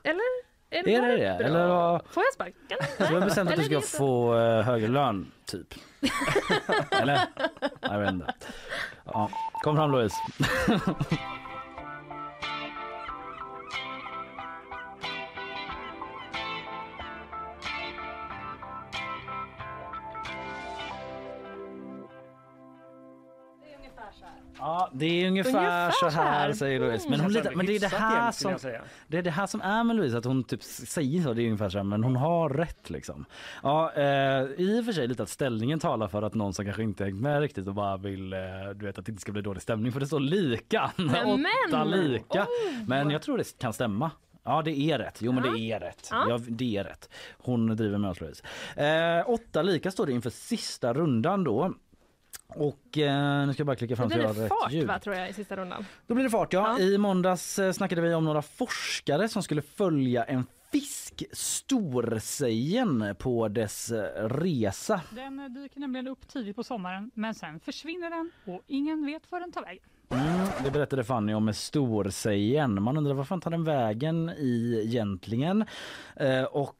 Eller? 0.04 0.48
Är 0.70 0.84
det 0.84 0.92
det? 1.18 1.38
bra? 1.38 1.48
Eller 1.48 1.68
vad? 1.68 2.02
Får 2.10 2.24
jag 2.24 2.34
sparken? 2.34 2.78
Så 2.98 3.04
du 3.14 3.20
har 3.20 3.22
bestämt 3.26 3.50
att 3.50 3.56
du 3.58 3.64
ska 3.64 3.76
det- 3.76 3.82
få 3.82 4.38
eh, 4.40 4.62
högre 4.62 4.88
lön, 4.88 5.32
typ? 5.46 5.68
Eller? 6.92 7.22
Jag 7.82 8.00
vet 8.00 8.10
inte. 8.10 8.34
Ja, 9.06 9.30
kom 9.64 9.76
fram 9.76 9.92
Louise. 9.92 10.16
Ja, 24.60 24.90
det 24.94 25.06
är 25.06 25.28
ungefär, 25.28 25.58
Ungefär 25.58 25.92
så 25.92 26.12
så 26.12 26.18
här 26.18 26.54
säger 26.54 26.80
Louise. 26.80 27.10
Men, 27.10 27.20
hon 27.20 27.34
Känns 27.34 27.46
lite, 27.46 27.58
men 27.58 27.66
det 27.66 27.76
är 27.76 27.80
det 27.80 27.88
här 27.88 28.32
som 28.32 28.58
det 29.08 29.18
är 29.18 29.22
det 29.22 29.32
här 29.32 29.48
som 29.48 29.62
är 29.62 29.84
med 29.84 29.96
Louise, 29.96 30.18
att 30.18 30.26
hon 30.26 30.44
typ 30.44 30.64
säger 30.64 31.24
så. 31.24 31.34
Det 31.34 31.42
är 31.42 31.46
ungefär 31.46 31.70
så 31.70 31.78
här, 31.78 31.84
men 31.84 32.04
hon 32.04 32.16
har 32.16 32.50
rätt 32.50 32.90
liksom. 32.90 33.26
Ja, 33.64 33.94
eh, 33.94 34.44
i 34.58 34.82
och 34.82 34.86
för 34.86 34.94
sig 34.94 35.08
lite 35.08 35.24
att 35.24 35.30
ställningen 35.30 35.80
talar 35.80 36.08
för 36.08 36.22
att 36.22 36.34
någon 36.34 36.54
som 36.54 36.66
kanske 36.66 36.84
inte 36.84 37.04
hängt 37.04 37.22
med 37.22 37.42
riktigt 37.42 37.68
och 37.68 37.74
bara 37.74 37.98
vill, 37.98 38.34
eh, 38.34 38.40
du 38.76 38.86
vet 38.86 38.98
att 38.98 39.06
det 39.06 39.10
inte 39.12 39.22
ska 39.22 39.32
bli 39.32 39.42
dålig 39.42 39.62
stämning 39.62 39.92
för 39.92 40.00
det 40.00 40.08
står 40.08 40.20
lika. 40.20 40.92
Nämen! 40.98 41.46
Åtta 41.68 41.84
lika. 41.84 42.44
Oh. 42.44 42.88
Men 42.88 43.10
jag 43.10 43.22
tror 43.22 43.38
det 43.38 43.58
kan 43.58 43.74
stämma. 43.74 44.12
Ja 44.48 44.62
det 44.62 44.80
är 44.80 44.98
rätt. 44.98 45.18
Jo 45.22 45.32
men 45.32 45.44
det 45.44 45.60
är 45.60 45.80
rätt. 45.80 46.08
Ja. 46.12 46.26
Ja, 46.30 46.40
det 46.48 46.78
är 46.78 46.84
rätt. 46.84 47.10
Hon 47.38 47.76
driver 47.76 47.98
med 47.98 48.10
oss 48.10 48.22
Louise. 48.22 48.44
Eh, 48.76 49.30
åtta 49.30 49.62
lika 49.62 49.92
står 49.92 50.06
det 50.06 50.12
inför 50.12 50.30
sista 50.30 50.94
rundan 50.94 51.44
då. 51.44 51.74
Och 52.48 52.98
eh, 52.98 53.48
nu 53.48 53.54
ska 53.54 53.62
jag 53.62 53.68
bara 53.68 53.76
klicka 53.76 53.96
Då 53.96 53.96
fram 53.96 54.10
så 54.10 54.16
blir 54.18 54.28
det 54.28 54.50
fart 54.50 54.72
ljud. 54.72 54.88
va, 54.88 55.00
tror 55.00 55.16
jag, 55.16 55.30
i 55.30 55.34
sista 55.34 55.56
rundan. 55.56 55.86
Då 56.08 56.14
blir 56.14 56.24
det 56.24 56.30
fart 56.30 56.54
ja. 56.54 56.76
Ja. 56.80 56.86
I 56.86 56.98
måndags 56.98 57.60
eh, 57.60 57.72
snackade 57.72 58.02
vi 58.02 58.14
om 58.14 58.26
några 58.26 58.42
forskare 58.42 59.30
som 59.30 59.44
skulle 59.44 59.62
följa 59.62 60.24
en 60.24 60.46
fisk 60.72 61.24
storsejen 61.32 63.16
på 63.20 63.48
dess 63.48 63.92
eh, 63.92 64.28
resa? 64.30 65.02
Den 65.10 65.40
eh, 65.40 65.46
dyker 65.46 65.80
nämligen 65.80 66.08
upp 66.08 66.28
tidigt 66.28 66.56
på 66.56 66.64
sommaren 66.64 67.12
men 67.14 67.34
sen 67.36 67.60
försvinner 67.60 68.10
den 68.10 68.32
och 68.56 68.62
ingen 68.68 69.06
vet 69.06 69.32
var 69.32 69.40
den 69.40 69.52
tar 69.52 69.62
vägen. 69.62 69.84
Mm, 70.10 70.48
det 70.64 70.72
berättade 70.72 71.04
Fanny 71.04 71.34
om 71.34 71.46
med 71.46 71.56
storsejen. 71.56 72.84
Man 72.84 72.98
undrar 72.98 73.14
var 73.14 73.24
fan 73.24 73.42
tar 73.42 73.52
den 73.52 73.64
vägen 73.64 74.30
i 74.30 74.82
egentligen? 74.86 75.66
Eh, 76.16 76.44
och 76.44 76.76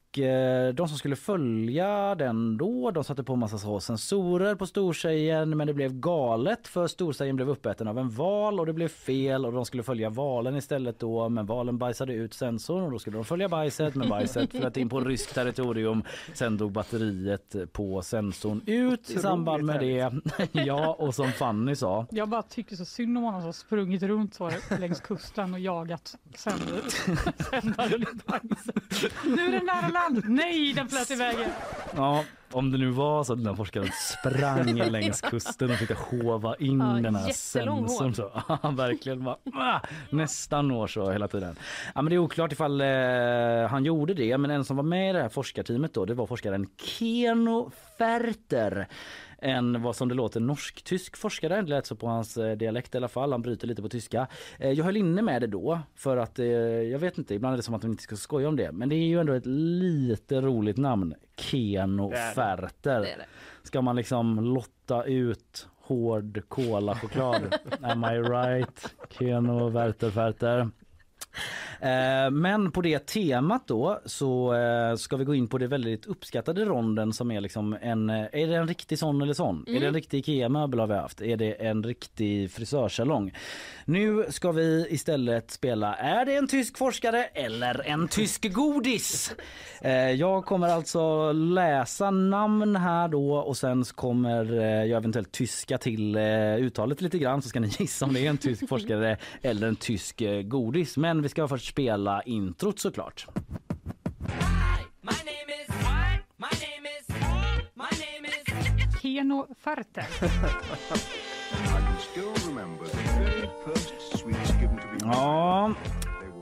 de 0.74 0.88
som 0.88 0.98
skulle 0.98 1.16
följa 1.16 2.14
den 2.14 2.56
då, 2.56 2.90
de 2.90 3.04
satte 3.04 3.24
på 3.24 3.36
massa 3.36 3.58
så 3.58 3.80
sensorer 3.80 4.54
på 4.54 4.66
storsejen 4.66 5.56
men 5.56 5.66
det 5.66 5.74
blev 5.74 5.92
galet 5.92 6.68
för 6.68 6.86
storsejen 6.86 7.36
blev 7.36 7.50
uppäten 7.50 7.88
av 7.88 7.98
en 7.98 8.10
val 8.10 8.60
och 8.60 8.66
det 8.66 8.72
blev 8.72 8.88
fel 8.88 9.46
och 9.46 9.52
de 9.52 9.64
skulle 9.64 9.82
följa 9.82 10.10
valen 10.10 10.56
istället 10.56 10.98
då 10.98 11.28
men 11.28 11.46
valen 11.46 11.78
bajsade 11.78 12.12
ut 12.12 12.34
sensorn 12.34 12.82
och 12.82 12.90
då 12.90 12.98
skulle 12.98 13.16
de 13.16 13.24
följa 13.24 13.48
bajset 13.48 13.94
men 13.94 14.08
bajset 14.08 14.50
flöt 14.50 14.76
in 14.76 14.88
på 14.88 15.00
ryskt 15.00 15.34
territorium. 15.34 16.02
Sen 16.34 16.56
dog 16.56 16.72
batteriet 16.72 17.72
på 17.72 18.02
sensorn 18.02 18.60
ut 18.66 19.10
i 19.10 19.18
samband 19.18 19.64
med 19.64 19.80
det. 19.80 20.12
ja 20.52 20.96
och 20.98 21.14
som 21.14 21.32
Fanny 21.32 21.74
sa 21.74 22.06
Jag 22.10 22.28
bara 22.28 22.42
tycker 22.42 22.76
så 22.76 22.84
synd 22.84 23.18
om 23.18 23.24
honom 23.24 23.42
som 23.42 23.52
sprungit 23.52 24.02
runt 24.02 24.34
så 24.34 24.50
längs 24.80 25.00
kusten 25.00 25.54
och 25.54 25.60
jagat 25.60 26.16
sändare. 26.34 26.80
Nu 29.24 29.46
är 29.46 29.52
den 29.52 29.66
nära 29.66 29.88
land! 29.88 30.07
Nej, 30.24 30.72
den 30.72 30.88
flöt 30.88 31.10
iväg! 31.10 31.36
Ja, 31.96 32.24
om 32.52 32.70
det 32.72 32.78
nu 32.78 32.90
var 32.90 33.24
så 33.24 33.32
att 33.32 33.44
den 33.44 33.56
forskaren 33.56 33.88
sprang 33.92 34.74
längs 34.90 35.20
kusten 35.20 35.70
och 35.70 35.76
försökte 35.76 36.16
hova 36.16 36.56
in 36.56 36.80
Ja, 36.80 36.86
den 36.86 37.14
här 37.14 37.32
sensorn. 37.32 38.14
Så. 38.14 38.42
Ja, 38.62 38.70
verkligen. 38.70 39.24
Bara, 39.24 39.36
ah, 39.54 39.80
nästan 40.10 40.68
når 40.68 40.86
så 40.86 41.10
hela 41.10 41.28
tiden. 41.28 41.56
Ja, 41.94 42.02
men 42.02 42.10
det 42.10 42.16
är 42.16 42.18
oklart 42.18 42.52
ifall 42.52 42.80
eh, 42.80 42.86
han 43.70 43.84
gjorde 43.84 44.14
det. 44.14 44.38
Men 44.38 44.50
en 44.50 44.64
som 44.64 44.76
var 44.76 44.84
med 44.84 45.10
i 45.10 45.12
det 45.12 45.22
här 45.22 45.28
forskarteamet 45.28 45.94
då, 45.94 46.04
det 46.04 46.14
var 46.14 46.26
forskaren 46.26 46.66
Keno 46.76 47.70
Ferter. 47.98 48.88
En 49.38 49.82
vad 49.82 49.96
som 49.96 50.08
det 50.08 50.14
låter 50.14 50.40
norsk-tysk 50.40 51.16
forskare. 51.16 51.62
Det 51.62 51.68
lät 51.68 51.86
så 51.86 51.96
på 51.96 52.06
hans 52.06 52.36
eh, 52.36 52.56
dialekt 52.56 52.94
i 52.94 52.98
alla 52.98 53.08
fall. 53.08 53.32
Han 53.32 53.42
bryter 53.42 53.66
lite 53.66 53.82
på 53.82 53.88
tyska. 53.88 54.26
Eh, 54.58 54.70
jag 54.70 54.84
höll 54.84 54.96
inne 54.96 55.22
med 55.22 55.42
det 55.42 55.46
då 55.46 55.80
för 55.94 56.16
att 56.16 56.38
eh, 56.38 56.46
jag 56.46 56.98
vet 56.98 57.18
inte, 57.18 57.34
ibland 57.34 57.52
är 57.52 57.56
det 57.56 57.62
som 57.62 57.74
att 57.74 57.82
man 57.82 57.90
inte 57.90 58.02
ska 58.02 58.16
skoja 58.16 58.48
om 58.48 58.56
det. 58.56 58.72
Men 58.72 58.88
det 58.88 58.94
är 58.94 59.06
ju 59.06 59.20
ändå 59.20 59.32
ett 59.32 59.46
lite 59.46 60.40
roligt 60.40 60.76
namn. 60.76 61.14
Keno. 61.36 62.12
Ferter. 62.34 63.26
Ska 63.62 63.82
man 63.82 63.96
liksom 63.96 64.44
lotta 64.54 65.04
ut 65.04 65.68
hård 65.80 66.42
kola-choklad? 66.48 67.54
Am 67.82 68.04
I 68.04 68.18
right? 68.18 68.94
Keno 69.10 69.68
Werther 69.68 70.10
Ferter. 70.10 70.70
Eh, 71.80 72.30
Men 72.30 72.72
på 72.72 72.80
det 72.80 73.06
temat 73.06 73.62
då 73.66 74.00
så 74.04 74.54
eh, 74.54 74.96
ska 74.96 75.16
vi 75.16 75.24
gå 75.24 75.34
in 75.34 75.48
på 75.48 75.58
det 75.58 75.66
väldigt 75.66 76.06
uppskattade 76.06 76.64
ronden 76.64 77.12
som 77.12 77.30
är 77.30 77.40
liksom 77.40 77.76
en, 77.82 78.10
eh, 78.10 78.26
är 78.32 78.46
det 78.46 78.54
en 78.54 78.68
riktig 78.68 78.98
sån 78.98 79.22
eller 79.22 79.34
sån? 79.34 79.64
Är 79.68 79.80
det 79.80 79.86
en 79.86 79.94
riktig 79.94 80.18
IKEA-möbel 80.18 80.80
har 80.80 80.86
vi 80.86 80.94
haft? 80.94 81.20
Är 81.20 81.36
det 81.36 81.52
en 81.52 81.82
riktig 81.84 82.50
frisörsalong? 82.50 83.34
Nu 83.84 84.26
ska 84.28 84.52
vi 84.52 84.86
istället 84.90 85.50
spela 85.50 85.94
Är 85.94 86.24
det 86.24 86.34
en 86.34 86.48
tysk 86.48 86.78
forskare 86.78 87.24
eller 87.24 87.86
en 87.86 88.08
tysk 88.08 88.52
godis? 88.52 89.34
Jag 90.16 90.44
kommer 90.44 90.68
alltså 90.68 91.32
läsa 91.32 92.10
namn 92.10 92.76
här 92.76 93.08
då 93.08 93.34
och 93.34 93.56
sen 93.56 93.84
kommer 93.84 94.44
jag 94.84 94.90
eventuellt 94.90 95.32
tyska 95.32 95.78
till 95.78 96.16
uttalet 96.58 97.00
lite 97.00 97.18
grann 97.18 97.42
så 97.42 97.48
ska 97.48 97.60
ni 97.60 97.68
gissa 97.78 98.04
om 98.04 98.14
det 98.14 98.26
är 98.26 98.30
en 98.30 98.38
tysk 98.38 98.68
forskare 98.68 99.16
eller 99.42 99.68
en 99.68 99.76
tysk 99.76 100.22
godis. 100.44 100.96
Men 100.96 101.22
vi 101.28 101.30
ska 101.30 101.48
först 101.48 101.68
spela 101.68 102.22
introt 102.22 102.78
såklart. 102.78 103.26
Keno 109.02 109.46
Ferter. 109.60 110.06
Ja, 115.00 115.74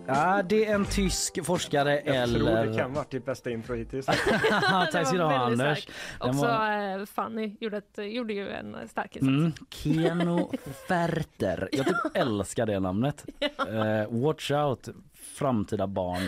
ja 0.07 0.43
det 0.43 0.67
är 0.67 0.75
en 0.75 0.85
tysk 0.85 1.45
forskare 1.45 1.95
Jag 1.95 2.05
tror 2.05 2.49
eller... 2.49 2.67
det 2.67 2.79
kan 2.79 2.93
varit 2.93 3.11
ditt 3.11 3.25
bästa 3.25 3.51
intro 3.51 3.75
hittills. 3.75 4.07
Tack 4.93 5.07
ska 5.07 5.17
du 5.17 5.23
ha 5.23 5.39
Anders. 5.39 5.89
Också 6.19 6.41
var- 6.47 6.99
eh, 7.01 7.05
Fanny 7.07 7.57
gjorde, 7.61 7.77
ett, 7.77 7.99
gjorde 7.99 8.33
ju 8.33 8.51
en 8.51 8.89
stark 8.89 9.17
insats. 9.17 9.29
Mm, 9.29 9.53
Keno 9.71 10.53
Ferter. 10.89 11.69
Jag 11.73 11.87
typ 11.87 11.97
älskar 12.15 12.67
det 12.67 12.81
namnet. 12.81 13.25
Eh, 13.69 14.23
watch 14.23 14.51
out 14.51 14.89
framtida 15.37 15.87
barn. 15.87 16.23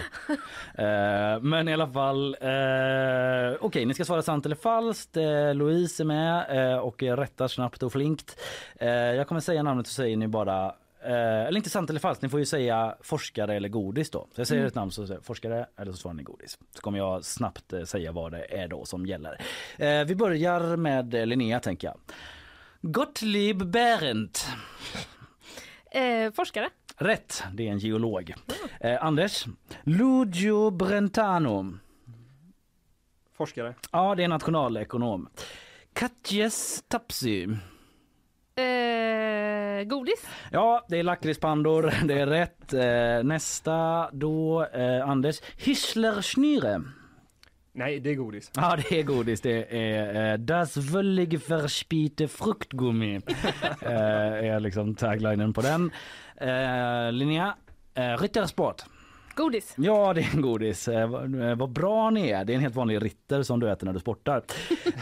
Eh, 0.74 1.40
men 1.40 1.68
i 1.68 1.72
alla 1.72 1.92
fall, 1.92 2.36
eh, 2.40 3.56
okej 3.60 3.86
ni 3.86 3.94
ska 3.94 4.04
svara 4.04 4.22
sant 4.22 4.46
eller 4.46 4.56
falskt. 4.56 5.16
Eh, 5.16 5.54
Louise 5.54 6.02
är 6.02 6.04
med 6.04 6.72
eh, 6.72 6.78
och 6.78 7.02
rättar 7.02 7.48
snabbt 7.48 7.82
och 7.82 7.92
flinkt. 7.92 8.40
Jag 8.80 9.28
kommer 9.28 9.40
säga 9.40 9.62
namnet 9.62 9.86
så 9.86 9.92
säger 9.92 10.16
ni 10.16 10.28
bara 10.28 10.74
Eh, 11.04 11.12
eller 11.46 11.56
inte 11.56 11.70
sant 11.70 11.90
eller 11.90 12.00
falskt, 12.00 12.22
ni 12.22 12.28
får 12.28 12.40
ju 12.40 12.46
säga 12.46 12.96
forskare 13.00 13.54
eller 13.56 13.68
godis 13.68 14.10
då. 14.10 14.28
Så 14.34 14.40
jag 14.40 14.46
säger 14.46 14.60
Mm. 14.60 14.68
ett 14.68 14.74
namn 14.74 14.90
så 14.90 15.06
säger 15.06 15.20
forskare 15.20 15.66
eller 15.76 15.92
så 15.92 15.98
svarar 15.98 16.14
ni 16.14 16.22
godis. 16.22 16.58
Så 16.74 16.80
kommer 16.80 16.98
jag 16.98 17.24
snabbt 17.24 17.72
eh, 17.72 17.82
säga 17.84 18.12
vad 18.12 18.32
det 18.32 18.44
är 18.58 18.68
då 18.68 18.84
som 18.84 19.06
gäller. 19.06 19.40
Eh, 19.78 20.04
vi 20.04 20.14
börjar 20.14 20.76
med 20.76 21.28
Linnea 21.28 21.60
tänker 21.60 21.88
jag. 21.88 21.98
Gottlieb 22.80 23.66
Behrendt. 23.70 24.46
Eh, 25.90 26.32
forskare. 26.32 26.70
Rätt, 26.96 27.42
det 27.52 27.68
är 27.68 27.72
en 27.72 27.78
geolog. 27.78 28.34
Eh, 28.80 29.04
Anders. 29.04 29.46
Lucio 29.82 30.70
Brentano. 30.70 31.78
Forskare. 33.36 33.74
Ja, 33.92 34.14
det 34.14 34.24
är 34.24 34.28
nationalekonom. 34.28 35.28
Katjes 35.92 36.84
Tapsy. 36.88 37.44
Eh, 38.54 38.68
godis. 39.84 40.26
Ja, 40.52 40.86
det 40.88 40.98
är 40.98 41.02
lakritspandor, 41.02 41.94
det 42.04 42.20
är 42.20 42.26
rätt. 42.26 42.72
Eh, 42.72 43.24
nästa 43.24 44.10
då, 44.12 44.64
eh, 44.64 45.08
Anders. 45.08 45.40
Hischler 45.56 46.22
Nej, 47.72 48.00
det 48.00 48.10
är 48.10 48.14
godis. 48.14 48.50
Ja, 48.54 48.76
det 48.76 48.98
är 48.98 49.02
godis. 49.02 49.40
Det 49.40 49.76
är 49.76 50.32
eh, 50.32 50.38
Das 50.38 50.76
völlig 50.76 51.48
verspite 51.48 52.28
fruktgummi. 52.28 53.14
eh, 53.82 54.52
är 54.52 54.60
liksom 54.60 54.94
taglinen 54.94 55.52
på 55.52 55.60
den. 55.60 55.90
Eh, 56.36 57.12
Linnea, 57.12 57.54
eh, 57.94 58.16
Rittersport. 58.18 58.82
Godis. 59.34 59.74
Ja, 59.76 60.14
det 60.14 60.20
är 60.20 60.34
en 60.34 60.42
godis. 60.42 60.88
Eh, 60.88 61.08
vad, 61.08 61.42
eh, 61.42 61.54
vad 61.54 61.70
bra 61.70 62.10
ni 62.10 62.28
är. 62.28 62.44
Det 62.44 62.52
är 62.52 62.54
en 62.54 62.60
helt 62.60 62.74
vanlig 62.74 63.04
ritter 63.04 63.42
som 63.42 63.60
du 63.60 63.70
äter 63.70 63.86
när 63.86 63.92
du 63.92 64.00
sportar. 64.00 64.42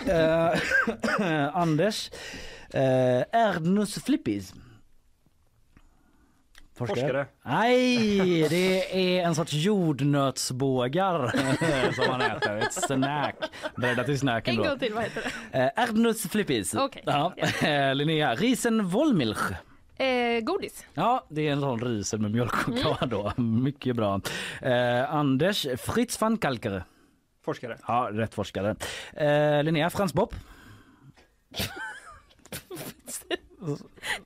eh, 0.09 1.57
Anders, 1.57 2.11
eh, 2.71 3.21
Erdnus 3.33 4.05
flippis. 4.05 4.55
Forskare. 6.77 7.27
Nej, 7.45 8.49
det 8.49 9.19
är 9.19 9.25
en 9.27 9.35
sorts 9.35 9.53
jordnötsbågar 9.53 11.33
som 11.93 12.07
man 12.11 12.21
äter. 12.21 12.57
Ett 12.57 12.73
snack. 12.73 13.37
Bredda 13.77 14.05
till 14.05 14.19
snacken 14.19 14.55
En 14.57 14.63
då. 14.63 14.69
gång 14.69 14.79
till, 14.79 14.95
vad 14.95 15.05
heter 15.05 15.33
det? 15.53 15.59
Eh, 15.59 15.83
Erdnuss 15.85 16.23
flippis. 16.31 16.75
Okej. 16.75 17.03
Ja. 17.07 17.33
Eh, 17.63 17.95
Linnea, 17.95 18.35
risen 18.35 18.89
Wollmilch. 18.89 19.51
Eh, 19.99 20.41
godis. 20.41 20.87
Ja, 20.95 21.27
det 21.29 21.49
är 21.49 21.53
en 21.53 21.61
sån 21.61 21.81
risen 21.81 22.23
med 22.23 22.31
mjölkchoklad 22.31 23.09
då. 23.09 23.33
Mycket 23.43 23.97
bra. 23.97 24.21
Eh, 24.63 25.15
Anders, 25.15 25.67
Fritz 25.79 26.21
van 26.21 26.39
Kalker. 26.39 26.85
Forskare. 27.45 27.79
Ja, 27.89 28.09
rätt 28.13 28.35
forskare. 28.35 28.77
Eh, 29.13 29.63
Linnea, 29.65 29.91
Frans 29.91 30.15
Bopp. 30.15 30.35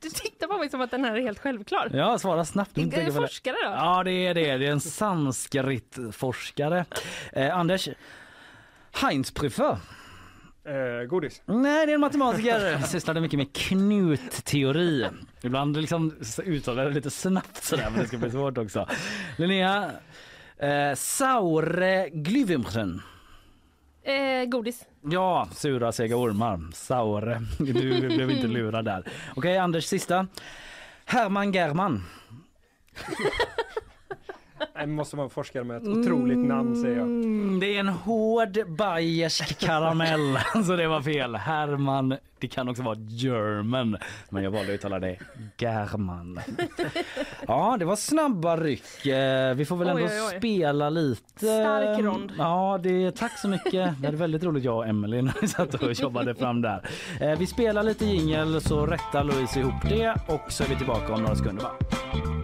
Du 0.01 0.09
tittar 0.09 0.47
på 0.47 0.57
mig 0.57 0.69
som 0.69 0.81
att 0.81 0.91
den 0.91 1.05
här 1.05 1.15
är 1.15 1.21
helt 1.21 1.39
självklar. 1.39 1.89
Ja, 1.93 2.19
svara 2.19 2.45
snabbt. 2.45 2.77
Är 2.77 2.81
Inte 2.81 3.05
det 3.05 3.11
forskare 3.11 3.55
då? 3.63 3.69
Ja, 3.69 4.03
det 4.03 4.11
är 4.11 4.33
det. 4.33 4.57
Det 4.57 4.67
är 4.67 4.71
en 4.71 4.79
sanskritforskare. 4.79 6.85
Eh, 7.33 7.57
Anders, 7.57 7.89
Heinz 8.91 9.33
Prüfer. 9.33 9.77
Eh, 10.65 11.05
godis. 11.07 11.41
Nej, 11.45 11.85
det 11.85 11.91
är 11.91 11.95
en 11.95 12.01
matematiker. 12.01 12.77
Sysslade 12.77 13.21
mycket 13.21 13.37
med 13.37 13.53
knutteori. 13.53 15.07
Ibland 15.41 15.77
liksom 15.77 16.15
uttalar 16.45 16.85
det 16.85 16.91
lite 16.91 17.09
snabbt 17.09 17.63
sådär, 17.63 17.87
men 17.91 17.99
det 18.01 18.07
ska 18.07 18.17
bli 18.17 18.31
svårt 18.31 18.57
också. 18.57 18.87
Linnea, 19.37 19.91
eh, 20.57 20.93
Saure 20.95 22.07
Glühwürmchen. 22.09 22.99
Eh, 24.03 24.45
godis. 24.45 24.85
Ja, 25.01 25.47
sura 25.55 25.91
sega 25.91 26.15
ormar. 26.15 26.59
Saure. 26.73 27.41
Du, 27.57 27.73
blev 28.01 28.31
inte 28.31 28.47
lurad 28.47 28.85
där. 28.85 29.03
Okej, 29.35 29.57
Anders 29.57 29.85
sista. 29.85 30.27
Herman 31.05 31.51
German. 31.51 32.03
Det 34.79 34.87
måste 34.87 35.15
vara 35.15 35.23
en 35.23 35.29
forskare 35.29 35.63
med 35.63 35.77
ett 35.77 35.87
otroligt 35.87 36.37
namn 36.37 36.75
säger 36.81 36.97
jag. 36.97 37.07
Mm, 37.07 37.59
det 37.59 37.75
är 37.75 37.79
en 37.79 37.87
hård 37.89 38.57
bayersk 38.77 39.59
karamell, 39.59 40.37
så 40.65 40.75
det 40.75 40.87
var 40.87 41.01
fel. 41.01 41.35
Herman, 41.35 42.15
det 42.39 42.47
kan 42.47 42.69
också 42.69 42.83
vara 42.83 42.97
German, 42.99 43.97
men 44.29 44.43
jag 44.43 44.51
valde 44.51 44.71
att 44.73 44.75
uttala 44.75 44.99
det 44.99 45.17
German. 45.57 46.39
Ja, 47.47 47.75
det 47.79 47.85
var 47.85 47.95
snabba 47.95 48.57
ryck. 48.57 49.05
Eh, 49.05 49.53
Vi 49.55 49.65
får 49.65 49.75
väl 49.75 49.87
ändå 49.89 50.03
Oj, 50.03 50.09
oj, 50.31 50.37
spela 50.37 50.89
lite. 50.89 51.21
Stark 51.39 51.99
rond. 51.99 52.31
Ja, 52.37 52.79
det, 52.83 53.11
tack 53.15 53.39
så 53.39 53.47
mycket. 53.47 54.01
Det 54.01 54.07
är 54.07 54.11
väldigt 54.11 54.43
roligt 54.43 54.63
jag 54.63 54.77
och 54.77 54.87
Emelie 54.87 55.21
när 55.21 55.33
vi 55.41 55.47
satt 55.47 55.73
och 55.73 55.91
jobbade 55.93 56.35
fram 56.35 56.61
där. 56.61 56.89
Eh, 57.21 57.39
Vi 57.39 57.47
spelar 57.47 57.83
lite 57.83 58.05
jingel 58.05 58.61
så 58.61 58.85
rättar 58.85 59.23
Louise 59.23 59.59
ihop 59.59 59.89
det 59.89 60.15
och 60.27 60.51
så 60.51 60.63
är 60.63 60.67
vi 60.67 60.75
tillbaka 60.75 61.13
om 61.13 61.21
några 61.21 61.35
sekunder 61.35 61.63
bara. 61.63 62.40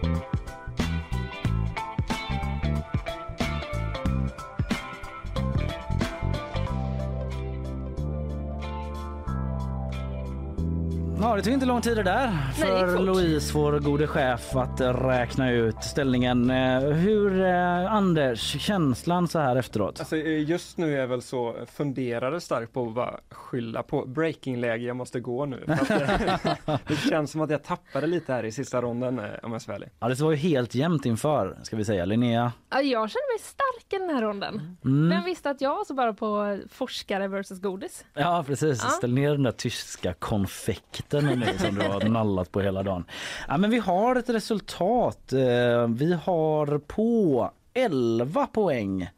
Ja, 11.20 11.36
det 11.36 11.42
tog 11.42 11.52
inte 11.52 11.66
lång 11.66 11.80
tid 11.80 11.96
det 11.96 12.02
där 12.02 12.26
det 12.26 12.66
för 12.66 12.96
fort. 12.96 13.06
Louise, 13.06 13.54
vår 13.54 13.78
gode 13.78 14.06
chef, 14.06 14.56
att 14.56 14.80
eh, 14.80 15.06
räkna 15.06 15.50
ut 15.52 15.84
ställningen. 15.84 16.50
Eh, 16.50 16.80
Hur, 16.80 17.42
eh, 17.44 17.92
Anders, 17.92 18.40
känslan 18.60 19.28
så 19.28 19.38
här 19.38 19.56
efteråt? 19.56 20.00
Alltså, 20.00 20.16
eh, 20.16 20.42
just 20.50 20.78
nu 20.78 20.94
är 20.94 21.00
jag 21.00 21.08
väl 21.08 21.22
så 21.22 21.54
funderade 21.72 22.40
starkt 22.40 22.72
på 22.72 22.86
att 22.86 22.94
bara 22.94 23.20
skylla 23.30 23.82
på 23.82 24.06
breakingläge, 24.06 24.86
jag 24.86 24.96
måste 24.96 25.20
gå 25.20 25.46
nu. 25.46 25.64
Det, 25.66 26.38
det 26.88 26.96
känns 26.96 27.30
som 27.30 27.40
att 27.40 27.50
jag 27.50 27.64
tappade 27.64 28.06
lite 28.06 28.32
här 28.32 28.44
i 28.44 28.52
sista 28.52 28.82
ronden 28.82 29.20
om 29.42 29.52
jag 29.52 29.74
ärlig. 29.74 29.88
Ja, 30.00 30.08
det 30.08 30.20
var 30.20 30.30
ju 30.30 30.36
helt 30.36 30.74
jämnt 30.74 31.06
inför, 31.06 31.58
ska 31.62 31.76
vi 31.76 31.84
säga. 31.84 32.04
Linnea? 32.04 32.52
Ja, 32.70 32.80
jag 32.80 33.10
känner 33.10 33.34
mig 33.34 33.38
stark 33.42 33.67
i 33.92 33.98
den 33.98 34.10
här 34.10 34.22
ronden. 34.22 34.76
Mm. 34.84 35.08
Vem 35.08 35.24
visste 35.24 35.50
att 35.50 35.60
jag 35.60 35.86
så 35.86 35.94
bara 35.94 36.12
på 36.12 36.58
forskare 36.70 37.28
versus 37.28 37.60
godis? 37.60 38.04
Ja, 38.14 38.44
precis. 38.46 38.80
Ja. 38.84 38.88
Ställ 38.90 39.14
ner 39.14 39.30
den 39.30 39.42
där 39.42 39.52
tyska 39.52 40.14
konfekten 40.14 41.24
nu 41.24 41.46
som 41.58 41.74
du 41.74 41.80
har 41.80 42.08
nallat 42.08 42.52
på 42.52 42.60
hela 42.60 42.82
dagen. 42.82 43.04
Ja, 43.48 43.56
men 43.56 43.70
vi 43.70 43.78
har 43.78 44.16
ett 44.16 44.28
resultat. 44.28 45.32
Eh, 45.32 45.86
Vi 45.88 46.18
har 46.24 46.78
på 46.78 47.50
11 47.74 48.46
poäng 48.46 49.08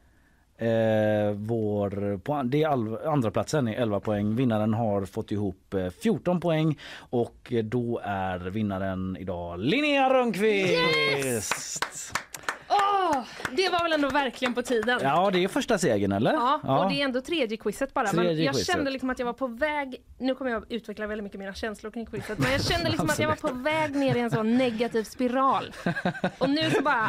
Eh, 0.60 1.32
vår, 1.34 2.18
på, 2.18 2.42
det 2.44 2.62
är 2.62 2.68
all, 2.68 2.98
andra 3.06 3.30
platsen 3.30 3.68
är 3.68 3.72
11 3.82 4.00
poäng. 4.00 4.34
Vinnaren 4.34 4.74
har 4.74 5.04
fått 5.04 5.32
ihop 5.32 5.74
eh, 5.74 5.88
14 6.02 6.40
poäng 6.40 6.78
och 7.10 7.52
eh, 7.52 7.64
då 7.64 8.00
är 8.04 8.38
vinnaren 8.38 9.16
idag 9.20 9.58
Linnea 9.60 10.14
Rönnqvist! 10.14 11.84
Åh, 12.70 13.22
det 13.56 13.68
var 13.68 13.82
väl 13.82 13.92
ändå 13.92 14.08
verkligen 14.08 14.54
på 14.54 14.62
tiden. 14.62 15.00
Ja, 15.02 15.30
det 15.32 15.44
är 15.44 15.48
första 15.48 15.78
segern 15.78 16.12
eller? 16.12 16.32
Ja, 16.32 16.60
och 16.84 16.90
det 16.90 17.00
är 17.00 17.04
ändå 17.04 17.20
tredje 17.20 17.56
quizet 17.56 17.94
bara. 17.94 18.04
Men 18.12 18.24
Tredje 18.24 18.44
jag 18.44 18.54
quizet. 18.54 18.74
kände 18.74 18.90
liksom 18.90 19.10
att 19.10 19.18
jag 19.18 19.26
var 19.26 19.32
på 19.32 19.46
väg, 19.46 19.96
nu 20.18 20.34
kommer 20.34 20.50
jag 20.50 20.72
utveckla 20.72 21.06
väldigt 21.06 21.24
mycket 21.24 21.38
mina 21.40 21.54
känslor 21.54 21.90
kring 21.90 22.06
quizet, 22.06 22.38
men 22.38 22.52
jag 22.52 22.64
kände 22.64 22.90
liksom 22.90 23.10
att 23.10 23.18
jag 23.18 23.28
var 23.28 23.36
på 23.36 23.52
väg 23.54 23.96
ner 23.96 24.16
i 24.16 24.20
en 24.20 24.30
sån 24.30 24.58
negativ 24.58 25.04
spiral. 25.04 25.74
Och 26.38 26.50
nu 26.50 26.70
så 26.70 26.82
bara 26.82 27.06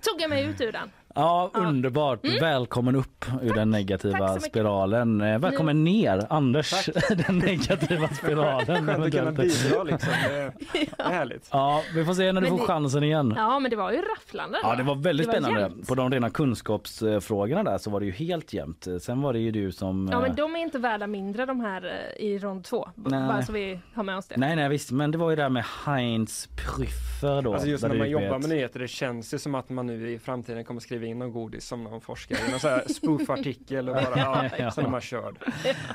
tog 0.00 0.20
jag 0.20 0.30
mig 0.30 0.44
ut 0.44 0.60
ur 0.60 0.72
den. 0.72 0.90
Ja, 1.18 1.50
underbart. 1.54 2.20
Välkommen 2.40 2.96
upp 2.96 3.24
ur 3.42 3.54
den 3.54 3.70
negativa 3.70 4.18
Tack 4.18 4.28
så 4.28 4.34
mycket. 4.34 4.48
spiralen. 4.50 5.20
Eh, 5.20 5.38
Välkommen 5.38 5.84
ner, 5.84 6.26
Anders, 6.30 6.86
den 7.26 7.38
negativa 7.38 8.08
spiralen. 8.08 8.66
Skönt 8.86 8.88
att 9.04 9.12
kunna 9.12 9.32
bidra 9.32 9.82
liksom. 9.82 10.12
Är 10.98 11.12
härligt. 11.12 11.48
Ja, 11.52 11.82
vi 11.94 12.04
får 12.04 12.14
se 12.14 12.32
när 12.32 12.40
du 12.40 12.48
Men 12.48 12.50
får 12.58 12.66
det- 12.66 12.72
chansen 12.72 13.02
igen. 13.04 13.34
Ja, 13.36 13.58
men 13.58 13.70
det 13.70 13.76
var 13.76 13.92
ju 13.92 13.98
rafflande. 14.02 14.58
Ja, 14.62 14.74
det 14.76 14.82
var 14.82 14.94
väldigt 14.94 15.26
Det 15.26 15.32
var 15.32 15.40
spännande. 15.40 15.60
jämnt. 15.60 15.88
På 15.88 15.94
de 15.94 16.10
rena 16.10 16.30
kunskapsfrågorna 16.30 17.62
där 17.64 17.78
så 17.78 17.90
var 17.90 18.00
det 18.00 18.06
ju 18.06 18.12
helt 18.12 18.52
jämnt. 18.52 18.86
Sen 19.00 19.22
var 19.22 19.32
det 19.32 19.38
ju 19.38 19.50
du 19.50 19.72
som... 19.72 20.08
Ja, 20.12 20.16
eh, 20.16 20.22
men 20.22 20.34
de 20.36 20.56
är 20.56 20.60
inte 20.60 20.78
värda 20.78 21.06
mindre 21.06 21.46
de 21.46 21.60
här 21.60 21.84
eh, 22.18 22.24
i 22.26 22.38
rond 22.38 22.64
två. 22.64 22.88
Nej. 22.94 23.28
Bara 23.28 23.42
så 23.42 23.52
vi 23.52 23.80
har 23.94 24.02
med 24.02 24.16
oss 24.16 24.26
det. 24.28 24.34
Nej, 24.36 24.56
nej 24.56 24.68
visst, 24.68 24.90
men 24.90 25.10
det 25.10 25.18
var 25.18 25.30
ju 25.30 25.36
det 25.36 25.42
här 25.42 25.48
med 25.48 25.64
Heinz 25.86 26.48
Prüffer 26.56 27.42
då. 27.42 27.52
Alltså 27.52 27.68
just 27.68 27.84
när 27.88 27.94
man 27.94 28.10
jobbar 28.10 28.38
med 28.38 28.48
nyheter, 28.48 28.80
det 28.80 28.88
känns 28.88 29.34
ju 29.34 29.38
som 29.38 29.54
att 29.54 29.68
man 29.68 29.86
nu 29.86 30.10
i 30.10 30.18
framtiden 30.18 30.64
kommer 30.64 30.80
skriva 30.80 31.05
in 31.06 31.18
någon 31.18 31.32
godis 31.32 31.66
som 31.66 31.84
någon 31.84 32.00
forskare 32.00 32.38
i 32.48 32.50
någon 32.50 32.60
sån 32.60 32.70
här 32.70 32.84
spoof-artikel 32.88 33.88
och 33.88 33.94
bara, 33.94 34.18
ja, 34.18 34.50
Ja. 34.58 34.70
så 34.70 34.80
de 34.80 34.92
har 34.92 35.00
körd. 35.00 35.52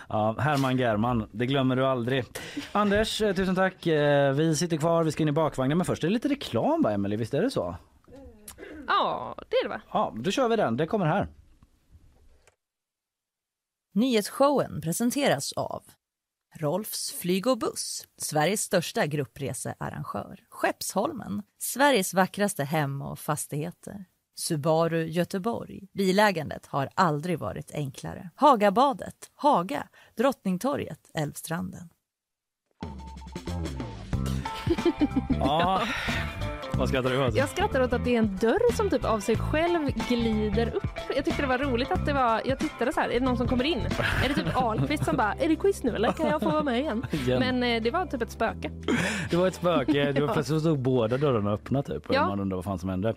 Ja, 0.09 0.35
Herman 0.39 0.77
German, 0.77 1.29
det 1.31 1.45
glömmer 1.45 1.75
du 1.75 1.85
aldrig. 1.85 2.25
Anders, 2.71 3.21
eh, 3.21 3.35
tusen 3.35 3.55
tack. 3.55 3.87
Eh, 3.87 4.33
Vi 4.33 4.55
sitter 4.55 4.77
kvar, 4.77 5.03
vi 5.03 5.11
ska 5.11 5.23
in 5.23 5.29
i 5.29 5.31
bakvagnen. 5.31 5.77
Men 5.77 5.85
först 5.85 6.03
är 6.03 6.07
det 6.07 6.13
lite 6.13 6.29
reklam 6.29 6.81
va, 6.81 6.91
Emelie? 6.91 7.17
Visst 7.17 7.33
är 7.33 7.41
det 7.41 7.51
så? 7.51 7.75
Ja, 8.87 9.35
det 9.49 9.55
är 9.55 9.63
det 9.63 9.69
va? 9.69 9.81
Ja, 9.93 10.13
då 10.15 10.31
kör 10.31 10.49
vi 10.49 10.55
den. 10.55 10.77
Det 10.77 10.87
kommer 10.87 11.05
här. 11.05 11.27
Nyhetsshowen 13.93 14.81
presenteras 14.81 15.53
av 15.53 15.83
Rolfs 16.59 17.11
flyg 17.11 17.47
och 17.47 17.57
buss, 17.57 18.07
Sveriges 18.17 18.61
största 18.61 19.05
gruppresearrangör. 19.05 20.39
Skeppsholmen, 20.49 21.43
Sveriges 21.59 22.13
vackraste 22.13 22.63
hem 22.63 23.01
och 23.01 23.19
fastigheter. 23.19 24.05
Subaru 24.41 25.03
Göteborg. 25.05 25.87
Bilägandet 25.93 26.65
har 26.65 26.89
aldrig 26.95 27.39
varit 27.39 27.71
enklare. 27.71 28.29
Hagabadet, 28.35 29.31
Haga, 29.35 29.87
Drottningtorget, 30.17 31.11
Älvstranden. 31.13 31.89
Ja, 35.29 35.81
vad 36.77 36.89
skrattar 36.89 37.09
du 37.09 37.25
åt? 37.27 37.35
Jag 37.35 37.49
skrattar 37.49 37.81
åt 37.81 37.93
att 37.93 38.03
det 38.05 38.15
är 38.15 38.19
en 38.19 38.37
dörr 38.41 38.73
som 38.73 38.89
typ 38.89 39.05
av 39.05 39.19
sig 39.19 39.37
själv 39.37 39.79
glider 40.09 40.71
upp. 40.75 40.83
Jag 41.15 41.25
tyckte 41.25 41.41
det 41.41 41.47
var 41.47 41.57
roligt 41.57 41.91
att 41.91 42.05
det 42.05 42.13
var, 42.13 42.41
jag 42.45 42.59
tittade 42.59 42.93
så 42.93 42.99
här, 42.99 43.09
är 43.09 43.19
det 43.19 43.25
någon 43.25 43.37
som 43.37 43.47
kommer 43.47 43.63
in? 43.63 43.79
Är 44.25 44.29
det 44.29 44.35
typ 44.35 44.57
Ahlqvist 44.57 45.05
som 45.05 45.17
bara, 45.17 45.33
är 45.33 45.49
det 45.49 45.55
quiz 45.55 45.83
nu 45.83 45.95
eller 45.95 46.11
kan 46.11 46.27
jag 46.27 46.41
få 46.41 46.49
vara 46.49 46.63
med 46.63 46.79
igen? 46.79 47.05
Igen. 47.11 47.39
Men 47.39 47.63
eh, 47.63 47.83
det 47.83 47.91
var 47.91 48.05
typ 48.05 48.21
ett 48.21 48.31
spöke. 48.31 48.71
Det 49.29 49.37
var 49.37 49.47
ett 49.47 49.55
spöke. 49.55 50.11
Det 50.11 50.21
var 50.21 50.35
Ja. 50.51 50.59
stod 50.59 50.79
båda 50.79 51.17
dörrarna 51.17 51.51
öppna 51.51 51.83
typ. 51.83 52.09
Och 52.09 52.15
Ja. 52.15 52.27
Man 52.27 52.39
undrar 52.39 52.55
vad 52.55 52.65
fan 52.65 52.79
som 52.79 52.89
hände. 52.89 53.15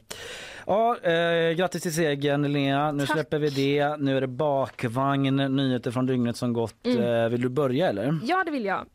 Ja, 0.67 0.97
eh, 1.03 1.53
grattis 1.57 1.83
till 1.83 1.95
segern 1.95 2.43
Linnea. 2.43 2.93
Nu 2.93 3.07
Tack. 3.07 3.17
släpper 3.17 3.39
vi 3.39 3.51
det. 3.51 3.97
Nu 3.97 4.17
är 4.17 4.21
det 4.21 4.27
bakvagn, 4.27 5.37
nyheter 5.37 5.91
från 5.91 6.07
dygnet 6.07 6.37
som 6.37 6.53
gått. 6.53 6.87
Mm. 6.87 7.03
Eh, 7.03 7.29
vill 7.29 7.41
du 7.43 7.49
börja 7.49 7.89
eller? 7.89 8.19
Ja, 8.25 8.43
det 8.45 8.51
vill 8.51 8.65
jag. 8.65 8.87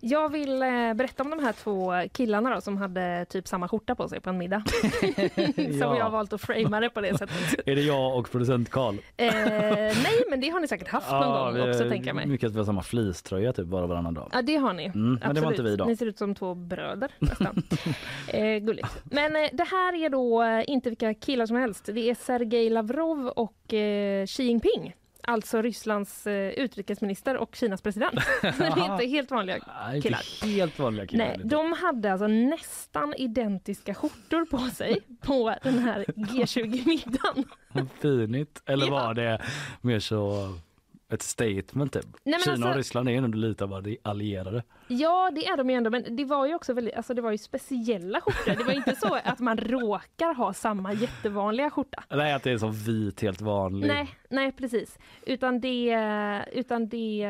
Jag 0.00 0.32
vill 0.32 0.62
eh, 0.62 0.68
berätta 0.94 1.22
om 1.22 1.30
de 1.30 1.38
här 1.44 1.52
två 1.52 1.92
killarna 2.12 2.54
då, 2.54 2.60
som 2.60 2.76
hade 2.76 3.24
typ 3.28 3.48
samma 3.48 3.68
skjorta 3.68 3.94
på 3.94 4.08
sig 4.08 4.20
på 4.20 4.30
en 4.30 4.38
middag. 4.38 4.62
som 5.56 5.78
Ja. 5.80 5.96
jag 5.96 6.04
har 6.04 6.10
valt 6.10 6.32
att 6.32 6.40
framea 6.40 6.80
det 6.80 6.90
på 6.90 7.00
det 7.00 7.18
sättet. 7.18 7.54
Är 7.66 7.74
det 7.76 7.82
jag 7.82 8.18
och 8.18 8.30
producent 8.30 8.70
Karl? 8.70 8.94
Eh, 9.16 9.26
nej, 9.34 10.24
men 10.30 10.40
det 10.40 10.48
har 10.48 10.60
ni 10.60 10.68
säkert 10.68 10.88
haft 10.88 11.10
någon 11.10 11.32
gång 11.32 11.54
vi- 11.54 11.70
också, 11.70 11.88
tänker 11.88 12.06
jag 12.06 12.16
mig. 12.16 12.26
Mycket 12.26 12.46
att 12.46 12.54
vi 12.54 12.58
har 12.58 12.64
samma 12.64 12.82
fleecetröja 12.82 13.52
typ 13.52 13.66
bara 13.66 13.86
varannan 13.86 14.14
dag. 14.14 14.28
Ja, 14.32 14.42
det 14.42 14.56
har 14.56 14.72
ni. 14.72 14.84
Mm, 14.84 15.18
men 15.24 15.34
det 15.34 15.40
var 15.40 15.50
inte 15.50 15.62
vi 15.62 15.76
då. 15.76 15.84
Ni 15.84 15.96
ser 15.96 16.06
ut 16.06 16.18
som 16.18 16.34
två 16.34 16.54
bröder 16.54 17.10
nästan. 17.18 17.62
eh, 18.28 18.56
gulligt. 18.58 19.02
Men 19.04 19.36
eh, 19.36 19.48
det 19.52 19.64
här 19.64 19.94
är 20.04 20.08
då 20.08 20.42
eh, 20.42 20.64
inte 20.66 20.88
vilka 20.88 21.14
killar 21.14 21.46
som 21.46 21.56
helst. 21.56 21.88
Det 21.92 22.10
är 22.10 22.14
Sergej 22.14 22.70
Lavrov 22.70 23.26
och 23.28 23.74
eh, 23.74 24.26
Xi 24.26 24.42
Jinping. 24.42 24.94
Alltså 25.28 25.62
Rysslands 25.62 26.26
eh, 26.26 26.48
utrikesminister 26.50 27.36
och 27.36 27.54
Kinas 27.56 27.82
president. 27.82 28.14
det 28.42 28.48
är 28.64 28.92
inte 28.92 29.06
helt 29.06 29.30
vanliga 29.30 29.58
Nej, 29.90 30.02
killar. 30.02 30.44
helt 30.46 30.78
vanliga 30.78 31.06
killar. 31.06 31.24
Nej, 31.26 31.40
de 31.44 31.72
hade 31.72 32.12
alltså 32.12 32.26
nästan 32.26 33.14
identiska 33.14 33.94
skjortor 33.94 34.44
på 34.44 34.58
sig 34.58 35.00
på 35.20 35.54
den 35.62 35.78
här 35.78 36.04
G20-middagen. 36.08 37.44
Finigt. 38.00 38.62
Eller 38.66 38.86
Ja. 38.86 38.92
var 38.92 39.14
det 39.14 39.42
mer 39.80 40.00
så 40.00 40.48
ett 41.12 41.22
statement 41.22 41.92
typ? 41.92 42.06
men 42.24 42.40
Kina 42.40 42.52
alltså- 42.52 42.68
och 42.68 42.74
Ryssland 42.74 43.08
är 43.08 43.12
ju 43.12 43.18
ändå 43.18 43.38
lite 43.38 43.64
av 43.64 43.94
allierade. 44.02 44.62
Ja, 44.88 45.30
det 45.34 45.46
är 45.46 45.56
de 45.56 45.70
ju 45.70 45.76
ändå, 45.76 45.90
men 45.90 46.16
det 46.16 46.24
var 46.24 46.46
ju 46.46 46.54
också 46.54 46.72
väldigt, 46.72 46.94
alltså 46.94 47.14
det 47.14 47.22
var 47.22 47.30
ju 47.30 47.38
speciella 47.38 48.20
skjortor. 48.20 48.58
Det 48.58 48.64
var 48.64 48.72
inte 48.72 48.96
så 48.96 49.14
att 49.24 49.38
man 49.38 49.56
råkar 49.56 50.34
ha 50.34 50.52
samma 50.52 50.92
jättevanliga 50.92 51.70
skjorta. 51.70 52.04
Nej, 52.10 52.32
att 52.32 52.42
det 52.42 52.50
är 52.50 52.58
så 52.58 52.68
vit, 52.68 53.22
helt 53.22 53.40
vanlig. 53.40 53.88
Nej, 53.88 54.08
nej 54.30 54.52
precis. 54.52 54.98
Utan 55.26 55.60
det, 55.60 55.96
utan 56.52 56.88
det, 56.88 57.28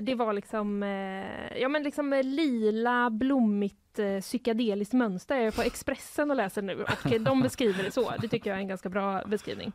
det 0.00 0.14
var 0.14 0.32
liksom, 0.32 0.82
eh, 0.82 1.58
ja 1.60 1.68
men 1.68 1.82
liksom 1.82 2.20
lila, 2.24 3.10
blommigt, 3.10 3.87
eh, 3.98 4.20
psykedeliskt 4.20 4.92
mönster. 4.94 5.36
Jag 5.36 5.46
är 5.46 5.50
på 5.50 5.62
Expressen 5.62 6.30
och 6.30 6.36
läser 6.36 6.62
nu 6.62 6.82
och 6.84 7.10
de 7.20 7.42
beskriver 7.42 7.82
det 7.84 7.90
så. 7.90 8.12
Det 8.20 8.28
tycker 8.28 8.50
jag 8.50 8.56
är 8.56 8.60
en 8.62 8.68
ganska 8.68 8.88
bra 8.88 9.22
beskrivning. 9.26 9.72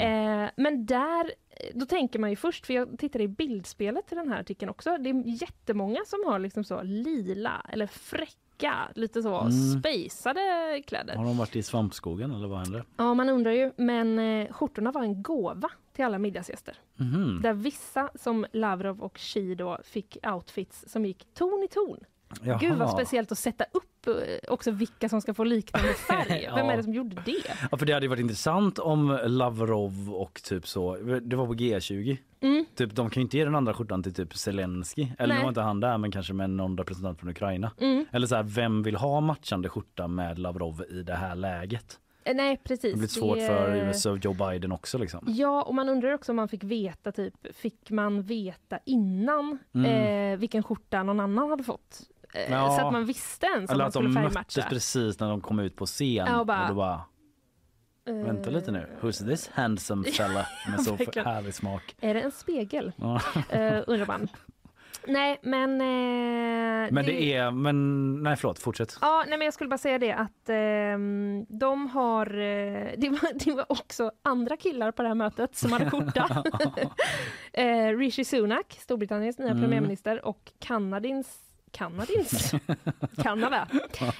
Eh, 0.00 0.50
men 0.56 0.86
där, 0.86 1.24
eh, 1.50 1.66
då 1.74 1.86
tänker 1.86 2.18
man 2.18 2.30
ju 2.30 2.36
först, 2.36 2.66
för 2.66 2.74
jag 2.74 2.98
tittade 2.98 3.24
i 3.24 3.28
bildspelet 3.28 4.06
till 4.06 4.16
den 4.16 4.28
här 4.28 4.40
artikeln 4.40 4.70
också, 4.70 4.96
det 4.98 5.10
är 5.10 5.42
jättemånga 5.42 6.00
som 6.06 6.18
har 6.26 6.38
liksom 6.38 6.64
så 6.64 6.82
lila 6.82 7.66
eller 7.68 7.86
fräcka, 7.86 8.74
lite 8.94 9.22
så 9.22 9.40
Mm. 9.40 9.52
spejsade 9.80 10.40
kläder. 10.86 11.16
Har 11.16 11.24
de 11.24 11.36
varit 11.38 11.56
i 11.56 11.62
svampskogen 11.62 12.30
eller 12.30 12.48
vad 12.48 12.58
hände? 12.58 12.84
Ja, 12.96 13.14
man 13.14 13.28
undrar 13.28 13.52
ju. 13.52 13.72
Men 13.76 14.18
eh, 14.18 14.52
skjortorna 14.52 14.92
var 14.92 15.02
en 15.02 15.22
gåva 15.22 15.70
till 15.92 16.04
alla 16.04 16.18
middagsgäster. 16.18 16.76
Mhm. 16.96 17.40
Där 17.42 17.52
vissa, 17.52 18.10
som 18.14 18.46
Lavrov 18.52 19.00
och 19.00 19.16
Xi 19.18 19.54
då, 19.54 19.78
fick 19.84 20.16
outfits 20.26 20.84
som 20.88 21.04
gick 21.06 21.26
ton 21.34 21.62
i 21.64 21.68
ton. 21.68 21.98
Jaha. 22.42 22.58
Gud 22.60 22.78
vad 22.78 22.90
speciellt 22.90 23.32
att 23.32 23.38
sätta 23.38 23.64
upp 23.72 24.06
eh, 24.06 24.52
också 24.52 24.70
vilka 24.70 25.08
som 25.08 25.20
ska 25.20 25.34
få 25.34 25.44
liknande 25.44 25.88
färg. 25.94 26.42
Ja. 26.44 26.54
Vem 26.56 26.66
är 26.66 26.76
det 26.76 26.82
som 26.82 26.94
gjorde 26.94 27.16
det? 27.24 27.42
Ja, 27.70 27.76
för 27.78 27.86
det 27.86 27.92
hade 27.92 28.04
ju 28.06 28.10
varit 28.10 28.20
intressant 28.20 28.78
om 28.78 29.18
Lavrov 29.26 30.14
och 30.14 30.40
typ 30.44 30.66
så, 30.68 30.96
det 31.22 31.36
var 31.36 31.46
på 31.46 31.54
G20. 31.54 32.16
Mm. 32.40 32.64
Typ, 32.74 32.94
de 32.94 33.10
kan 33.10 33.20
ju 33.20 33.24
inte 33.24 33.36
ge 33.36 33.44
den 33.44 33.54
andra 33.54 33.74
skjortan 33.74 34.02
till 34.02 34.14
typ 34.14 34.36
Zelensky. 34.36 35.08
Eller 35.18 35.34
Nej. 35.34 35.48
inte 35.48 35.60
han 35.60 35.80
där 35.80 35.98
men 35.98 36.10
kanske 36.10 36.32
med 36.32 36.50
någon 36.50 36.78
representant 36.78 37.20
från 37.20 37.30
Ukraina. 37.30 37.72
Mm. 37.80 38.06
Eller 38.12 38.26
så 38.26 38.34
här, 38.36 38.42
vem 38.42 38.82
vill 38.82 38.96
ha 38.96 39.20
matchande 39.20 39.68
skjorta 39.68 40.08
med 40.08 40.38
Lavrov 40.38 40.84
i 40.90 41.02
det 41.02 41.14
här 41.14 41.34
läget? 41.34 41.98
Eh, 42.24 42.34
Nej 42.36 42.56
precis. 42.64 42.92
Det 42.92 42.98
blir 42.98 43.08
svårt 43.08 43.38
Det- 43.38 43.46
för 43.46 43.74
USA 43.74 44.10
och 44.10 44.24
Joe 44.24 44.34
Biden 44.34 44.72
också 44.72 44.98
liksom. 44.98 45.24
Ja, 45.28 45.62
och 45.62 45.74
man 45.74 45.88
undrar 45.88 46.12
också 46.14 46.32
om 46.32 46.36
man 46.36 46.48
fick 46.48 46.64
veta, 46.64 47.12
typ, 47.12 47.34
fick 47.56 47.90
man 47.90 48.22
veta 48.22 48.78
innan 48.86 49.58
Mm. 49.74 50.32
eh, 50.32 50.38
vilken 50.38 50.62
skjorta 50.62 51.02
någon 51.02 51.20
annan 51.20 51.50
hade 51.50 51.62
fått? 51.64 52.00
Eh, 52.34 52.52
Ja. 52.52 52.76
Så 52.78 52.86
att 52.86 52.92
man 52.92 53.04
visste 53.04 53.46
ens 53.46 53.70
om 53.70 53.74
Eller 53.74 53.84
man 53.84 53.86
att 53.88 53.92
skulle 53.94 54.08
de 54.08 54.14
möttes 54.14 54.54
färgmatcha. 54.54 54.68
precis 54.70 55.20
när 55.20 55.28
de 55.28 55.40
kom 55.40 55.58
ut 55.58 55.76
på 55.76 55.86
scen. 55.86 56.06
Ja, 56.14 56.40
och 56.40 56.46
bara- 56.46 56.62
och 56.62 56.68
då 56.68 56.74
bara, 56.74 57.00
Eh, 58.08 58.14
vänta 58.14 58.50
lite 58.50 58.70
nu, 58.72 58.86
who's 59.00 59.26
this 59.28 59.50
handsome 59.54 60.04
fella 60.10 60.46
med 60.70 60.80
så 60.80 60.96
härlig 61.24 61.54
smak? 61.54 61.94
Är 62.00 62.14
det 62.14 62.20
en 62.20 62.30
spegel? 62.30 62.92
Ja. 62.96 63.20
Eh, 63.50 63.82
undrar 63.86 64.06
man. 64.06 64.28
Nej, 65.06 65.38
men... 65.42 65.70
Eh, 65.80 66.92
Men 66.92 67.06
det 67.06 67.34
är, 67.34 67.50
men 67.50 68.14
nej 68.22 68.36
förlåt, 68.36 68.58
fortsätt. 68.58 68.98
Ja, 69.00 69.24
nej, 69.28 69.38
men 69.38 69.44
jag 69.44 69.54
skulle 69.54 69.70
bara 69.70 69.78
säga 69.78 69.98
det 69.98 70.12
att 70.12 70.48
ehm, 70.48 71.46
de 71.48 71.86
har... 71.86 72.26
Eh, 72.26 72.88
det, 72.98 73.08
var, 73.08 73.44
det 73.44 73.52
var 73.52 73.72
också 73.72 74.12
andra 74.22 74.56
killar 74.56 74.90
på 74.92 75.02
det 75.02 75.08
här 75.08 75.14
mötet 75.14 75.56
som 75.56 75.72
hade 75.72 75.90
skjorta. 75.90 76.44
eh, 77.52 77.96
Rishi 77.98 78.24
Sunak, 78.24 78.76
Storbritanniens 78.80 79.38
nya 79.38 79.50
Mm. 79.50 79.62
premiärminister 79.62 80.24
och 80.26 80.52
Kanadins 80.58 81.49
Kanadins? 81.72 82.52
Kanada. 83.22 83.68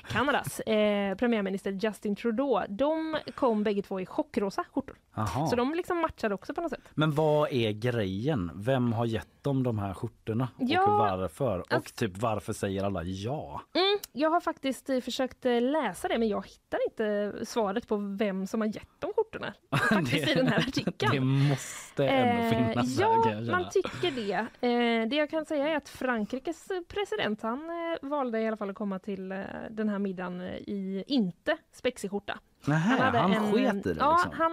Kanadas 0.08 0.60
eh, 0.60 1.14
premiärminister 1.16 1.72
Justin 1.72 2.16
Trudeau. 2.16 2.64
De 2.68 3.16
kom 3.34 3.62
bägge 3.62 3.82
två 3.82 4.00
i 4.00 4.06
chockrosa 4.06 4.64
skjortor. 4.72 4.96
Jaha. 5.14 5.46
Så 5.46 5.56
de 5.56 5.74
liksom 5.74 5.98
matchade 5.98 6.34
också 6.34 6.54
på 6.54 6.60
något 6.60 6.70
sätt. 6.70 6.80
Men 6.94 7.10
vad 7.14 7.52
är 7.52 7.72
grejen? 7.72 8.50
Vem 8.54 8.92
har 8.92 9.06
gett 9.06 9.42
dem 9.44 9.62
de 9.62 9.78
här 9.78 9.94
skjortorna? 9.94 10.48
Ja, 10.58 10.82
och 10.82 10.98
varför? 10.98 11.58
Och 11.58 11.72
alltså- 11.72 11.94
typ 11.94 12.16
varför 12.18 12.52
säger 12.52 12.84
alla 12.84 13.02
ja? 13.02 13.60
Mm, 13.74 13.98
jag 14.12 14.30
har 14.30 14.40
faktiskt 14.40 14.90
eh, 14.90 15.00
försökt 15.00 15.46
eh, 15.46 15.60
läsa 15.60 16.08
det 16.08 16.18
men 16.18 16.28
jag 16.28 16.46
hittar 16.46 16.78
inte 16.90 17.32
svaret 17.46 17.88
på 17.88 17.96
vem 17.96 18.46
som 18.46 18.60
har 18.60 18.68
gett 18.68 19.00
dem 19.00 19.12
skjortorna. 19.16 19.54
Faktiskt 19.88 20.28
i 20.28 20.34
den 20.34 20.46
här 20.48 20.58
artikeln. 20.58 21.12
Det 21.12 21.20
måste 21.20 22.06
ändå 22.08 22.40
Eh, 22.42 22.50
finnas 22.50 22.96
där, 22.96 23.04
Ja, 23.04 23.50
man 23.50 23.70
tycker 23.70 24.10
det. 24.10 24.32
Eh, 24.68 25.08
det 25.08 25.16
jag 25.16 25.30
kan 25.30 25.44
säga 25.44 25.68
är 25.68 25.76
att 25.76 25.88
Frankrikes 25.88 26.68
president 26.88 27.39
han 27.42 27.70
eh, 27.70 28.08
valde 28.08 28.40
i 28.40 28.46
alla 28.46 28.56
fall 28.56 28.70
att 28.70 28.76
komma 28.76 28.98
till 28.98 29.32
eh, 29.32 29.38
den 29.70 29.88
här 29.88 29.98
middagen 29.98 30.40
eh, 30.40 30.54
i 30.56 31.04
inte 31.06 31.56
spexig 31.72 32.10
skjorta. 32.10 32.38
Nähä, 32.66 33.18
han 33.18 33.52
sket 33.52 33.86
i 33.86 33.92
det, 33.94 34.00
Ja, 34.00 34.12
liksom. 34.12 34.32
han 34.32 34.52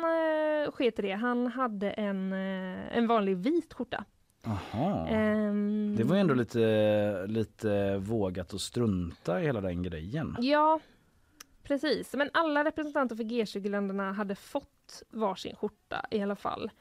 eh, 0.65 0.71
sket 0.71 0.99
i 0.99 1.01
det. 1.01 1.11
Han 1.11 1.47
hade 1.47 1.91
en, 1.91 2.33
en 2.33 3.07
vanlig 3.07 3.37
vit 3.37 3.73
skjorta. 3.73 4.05
Jaha. 4.43 5.07
Ehm, 5.07 5.95
Det 5.97 6.03
var 6.03 6.15
ändå 6.15 6.33
lite, 6.33 7.25
lite 7.27 7.97
vågat 7.97 8.53
att 8.53 8.61
strunta 8.61 9.41
i 9.41 9.45
hela 9.45 9.61
den 9.61 9.83
grejen. 9.83 10.35
Ja, 10.39 10.79
precis. 11.63 12.13
Men 12.13 12.29
alla 12.33 12.63
representanter 12.63 13.15
för 13.15 13.23
G20-länderna 13.23 14.11
hade 14.13 14.35
fått 14.35 15.03
varsin 15.09 15.55
skjorta 15.55 16.05
i 16.11 16.21
alla 16.21 16.35
fall. 16.35 16.71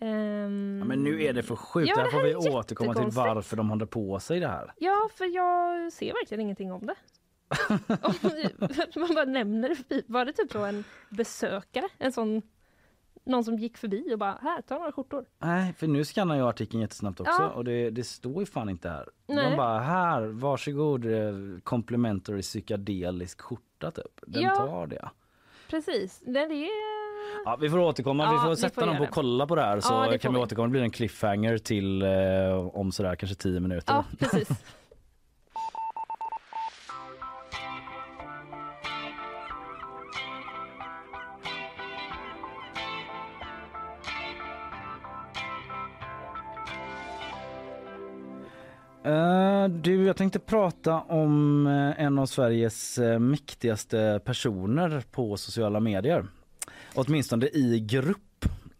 Ehm, 0.00 0.76
Ja, 0.78 0.84
men 0.84 1.02
nu 1.04 1.22
är 1.22 1.32
det 1.32 1.42
för 1.42 1.56
sjukt. 1.56 1.92
Ja, 1.96 2.04
det 2.04 2.10
får 2.10 2.22
vi 2.22 2.34
återkomma 2.34 2.94
till 2.94 3.08
varför 3.10 3.56
de 3.56 3.70
håller 3.70 3.86
på 3.86 4.20
sig 4.20 4.40
det 4.40 4.48
här. 4.48 4.72
Ja, 4.78 5.08
för 5.14 5.24
jag 5.24 5.92
ser 5.92 6.12
verkligen 6.12 6.40
ingenting 6.40 6.72
om 6.72 6.86
det. 6.86 6.94
Man 9.00 9.14
bara 9.14 9.24
nämner 9.24 9.68
det 9.68 9.74
förbi. 9.76 10.02
Var 10.06 10.24
det 10.24 10.32
typ 10.32 10.52
så 10.52 10.64
en 10.64 10.84
besökare? 11.08 11.88
En 11.98 12.12
sån, 12.12 12.42
någon 13.24 13.44
som 13.44 13.58
gick 13.58 13.76
förbi 13.78 14.14
och 14.14 14.18
bara, 14.18 14.38
här, 14.42 14.62
ta 14.62 14.78
några 14.78 14.92
skjortor. 14.92 15.24
Nej, 15.38 15.72
för 15.72 15.86
nu 15.86 16.04
skannar 16.04 16.36
jag 16.36 16.48
artikeln 16.48 16.80
jättesnabbt 16.80 17.20
också 17.20 17.42
Ja. 17.42 17.48
och 17.48 17.64
det, 17.64 17.90
det 17.90 18.04
står 18.04 18.40
ju 18.40 18.46
fan 18.46 18.68
inte 18.68 18.88
här. 18.88 19.08
Nej. 19.26 19.50
De 19.50 19.56
bara, 19.56 19.78
här, 19.78 20.22
varsågod, 20.26 21.04
eh, 21.04 21.32
complimentary 21.64 22.42
psykedelisk 22.42 23.40
skjorta 23.40 23.90
typ. 23.90 24.20
Den 24.26 24.42
Ja. 24.42 24.54
tar 24.56 24.86
det. 24.86 25.08
Det, 25.70 26.46
det 26.46 26.54
är... 26.66 27.00
Ja, 27.44 27.56
vi 27.60 27.70
får 27.70 27.78
återkomma. 27.78 28.24
Ja, 28.24 28.32
vi 28.32 28.38
får 28.38 28.50
vi 28.50 28.56
sätta 28.56 28.80
får 28.80 28.86
någon 28.86 28.96
på 28.96 29.02
att 29.04 29.10
kolla 29.10 29.46
på 29.46 29.54
det 29.54 29.62
här 29.62 29.80
så 29.80 29.92
Ja, 29.94 30.10
det 30.10 30.18
kan 30.18 30.32
vi 30.32 30.38
vi. 30.38 30.44
återkomma. 30.44 30.66
Det 30.66 30.70
blir 30.72 30.82
en 30.82 30.90
cliffhanger 30.90 31.58
till 31.58 32.02
eh, 32.02 32.08
om 32.76 32.92
sådär 32.92 33.14
kanske 33.16 33.34
tio 33.36 33.60
minuter. 33.60 33.94
Ja, 33.94 34.04
precis. 34.18 34.48
Eh, 49.10 49.68
du, 49.68 50.04
jag 50.04 50.16
tänkte 50.16 50.38
prata 50.38 51.00
om 51.00 51.66
eh, 51.66 52.04
en 52.04 52.18
av 52.18 52.26
Sveriges 52.26 52.98
uh, 52.98 53.18
mäktigaste 53.18 54.20
personer 54.24 55.02
på 55.10 55.36
sociala 55.36 55.80
medier. 55.80 56.26
Åtminstone 56.94 57.46
i 57.46 57.80
grupp. 57.80 58.29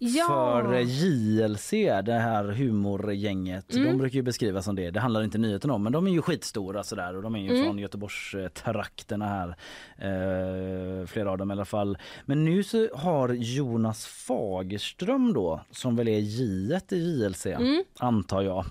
Ja. 0.03 0.27
För 0.65 0.79
JLC, 0.81 1.71
det 2.05 2.13
här 2.13 2.45
humorgänget, 2.45 3.75
Mm. 3.75 3.87
de 3.89 3.99
brukar 3.99 4.15
ju 4.17 4.23
beskrivas 4.23 4.65
som 4.65 4.75
det. 4.77 4.91
Det 4.91 5.01
handlar 5.01 5.23
inte 5.23 5.39
nyheten 5.39 5.71
om, 5.71 5.83
men 5.83 5.93
de 5.93 6.07
är 6.07 6.11
ju 6.11 6.23
skitstora 6.23 6.83
sådär 6.83 7.17
och 7.17 7.23
de 7.23 7.35
är 7.35 7.39
ju 7.41 7.51
Mm. 7.51 7.65
från 7.65 7.79
Göteborgstrakterna 7.79 9.27
här. 9.29 9.49
Eh, 9.99 11.07
flera 11.07 11.31
av 11.31 11.39
dem 11.39 11.51
i 11.51 11.53
alla 11.55 11.65
fall. 11.65 11.99
Men 12.25 12.45
nu 12.45 12.63
så 12.63 12.89
har 12.95 13.29
Jonas 13.29 14.07
Fagerström 14.07 15.33
då, 15.33 15.61
som 15.71 15.97
väl 15.97 16.09
är 16.09 16.19
J 16.19 16.81
i 16.91 17.21
JLC, 17.23 17.47
Mm. 17.47 17.85
antar 17.99 18.43
jag, 18.43 18.65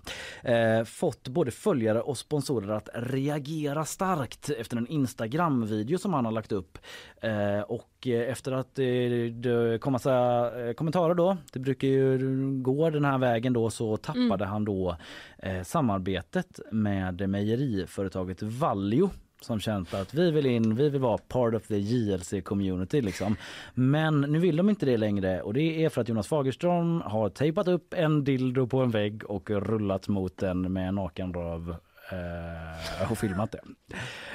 eh, 0.44 0.84
fått 0.84 1.28
både 1.28 1.52
följare 1.52 2.02
och 2.02 2.18
sponsorer 2.18 2.70
att 2.74 2.90
reagera 2.94 3.86
starkt 3.86 4.50
efter 4.50 4.78
en 4.78 4.88
Instagram-video 4.88 5.98
som 5.98 6.14
han 6.14 6.26
har 6.26 6.32
lagt 6.32 6.52
upp. 6.52 6.78
Eh, 7.22 7.62
och 7.62 7.99
eh, 8.08 8.32
efter 8.32 8.52
att 8.52 8.76
det, 8.76 9.30
det 9.30 9.82
kom 9.82 9.94
massa 9.94 10.52
eh, 10.62 10.74
kommentarer 10.74 11.14
då, 11.14 11.38
det 11.54 11.60
brukar 11.60 11.88
ju 11.88 12.18
gå 12.62 12.90
den 12.90 13.06
här 13.06 13.18
vägen 13.18 13.54
då, 13.54 13.70
så 13.70 13.98
tappade 13.98 14.46
han 14.46 14.66
då 14.66 14.98
eh, 15.38 15.64
samarbetet 15.64 16.60
med 16.72 17.30
mejeriföretaget 17.30 18.42
Valjo 18.42 19.10
som 19.42 19.60
känt 19.60 19.94
att 19.94 20.14
vi 20.14 20.32
vill 20.32 20.46
in, 20.46 20.76
vi 20.76 20.90
vill 20.90 21.02
vara 21.02 21.18
part 21.18 21.54
of 21.54 21.68
the 21.68 21.78
JLC 21.78 22.34
community 22.44 23.02
liksom. 23.02 23.36
Men 23.74 24.22
nu 24.22 24.40
vill 24.40 24.56
de 24.56 24.70
inte 24.70 24.86
det 24.86 24.98
längre 24.98 25.42
och 25.42 25.54
det 25.54 25.86
är 25.86 25.90
för 25.90 26.02
att 26.02 26.10
Jonas 26.10 26.28
Fagerström 26.28 27.02
har 27.02 27.30
tejpat 27.30 27.68
upp 27.68 27.94
en 27.94 28.24
dildo 28.24 28.68
på 28.68 28.82
en 28.82 28.92
vägg 28.92 29.24
och 29.26 29.50
rullat 29.50 30.08
mot 30.08 30.38
den 30.38 30.74
med 30.74 30.88
en 30.88 30.96
naken 30.96 31.34
röv 31.34 31.76
eh, 32.12 33.12
och 33.12 33.18
filmat 33.18 33.52
det. 33.52 33.62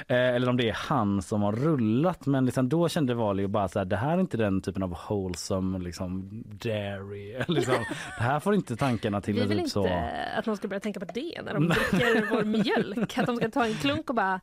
Eh, 0.07 0.35
eller 0.35 0.49
om 0.49 0.57
det 0.57 0.69
är 0.69 0.73
han 0.73 1.21
som 1.21 1.41
har 1.41 1.51
rullat 1.51 2.25
men 2.25 2.45
liksom 2.45 2.69
då 2.69 2.89
kände 2.89 3.13
Valio 3.13 3.47
bara 3.47 3.67
så 3.67 3.79
här, 3.79 3.85
det 3.85 3.95
här 3.95 4.17
är 4.17 4.21
inte 4.21 4.37
den 4.37 4.61
typen 4.61 4.83
av 4.83 4.97
wholesome 5.09 5.79
liksom 5.79 6.29
dairy. 6.45 7.43
liksom, 7.47 7.75
det 8.17 8.23
här 8.23 8.39
får 8.39 8.55
inte 8.55 8.75
tankarna 8.75 9.21
till 9.21 9.33
Vi 9.33 9.39
vill 9.39 9.49
typ 9.49 9.59
inte 9.59 9.69
så. 9.69 9.89
att 10.37 10.45
de 10.45 10.57
ska 10.57 10.67
börja 10.67 10.79
tänka 10.79 10.99
på 10.99 11.05
det 11.13 11.41
när 11.45 11.53
de 11.53 11.67
dricker 11.67 12.29
vår 12.31 12.43
mjölk. 12.43 13.17
Att 13.17 13.25
de 13.25 13.35
ska 13.35 13.49
ta 13.49 13.65
en 13.65 13.73
klunk 13.73 14.09
och 14.09 14.15
bara... 14.15 14.41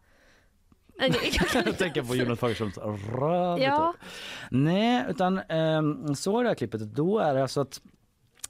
Jag 1.55 1.79
tänker 1.79 2.03
på 2.03 2.17
Jonas 2.17 2.39
Fagerströms 2.39 2.79
röv. 2.79 3.59
Ja. 3.59 3.95
typ. 4.01 4.11
Nej, 4.51 5.05
utan 5.09 5.41
um, 5.51 6.15
så 6.15 6.41
i 6.41 6.43
det 6.43 6.49
här 6.49 6.55
klippet, 6.55 6.81
då 6.81 7.19
är 7.19 7.35
det 7.35 7.43
alltså 7.43 7.61
att 7.61 7.81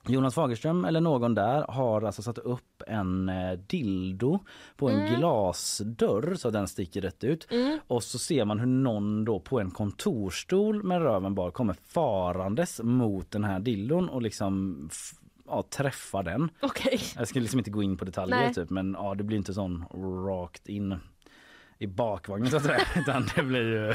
Jonas 0.08 0.34
Fagerström 0.34 0.84
eller 0.84 1.00
någon 1.00 1.34
där 1.34 1.64
har 1.68 2.02
alltså 2.02 2.22
satt 2.22 2.38
upp 2.38 2.82
en 2.86 3.28
eh, 3.28 3.52
dildo 3.52 4.38
på 4.76 4.90
en 4.90 5.00
Mm. 5.00 5.18
glasdörr 5.18 6.34
så 6.34 6.50
den 6.50 6.68
sticker 6.68 7.00
rätt 7.00 7.24
ut. 7.24 7.46
Mm. 7.50 7.78
Och 7.86 8.02
så 8.02 8.18
ser 8.18 8.44
man 8.44 8.58
hur 8.58 8.66
någon 8.66 9.24
då 9.24 9.40
på 9.40 9.60
en 9.60 9.70
kontorstol 9.70 10.82
med 10.82 11.02
röven 11.02 11.34
bar 11.34 11.50
kommer 11.50 11.76
farandes 11.86 12.80
mot 12.84 13.30
den 13.30 13.44
här 13.44 13.60
dildon 13.60 14.08
och 14.08 14.22
liksom 14.22 14.88
ja, 15.46 15.62
träffar 15.70 16.22
den. 16.22 16.48
Okej. 16.62 17.00
Jag 17.16 17.28
ska 17.28 17.40
liksom 17.40 17.58
inte 17.58 17.70
gå 17.70 17.82
in 17.82 17.96
på 17.96 18.04
detaljer 18.04 18.36
Nej. 18.36 18.54
typ 18.54 18.70
men 18.70 18.96
ja 18.98 19.14
det 19.14 19.24
blir 19.24 19.36
inte 19.36 19.54
sån 19.54 19.84
rakt 20.26 20.68
in 20.68 20.96
i 21.78 21.86
bakvagnen 21.86 22.50
så 22.50 22.56
att 22.56 22.64
säga 22.64 22.80
utan 22.96 23.26
det 23.36 23.42
blir 23.42 23.62
ju 23.62 23.94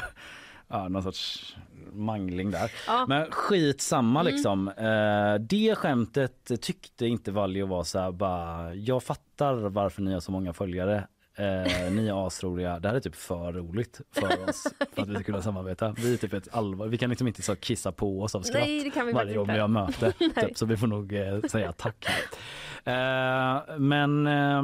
ja, 0.68 0.88
någon 0.90 1.04
sorts 1.04 1.56
mangling 1.92 2.52
där. 2.52 2.72
Ja. 2.88 3.06
Men 3.08 3.32
skit 3.32 3.82
samma 3.82 4.20
Mm. 4.22 4.34
liksom. 4.34 4.68
Eh, 4.68 5.36
det 5.48 5.76
skämtet 5.76 6.52
tyckte 6.62 7.08
inte 7.08 7.32
Valjo 7.32 7.66
var 7.66 7.84
så 7.84 8.00
här 8.00 8.12
bara 8.12 8.74
jag 8.76 9.04
fattar 9.04 9.54
varför 9.56 10.02
ni 10.02 10.14
har 10.14 10.20
så 10.20 10.32
många 10.32 10.54
följare. 10.54 11.08
Eh, 11.36 11.92
ni 11.92 12.08
är 12.08 12.28
asroliga. 12.28 12.80
Det 12.80 12.88
här 12.88 12.96
är 12.96 13.00
typ 13.00 13.16
för 13.16 13.54
roligt 13.54 14.02
för 14.12 14.50
oss 14.50 14.68
för 14.96 15.02
att 15.02 15.08
vi 15.08 15.14
ska 15.14 15.24
kunna 15.24 15.42
samarbeta. 15.42 15.92
Vi 15.98 16.14
är 16.14 16.18
typ 16.18 16.34
ett 16.34 16.56
allvar. 16.56 16.88
Vi 16.88 16.98
kan 16.98 17.10
liksom 17.10 17.28
inte 17.28 17.42
så 17.42 17.56
kissa 17.56 17.92
på 17.92 18.22
oss 18.22 18.36
av 18.36 18.42
skratt 18.42 18.64
Nej, 18.64 18.84
det 18.84 18.90
kan 18.90 19.06
vi 19.08 19.14
varje 19.14 19.38
gång 19.38 19.48
vi 19.48 19.60
har 19.60 19.68
möte. 19.68 20.12
Typ, 20.42 20.58
så 20.58 20.66
vi 20.66 20.78
får 20.78 20.88
nog 20.88 21.14
eh, 21.14 21.42
säga 21.42 21.72
tack. 21.72 22.06
Eh, 22.84 23.78
men 23.78 24.28
eh, 24.28 24.64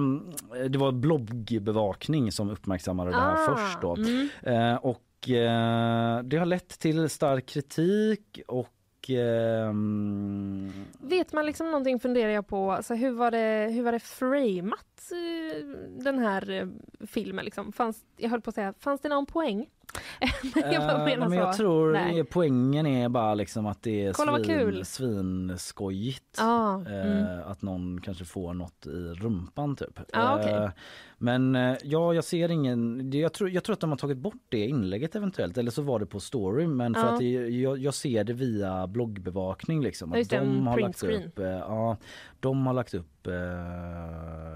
det 0.70 0.78
var 0.78 0.92
bloggbevakning 0.92 2.32
som 2.32 2.50
uppmärksammade 2.50 3.12
det 3.12 3.18
här 3.18 3.34
Ah, 3.34 3.56
först 3.56 3.82
då. 3.82 3.96
mm. 3.96 4.30
Eh, 4.42 4.76
och 4.76 5.02
eh, 5.30 6.24
det 6.24 6.38
har 6.38 6.45
lett 6.45 6.80
till 6.80 7.10
stark 7.10 7.45
kritik 7.45 8.40
och 8.48 9.10
ehm, 9.10 10.72
Vet 11.02 11.34
man 11.34 11.45
liksom 11.45 11.68
någonting 11.68 12.00
funderar 12.00 12.32
jag 12.32 12.48
på, 12.48 12.72
alltså 12.72 12.94
hur 12.94 13.12
var 13.12 13.32
det, 13.32 13.70
hur 13.74 13.84
var 13.84 13.91
det 13.91 14.00
framat 14.00 15.12
eh, 15.12 15.68
den 16.04 16.20
här 16.20 16.50
eh, 16.50 16.68
filmen 17.08 17.45
liksom? 17.45 17.72
Fanns, 17.72 18.04
jag 18.18 18.30
höll 18.30 18.41
på 18.41 18.50
att 18.50 18.56
säga, 18.56 18.74
fanns 18.80 19.02
det 19.02 19.10
någon 19.10 19.26
poäng? 19.26 19.70
Jag 20.56 20.74
Eh, 20.74 21.06
menar 21.06 21.30
men 21.30 21.38
jag 21.38 21.57
tror 21.57 21.91
Nej. 21.94 22.24
poängen 22.24 22.86
är 22.88 23.10
bara 23.10 23.34
liksom 23.34 23.65
att 23.65 23.82
det 23.82 24.06
är 24.06 24.14
Kolla 24.14 24.44
svin, 24.44 24.86
svinskojigt. 24.86 26.36
Ja, 26.38 26.82
Eh, 26.88 27.11
mm. 27.11 27.44
Att 27.45 27.61
någon 27.61 28.02
kanske 28.02 28.26
får 28.26 28.53
något 28.53 28.86
i 28.88 29.14
rumpan 29.14 29.76
typ. 29.76 29.99
Ja, 30.14 30.40
okej. 30.40 30.53
Eh, 30.53 30.70
Men 31.18 31.56
eh, 31.56 31.76
ja, 31.84 32.14
jag 32.14 32.24
ser 32.24 32.52
ingen... 32.52 33.11
Jag 33.14 33.34
tror, 33.34 33.49
jag 33.49 33.64
tror 33.64 33.74
att 33.74 33.80
de 33.80 33.90
har 33.90 33.98
tagit 33.98 34.18
bort 34.18 34.41
det 34.49 34.68
inlägget 34.68 35.15
eventuellt. 35.15 35.57
Eller 35.57 35.72
så 35.72 35.82
var 35.82 35.99
det 35.99 36.06
på 36.06 36.20
story. 36.20 36.68
Men 36.68 36.94
för 36.94 37.14
att 37.14 37.20
det, 37.20 37.32
jag, 37.32 37.78
jag 37.78 37.94
ser 37.94 38.24
det 38.24 38.34
via 38.34 38.88
bloggbevakning 38.88 39.82
liksom. 39.84 40.14
Att 40.14 40.30
de 40.30 40.68
har 40.68 40.80
lagt 40.80 40.99
screen. 40.99 41.24
upp, 41.24 41.40
eh, 41.40 41.45
ja, 41.45 41.98
de 42.40 42.68
har 42.68 42.74
lagt 42.74 42.94
upp 42.94 43.28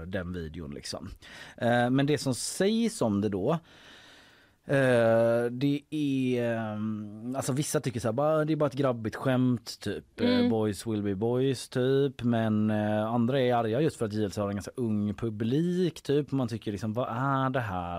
den 0.06 0.32
videon 0.32 0.74
liksom. 0.74 1.08
Men 1.90 2.06
det 2.06 2.18
som 2.18 2.34
sägs 2.34 3.02
om 3.02 3.20
det 3.20 3.28
då 3.28 3.58
Eh, 4.70 5.44
det 5.50 5.80
är, 5.90 6.52
ehm, 6.54 7.36
alltså 7.36 7.52
vissa 7.52 7.80
tycker 7.80 8.00
så 8.00 8.08
här, 8.08 8.12
bara, 8.12 8.44
det 8.44 8.52
är 8.52 8.56
bara 8.56 8.66
ett 8.66 8.74
grabbigt 8.74 9.16
skämt 9.16 9.80
typ. 9.80 10.20
Eh, 10.20 10.28
Mm. 10.38 10.50
boys 10.50 10.86
will 10.86 11.02
be 11.02 11.14
boys 11.14 11.68
typ. 11.68 12.22
Men 12.22 12.70
eh, 12.70 13.04
andra 13.06 13.40
är 13.40 13.54
arga 13.54 13.80
just 13.80 13.96
för 13.96 14.06
att 14.06 14.12
JLC 14.12 14.36
har 14.36 14.48
en 14.48 14.56
ganska 14.56 14.70
ung 14.76 15.14
publik 15.14 16.02
typ. 16.02 16.32
Man 16.32 16.48
tycker 16.48 16.72
liksom, 16.72 16.92
vad 16.92 17.08
är 17.08 17.50
det 17.50 17.60
här? 17.60 17.98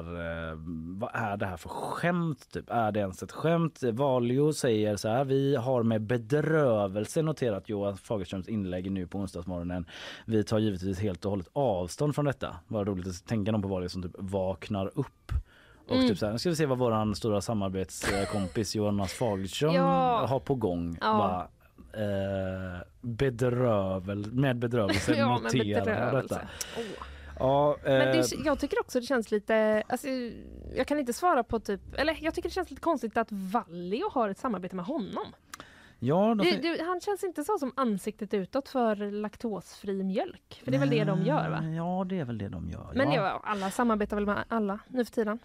vad 0.99 1.09
är 1.13 1.37
det 1.37 1.45
här 1.45 1.57
för 1.57 1.69
skämt 1.69 2.51
typ? 2.53 2.69
Är 2.69 2.91
det 2.91 2.99
ens 2.99 3.23
ett 3.23 3.31
skämt? 3.31 3.83
Valio 3.83 4.53
säger 4.53 4.95
så 4.95 5.07
här, 5.09 5.23
vi 5.23 5.55
har 5.55 5.83
med 5.83 6.01
bedrövelse 6.01 7.21
noterat 7.21 7.69
Johan 7.69 7.97
Fagerströms 7.97 8.47
inlägg 8.47 8.91
nu 8.91 9.07
på 9.07 9.17
onsdagsmorgonen. 9.17 9.85
Vi 10.25 10.43
tar 10.43 10.59
givetvis 10.59 10.99
helt 10.99 11.25
och 11.25 11.31
hållet 11.31 11.47
avstånd 11.53 12.15
från 12.15 12.25
detta. 12.25 12.55
Vad 12.67 12.87
roligt 12.87 13.07
att 13.07 13.25
tänka 13.27 13.51
någon 13.51 13.61
på 13.61 13.67
Valio 13.67 13.89
som 13.89 14.03
typ 14.03 14.15
vaknar 14.17 14.91
upp 14.95 15.31
och 15.89 15.95
Mm. 15.95 16.07
typ 16.07 16.17
så 16.17 16.25
här, 16.25 16.33
nu 16.33 16.39
ska 16.39 16.49
vi 16.49 16.55
se 16.55 16.65
vad 16.65 16.77
våran 16.77 17.15
stora 17.15 17.41
samarbetskompis 17.41 18.75
Jonas 18.75 19.13
Fagerström 19.13 19.73
Ja. 19.73 20.25
har 20.29 20.39
på 20.39 20.55
gång. 20.55 20.97
Ja. 21.01 21.17
Bara, 21.17 21.47
eh, 22.03 22.81
bedrövel, 23.01 24.31
med 24.33 24.55
bedrövelse 24.59 25.13
Ja, 25.17 25.39
bedrövelse. 25.53 26.35
detta. 26.35 26.41
Ja, 27.39 27.75
eh, 27.83 27.89
Men 27.91 28.07
det, 28.17 28.25
jag 28.45 28.59
tycker 28.59 28.79
också 28.79 28.99
det 28.99 29.05
känns 29.05 29.31
lite, 29.31 29.83
alltså, 29.89 30.07
jag 30.75 30.87
kan 30.87 30.99
inte 30.99 31.13
svara 31.13 31.43
på 31.43 31.59
typ, 31.59 31.81
eller 31.97 32.17
jag 32.21 32.33
tycker 32.33 32.49
det 32.49 32.53
känns 32.53 32.69
lite 32.69 32.81
konstigt 32.81 33.17
att 33.17 33.27
Vallio 33.31 34.09
har 34.11 34.29
ett 34.29 34.37
samarbete 34.37 34.75
med 34.75 34.85
honom. 34.85 35.25
ja, 35.99 36.35
de, 36.35 36.37
Det, 36.37 36.51
det, 36.61 36.83
han 36.83 37.01
känns 37.01 37.23
inte 37.23 37.43
så 37.43 37.57
som 37.57 37.71
ansiktet 37.75 38.33
utåt 38.33 38.69
för 38.69 39.11
laktosfri 39.11 40.03
mjölk. 40.03 40.61
För 40.63 40.71
det 40.71 40.77
är 40.77 40.79
väl 40.79 40.89
det 40.89 41.03
de 41.03 41.23
gör 41.23 41.49
va? 41.49 41.63
Ja, 41.63 42.05
det 42.09 42.19
är 42.19 42.25
väl 42.25 42.37
det 42.37 42.49
de 42.49 42.69
gör. 42.69 42.91
Men 42.95 43.11
ja. 43.11 43.25
ja, 43.25 43.41
alla 43.43 43.71
samarbetar 43.71 44.15
väl 44.17 44.25
med 44.25 44.43
alla 44.47 44.79
nu 44.87 45.05
för 45.05 45.11
tiden. 45.13 45.39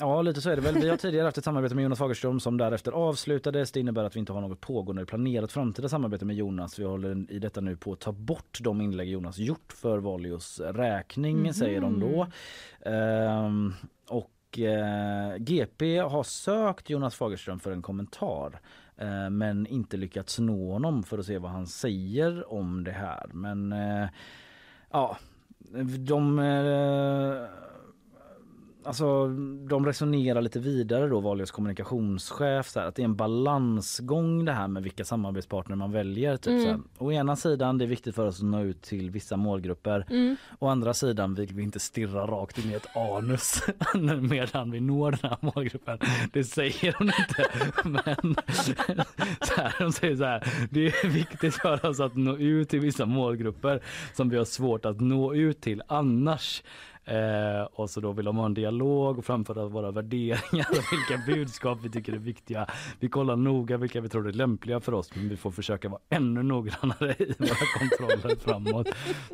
Ja, 0.00 0.22
lite 0.22 0.40
så 0.40 0.50
är 0.50 0.56
det 0.56 0.62
väl. 0.62 0.74
Vi 0.74 0.88
har 0.88 0.96
tidigare 0.96 1.24
haft 1.24 1.38
ett 1.38 1.44
samarbete 1.44 1.74
med 1.74 1.82
Jonas 1.84 1.98
Fagerström 1.98 2.40
som 2.40 2.56
därefter 2.56 2.92
avslutades. 2.92 3.72
Det 3.72 3.80
innebär 3.80 4.04
att 4.04 4.16
vi 4.16 4.20
inte 4.20 4.32
har 4.32 4.40
något 4.40 4.60
pågående 4.60 5.06
planerat 5.06 5.52
framtida 5.52 5.88
samarbete 5.88 6.24
med 6.24 6.36
Jonas. 6.36 6.78
Vi 6.78 6.84
håller 6.84 7.32
i 7.32 7.38
detta 7.38 7.60
nu 7.60 7.76
på 7.76 7.92
att 7.92 8.00
ta 8.00 8.12
bort 8.12 8.58
de 8.60 8.80
inlägg 8.80 9.08
Jonas 9.08 9.38
gjort 9.38 9.72
för 9.72 9.98
Valios 9.98 10.60
räkning, 10.60 11.36
Mhm. 11.42 11.52
säger 11.52 11.80
de 11.80 12.00
då. 12.00 12.26
Ehm, 12.90 13.72
och 14.08 14.58
eh, 14.58 15.36
GP 15.38 15.98
har 15.98 16.22
sökt 16.22 16.90
Jonas 16.90 17.14
Fagerström 17.14 17.60
för 17.60 17.70
en 17.70 17.82
kommentar 17.82 18.60
eh, 18.96 19.30
men 19.30 19.66
inte 19.66 19.96
lyckats 19.96 20.38
nå 20.38 20.72
honom 20.72 21.02
för 21.02 21.18
att 21.18 21.26
se 21.26 21.38
vad 21.38 21.50
han 21.50 21.66
säger 21.66 22.52
om 22.52 22.84
det 22.84 22.92
här. 22.92 23.26
Men 23.32 23.72
eh, 23.72 24.08
ja, 24.90 25.16
de 25.98 26.38
eh, 26.38 27.48
Alltså 28.88 29.28
de 29.68 29.86
resonerar 29.86 30.42
lite 30.42 30.58
vidare 30.60 31.06
då, 31.08 31.20
Valios 31.20 31.50
kommunikationschef, 31.50 32.68
så 32.68 32.80
här, 32.80 32.86
att 32.86 32.94
det 32.94 33.02
är 33.02 33.04
en 33.04 33.16
balansgång 33.16 34.44
det 34.44 34.52
här 34.52 34.68
med 34.68 34.82
vilka 34.82 35.04
samarbetspartner 35.04 35.76
man 35.76 35.92
väljer. 35.92 36.36
Typ, 36.36 36.48
Mm. 36.48 36.62
så 36.62 36.68
här. 36.68 36.80
Å 36.98 37.12
ena 37.12 37.36
sidan 37.36 37.78
det 37.78 37.84
är 37.84 37.86
viktigt 37.86 38.14
för 38.14 38.26
oss 38.26 38.38
att 38.38 38.46
nå 38.46 38.60
ut 38.62 38.82
till 38.82 39.10
vissa 39.10 39.36
målgrupper. 39.36 40.06
Mm. 40.10 40.36
Å 40.58 40.68
andra 40.68 40.94
sidan 40.94 41.34
vill 41.34 41.54
vi 41.54 41.62
inte 41.62 41.80
stirra 41.80 42.26
rakt 42.26 42.58
in 42.58 42.70
i 42.70 42.74
ett 42.74 42.96
anus 42.96 43.62
medan 44.30 44.70
vi 44.70 44.80
når 44.80 45.10
den 45.10 45.30
här 45.30 45.38
målgruppen. 45.40 45.98
Det 46.32 46.44
säger 46.44 46.94
hon 46.98 47.06
inte. 47.18 47.46
Men 47.84 48.34
så 49.42 49.54
här, 49.56 49.74
de 49.78 49.92
säger 49.92 50.16
så 50.16 50.24
här, 50.24 50.52
det 50.70 50.86
är 50.86 51.08
viktigt 51.08 51.54
för 51.54 51.86
oss 51.86 52.00
att 52.00 52.16
nå 52.16 52.36
ut 52.36 52.68
till 52.68 52.80
vissa 52.80 53.06
målgrupper 53.06 53.82
som 54.14 54.28
vi 54.28 54.36
har 54.36 54.44
svårt 54.44 54.84
att 54.84 55.00
nå 55.00 55.34
ut 55.34 55.60
till 55.60 55.82
annars. 55.88 56.62
Eh, 57.08 57.62
och 57.72 57.90
så 57.90 58.00
då 58.00 58.12
vill 58.12 58.24
de 58.24 58.36
ha 58.36 58.46
en 58.46 58.54
dialog 58.54 59.18
och 59.18 59.24
framföra 59.24 59.66
våra 59.66 59.90
värderingar 59.90 60.66
och 60.70 60.76
vilka 60.92 61.24
budskap 61.26 61.78
vi 61.82 61.90
tycker 61.90 62.12
är 62.12 62.16
viktiga. 62.18 62.66
Vi 63.00 63.08
kollar 63.08 63.36
noga 63.36 63.76
vilka 63.76 64.00
vi 64.00 64.08
tror 64.08 64.28
är 64.28 64.32
lämpliga 64.32 64.80
för 64.80 64.94
oss 64.94 65.10
men 65.14 65.28
vi 65.28 65.36
får 65.36 65.50
försöka 65.50 65.88
vara 65.88 66.00
ännu 66.08 66.42
noggrannare 66.42 67.14
i 67.18 67.34
våra 67.38 67.48
kontroller 67.78 68.36
framåt. 68.36 68.88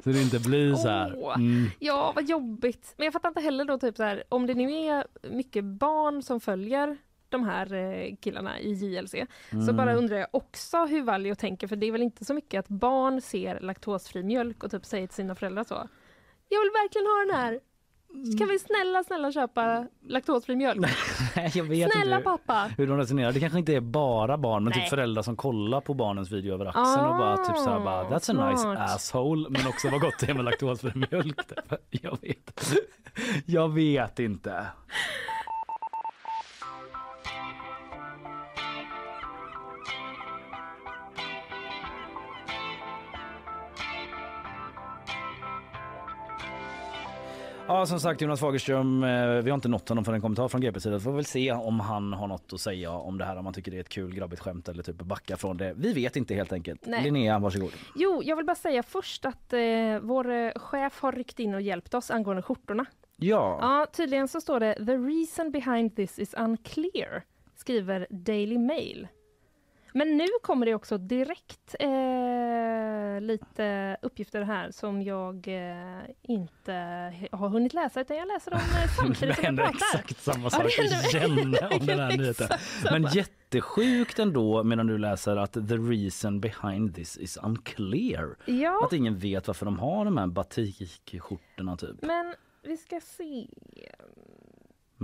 Så 0.05 0.11
det 0.11 0.23
inte 0.23 0.39
blir 0.41 0.75
så 0.75 0.89
här. 0.89 1.35
Mm. 1.37 1.67
Ja, 1.79 2.13
vad 2.15 2.29
jobbigt. 2.29 2.95
Men 2.97 3.05
jag 3.05 3.13
fattar 3.13 3.29
inte 3.29 3.41
heller 3.41 3.65
då 3.65 3.79
typ 3.79 3.97
så 3.97 4.03
här, 4.03 4.25
om 4.29 4.47
det 4.47 4.55
nu 4.55 4.73
är 4.73 5.07
mycket 5.31 5.65
barn 5.65 6.23
som 6.23 6.41
följer 6.41 6.97
de 7.29 7.45
här 7.45 7.75
eh, 7.75 8.15
killarna 8.21 8.61
i 8.61 8.73
JLC 8.73 9.15
så 9.51 9.57
Mm. 9.57 9.77
bara 9.77 9.95
undrar 9.95 10.17
jag 10.17 10.29
också 10.31 10.85
hur 10.85 11.03
Valjo 11.03 11.35
tänker 11.35 11.67
för 11.67 11.77
det 11.77 11.87
är 11.87 11.93
väl 11.93 12.03
inte 12.03 12.25
så 12.25 12.35
mycket 12.35 12.59
att 12.59 12.69
barn 12.69 13.21
ser 13.21 13.61
laktosfri 13.61 14.23
mjölk 14.23 14.65
och 14.65 14.71
typ 14.71 14.85
säger 14.85 15.07
till 15.07 15.15
sina 15.15 15.35
föräldrar 15.35 15.65
så. 15.65 15.89
Jag 16.55 16.61
vill 16.61 16.71
verkligen 16.83 17.07
ha 17.07 17.19
den 17.27 17.35
här. 17.41 17.61
Kan 18.39 18.49
vi 18.49 18.59
snälla, 18.59 19.05
snälla 19.05 19.33
köpa 19.33 19.87
laktosfri 20.09 20.57
mjölk? 20.57 20.81
Nej, 21.37 21.51
jag 21.55 21.65
vet 21.65 21.93
Snälla 21.93 22.17
inte 22.17 22.25
pappa! 22.25 22.71
hur 22.79 22.87
de 22.87 22.97
resonerar. 22.99 23.33
Det 23.33 23.41
kanske 23.41 23.59
inte 23.59 23.75
är 23.75 23.81
bara 23.81 24.39
barn 24.39 24.65
men 24.65 24.71
Nej. 24.71 24.81
typ 24.83 24.91
föräldrar 24.91 25.23
som 25.23 25.37
kollar 25.37 25.81
på 25.81 25.95
barnens 25.95 26.31
video 26.31 26.55
över 26.55 26.67
axeln 26.67 27.07
och 27.07 27.17
bara 27.17 27.37
typ 27.37 27.57
så 27.57 27.71
här 27.71 27.81
bara 27.81 28.05
that's 28.05 28.41
a 28.45 28.51
nice 28.51 28.63
smart. 28.63 28.79
asshole 28.91 29.49
men 29.51 29.67
också 29.67 29.89
vad 29.91 30.01
gott 30.01 30.15
det 30.21 30.31
är 30.31 30.35
med 30.35 30.45
laktosfri 30.45 30.93
mjölk. 30.95 31.47
Typ. 31.47 31.73
Jag 32.03 32.19
vet. 32.23 32.73
Jag 33.47 33.73
vet 33.75 34.19
inte. 34.19 34.67
Ja 47.69 47.87
som 47.87 48.01
sagt 48.01 48.21
Jonas 48.21 48.41
Fagerström, 48.41 49.05
eh, 49.05 49.27
vi 49.27 49.51
har 49.51 49.55
inte 49.55 49.69
nått 49.69 49.89
honom 49.89 50.05
för 50.05 50.13
en 50.13 50.21
kommentar 50.21 50.49
från 50.49 50.61
GP 50.61 50.81
sida. 50.81 51.01
Får 51.01 51.13
väl 51.13 51.25
se 51.25 51.53
om 51.53 51.81
han 51.81 52.13
har 52.13 52.27
något 52.27 52.53
att 52.53 52.61
säga 52.61 52.91
om 52.91 53.19
det 53.19 53.25
här, 53.25 53.37
om 53.37 53.45
han 53.45 53.55
tycker 53.55 53.71
det 53.71 53.77
är 53.77 53.81
ett 53.81 53.89
kul 53.89 54.15
grabbigt 54.15 54.43
skämt 54.43 54.69
eller 54.69 54.83
typ 54.83 54.97
backa 54.97 55.37
från 55.37 55.57
det. 55.57 55.73
Vi 55.77 55.93
vet 55.93 56.17
inte 56.17 56.35
helt 56.35 56.53
enkelt. 56.53 56.87
Nej. 56.87 57.03
Linnea, 57.03 57.39
varsågod. 57.39 57.71
Jo, 57.95 58.23
jag 58.25 58.37
vill 58.37 58.47
bara 58.47 58.55
säga 58.55 58.83
först 58.83 59.25
att 59.25 59.53
eh, 59.53 59.61
vår 60.03 60.31
eh, 60.31 60.51
chef 60.57 61.01
har 61.01 61.13
ryckt 61.13 61.41
in 61.41 61.55
och 61.55 61.61
hjälpt 61.61 61.95
oss 61.95 62.11
angående 62.11 62.43
skjortorna. 62.43 62.87
Ja. 63.17 63.59
Ja, 63.61 63.87
tydligen 63.93 64.29
så 64.29 64.41
står 64.41 64.61
det 64.61 64.75
“The 64.75 64.97
reason 64.97 65.51
behind 65.51 65.97
this 65.97 66.19
is 66.19 66.35
unclear”, 66.35 67.23
skriver 67.57 68.07
Daily 68.11 68.59
Mail. 68.59 69.09
Men 69.97 70.17
nu 70.17 70.27
kommer 70.43 70.67
det 70.67 70.75
också 70.75 70.99
direkt 70.99 71.75
eh, 71.81 73.21
lite 73.21 73.97
uppgifter 74.03 74.43
här 74.43 74.71
som 74.71 75.03
jag 75.03 75.49
eh, 75.49 76.03
inte 76.23 76.73
har 77.33 77.49
hunnit 77.49 77.75
läsa 77.75 78.01
utan 78.01 78.17
jag 78.17 78.29
läser 78.29 78.51
dem 78.51 78.61
eh, 78.61 78.91
samtidigt 78.97 79.35
som 79.37 79.45
jag 79.57 79.57
pratar. 79.57 79.71
exakt 79.75 80.21
samma 80.21 80.45
Ja, 80.45 80.51
sak 80.51 80.71
händer 80.79 81.17
igen 81.17 81.57
om 81.81 81.87
den 81.87 81.99
här 81.99 82.17
nyheten. 82.17 82.49
Men 82.91 83.03
jättesjukt 83.13 84.19
ändå 84.19 84.65
medan 84.65 84.87
du 84.87 84.99
läser 84.99 85.37
att 85.37 85.53
the 85.53 85.77
reason 85.77 86.41
behind 86.41 86.95
this 86.95 87.17
is 87.17 87.37
unclear. 87.37 88.37
Ja. 88.45 88.85
Att 88.87 88.93
ingen 88.93 89.19
vet 89.19 89.47
varför 89.47 89.65
de 89.67 89.79
har 89.79 90.05
de 90.05 90.17
här 90.17 90.27
batikskjortorna 90.27 91.77
typ. 91.77 92.03
Men 92.03 92.35
vi 92.63 92.77
ska 92.77 93.01
se. 93.01 93.47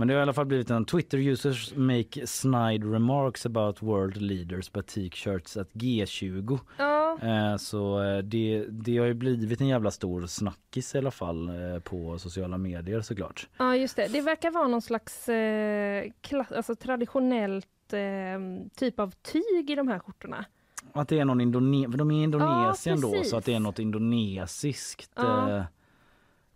Men 0.01 0.07
det 0.07 0.13
har 0.13 0.19
i 0.19 0.21
alla 0.21 0.33
fall 0.33 0.45
blivit 0.45 0.69
en 0.69 0.85
Twitter 0.85 1.17
users 1.17 1.73
make 1.75 2.27
snide 2.27 2.85
remarks 2.87 3.45
about 3.45 3.81
world 3.81 4.17
leaders 4.21 4.71
batik 4.71 5.15
shirts 5.15 5.57
at 5.57 5.69
G20. 5.73 6.59
Ja. 6.77 7.17
Eh, 7.21 7.57
Så 7.57 8.03
eh, 8.03 8.17
det, 8.17 8.65
det 8.69 8.97
har 8.97 9.05
ju 9.05 9.13
blivit 9.13 9.61
en 9.61 9.67
jävla 9.67 9.91
stor 9.91 10.25
snackis 10.25 10.95
i 10.95 10.97
alla 10.97 11.11
fall 11.11 11.49
eh, 11.49 11.79
på 11.79 12.19
sociala 12.19 12.57
medier 12.57 13.01
såklart. 13.01 13.47
Ja, 13.57 13.75
just 13.75 13.95
det. 13.95 14.07
Det 14.07 14.21
verkar 14.21 14.51
vara 14.51 14.67
någon 14.67 14.81
slags 14.81 15.29
eh, 15.29 16.11
kla- 16.21 16.55
alltså 16.55 16.75
traditionellt 16.75 17.93
eh, 17.93 18.69
typ 18.75 18.99
av 18.99 19.11
tyg 19.21 19.69
i 19.69 19.75
de 19.75 19.87
här 19.87 19.99
skjortorna. 19.99 20.45
Att 20.93 21.07
det 21.07 21.19
är 21.19 21.25
någon 21.25 21.41
Indone- 21.41 21.91
för 21.91 21.97
de 21.97 22.11
är 22.11 22.15
i 22.19 22.23
Indonesien 22.23 23.01
då 23.01 23.11
precis. 23.11 23.29
så 23.29 23.37
att 23.37 23.45
det 23.45 23.53
är 23.53 23.59
något 23.59 23.79
indonesiskt 23.79 25.11
Ja. 25.15 25.63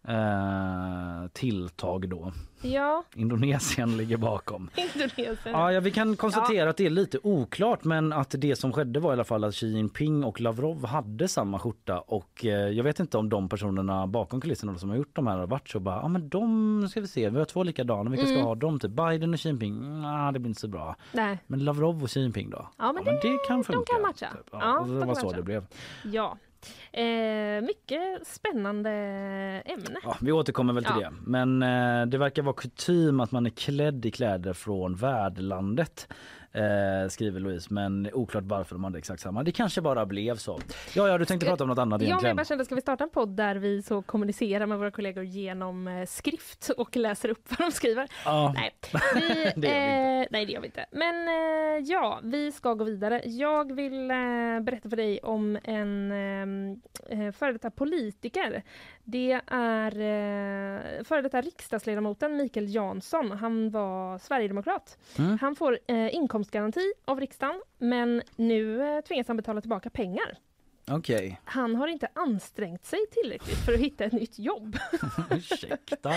Eh, 0.08 1.28
tilltag 1.34 2.10
då. 2.10 2.32
Ja, 2.62 3.04
Indonesien 3.16 3.98
ligger 3.98 4.18
bakom. 4.18 4.70
Indonesien. 4.94 5.38
Ja, 5.44 5.72
ja, 5.72 5.80
vi 5.80 5.92
kan 5.92 6.16
konstatera 6.16 6.70
att 6.70 6.78
det 6.78 6.86
är 6.86 6.90
lite 6.90 7.20
oklart 7.24 7.84
men 7.84 8.14
att 8.14 8.36
det 8.38 8.56
som 8.56 8.74
skedde 8.74 9.00
var 9.00 9.10
i 9.10 9.14
alla 9.14 9.24
fall 9.24 9.44
att 9.44 9.54
Xi 9.56 9.68
Jinping 9.68 10.24
och 10.24 10.42
Lavrov 10.42 10.86
hade 10.86 11.28
samma 11.28 11.60
skjorta 11.60 12.00
och 12.00 12.46
eh, 12.46 12.50
jag 12.52 12.84
vet 12.84 13.00
inte 13.00 13.18
om 13.18 13.30
de 13.30 13.50
personerna 13.50 14.08
bakom 14.08 14.42
kulisserna 14.42 14.78
som 14.78 14.90
har 14.90 14.98
gjort 14.98 15.16
de 15.16 15.28
här 15.28 15.38
har 15.38 15.48
varit 15.48 15.70
så 15.70 15.80
bara, 15.80 15.96
ja 15.96 16.08
men 16.08 16.30
de 16.30 16.88
ska 16.90 17.02
vi 17.02 17.08
se, 17.08 17.30
vi 17.30 17.38
har 17.38 17.46
två 17.46 17.64
likadana, 17.64 18.10
vilka 18.10 18.26
ska 18.26 18.36
Mm. 18.36 18.46
ha 18.48 18.56
dem? 18.56 18.80
Typ 18.80 18.92
Biden 18.92 19.34
och 19.34 19.40
Xi 19.40 19.50
Jinping, 19.50 20.02
nah, 20.02 20.32
det 20.32 20.40
blir 20.40 20.50
inte 20.50 20.62
så 20.62 20.68
bra. 20.68 20.96
Nej. 21.12 21.38
Men 21.48 21.60
Lavrov 21.66 22.04
och 22.04 22.10
Xi 22.10 22.20
Jinping 22.22 22.50
då? 22.50 22.70
Ja, 22.78 22.92
men 22.94 23.04
det, 23.06 23.38
kan 23.48 23.64
funka. 23.64 23.72
de 23.80 23.94
kan 23.94 24.02
matcha. 24.02 24.28
Typ. 24.38 24.48
Ja, 24.52 24.60
Ja, 24.62 24.94
det 24.94 25.06
var 25.06 25.16
så 25.16 25.26
matcha. 25.26 25.38
det 25.38 25.44
blev. 25.44 25.66
Ja. 26.04 26.38
Eh, 26.92 27.62
mycket 27.62 28.28
spännande 28.28 28.90
ämne. 29.66 30.00
Ja, 30.04 30.18
vi 30.22 30.32
återkommer 30.32 30.74
väl 30.74 30.84
till 30.84 30.94
Ja. 31.02 31.10
det. 31.10 31.16
Men 31.26 31.64
eh, 31.64 32.06
det 32.08 32.18
verkar 32.18 32.42
vara 32.42 32.56
kutym 32.56 33.20
att 33.20 33.32
man 33.32 33.46
är 33.46 33.50
klädd 33.50 34.06
i 34.06 34.12
kläder 34.12 34.54
från 34.54 34.96
värdlandet. 34.96 36.08
Eh, 36.56 37.10
skriver 37.10 37.40
Louise, 37.40 37.68
men 37.74 38.10
oklart 38.14 38.44
varför 38.44 38.76
de 38.76 38.84
hade 38.84 38.98
exakt 38.98 39.22
samma. 39.22 39.44
Det 39.44 39.52
kanske 39.52 39.82
bara 39.82 40.06
blev 40.06 40.36
så. 40.36 40.60
Ja, 40.96 41.08
ja 41.08 41.18
du 41.18 41.26
tänkte 41.26 41.46
prata 41.48 41.64
om 41.64 41.70
något 41.70 41.78
annat 41.78 42.02
Ja, 42.02 42.06
men 42.06 42.10
jag 42.10 42.14
egentligen. 42.14 42.36
bara 42.36 42.46
kände, 42.46 42.66
ska 42.66 42.76
vi 42.76 42.82
starta 42.82 43.04
en 43.04 43.10
podd 43.10 43.30
där 43.30 43.56
vi 43.56 43.82
så 43.82 44.02
kommunicerar 44.02 44.66
med 44.66 44.78
våra 44.78 44.92
kollegor 44.92 45.24
genom 45.24 45.88
eh, 45.88 46.06
skrift 46.06 46.70
och 46.78 46.96
läser 46.96 47.30
upp 47.30 47.46
vad 47.50 47.70
de 47.70 47.72
skriver? 47.72 48.08
Ja. 48.26 48.54
Nej, 48.56 48.74
vi, 49.16 49.52
Det 49.62 49.68
eh, 49.68 50.28
nej, 50.32 50.46
det 50.46 50.52
gör 50.52 50.62
vi 50.62 50.66
inte. 50.68 50.86
Men 50.92 51.28
eh, 51.28 51.84
ja, 51.84 52.20
vi 52.24 52.52
ska 52.52 52.74
gå 52.74 52.84
vidare. 52.84 53.22
Jag 53.26 53.76
vill 53.76 54.12
eh, 54.12 54.16
berätta 54.62 54.90
för 54.90 54.98
dig 54.98 55.20
om 55.24 55.58
en 55.64 56.12
eh, 57.10 57.32
före 57.32 57.54
detta 57.54 57.72
politiker. 57.72 58.64
Det 59.04 59.42
är 59.48 59.92
eh, 59.92 61.04
före 61.04 61.22
detta 61.22 61.42
riksdagsledamoten 61.42 62.36
Mikael 62.38 62.76
Jansson. 62.76 63.32
Han 63.32 63.70
var 63.70 64.18
sverigedemokrat. 64.18 64.98
Mm. 65.18 65.38
Han 65.42 65.56
får 65.56 65.80
eh, 65.88 66.16
inkomstgaranti 66.50 66.94
av 67.06 67.20
riksdagen 67.20 67.62
men 67.78 68.22
nu 68.36 68.82
eh, 68.82 69.02
tvingas 69.02 69.28
han 69.28 69.38
betala 69.38 69.62
tillbaka 69.62 69.90
pengar. 69.90 70.38
Okej, 70.92 71.42
Han 71.46 71.76
har 71.76 71.88
inte 71.88 72.08
ansträngt 72.16 72.86
sig 72.86 73.00
tillräckligt 73.12 73.58
för 73.66 73.74
att 73.74 73.80
hitta 73.80 74.04
ett 74.04 74.14
nytt 74.14 74.40
jobb. 74.40 74.78
ursäkta. 75.32 76.14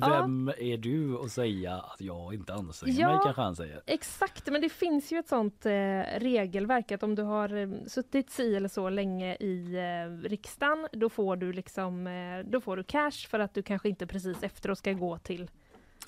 Vem 0.00 0.48
är 0.58 0.76
du 0.76 1.18
att 1.18 1.30
säga 1.32 1.74
att 1.74 2.00
jag 2.00 2.34
inte 2.34 2.54
anstränger 2.54 3.00
Ja. 3.00 3.08
mig 3.08 3.18
kanske 3.24 3.42
han 3.42 3.56
säger. 3.56 3.80
Exakt, 3.86 4.46
men 4.50 4.60
det 4.60 4.68
finns 4.68 5.12
ju 5.12 5.18
ett 5.18 5.28
sånt 5.28 5.66
eh, 5.66 5.70
regelverk 6.18 6.92
att 6.92 7.02
om 7.02 7.14
du 7.14 7.22
har 7.22 7.56
eh, 7.56 7.68
suttit 7.86 8.30
si 8.30 8.56
eller 8.56 8.68
så 8.68 8.88
länge 8.90 9.34
i 9.40 9.74
eh, 9.76 10.28
riksdagen 10.28 10.88
då 10.92 11.08
får 11.08 11.36
du 11.36 11.52
liksom 11.52 12.06
eh, 12.06 12.50
då 12.50 12.60
får 12.60 12.76
du 12.76 12.82
cash 12.84 13.28
för 13.28 13.38
att 13.38 13.54
du 13.54 13.62
kanske 13.62 13.88
inte 13.88 14.06
precis 14.06 14.42
efteråt 14.42 14.78
ska 14.78 14.92
gå 14.92 15.18
till 15.18 15.50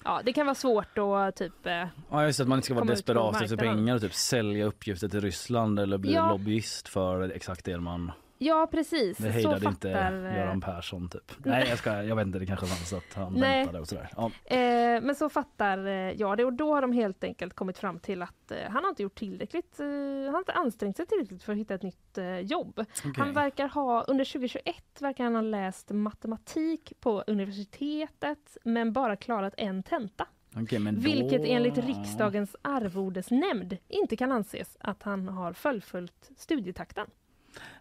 Ja, 0.04 0.20
det 0.24 0.32
kan 0.32 0.46
vara 0.46 0.54
svårt 0.54 0.98
att 0.98 1.36
typ 1.36 1.66
eh, 1.66 1.86
Ja 2.10 2.24
just 2.26 2.40
att 2.40 2.48
man 2.48 2.58
inte 2.58 2.64
ska 2.66 2.74
vara 2.74 2.82
Komma 2.82 2.92
ut 2.92 3.06
på 3.06 3.12
desperat 3.12 3.42
efter 3.42 3.56
marknaden. 3.56 3.76
pengar 3.76 3.94
och 3.94 4.00
typ 4.00 4.14
sälja 4.14 4.64
uppgifter 4.64 5.08
till 5.08 5.20
Ryssland 5.20 5.78
eller 5.80 5.98
bli 5.98 6.12
Ja. 6.14 6.28
lobbyist 6.30 6.88
för 6.88 7.30
exakt 7.30 7.64
det 7.64 7.80
man 7.80 8.12
Ja, 8.42 8.68
precis. 8.70 9.18
Det 9.18 9.22
så 9.22 9.28
hejdade 9.28 9.56
inte 9.56 9.70
fattar 9.70 10.26
eh, 10.26 10.36
Göran 10.36 10.60
Persson 10.60 11.08
typ. 11.08 11.32
Nej 11.44 11.66
jag 11.68 11.78
ska, 11.78 12.02
jag 12.02 12.16
vet 12.16 12.26
inte 12.26 12.38
det 12.38 12.46
kanske 12.46 12.66
fanns 12.66 12.92
att 12.92 13.14
han 13.14 13.32
Nej. 13.32 13.58
väntade 13.58 13.80
och 13.80 13.88
sådär. 13.88 14.08
Ja. 14.16 14.30
Eh, 14.56 15.02
men 15.02 15.14
så 15.14 15.28
fattar 15.28 15.86
eh, 15.86 15.92
jag 15.92 16.36
det 16.36 16.44
och 16.44 16.52
då 16.52 16.74
har 16.74 16.82
de 16.82 16.92
helt 16.92 17.24
enkelt 17.24 17.54
kommit 17.54 17.78
fram 17.78 17.98
till 17.98 18.22
att 18.22 18.50
eh, 18.50 18.58
han 18.70 18.84
har 18.84 18.88
inte 18.88 19.02
gjort 19.02 19.18
tillräckligt, 19.18 19.80
eh, 19.80 19.86
han 20.24 20.34
har 20.34 20.38
inte 20.38 20.52
ansträngt 20.52 20.96
sig 20.96 21.06
tillräckligt 21.06 21.42
för 21.42 21.52
att 21.52 21.58
hitta 21.58 21.74
ett 21.74 21.82
nytt 21.82 22.18
eh, 22.18 22.38
jobb. 22.38 22.84
Han 23.16 23.32
verkar 23.32 23.68
ha, 23.68 24.02
under 24.02 24.24
2021 24.24 24.74
verkar 25.00 25.24
han 25.24 25.34
ha 25.34 25.42
läst 25.42 25.90
matematik 25.90 26.92
på 27.00 27.24
universitetet 27.26 28.56
men 28.64 28.92
bara 28.92 29.16
klarat 29.16 29.54
en 29.56 29.82
tenta. 29.82 30.26
Men 30.54 30.94
då... 30.94 31.00
Vilket 31.00 31.42
enligt 31.44 31.78
riksdagens 31.78 32.56
arvodesnämnd 32.62 33.76
inte 33.88 34.16
kan 34.16 34.32
anses 34.32 34.76
att 34.80 35.02
han 35.02 35.28
har 35.28 35.52
fullföljt 35.52 36.30
studietakten. 36.36 37.06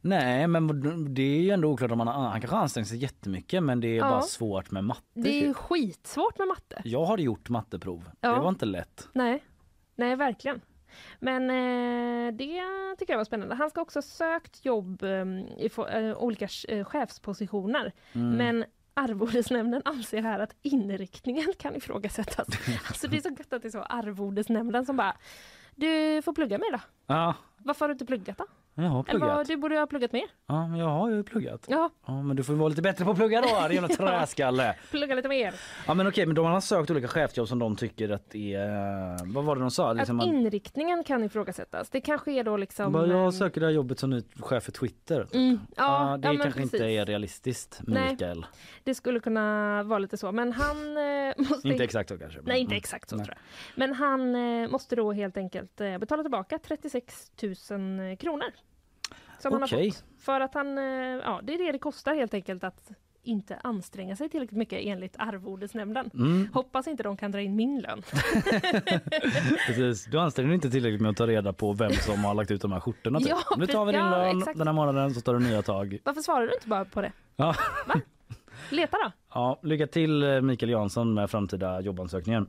Nej 0.02 0.48
men 0.48 0.68
det 1.14 1.22
är 1.22 1.42
ju 1.42 1.50
ändå 1.50 1.68
oklart 1.68 1.92
om 1.92 2.00
han, 2.00 2.08
han 2.08 2.42
kanske 2.42 2.56
har 2.56 2.62
ansträngt 2.62 2.88
sig 2.88 2.98
jättemycket 2.98 3.64
men 3.64 3.80
det 3.80 3.88
är 3.88 3.96
Ja. 3.96 4.10
bara 4.10 4.22
svårt 4.22 4.72
med 4.72 4.84
matte. 4.84 5.02
Det 5.14 5.30
är 5.44 5.48
typ. 5.48 5.58
skitsvårt 5.58 6.38
med 6.38 6.48
matte. 6.48 6.82
Jag 6.86 7.06
har 7.06 7.18
gjort 7.18 7.50
matteprov. 7.50 8.10
Ja. 8.22 8.34
Det 8.34 8.40
var 8.40 8.50
inte 8.50 8.66
lätt. 8.66 9.08
Nej, 9.14 9.44
nej 9.96 10.16
verkligen. 10.16 10.62
Men 11.20 11.50
eh, 11.50 12.34
det 12.34 12.62
tycker 13.00 13.14
jag 13.14 13.18
var 13.18 13.26
spännande. 13.26 13.56
Han 13.56 13.70
ska 13.70 13.82
också 13.82 13.98
ha 13.98 14.02
sökt 14.04 14.66
jobb 14.66 15.04
eh, 15.04 15.26
i 15.58 15.70
få, 15.70 15.88
eh, 15.88 16.18
olika 16.18 16.48
eh, 16.68 16.86
chefspositioner. 16.86 17.94
Mm. 18.14 18.30
Men 18.38 18.66
arvodesnämnden 18.94 19.82
anser 19.86 20.22
här 20.22 20.40
att 20.40 20.56
inriktningen 20.62 21.46
kan 21.60 21.76
ifrågasättas. 21.76 22.48
alltså 22.88 23.08
det 23.08 23.18
är 23.18 23.22
så 23.22 23.30
gött 23.30 23.54
att 23.54 23.62
det 23.62 23.68
är 23.68 23.70
så 23.70 23.82
arvodesnämnden 23.82 24.86
som 24.86 24.98
bara 24.98 25.16
Du 25.76 26.22
får 26.22 26.34
plugga 26.34 26.58
mer 26.58 26.72
då. 26.72 26.80
Ja, 27.08 27.36
Varför 27.58 27.80
har 27.86 27.88
du 27.88 27.94
inte 27.94 28.06
pluggat 28.06 28.38
då? 28.38 28.46
Jag 28.76 28.84
har 28.84 29.06
Eller 29.10 29.20
vad, 29.20 29.30
pluggat. 29.30 29.48
du 29.48 29.58
borde 29.58 29.80
ha 29.80 29.88
pluggat 29.88 30.12
mer. 30.12 30.24
Ja, 30.48 30.68
men 30.68 30.80
jag 30.80 30.88
har 30.88 31.10
ju 31.12 31.24
pluggat. 31.24 31.66
Ja, 31.68 31.90
Ja, 32.08 32.22
men 32.22 32.36
du 32.36 32.44
får 32.44 32.54
vara 32.54 32.70
lite 32.70 32.82
bättre 32.82 33.06
på 33.06 33.12
att 33.12 33.18
plugga 33.18 33.42
då, 33.42 33.74
jävla 33.74 33.88
träskalle. 33.88 34.76
plugga 34.92 35.16
lite 35.16 35.30
mer. 35.30 35.54
Ja 35.88 35.94
men 35.94 36.08
okej, 36.08 36.26
men 36.26 36.36
de 36.36 36.46
har 36.46 36.62
sökt 36.62 36.92
olika 36.92 37.08
chefsjobb 37.08 37.48
som 37.48 37.60
de 37.60 37.76
tycker 37.76 38.10
att 38.10 38.36
är... 38.36 39.34
Vad 39.34 39.44
var 39.44 39.56
det 39.56 39.62
de 39.62 39.72
sa? 39.72 39.94
Liksom 39.94 40.20
att 40.20 40.26
att- 40.28 40.34
inriktningen 40.34 41.04
kan 41.04 41.24
ifrågasättas. 41.24 41.90
Det 41.90 42.02
kanske 42.02 42.32
är 42.32 42.44
då 42.44 42.58
liksom... 42.58 42.92
Bara, 42.94 43.08
jag 43.08 43.34
söker 43.34 43.62
det 43.62 43.68
här 43.68 43.74
jobbet 43.74 44.00
som 44.00 44.10
ny 44.10 44.22
chef 44.40 44.64
för 44.64 44.72
Twitter. 44.72 45.24
typ. 45.24 45.36
Mm, 45.36 45.60
ja, 45.76 46.12
Ja, 46.12 46.18
det 46.18 46.34
ja, 46.38 46.44
kanske 46.44 46.62
inte 46.62 46.78
är 46.90 47.06
realistiskt, 47.06 47.82
Nej. 47.88 48.12
Mikael. 48.12 48.46
Det 48.84 48.96
skulle 48.96 49.20
kunna 49.20 49.84
vara 49.84 50.00
lite 50.00 50.18
så, 50.18 50.32
men 50.32 50.54
han 50.54 50.98
eh, 50.98 51.34
måste... 51.50 51.68
Inte 51.70 51.84
exakt 51.84 52.10
så 52.10 52.18
kanske. 52.18 52.40
men- 52.40 52.46
Nej, 52.48 52.60
inte 52.60 52.72
mm. 52.74 52.78
exakt 52.78 53.10
så 53.10 53.16
Nej. 53.16 53.26
tror 53.26 53.38
jag. 53.38 53.80
Men 53.80 53.94
han 53.96 54.36
eh, 54.36 54.70
måste 54.70 54.96
då 54.96 55.12
helt 55.12 55.38
enkelt 55.38 55.82
eh, 55.82 55.98
betala 55.98 56.24
tillbaka 56.24 56.60
36 56.64 57.32
000 57.72 58.18
kronor. 58.18 58.46
Som 59.42 59.54
han 59.54 59.62
har 59.62 59.68
fått. 59.68 60.04
För 60.20 60.42
att 60.42 60.54
han, 60.54 60.78
eh, 60.78 60.84
ja 60.84 61.40
det 61.44 61.54
är 61.54 61.66
det 61.66 61.72
det 61.72 61.80
kostar 61.80 62.16
helt 62.16 62.34
enkelt 62.34 62.64
att 62.64 62.92
inte 63.24 63.60
anstränga 63.64 64.16
sig 64.16 64.30
tillräckligt 64.30 64.58
mycket 64.58 64.80
enligt 64.82 65.16
arvodesnämnden. 65.20 66.12
Mm. 66.14 66.50
Hoppas 66.54 66.88
inte 66.88 67.04
de 67.04 67.18
kan 67.18 67.32
dra 67.32 67.42
in 67.42 67.56
min 67.56 67.82
lön. 67.82 68.02
Precis. 69.68 70.06
Du 70.06 70.20
anstränger 70.20 70.48
dig 70.48 70.56
inte 70.56 70.70
tillräckligt 70.70 71.02
med 71.02 71.12
att 71.12 71.18
ta 71.18 71.28
reda 71.28 71.54
på 71.54 71.74
vem 71.74 71.92
som 71.92 72.24
har 72.24 72.34
lagt 72.34 72.52
ut 72.52 72.62
de 72.62 72.72
här 72.72 72.80
skjortorna. 72.80 73.20
Typ. 73.20 73.30
Ja, 73.30 73.56
nu 73.58 73.68
tar 73.68 73.86
vi 73.86 73.92
din 73.92 74.02
ja, 74.02 74.10
lön 74.10 74.38
exakt. 74.38 74.58
den 74.58 74.68
här 74.68 74.74
månaden 74.74 75.14
så 75.14 75.22
tar 75.22 75.34
du 75.34 75.40
nya 75.40 75.62
tag. 75.62 75.98
Varför 76.04 76.22
svarar 76.22 76.48
du 76.48 76.54
inte 76.54 76.68
bara 76.68 76.86
på 76.86 77.02
det? 77.02 77.12
Ja. 77.36 77.56
Leta 78.70 78.98
då! 78.98 79.12
Ja, 79.34 79.60
lycka 79.64 79.88
till 79.88 80.24
eh, 80.24 80.42
Mikael 80.42 80.70
Jansson 80.70 81.14
med 81.14 81.30
framtida 81.30 81.82
jobbansökningen. 81.82 82.48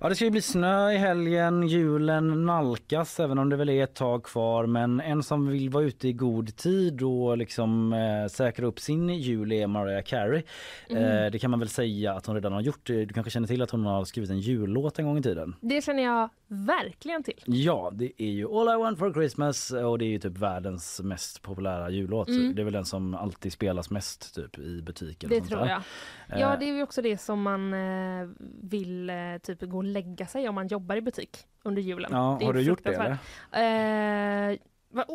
Ja, 0.00 0.08
det 0.08 0.14
ska 0.14 0.24
ju 0.24 0.30
bli 0.30 0.42
snö 0.42 0.90
i 0.90 0.96
helgen. 0.96 1.68
Julen 1.68 2.46
nalkas 2.46 3.20
även 3.20 3.38
om 3.38 3.48
det 3.48 3.56
väl 3.56 3.68
är 3.68 3.84
ett 3.84 3.94
tag 3.94 4.22
kvar. 4.22 4.66
Men 4.66 5.00
en 5.00 5.22
som 5.22 5.48
vill 5.48 5.70
vara 5.70 5.84
ute 5.84 6.08
i 6.08 6.12
god 6.12 6.56
tid 6.56 7.02
och 7.02 7.38
liksom 7.38 7.92
eh, 7.92 8.28
säkra 8.28 8.66
upp 8.66 8.80
sin 8.80 9.08
jul 9.08 9.52
är 9.52 9.66
Mariah 9.66 10.02
Carey. 10.02 10.42
Mm. 10.90 11.02
Eh, 11.24 11.30
det 11.30 11.38
kan 11.38 11.50
man 11.50 11.60
väl 11.60 11.68
säga 11.68 12.12
att 12.12 12.26
hon 12.26 12.34
redan 12.34 12.52
har 12.52 12.60
gjort. 12.60 12.86
Du 12.86 13.08
kanske 13.08 13.30
känner 13.30 13.48
till 13.48 13.62
att 13.62 13.70
hon 13.70 13.84
har 13.86 14.04
skrivit 14.04 14.30
en 14.30 14.40
jullåt 14.40 14.98
en 14.98 15.06
gång 15.06 15.18
i 15.18 15.22
tiden? 15.22 15.56
Det 15.60 15.84
känner 15.84 16.02
jag 16.02 16.28
verkligen 16.48 17.22
till. 17.22 17.42
Ja, 17.46 17.90
det 17.94 18.22
är 18.22 18.30
ju 18.30 18.48
All 18.48 18.68
I 18.68 18.82
want 18.82 18.98
for 18.98 19.12
Christmas 19.12 19.70
och 19.70 19.98
det 19.98 20.04
är 20.04 20.08
ju 20.08 20.18
typ 20.18 20.38
världens 20.38 21.00
mest 21.04 21.42
populära 21.42 21.90
jullåt. 21.90 22.28
Mm. 22.28 22.54
Det 22.54 22.62
är 22.62 22.64
väl 22.64 22.72
den 22.72 22.84
som 22.84 23.14
alltid 23.14 23.52
spelas 23.52 23.90
mest 23.90 24.34
typ 24.34 24.58
i 24.58 24.82
butiken. 24.82 25.30
Det 25.30 25.40
tror 25.40 25.60
jag. 25.60 25.70
Eh, 25.70 26.40
Ja, 26.40 26.56
det 26.56 26.64
är 26.64 26.74
ju 26.74 26.82
också 26.82 27.02
det 27.02 27.18
som 27.18 27.42
man 27.42 27.74
eh, 27.74 28.28
vill 28.62 29.10
eh, 29.10 29.16
typ 29.42 29.60
gå 29.62 29.82
och 29.86 29.92
lägga 29.92 30.26
sig 30.26 30.48
om 30.48 30.54
man 30.54 30.66
jobbar 30.66 30.96
i 30.96 31.00
butik 31.00 31.38
under 31.62 31.82
julen. 31.82 32.10
Ja, 32.12 32.38
har 32.42 32.52
du 32.52 32.60
gjort 32.60 32.84
det, 32.84 32.92
fruktansvärt. 32.94 33.18
Eh, 33.52 34.66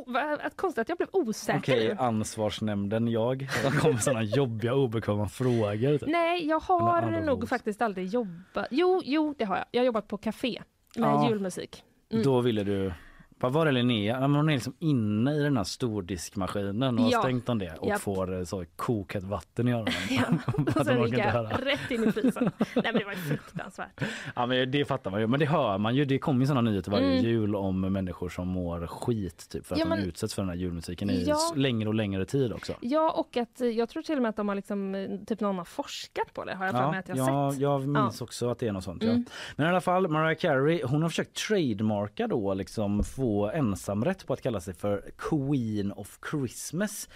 vad 0.06 0.56
konstigt 0.56 0.82
att 0.82 0.90
jag 0.90 0.98
blev 0.98 1.10
osäker 1.12 1.58
Okej, 1.60 1.96
ansvarsnämnden 2.00 3.08
jag. 3.08 3.40
Det 3.64 3.78
kommer 3.80 3.98
sådana 3.98 4.24
jobbiga 4.24 4.74
obekväma 4.74 5.30
frågor. 5.30 5.98
Typ. 5.98 6.10
Nej, 6.10 6.48
jag 6.48 6.60
har 6.60 7.02
Eller 7.02 7.22
nog 7.22 7.50
faktiskt 7.50 7.82
aldrig 7.82 8.08
jobbat. 8.08 8.68
Jo, 8.72 9.02
jo, 9.06 9.36
det 9.38 9.46
har 9.46 9.56
jag. 9.58 9.66
Jag 9.72 9.82
har 9.82 9.86
jobbat 9.86 10.08
på 10.08 10.18
café 10.18 10.62
med 10.96 11.10
Ja. 11.10 11.30
julmusik. 11.30 11.84
Mm. 12.12 12.24
Då 12.24 12.42
ville 12.42 12.64
du 12.64 12.94
Vad 13.42 13.54
var 13.54 13.66
det 13.66 13.72
Linnea? 13.72 14.20
Hon 14.20 14.50
är 14.50 14.54
liksom 14.54 14.74
inne 14.80 15.34
i 15.36 15.40
den 15.40 15.58
här 15.58 15.64
stordiskmaskinen 15.64 16.98
och 16.98 17.04
har 17.04 17.12
Ja. 17.12 17.20
stängt 17.20 17.50
om 17.50 17.60
det 17.60 17.76
och 17.80 17.88
Japp. 17.88 18.02
får 18.02 18.38
eh, 18.38 18.44
så 18.44 18.66
kokat 18.76 19.24
vatten 19.24 19.68
i 19.68 19.72
öronen. 19.74 19.92
Ja, 20.10 20.24
och 20.76 20.86
sen 20.86 20.98
de 21.02 21.08
gick 21.08 21.18
jag 21.18 21.66
rätt 21.66 21.92
in 21.92 22.04
i 22.04 22.12
frysen. 22.12 22.52
Nej 22.60 22.84
men 22.84 22.94
det 22.94 23.06
var 23.06 23.14
fruktansvärt. 23.14 24.02
Ja 24.36 24.46
men 24.46 24.72
det 24.72 24.86
fattar 24.86 25.12
man 25.12 25.20
ju. 25.22 25.28
Men 25.28 25.40
det 25.40 25.46
hör 25.46 25.78
man 25.78 25.96
ju. 25.96 26.06
Det 26.06 26.20
kommer 26.20 26.40
ju 26.40 26.46
sådana 26.48 26.70
nyheter 26.70 26.92
varje 26.92 27.06
Mm. 27.12 27.24
jul 27.24 27.56
om 27.56 27.82
människor 27.82 28.30
som 28.30 28.48
mår 28.48 28.88
skit 28.88 29.50
typ 29.50 29.66
för 29.66 29.76
att 29.76 29.80
Ja, 29.80 29.86
de 29.86 29.90
men- 29.90 30.00
utsätts 30.08 30.34
för 30.36 30.42
den 30.42 30.50
här 30.50 30.56
julmusiken 30.56 31.10
i 31.10 31.24
Ja. 31.28 31.38
längre 31.56 31.90
och 31.90 31.96
längre 31.96 32.26
tid 32.26 32.54
också. 32.54 32.74
Ja 32.82 33.12
och 33.12 33.38
att 33.38 33.62
eh, 33.62 33.68
jag 33.68 33.90
tror 33.90 34.04
till 34.04 34.16
och 34.16 34.22
med 34.22 34.30
att 34.30 34.36
de 34.36 34.48
har 34.48 34.56
liksom, 34.56 34.96
eh, 34.96 35.10
typ 35.28 35.40
någon 35.40 35.58
har 35.58 35.66
forskat 35.66 36.34
på 36.34 36.46
det 36.46 36.56
har 36.56 36.66
jag 36.66 36.76
för 36.76 36.90
mig 36.92 37.00
att 37.00 37.10
jag 37.10 37.16
har 37.24 37.44
ja, 37.46 37.52
sett. 37.52 37.62
jag 37.62 37.88
minns 37.88 38.22
också 38.22 38.50
att 38.50 38.60
det 38.60 38.68
är 38.68 38.72
något 38.72 38.84
sånt. 38.84 39.04
Mm. 39.04 39.26
Men 39.56 39.66
i 39.66 39.70
alla 39.70 39.82
fall, 39.82 40.08
Mariah 40.08 40.38
Carey 40.40 40.82
hon 40.86 41.02
har 41.02 41.10
försökt 41.10 41.36
trademarka 41.48 42.28
då, 42.28 42.54
liksom 42.54 43.04
få 43.04 43.31
ensamrätt 43.54 44.28
på 44.28 44.34
att 44.34 44.42
kalla 44.42 44.62
sig 44.62 44.74
för 44.74 45.12
Queen 45.18 45.92
of 45.92 46.20
Christmas. 46.32 47.10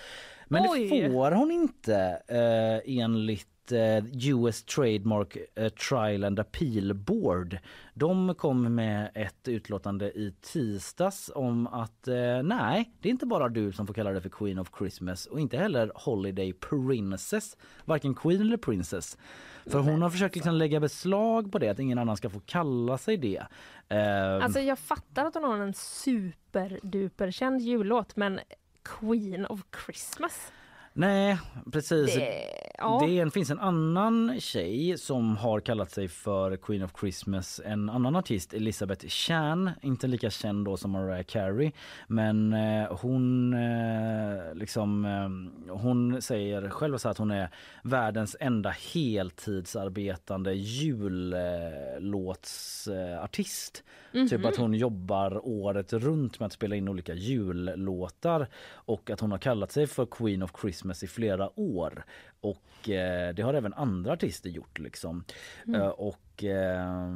Men 0.47 0.65
Oj. 0.69 0.89
det 0.89 1.09
får 1.11 1.31
hon 1.31 1.51
inte 1.51 1.95
eh, 2.27 2.97
enligt 2.97 3.71
eh, 3.71 4.03
US 4.29 4.63
Trademark 4.63 5.37
eh, 5.55 5.69
Trial 5.69 6.23
and 6.23 6.39
Appeal 6.39 6.93
Board. 6.93 7.57
De 7.93 8.35
kom 8.35 8.75
med 8.75 9.11
ett 9.13 9.47
utlåtande 9.47 10.05
i 10.05 10.33
tisdags 10.41 11.31
om 11.35 11.67
att 11.67 12.07
eh, 12.07 12.43
nej, 12.43 12.91
det 13.01 13.09
är 13.09 13.11
inte 13.11 13.25
bara 13.25 13.49
du 13.49 13.71
som 13.71 13.87
får 13.87 13.93
kalla 13.93 14.11
dig 14.11 14.21
för 14.21 14.29
Queen 14.29 14.59
of 14.59 14.71
Christmas 14.77 15.25
och 15.25 15.39
inte 15.39 15.57
heller 15.57 15.91
Holiday 15.95 16.53
Princess, 16.53 17.57
varken 17.85 18.15
Queen 18.15 18.41
eller 18.41 18.57
Princess. 18.57 19.17
För 19.67 19.79
hon 19.79 20.01
har 20.01 20.09
försökt 20.09 20.35
liksom 20.35 20.53
lägga 20.53 20.79
beslag 20.79 21.51
på 21.51 21.59
det, 21.59 21.69
att 21.69 21.79
ingen 21.79 21.97
annan 21.97 22.17
ska 22.17 22.29
få 22.29 22.39
kalla 22.45 22.97
sig 22.97 23.17
det. 23.17 23.45
Eh, 23.89 24.43
Alltså 24.43 24.59
jag 24.59 24.79
fattar 24.79 25.25
att 25.25 25.33
hon 25.35 25.43
har 25.43 25.57
en 25.57 25.73
superduperkänd 25.73 27.61
jullåt 27.61 28.15
men 28.15 28.39
Queen 28.83 29.45
of 29.45 29.61
Christmas? 29.85 30.51
Nej, 30.97 31.37
precis. 31.71 32.15
Det- 32.15 32.43
ja. 32.77 33.03
Det 33.07 33.33
finns 33.33 33.49
en 33.49 33.59
annan 33.59 34.39
tjej 34.39 34.97
som 34.97 35.37
har 35.37 35.59
kallat 35.59 35.91
sig 35.91 36.07
för 36.07 36.55
Queen 36.57 36.83
of 36.83 36.91
Christmas. 36.99 37.61
En 37.65 37.89
annan 37.89 38.15
artist, 38.15 38.53
Elizabeth 38.53 39.07
Chan, 39.07 39.71
inte 39.81 40.07
lika 40.07 40.29
känd 40.29 40.65
då 40.65 40.77
som 40.77 40.91
Mariah 40.91 41.23
Carey. 41.23 41.71
Men 42.07 42.53
eh, 42.53 42.97
hon, 43.01 43.53
eh, 43.53 44.53
liksom, 44.53 45.05
eh, 45.05 45.29
hon 45.73 46.21
säger 46.21 46.69
själv 46.69 46.97
så 46.97 47.09
att 47.09 47.17
hon 47.17 47.31
är 47.31 47.49
världens 47.83 48.35
enda 48.39 48.69
heltidsarbetande 48.93 50.53
jullåtsartist. 52.45 53.83
Typ 54.29 54.31
Mhm. 54.39 54.45
att 54.45 54.55
hon 54.55 54.73
jobbar 54.73 55.47
året 55.47 55.93
runt 55.93 56.39
med 56.39 56.47
att 56.47 56.53
spela 56.53 56.75
in 56.75 56.89
olika 56.89 57.13
jullåtar 57.13 58.47
och 58.73 59.09
att 59.09 59.19
hon 59.19 59.31
har 59.31 59.37
kallat 59.37 59.71
sig 59.71 59.87
för 59.87 60.05
Queen 60.05 60.43
of 60.43 60.51
Christmas 60.61 60.84
i 61.03 61.07
flera 61.07 61.59
år. 61.59 62.05
Och 62.41 62.89
eh, 62.89 63.33
det 63.33 63.41
har 63.41 63.53
även 63.53 63.73
andra 63.73 64.11
artister 64.13 64.49
gjort 64.49 64.79
liksom. 64.79 65.23
Mm. 65.67 65.81
Eh, 65.81 65.87
och 65.87 66.43
eh, 66.43 67.09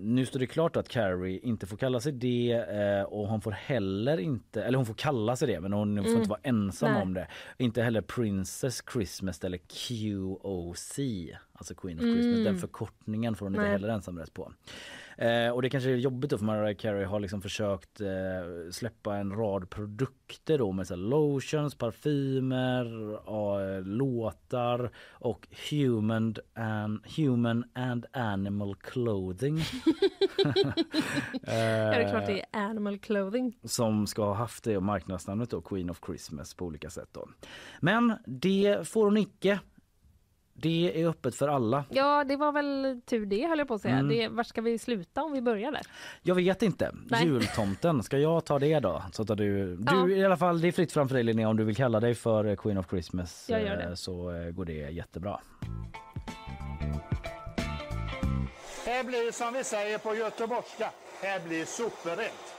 nu 0.00 0.26
står 0.26 0.38
det 0.40 0.46
klart 0.46 0.76
att 0.76 0.88
Carrie 0.88 1.38
inte 1.38 1.66
får 1.66 1.76
kalla 1.76 2.00
sig 2.00 2.12
det 2.12 2.52
eh, 2.52 3.02
och 3.02 3.28
hon 3.28 3.40
får 3.40 3.50
heller 3.50 4.18
inte, 4.20 4.62
eller 4.64 4.76
hon 4.76 4.86
får 4.86 4.94
kalla 4.94 5.36
sig 5.36 5.48
det 5.48 5.60
men 5.60 5.72
hon 5.72 5.96
får 5.96 6.04
Mm. 6.04 6.16
inte 6.16 6.30
vara 6.30 6.40
ensam 6.42 6.92
Nej. 6.92 7.02
om 7.02 7.14
det. 7.14 7.28
Inte 7.58 7.82
heller 7.82 8.00
Princess 8.00 8.82
Christmas 8.92 9.44
eller 9.44 9.58
QOC, 9.58 10.98
alltså 11.52 11.74
Queen 11.74 11.98
of 11.98 12.02
Christmas. 12.04 12.24
Mm. 12.34 12.44
Den 12.44 12.58
förkortningen 12.58 13.34
får 13.34 13.46
hon 13.46 13.52
inte 13.54 13.62
Nej. 13.62 13.72
heller 13.72 13.88
ensamrätt 13.88 14.34
på. 14.34 14.52
Eh, 15.22 15.50
och 15.50 15.62
det 15.62 15.70
kanske 15.70 15.90
är 15.90 15.96
jobbigt 15.96 16.30
då 16.30 16.38
för 16.38 16.44
Mariah 16.44 16.76
Carey 16.76 17.04
har 17.04 17.20
liksom 17.20 17.42
försökt 17.42 18.00
eh, 18.00 18.08
släppa 18.70 19.16
en 19.16 19.32
rad 19.32 19.70
produkter 19.70 20.58
då 20.58 20.72
med 20.72 20.86
så 20.86 20.96
lotions, 20.96 21.74
parfymer, 21.74 23.12
eh, 23.14 23.82
låtar 23.84 24.90
och 25.10 25.48
human 25.70 26.34
and, 26.54 27.00
human 27.16 27.64
and 27.72 28.06
animal 28.12 28.74
clothing. 28.76 29.58
Ja, 31.42 31.52
det 31.52 31.52
är 31.52 32.10
klart 32.10 32.22
Eh, 32.22 32.34
det 32.34 32.40
är 32.40 32.46
animal 32.52 32.98
clothing. 32.98 33.58
som 33.64 34.06
ska 34.06 34.24
ha 34.24 34.34
haft 34.34 34.64
det 34.64 34.80
marknadsnamnet 34.80 35.50
då 35.50 35.60
Queen 35.60 35.90
of 35.90 36.00
Christmas 36.06 36.54
på 36.54 36.64
olika 36.64 36.90
sätt 36.90 37.08
då. 37.12 37.28
Men 37.80 38.12
det 38.26 38.88
får 38.88 39.04
hon 39.04 39.16
icke. 39.16 39.60
Det 40.62 41.02
är 41.02 41.08
öppet 41.08 41.34
för 41.34 41.48
alla. 41.48 41.84
Ja, 41.90 42.24
det 42.24 42.36
var 42.36 42.52
väl 42.52 43.00
tur 43.06 43.26
det 43.26 43.46
höll 43.46 43.58
jag 43.58 43.68
på 43.68 43.74
att 43.74 43.80
säga. 43.82 43.94
Mm. 43.94 44.08
Det, 44.08 44.28
var 44.28 44.44
ska 44.44 44.60
vi 44.60 44.78
sluta 44.78 45.22
om 45.22 45.32
vi 45.32 45.40
börjar 45.42 45.72
där? 45.72 45.80
Jag 46.22 46.34
vet 46.34 46.62
inte. 46.62 46.90
Nej. 47.10 47.24
Jultomten, 47.26 48.02
ska 48.02 48.18
jag 48.18 48.44
ta 48.44 48.58
det 48.58 48.80
då? 48.80 49.02
Så 49.12 49.24
tar 49.24 49.36
du, 49.36 49.76
du 49.76 49.84
Ja. 49.92 50.08
i 50.08 50.24
alla 50.24 50.36
fall, 50.36 50.60
det 50.60 50.68
är 50.68 50.72
fritt 50.72 50.92
fram 50.92 51.08
för 51.08 51.14
dig 51.14 51.24
Linnea 51.24 51.48
om 51.48 51.56
du 51.56 51.64
vill 51.64 51.76
kalla 51.76 52.00
dig 52.00 52.14
för 52.14 52.56
Queen 52.56 52.78
of 52.78 52.90
Christmas 52.90 53.46
Jag 53.50 53.62
gör 53.62 53.82
eh, 53.84 53.90
det. 53.90 53.96
så 53.96 54.30
eh, 54.30 54.50
går 54.50 54.64
det 54.64 54.72
jättebra. 54.72 55.40
Här 58.86 59.04
blir 59.04 59.32
som 59.32 59.54
vi 59.54 59.64
säger 59.64 59.98
på 59.98 60.14
göteborgska, 60.14 60.90
här 61.22 61.40
blir 61.48 61.64
superrätt. 61.64 62.54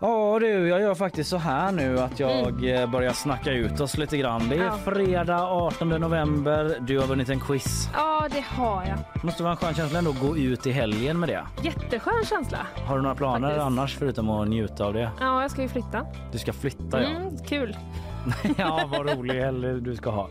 Ja 0.00 0.38
du, 0.40 0.68
jag 0.68 0.80
gör 0.80 0.94
faktiskt 0.94 1.30
så 1.30 1.36
här 1.36 1.72
nu 1.72 1.98
att 1.98 2.20
jag 2.20 2.68
eh, 2.80 2.90
börjar 2.90 3.12
snacka 3.12 3.50
ut 3.52 3.80
oss 3.80 3.96
lite 3.98 4.16
grann. 4.16 4.48
Det 4.48 4.54
är 4.56 4.60
Mm. 4.60 4.66
Ja. 4.84 4.92
fredag 4.92 5.42
18 5.44 5.88
november. 5.88 6.76
Du 6.80 6.98
har 6.98 7.06
vunnit 7.06 7.28
en 7.28 7.40
quiz. 7.40 7.88
Ja, 7.94 8.28
det 8.32 8.40
har 8.40 8.84
jag. 8.84 9.24
Måste 9.24 9.42
vara 9.42 9.50
en 9.52 9.56
skön 9.56 9.74
känsla 9.74 9.98
ändå 9.98 10.10
att 10.10 10.20
gå 10.20 10.36
ut 10.36 10.66
i 10.66 10.72
helgen 10.72 11.20
med 11.20 11.28
det. 11.28 11.42
Jätteskön 11.62 12.24
känsla. 12.24 12.58
Har 12.86 12.96
du 12.96 13.02
några 13.02 13.14
planer 13.14 13.48
Faktiskt. 13.48 13.64
annars 13.66 13.96
förutom 13.96 14.30
att 14.30 14.48
njuta 14.48 14.84
av 14.84 14.92
det? 14.94 15.10
Ja, 15.20 15.42
jag 15.42 15.50
ska 15.50 15.62
ju 15.62 15.68
flytta. 15.68 16.06
Du 16.32 16.38
ska 16.38 16.52
flytta 16.52 17.02
ja. 17.02 17.08
Mm, 17.08 17.38
kul. 17.46 17.76
ja, 18.56 18.88
vad 18.92 19.10
rolig 19.10 19.40
helg 19.40 19.80
du 19.80 19.96
ska 19.96 20.10
ha. 20.10 20.28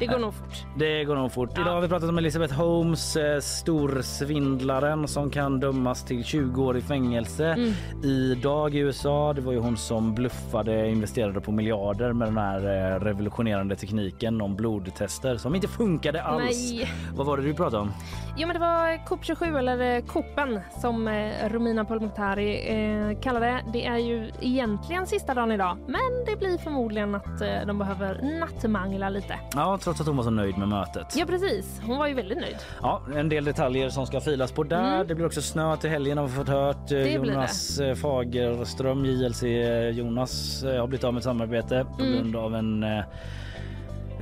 Det 0.00 0.06
går 0.06 0.18
nog 0.18 0.34
fort. 0.34 0.64
Det 0.78 1.04
går 1.04 1.16
nog 1.16 1.32
fort. 1.32 1.58
Idag 1.58 1.74
har 1.74 1.80
vi 1.80 1.88
pratat 1.88 2.08
om 2.08 2.18
Elizabeth 2.18 2.54
Holmes, 2.54 3.16
eh, 3.16 3.40
storsvindlaren 3.40 5.08
som 5.08 5.30
kan 5.30 5.60
dömas 5.60 6.04
till 6.04 6.24
20 6.24 6.64
år 6.64 6.76
i 6.76 6.80
fängelse. 6.80 7.46
Mm. 7.46 7.72
Idag 8.04 8.74
i 8.74 8.78
USA, 8.78 9.32
det 9.32 9.40
var 9.40 9.52
ju 9.52 9.58
hon 9.58 9.76
som 9.76 10.14
bluffade 10.14 10.88
investerade 10.88 11.40
på 11.40 11.52
miljarder 11.52 12.12
med 12.12 12.28
den 12.28 12.38
här 12.38 12.92
eh, 12.94 13.00
revolutionerande 13.00 13.76
tekniken 13.76 14.40
om 14.40 14.56
blodtester 14.56 15.36
som 15.36 15.54
inte 15.54 15.68
funkade 15.68 16.22
alls. 16.22 16.72
Nej. 16.72 16.92
Vad 17.14 17.26
var 17.26 17.36
det 17.36 17.42
du 17.42 17.54
pratade 17.54 17.82
om? 17.82 17.92
Jo, 18.36 18.46
men 18.46 18.54
det 18.54 18.60
var 18.60 19.06
COP 19.06 19.24
27 19.24 19.56
eller 19.56 19.96
eh, 19.96 20.04
Copen 20.04 20.60
som 20.80 21.08
Romina 21.48 21.84
Pourmokhtari 21.84 22.68
eh, 22.68 23.20
kallade 23.20 23.46
det. 23.46 23.64
Det 23.72 23.86
är 23.86 23.98
ju 23.98 24.30
egentligen 24.40 25.06
sista 25.06 25.34
dagen 25.34 25.52
idag, 25.52 25.76
men 25.86 26.24
det 26.26 26.36
blir 26.36 26.58
förmodligen 26.58 27.14
att 27.14 27.29
eh, 27.42 27.66
de 27.66 27.78
behöver 27.78 28.38
nattmangla 28.40 29.08
lite. 29.08 29.34
Ja, 29.54 29.78
trots 29.82 30.00
att 30.00 30.06
hon 30.06 30.16
var 30.16 30.24
så 30.24 30.30
nöjd 30.30 30.58
med 30.58 30.68
mötet. 30.68 31.14
Ja, 31.16 31.26
precis. 31.26 31.80
Hon 31.86 31.98
var 31.98 32.06
ju 32.06 32.14
väldigt 32.14 32.38
nöjd. 32.38 32.56
Ja, 32.82 33.02
en 33.16 33.28
del 33.28 33.44
detaljer 33.44 33.88
som 33.88 34.06
ska 34.06 34.20
filas 34.20 34.52
på 34.52 34.62
där. 34.64 34.94
Mm. 34.94 35.06
Det 35.06 35.14
blir 35.14 35.26
också 35.26 35.42
snö 35.42 35.76
till 35.76 35.90
helgen 35.90 36.18
har 36.18 36.26
vi 36.26 36.32
fått 36.32 36.48
hört. 36.48 36.86
Blir 36.86 37.06
Jonas 37.08 37.80
eh, 37.80 37.94
Fagerström, 37.94 39.04
JLC 39.04 39.42
eh, 39.42 39.88
Jonas 39.88 40.62
har 40.64 40.86
blivit 40.86 41.04
av 41.04 41.12
med 41.14 41.18
ett 41.20 41.24
samarbete 41.24 41.86
på 41.96 42.02
Mm. 42.04 42.14
grund 42.16 42.36
av 42.36 42.54
en 42.54 42.84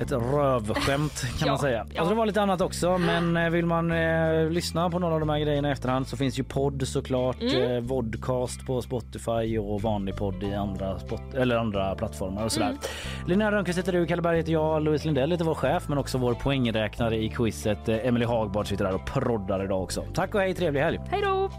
ett 0.01 0.11
rövskämt 0.11 1.21
kan 1.39 1.47
Ja, 1.47 1.47
man 1.47 1.57
säga. 1.59 1.85
ja. 1.93 2.03
Och 2.03 2.09
det 2.09 2.15
var 2.15 2.25
lite 2.25 2.41
annat 2.41 2.61
också 2.61 2.97
men 2.97 3.37
eh, 3.37 3.49
vill 3.49 3.65
man 3.65 3.91
eh, 3.91 4.49
lyssna 4.49 4.89
på 4.89 4.99
några 4.99 5.13
av 5.13 5.19
de 5.19 5.29
här 5.29 5.39
grejerna 5.39 5.69
i 5.69 5.71
efterhand 5.71 6.07
så 6.07 6.17
finns 6.17 6.39
ju 6.39 6.43
podd 6.43 6.87
såklart. 6.87 7.41
Mm. 7.41 7.71
Eh, 7.71 7.79
vodcast 7.81 8.65
på 8.65 8.81
Spotify 8.81 9.57
och 9.59 9.81
vanlig 9.81 10.15
podd 10.15 10.43
i 10.43 10.53
andra, 10.53 10.99
spot- 10.99 11.33
eller 11.35 11.55
andra 11.55 11.95
plattformar 11.95 12.45
och 12.45 12.51
sådär. 12.51 12.67
Mm. 12.67 12.79
Linnea 13.27 13.51
Rönnqvist 13.51 13.79
heter 13.79 13.91
du, 13.91 14.05
Kalle 14.05 14.21
Berg 14.21 14.37
heter 14.37 14.51
jag, 14.51 14.81
Louise 14.83 15.05
Lindell 15.05 15.31
heter 15.31 15.45
vår 15.45 15.55
chef 15.55 15.87
men 15.87 15.97
också 15.97 16.17
vår 16.17 16.33
poängräknare 16.33 17.15
i 17.17 17.29
quizet. 17.29 17.89
Eh, 17.89 18.07
Emily 18.07 18.25
Hagbard 18.25 18.67
sitter 18.67 18.85
där 18.85 18.95
och 18.95 19.05
proddar 19.05 19.63
idag 19.63 19.83
också. 19.83 20.03
Tack 20.13 20.35
och 20.35 20.41
hej, 20.41 20.53
trevlig 20.53 20.81
helg! 20.81 20.99
Hej 21.11 21.21
då! 21.21 21.49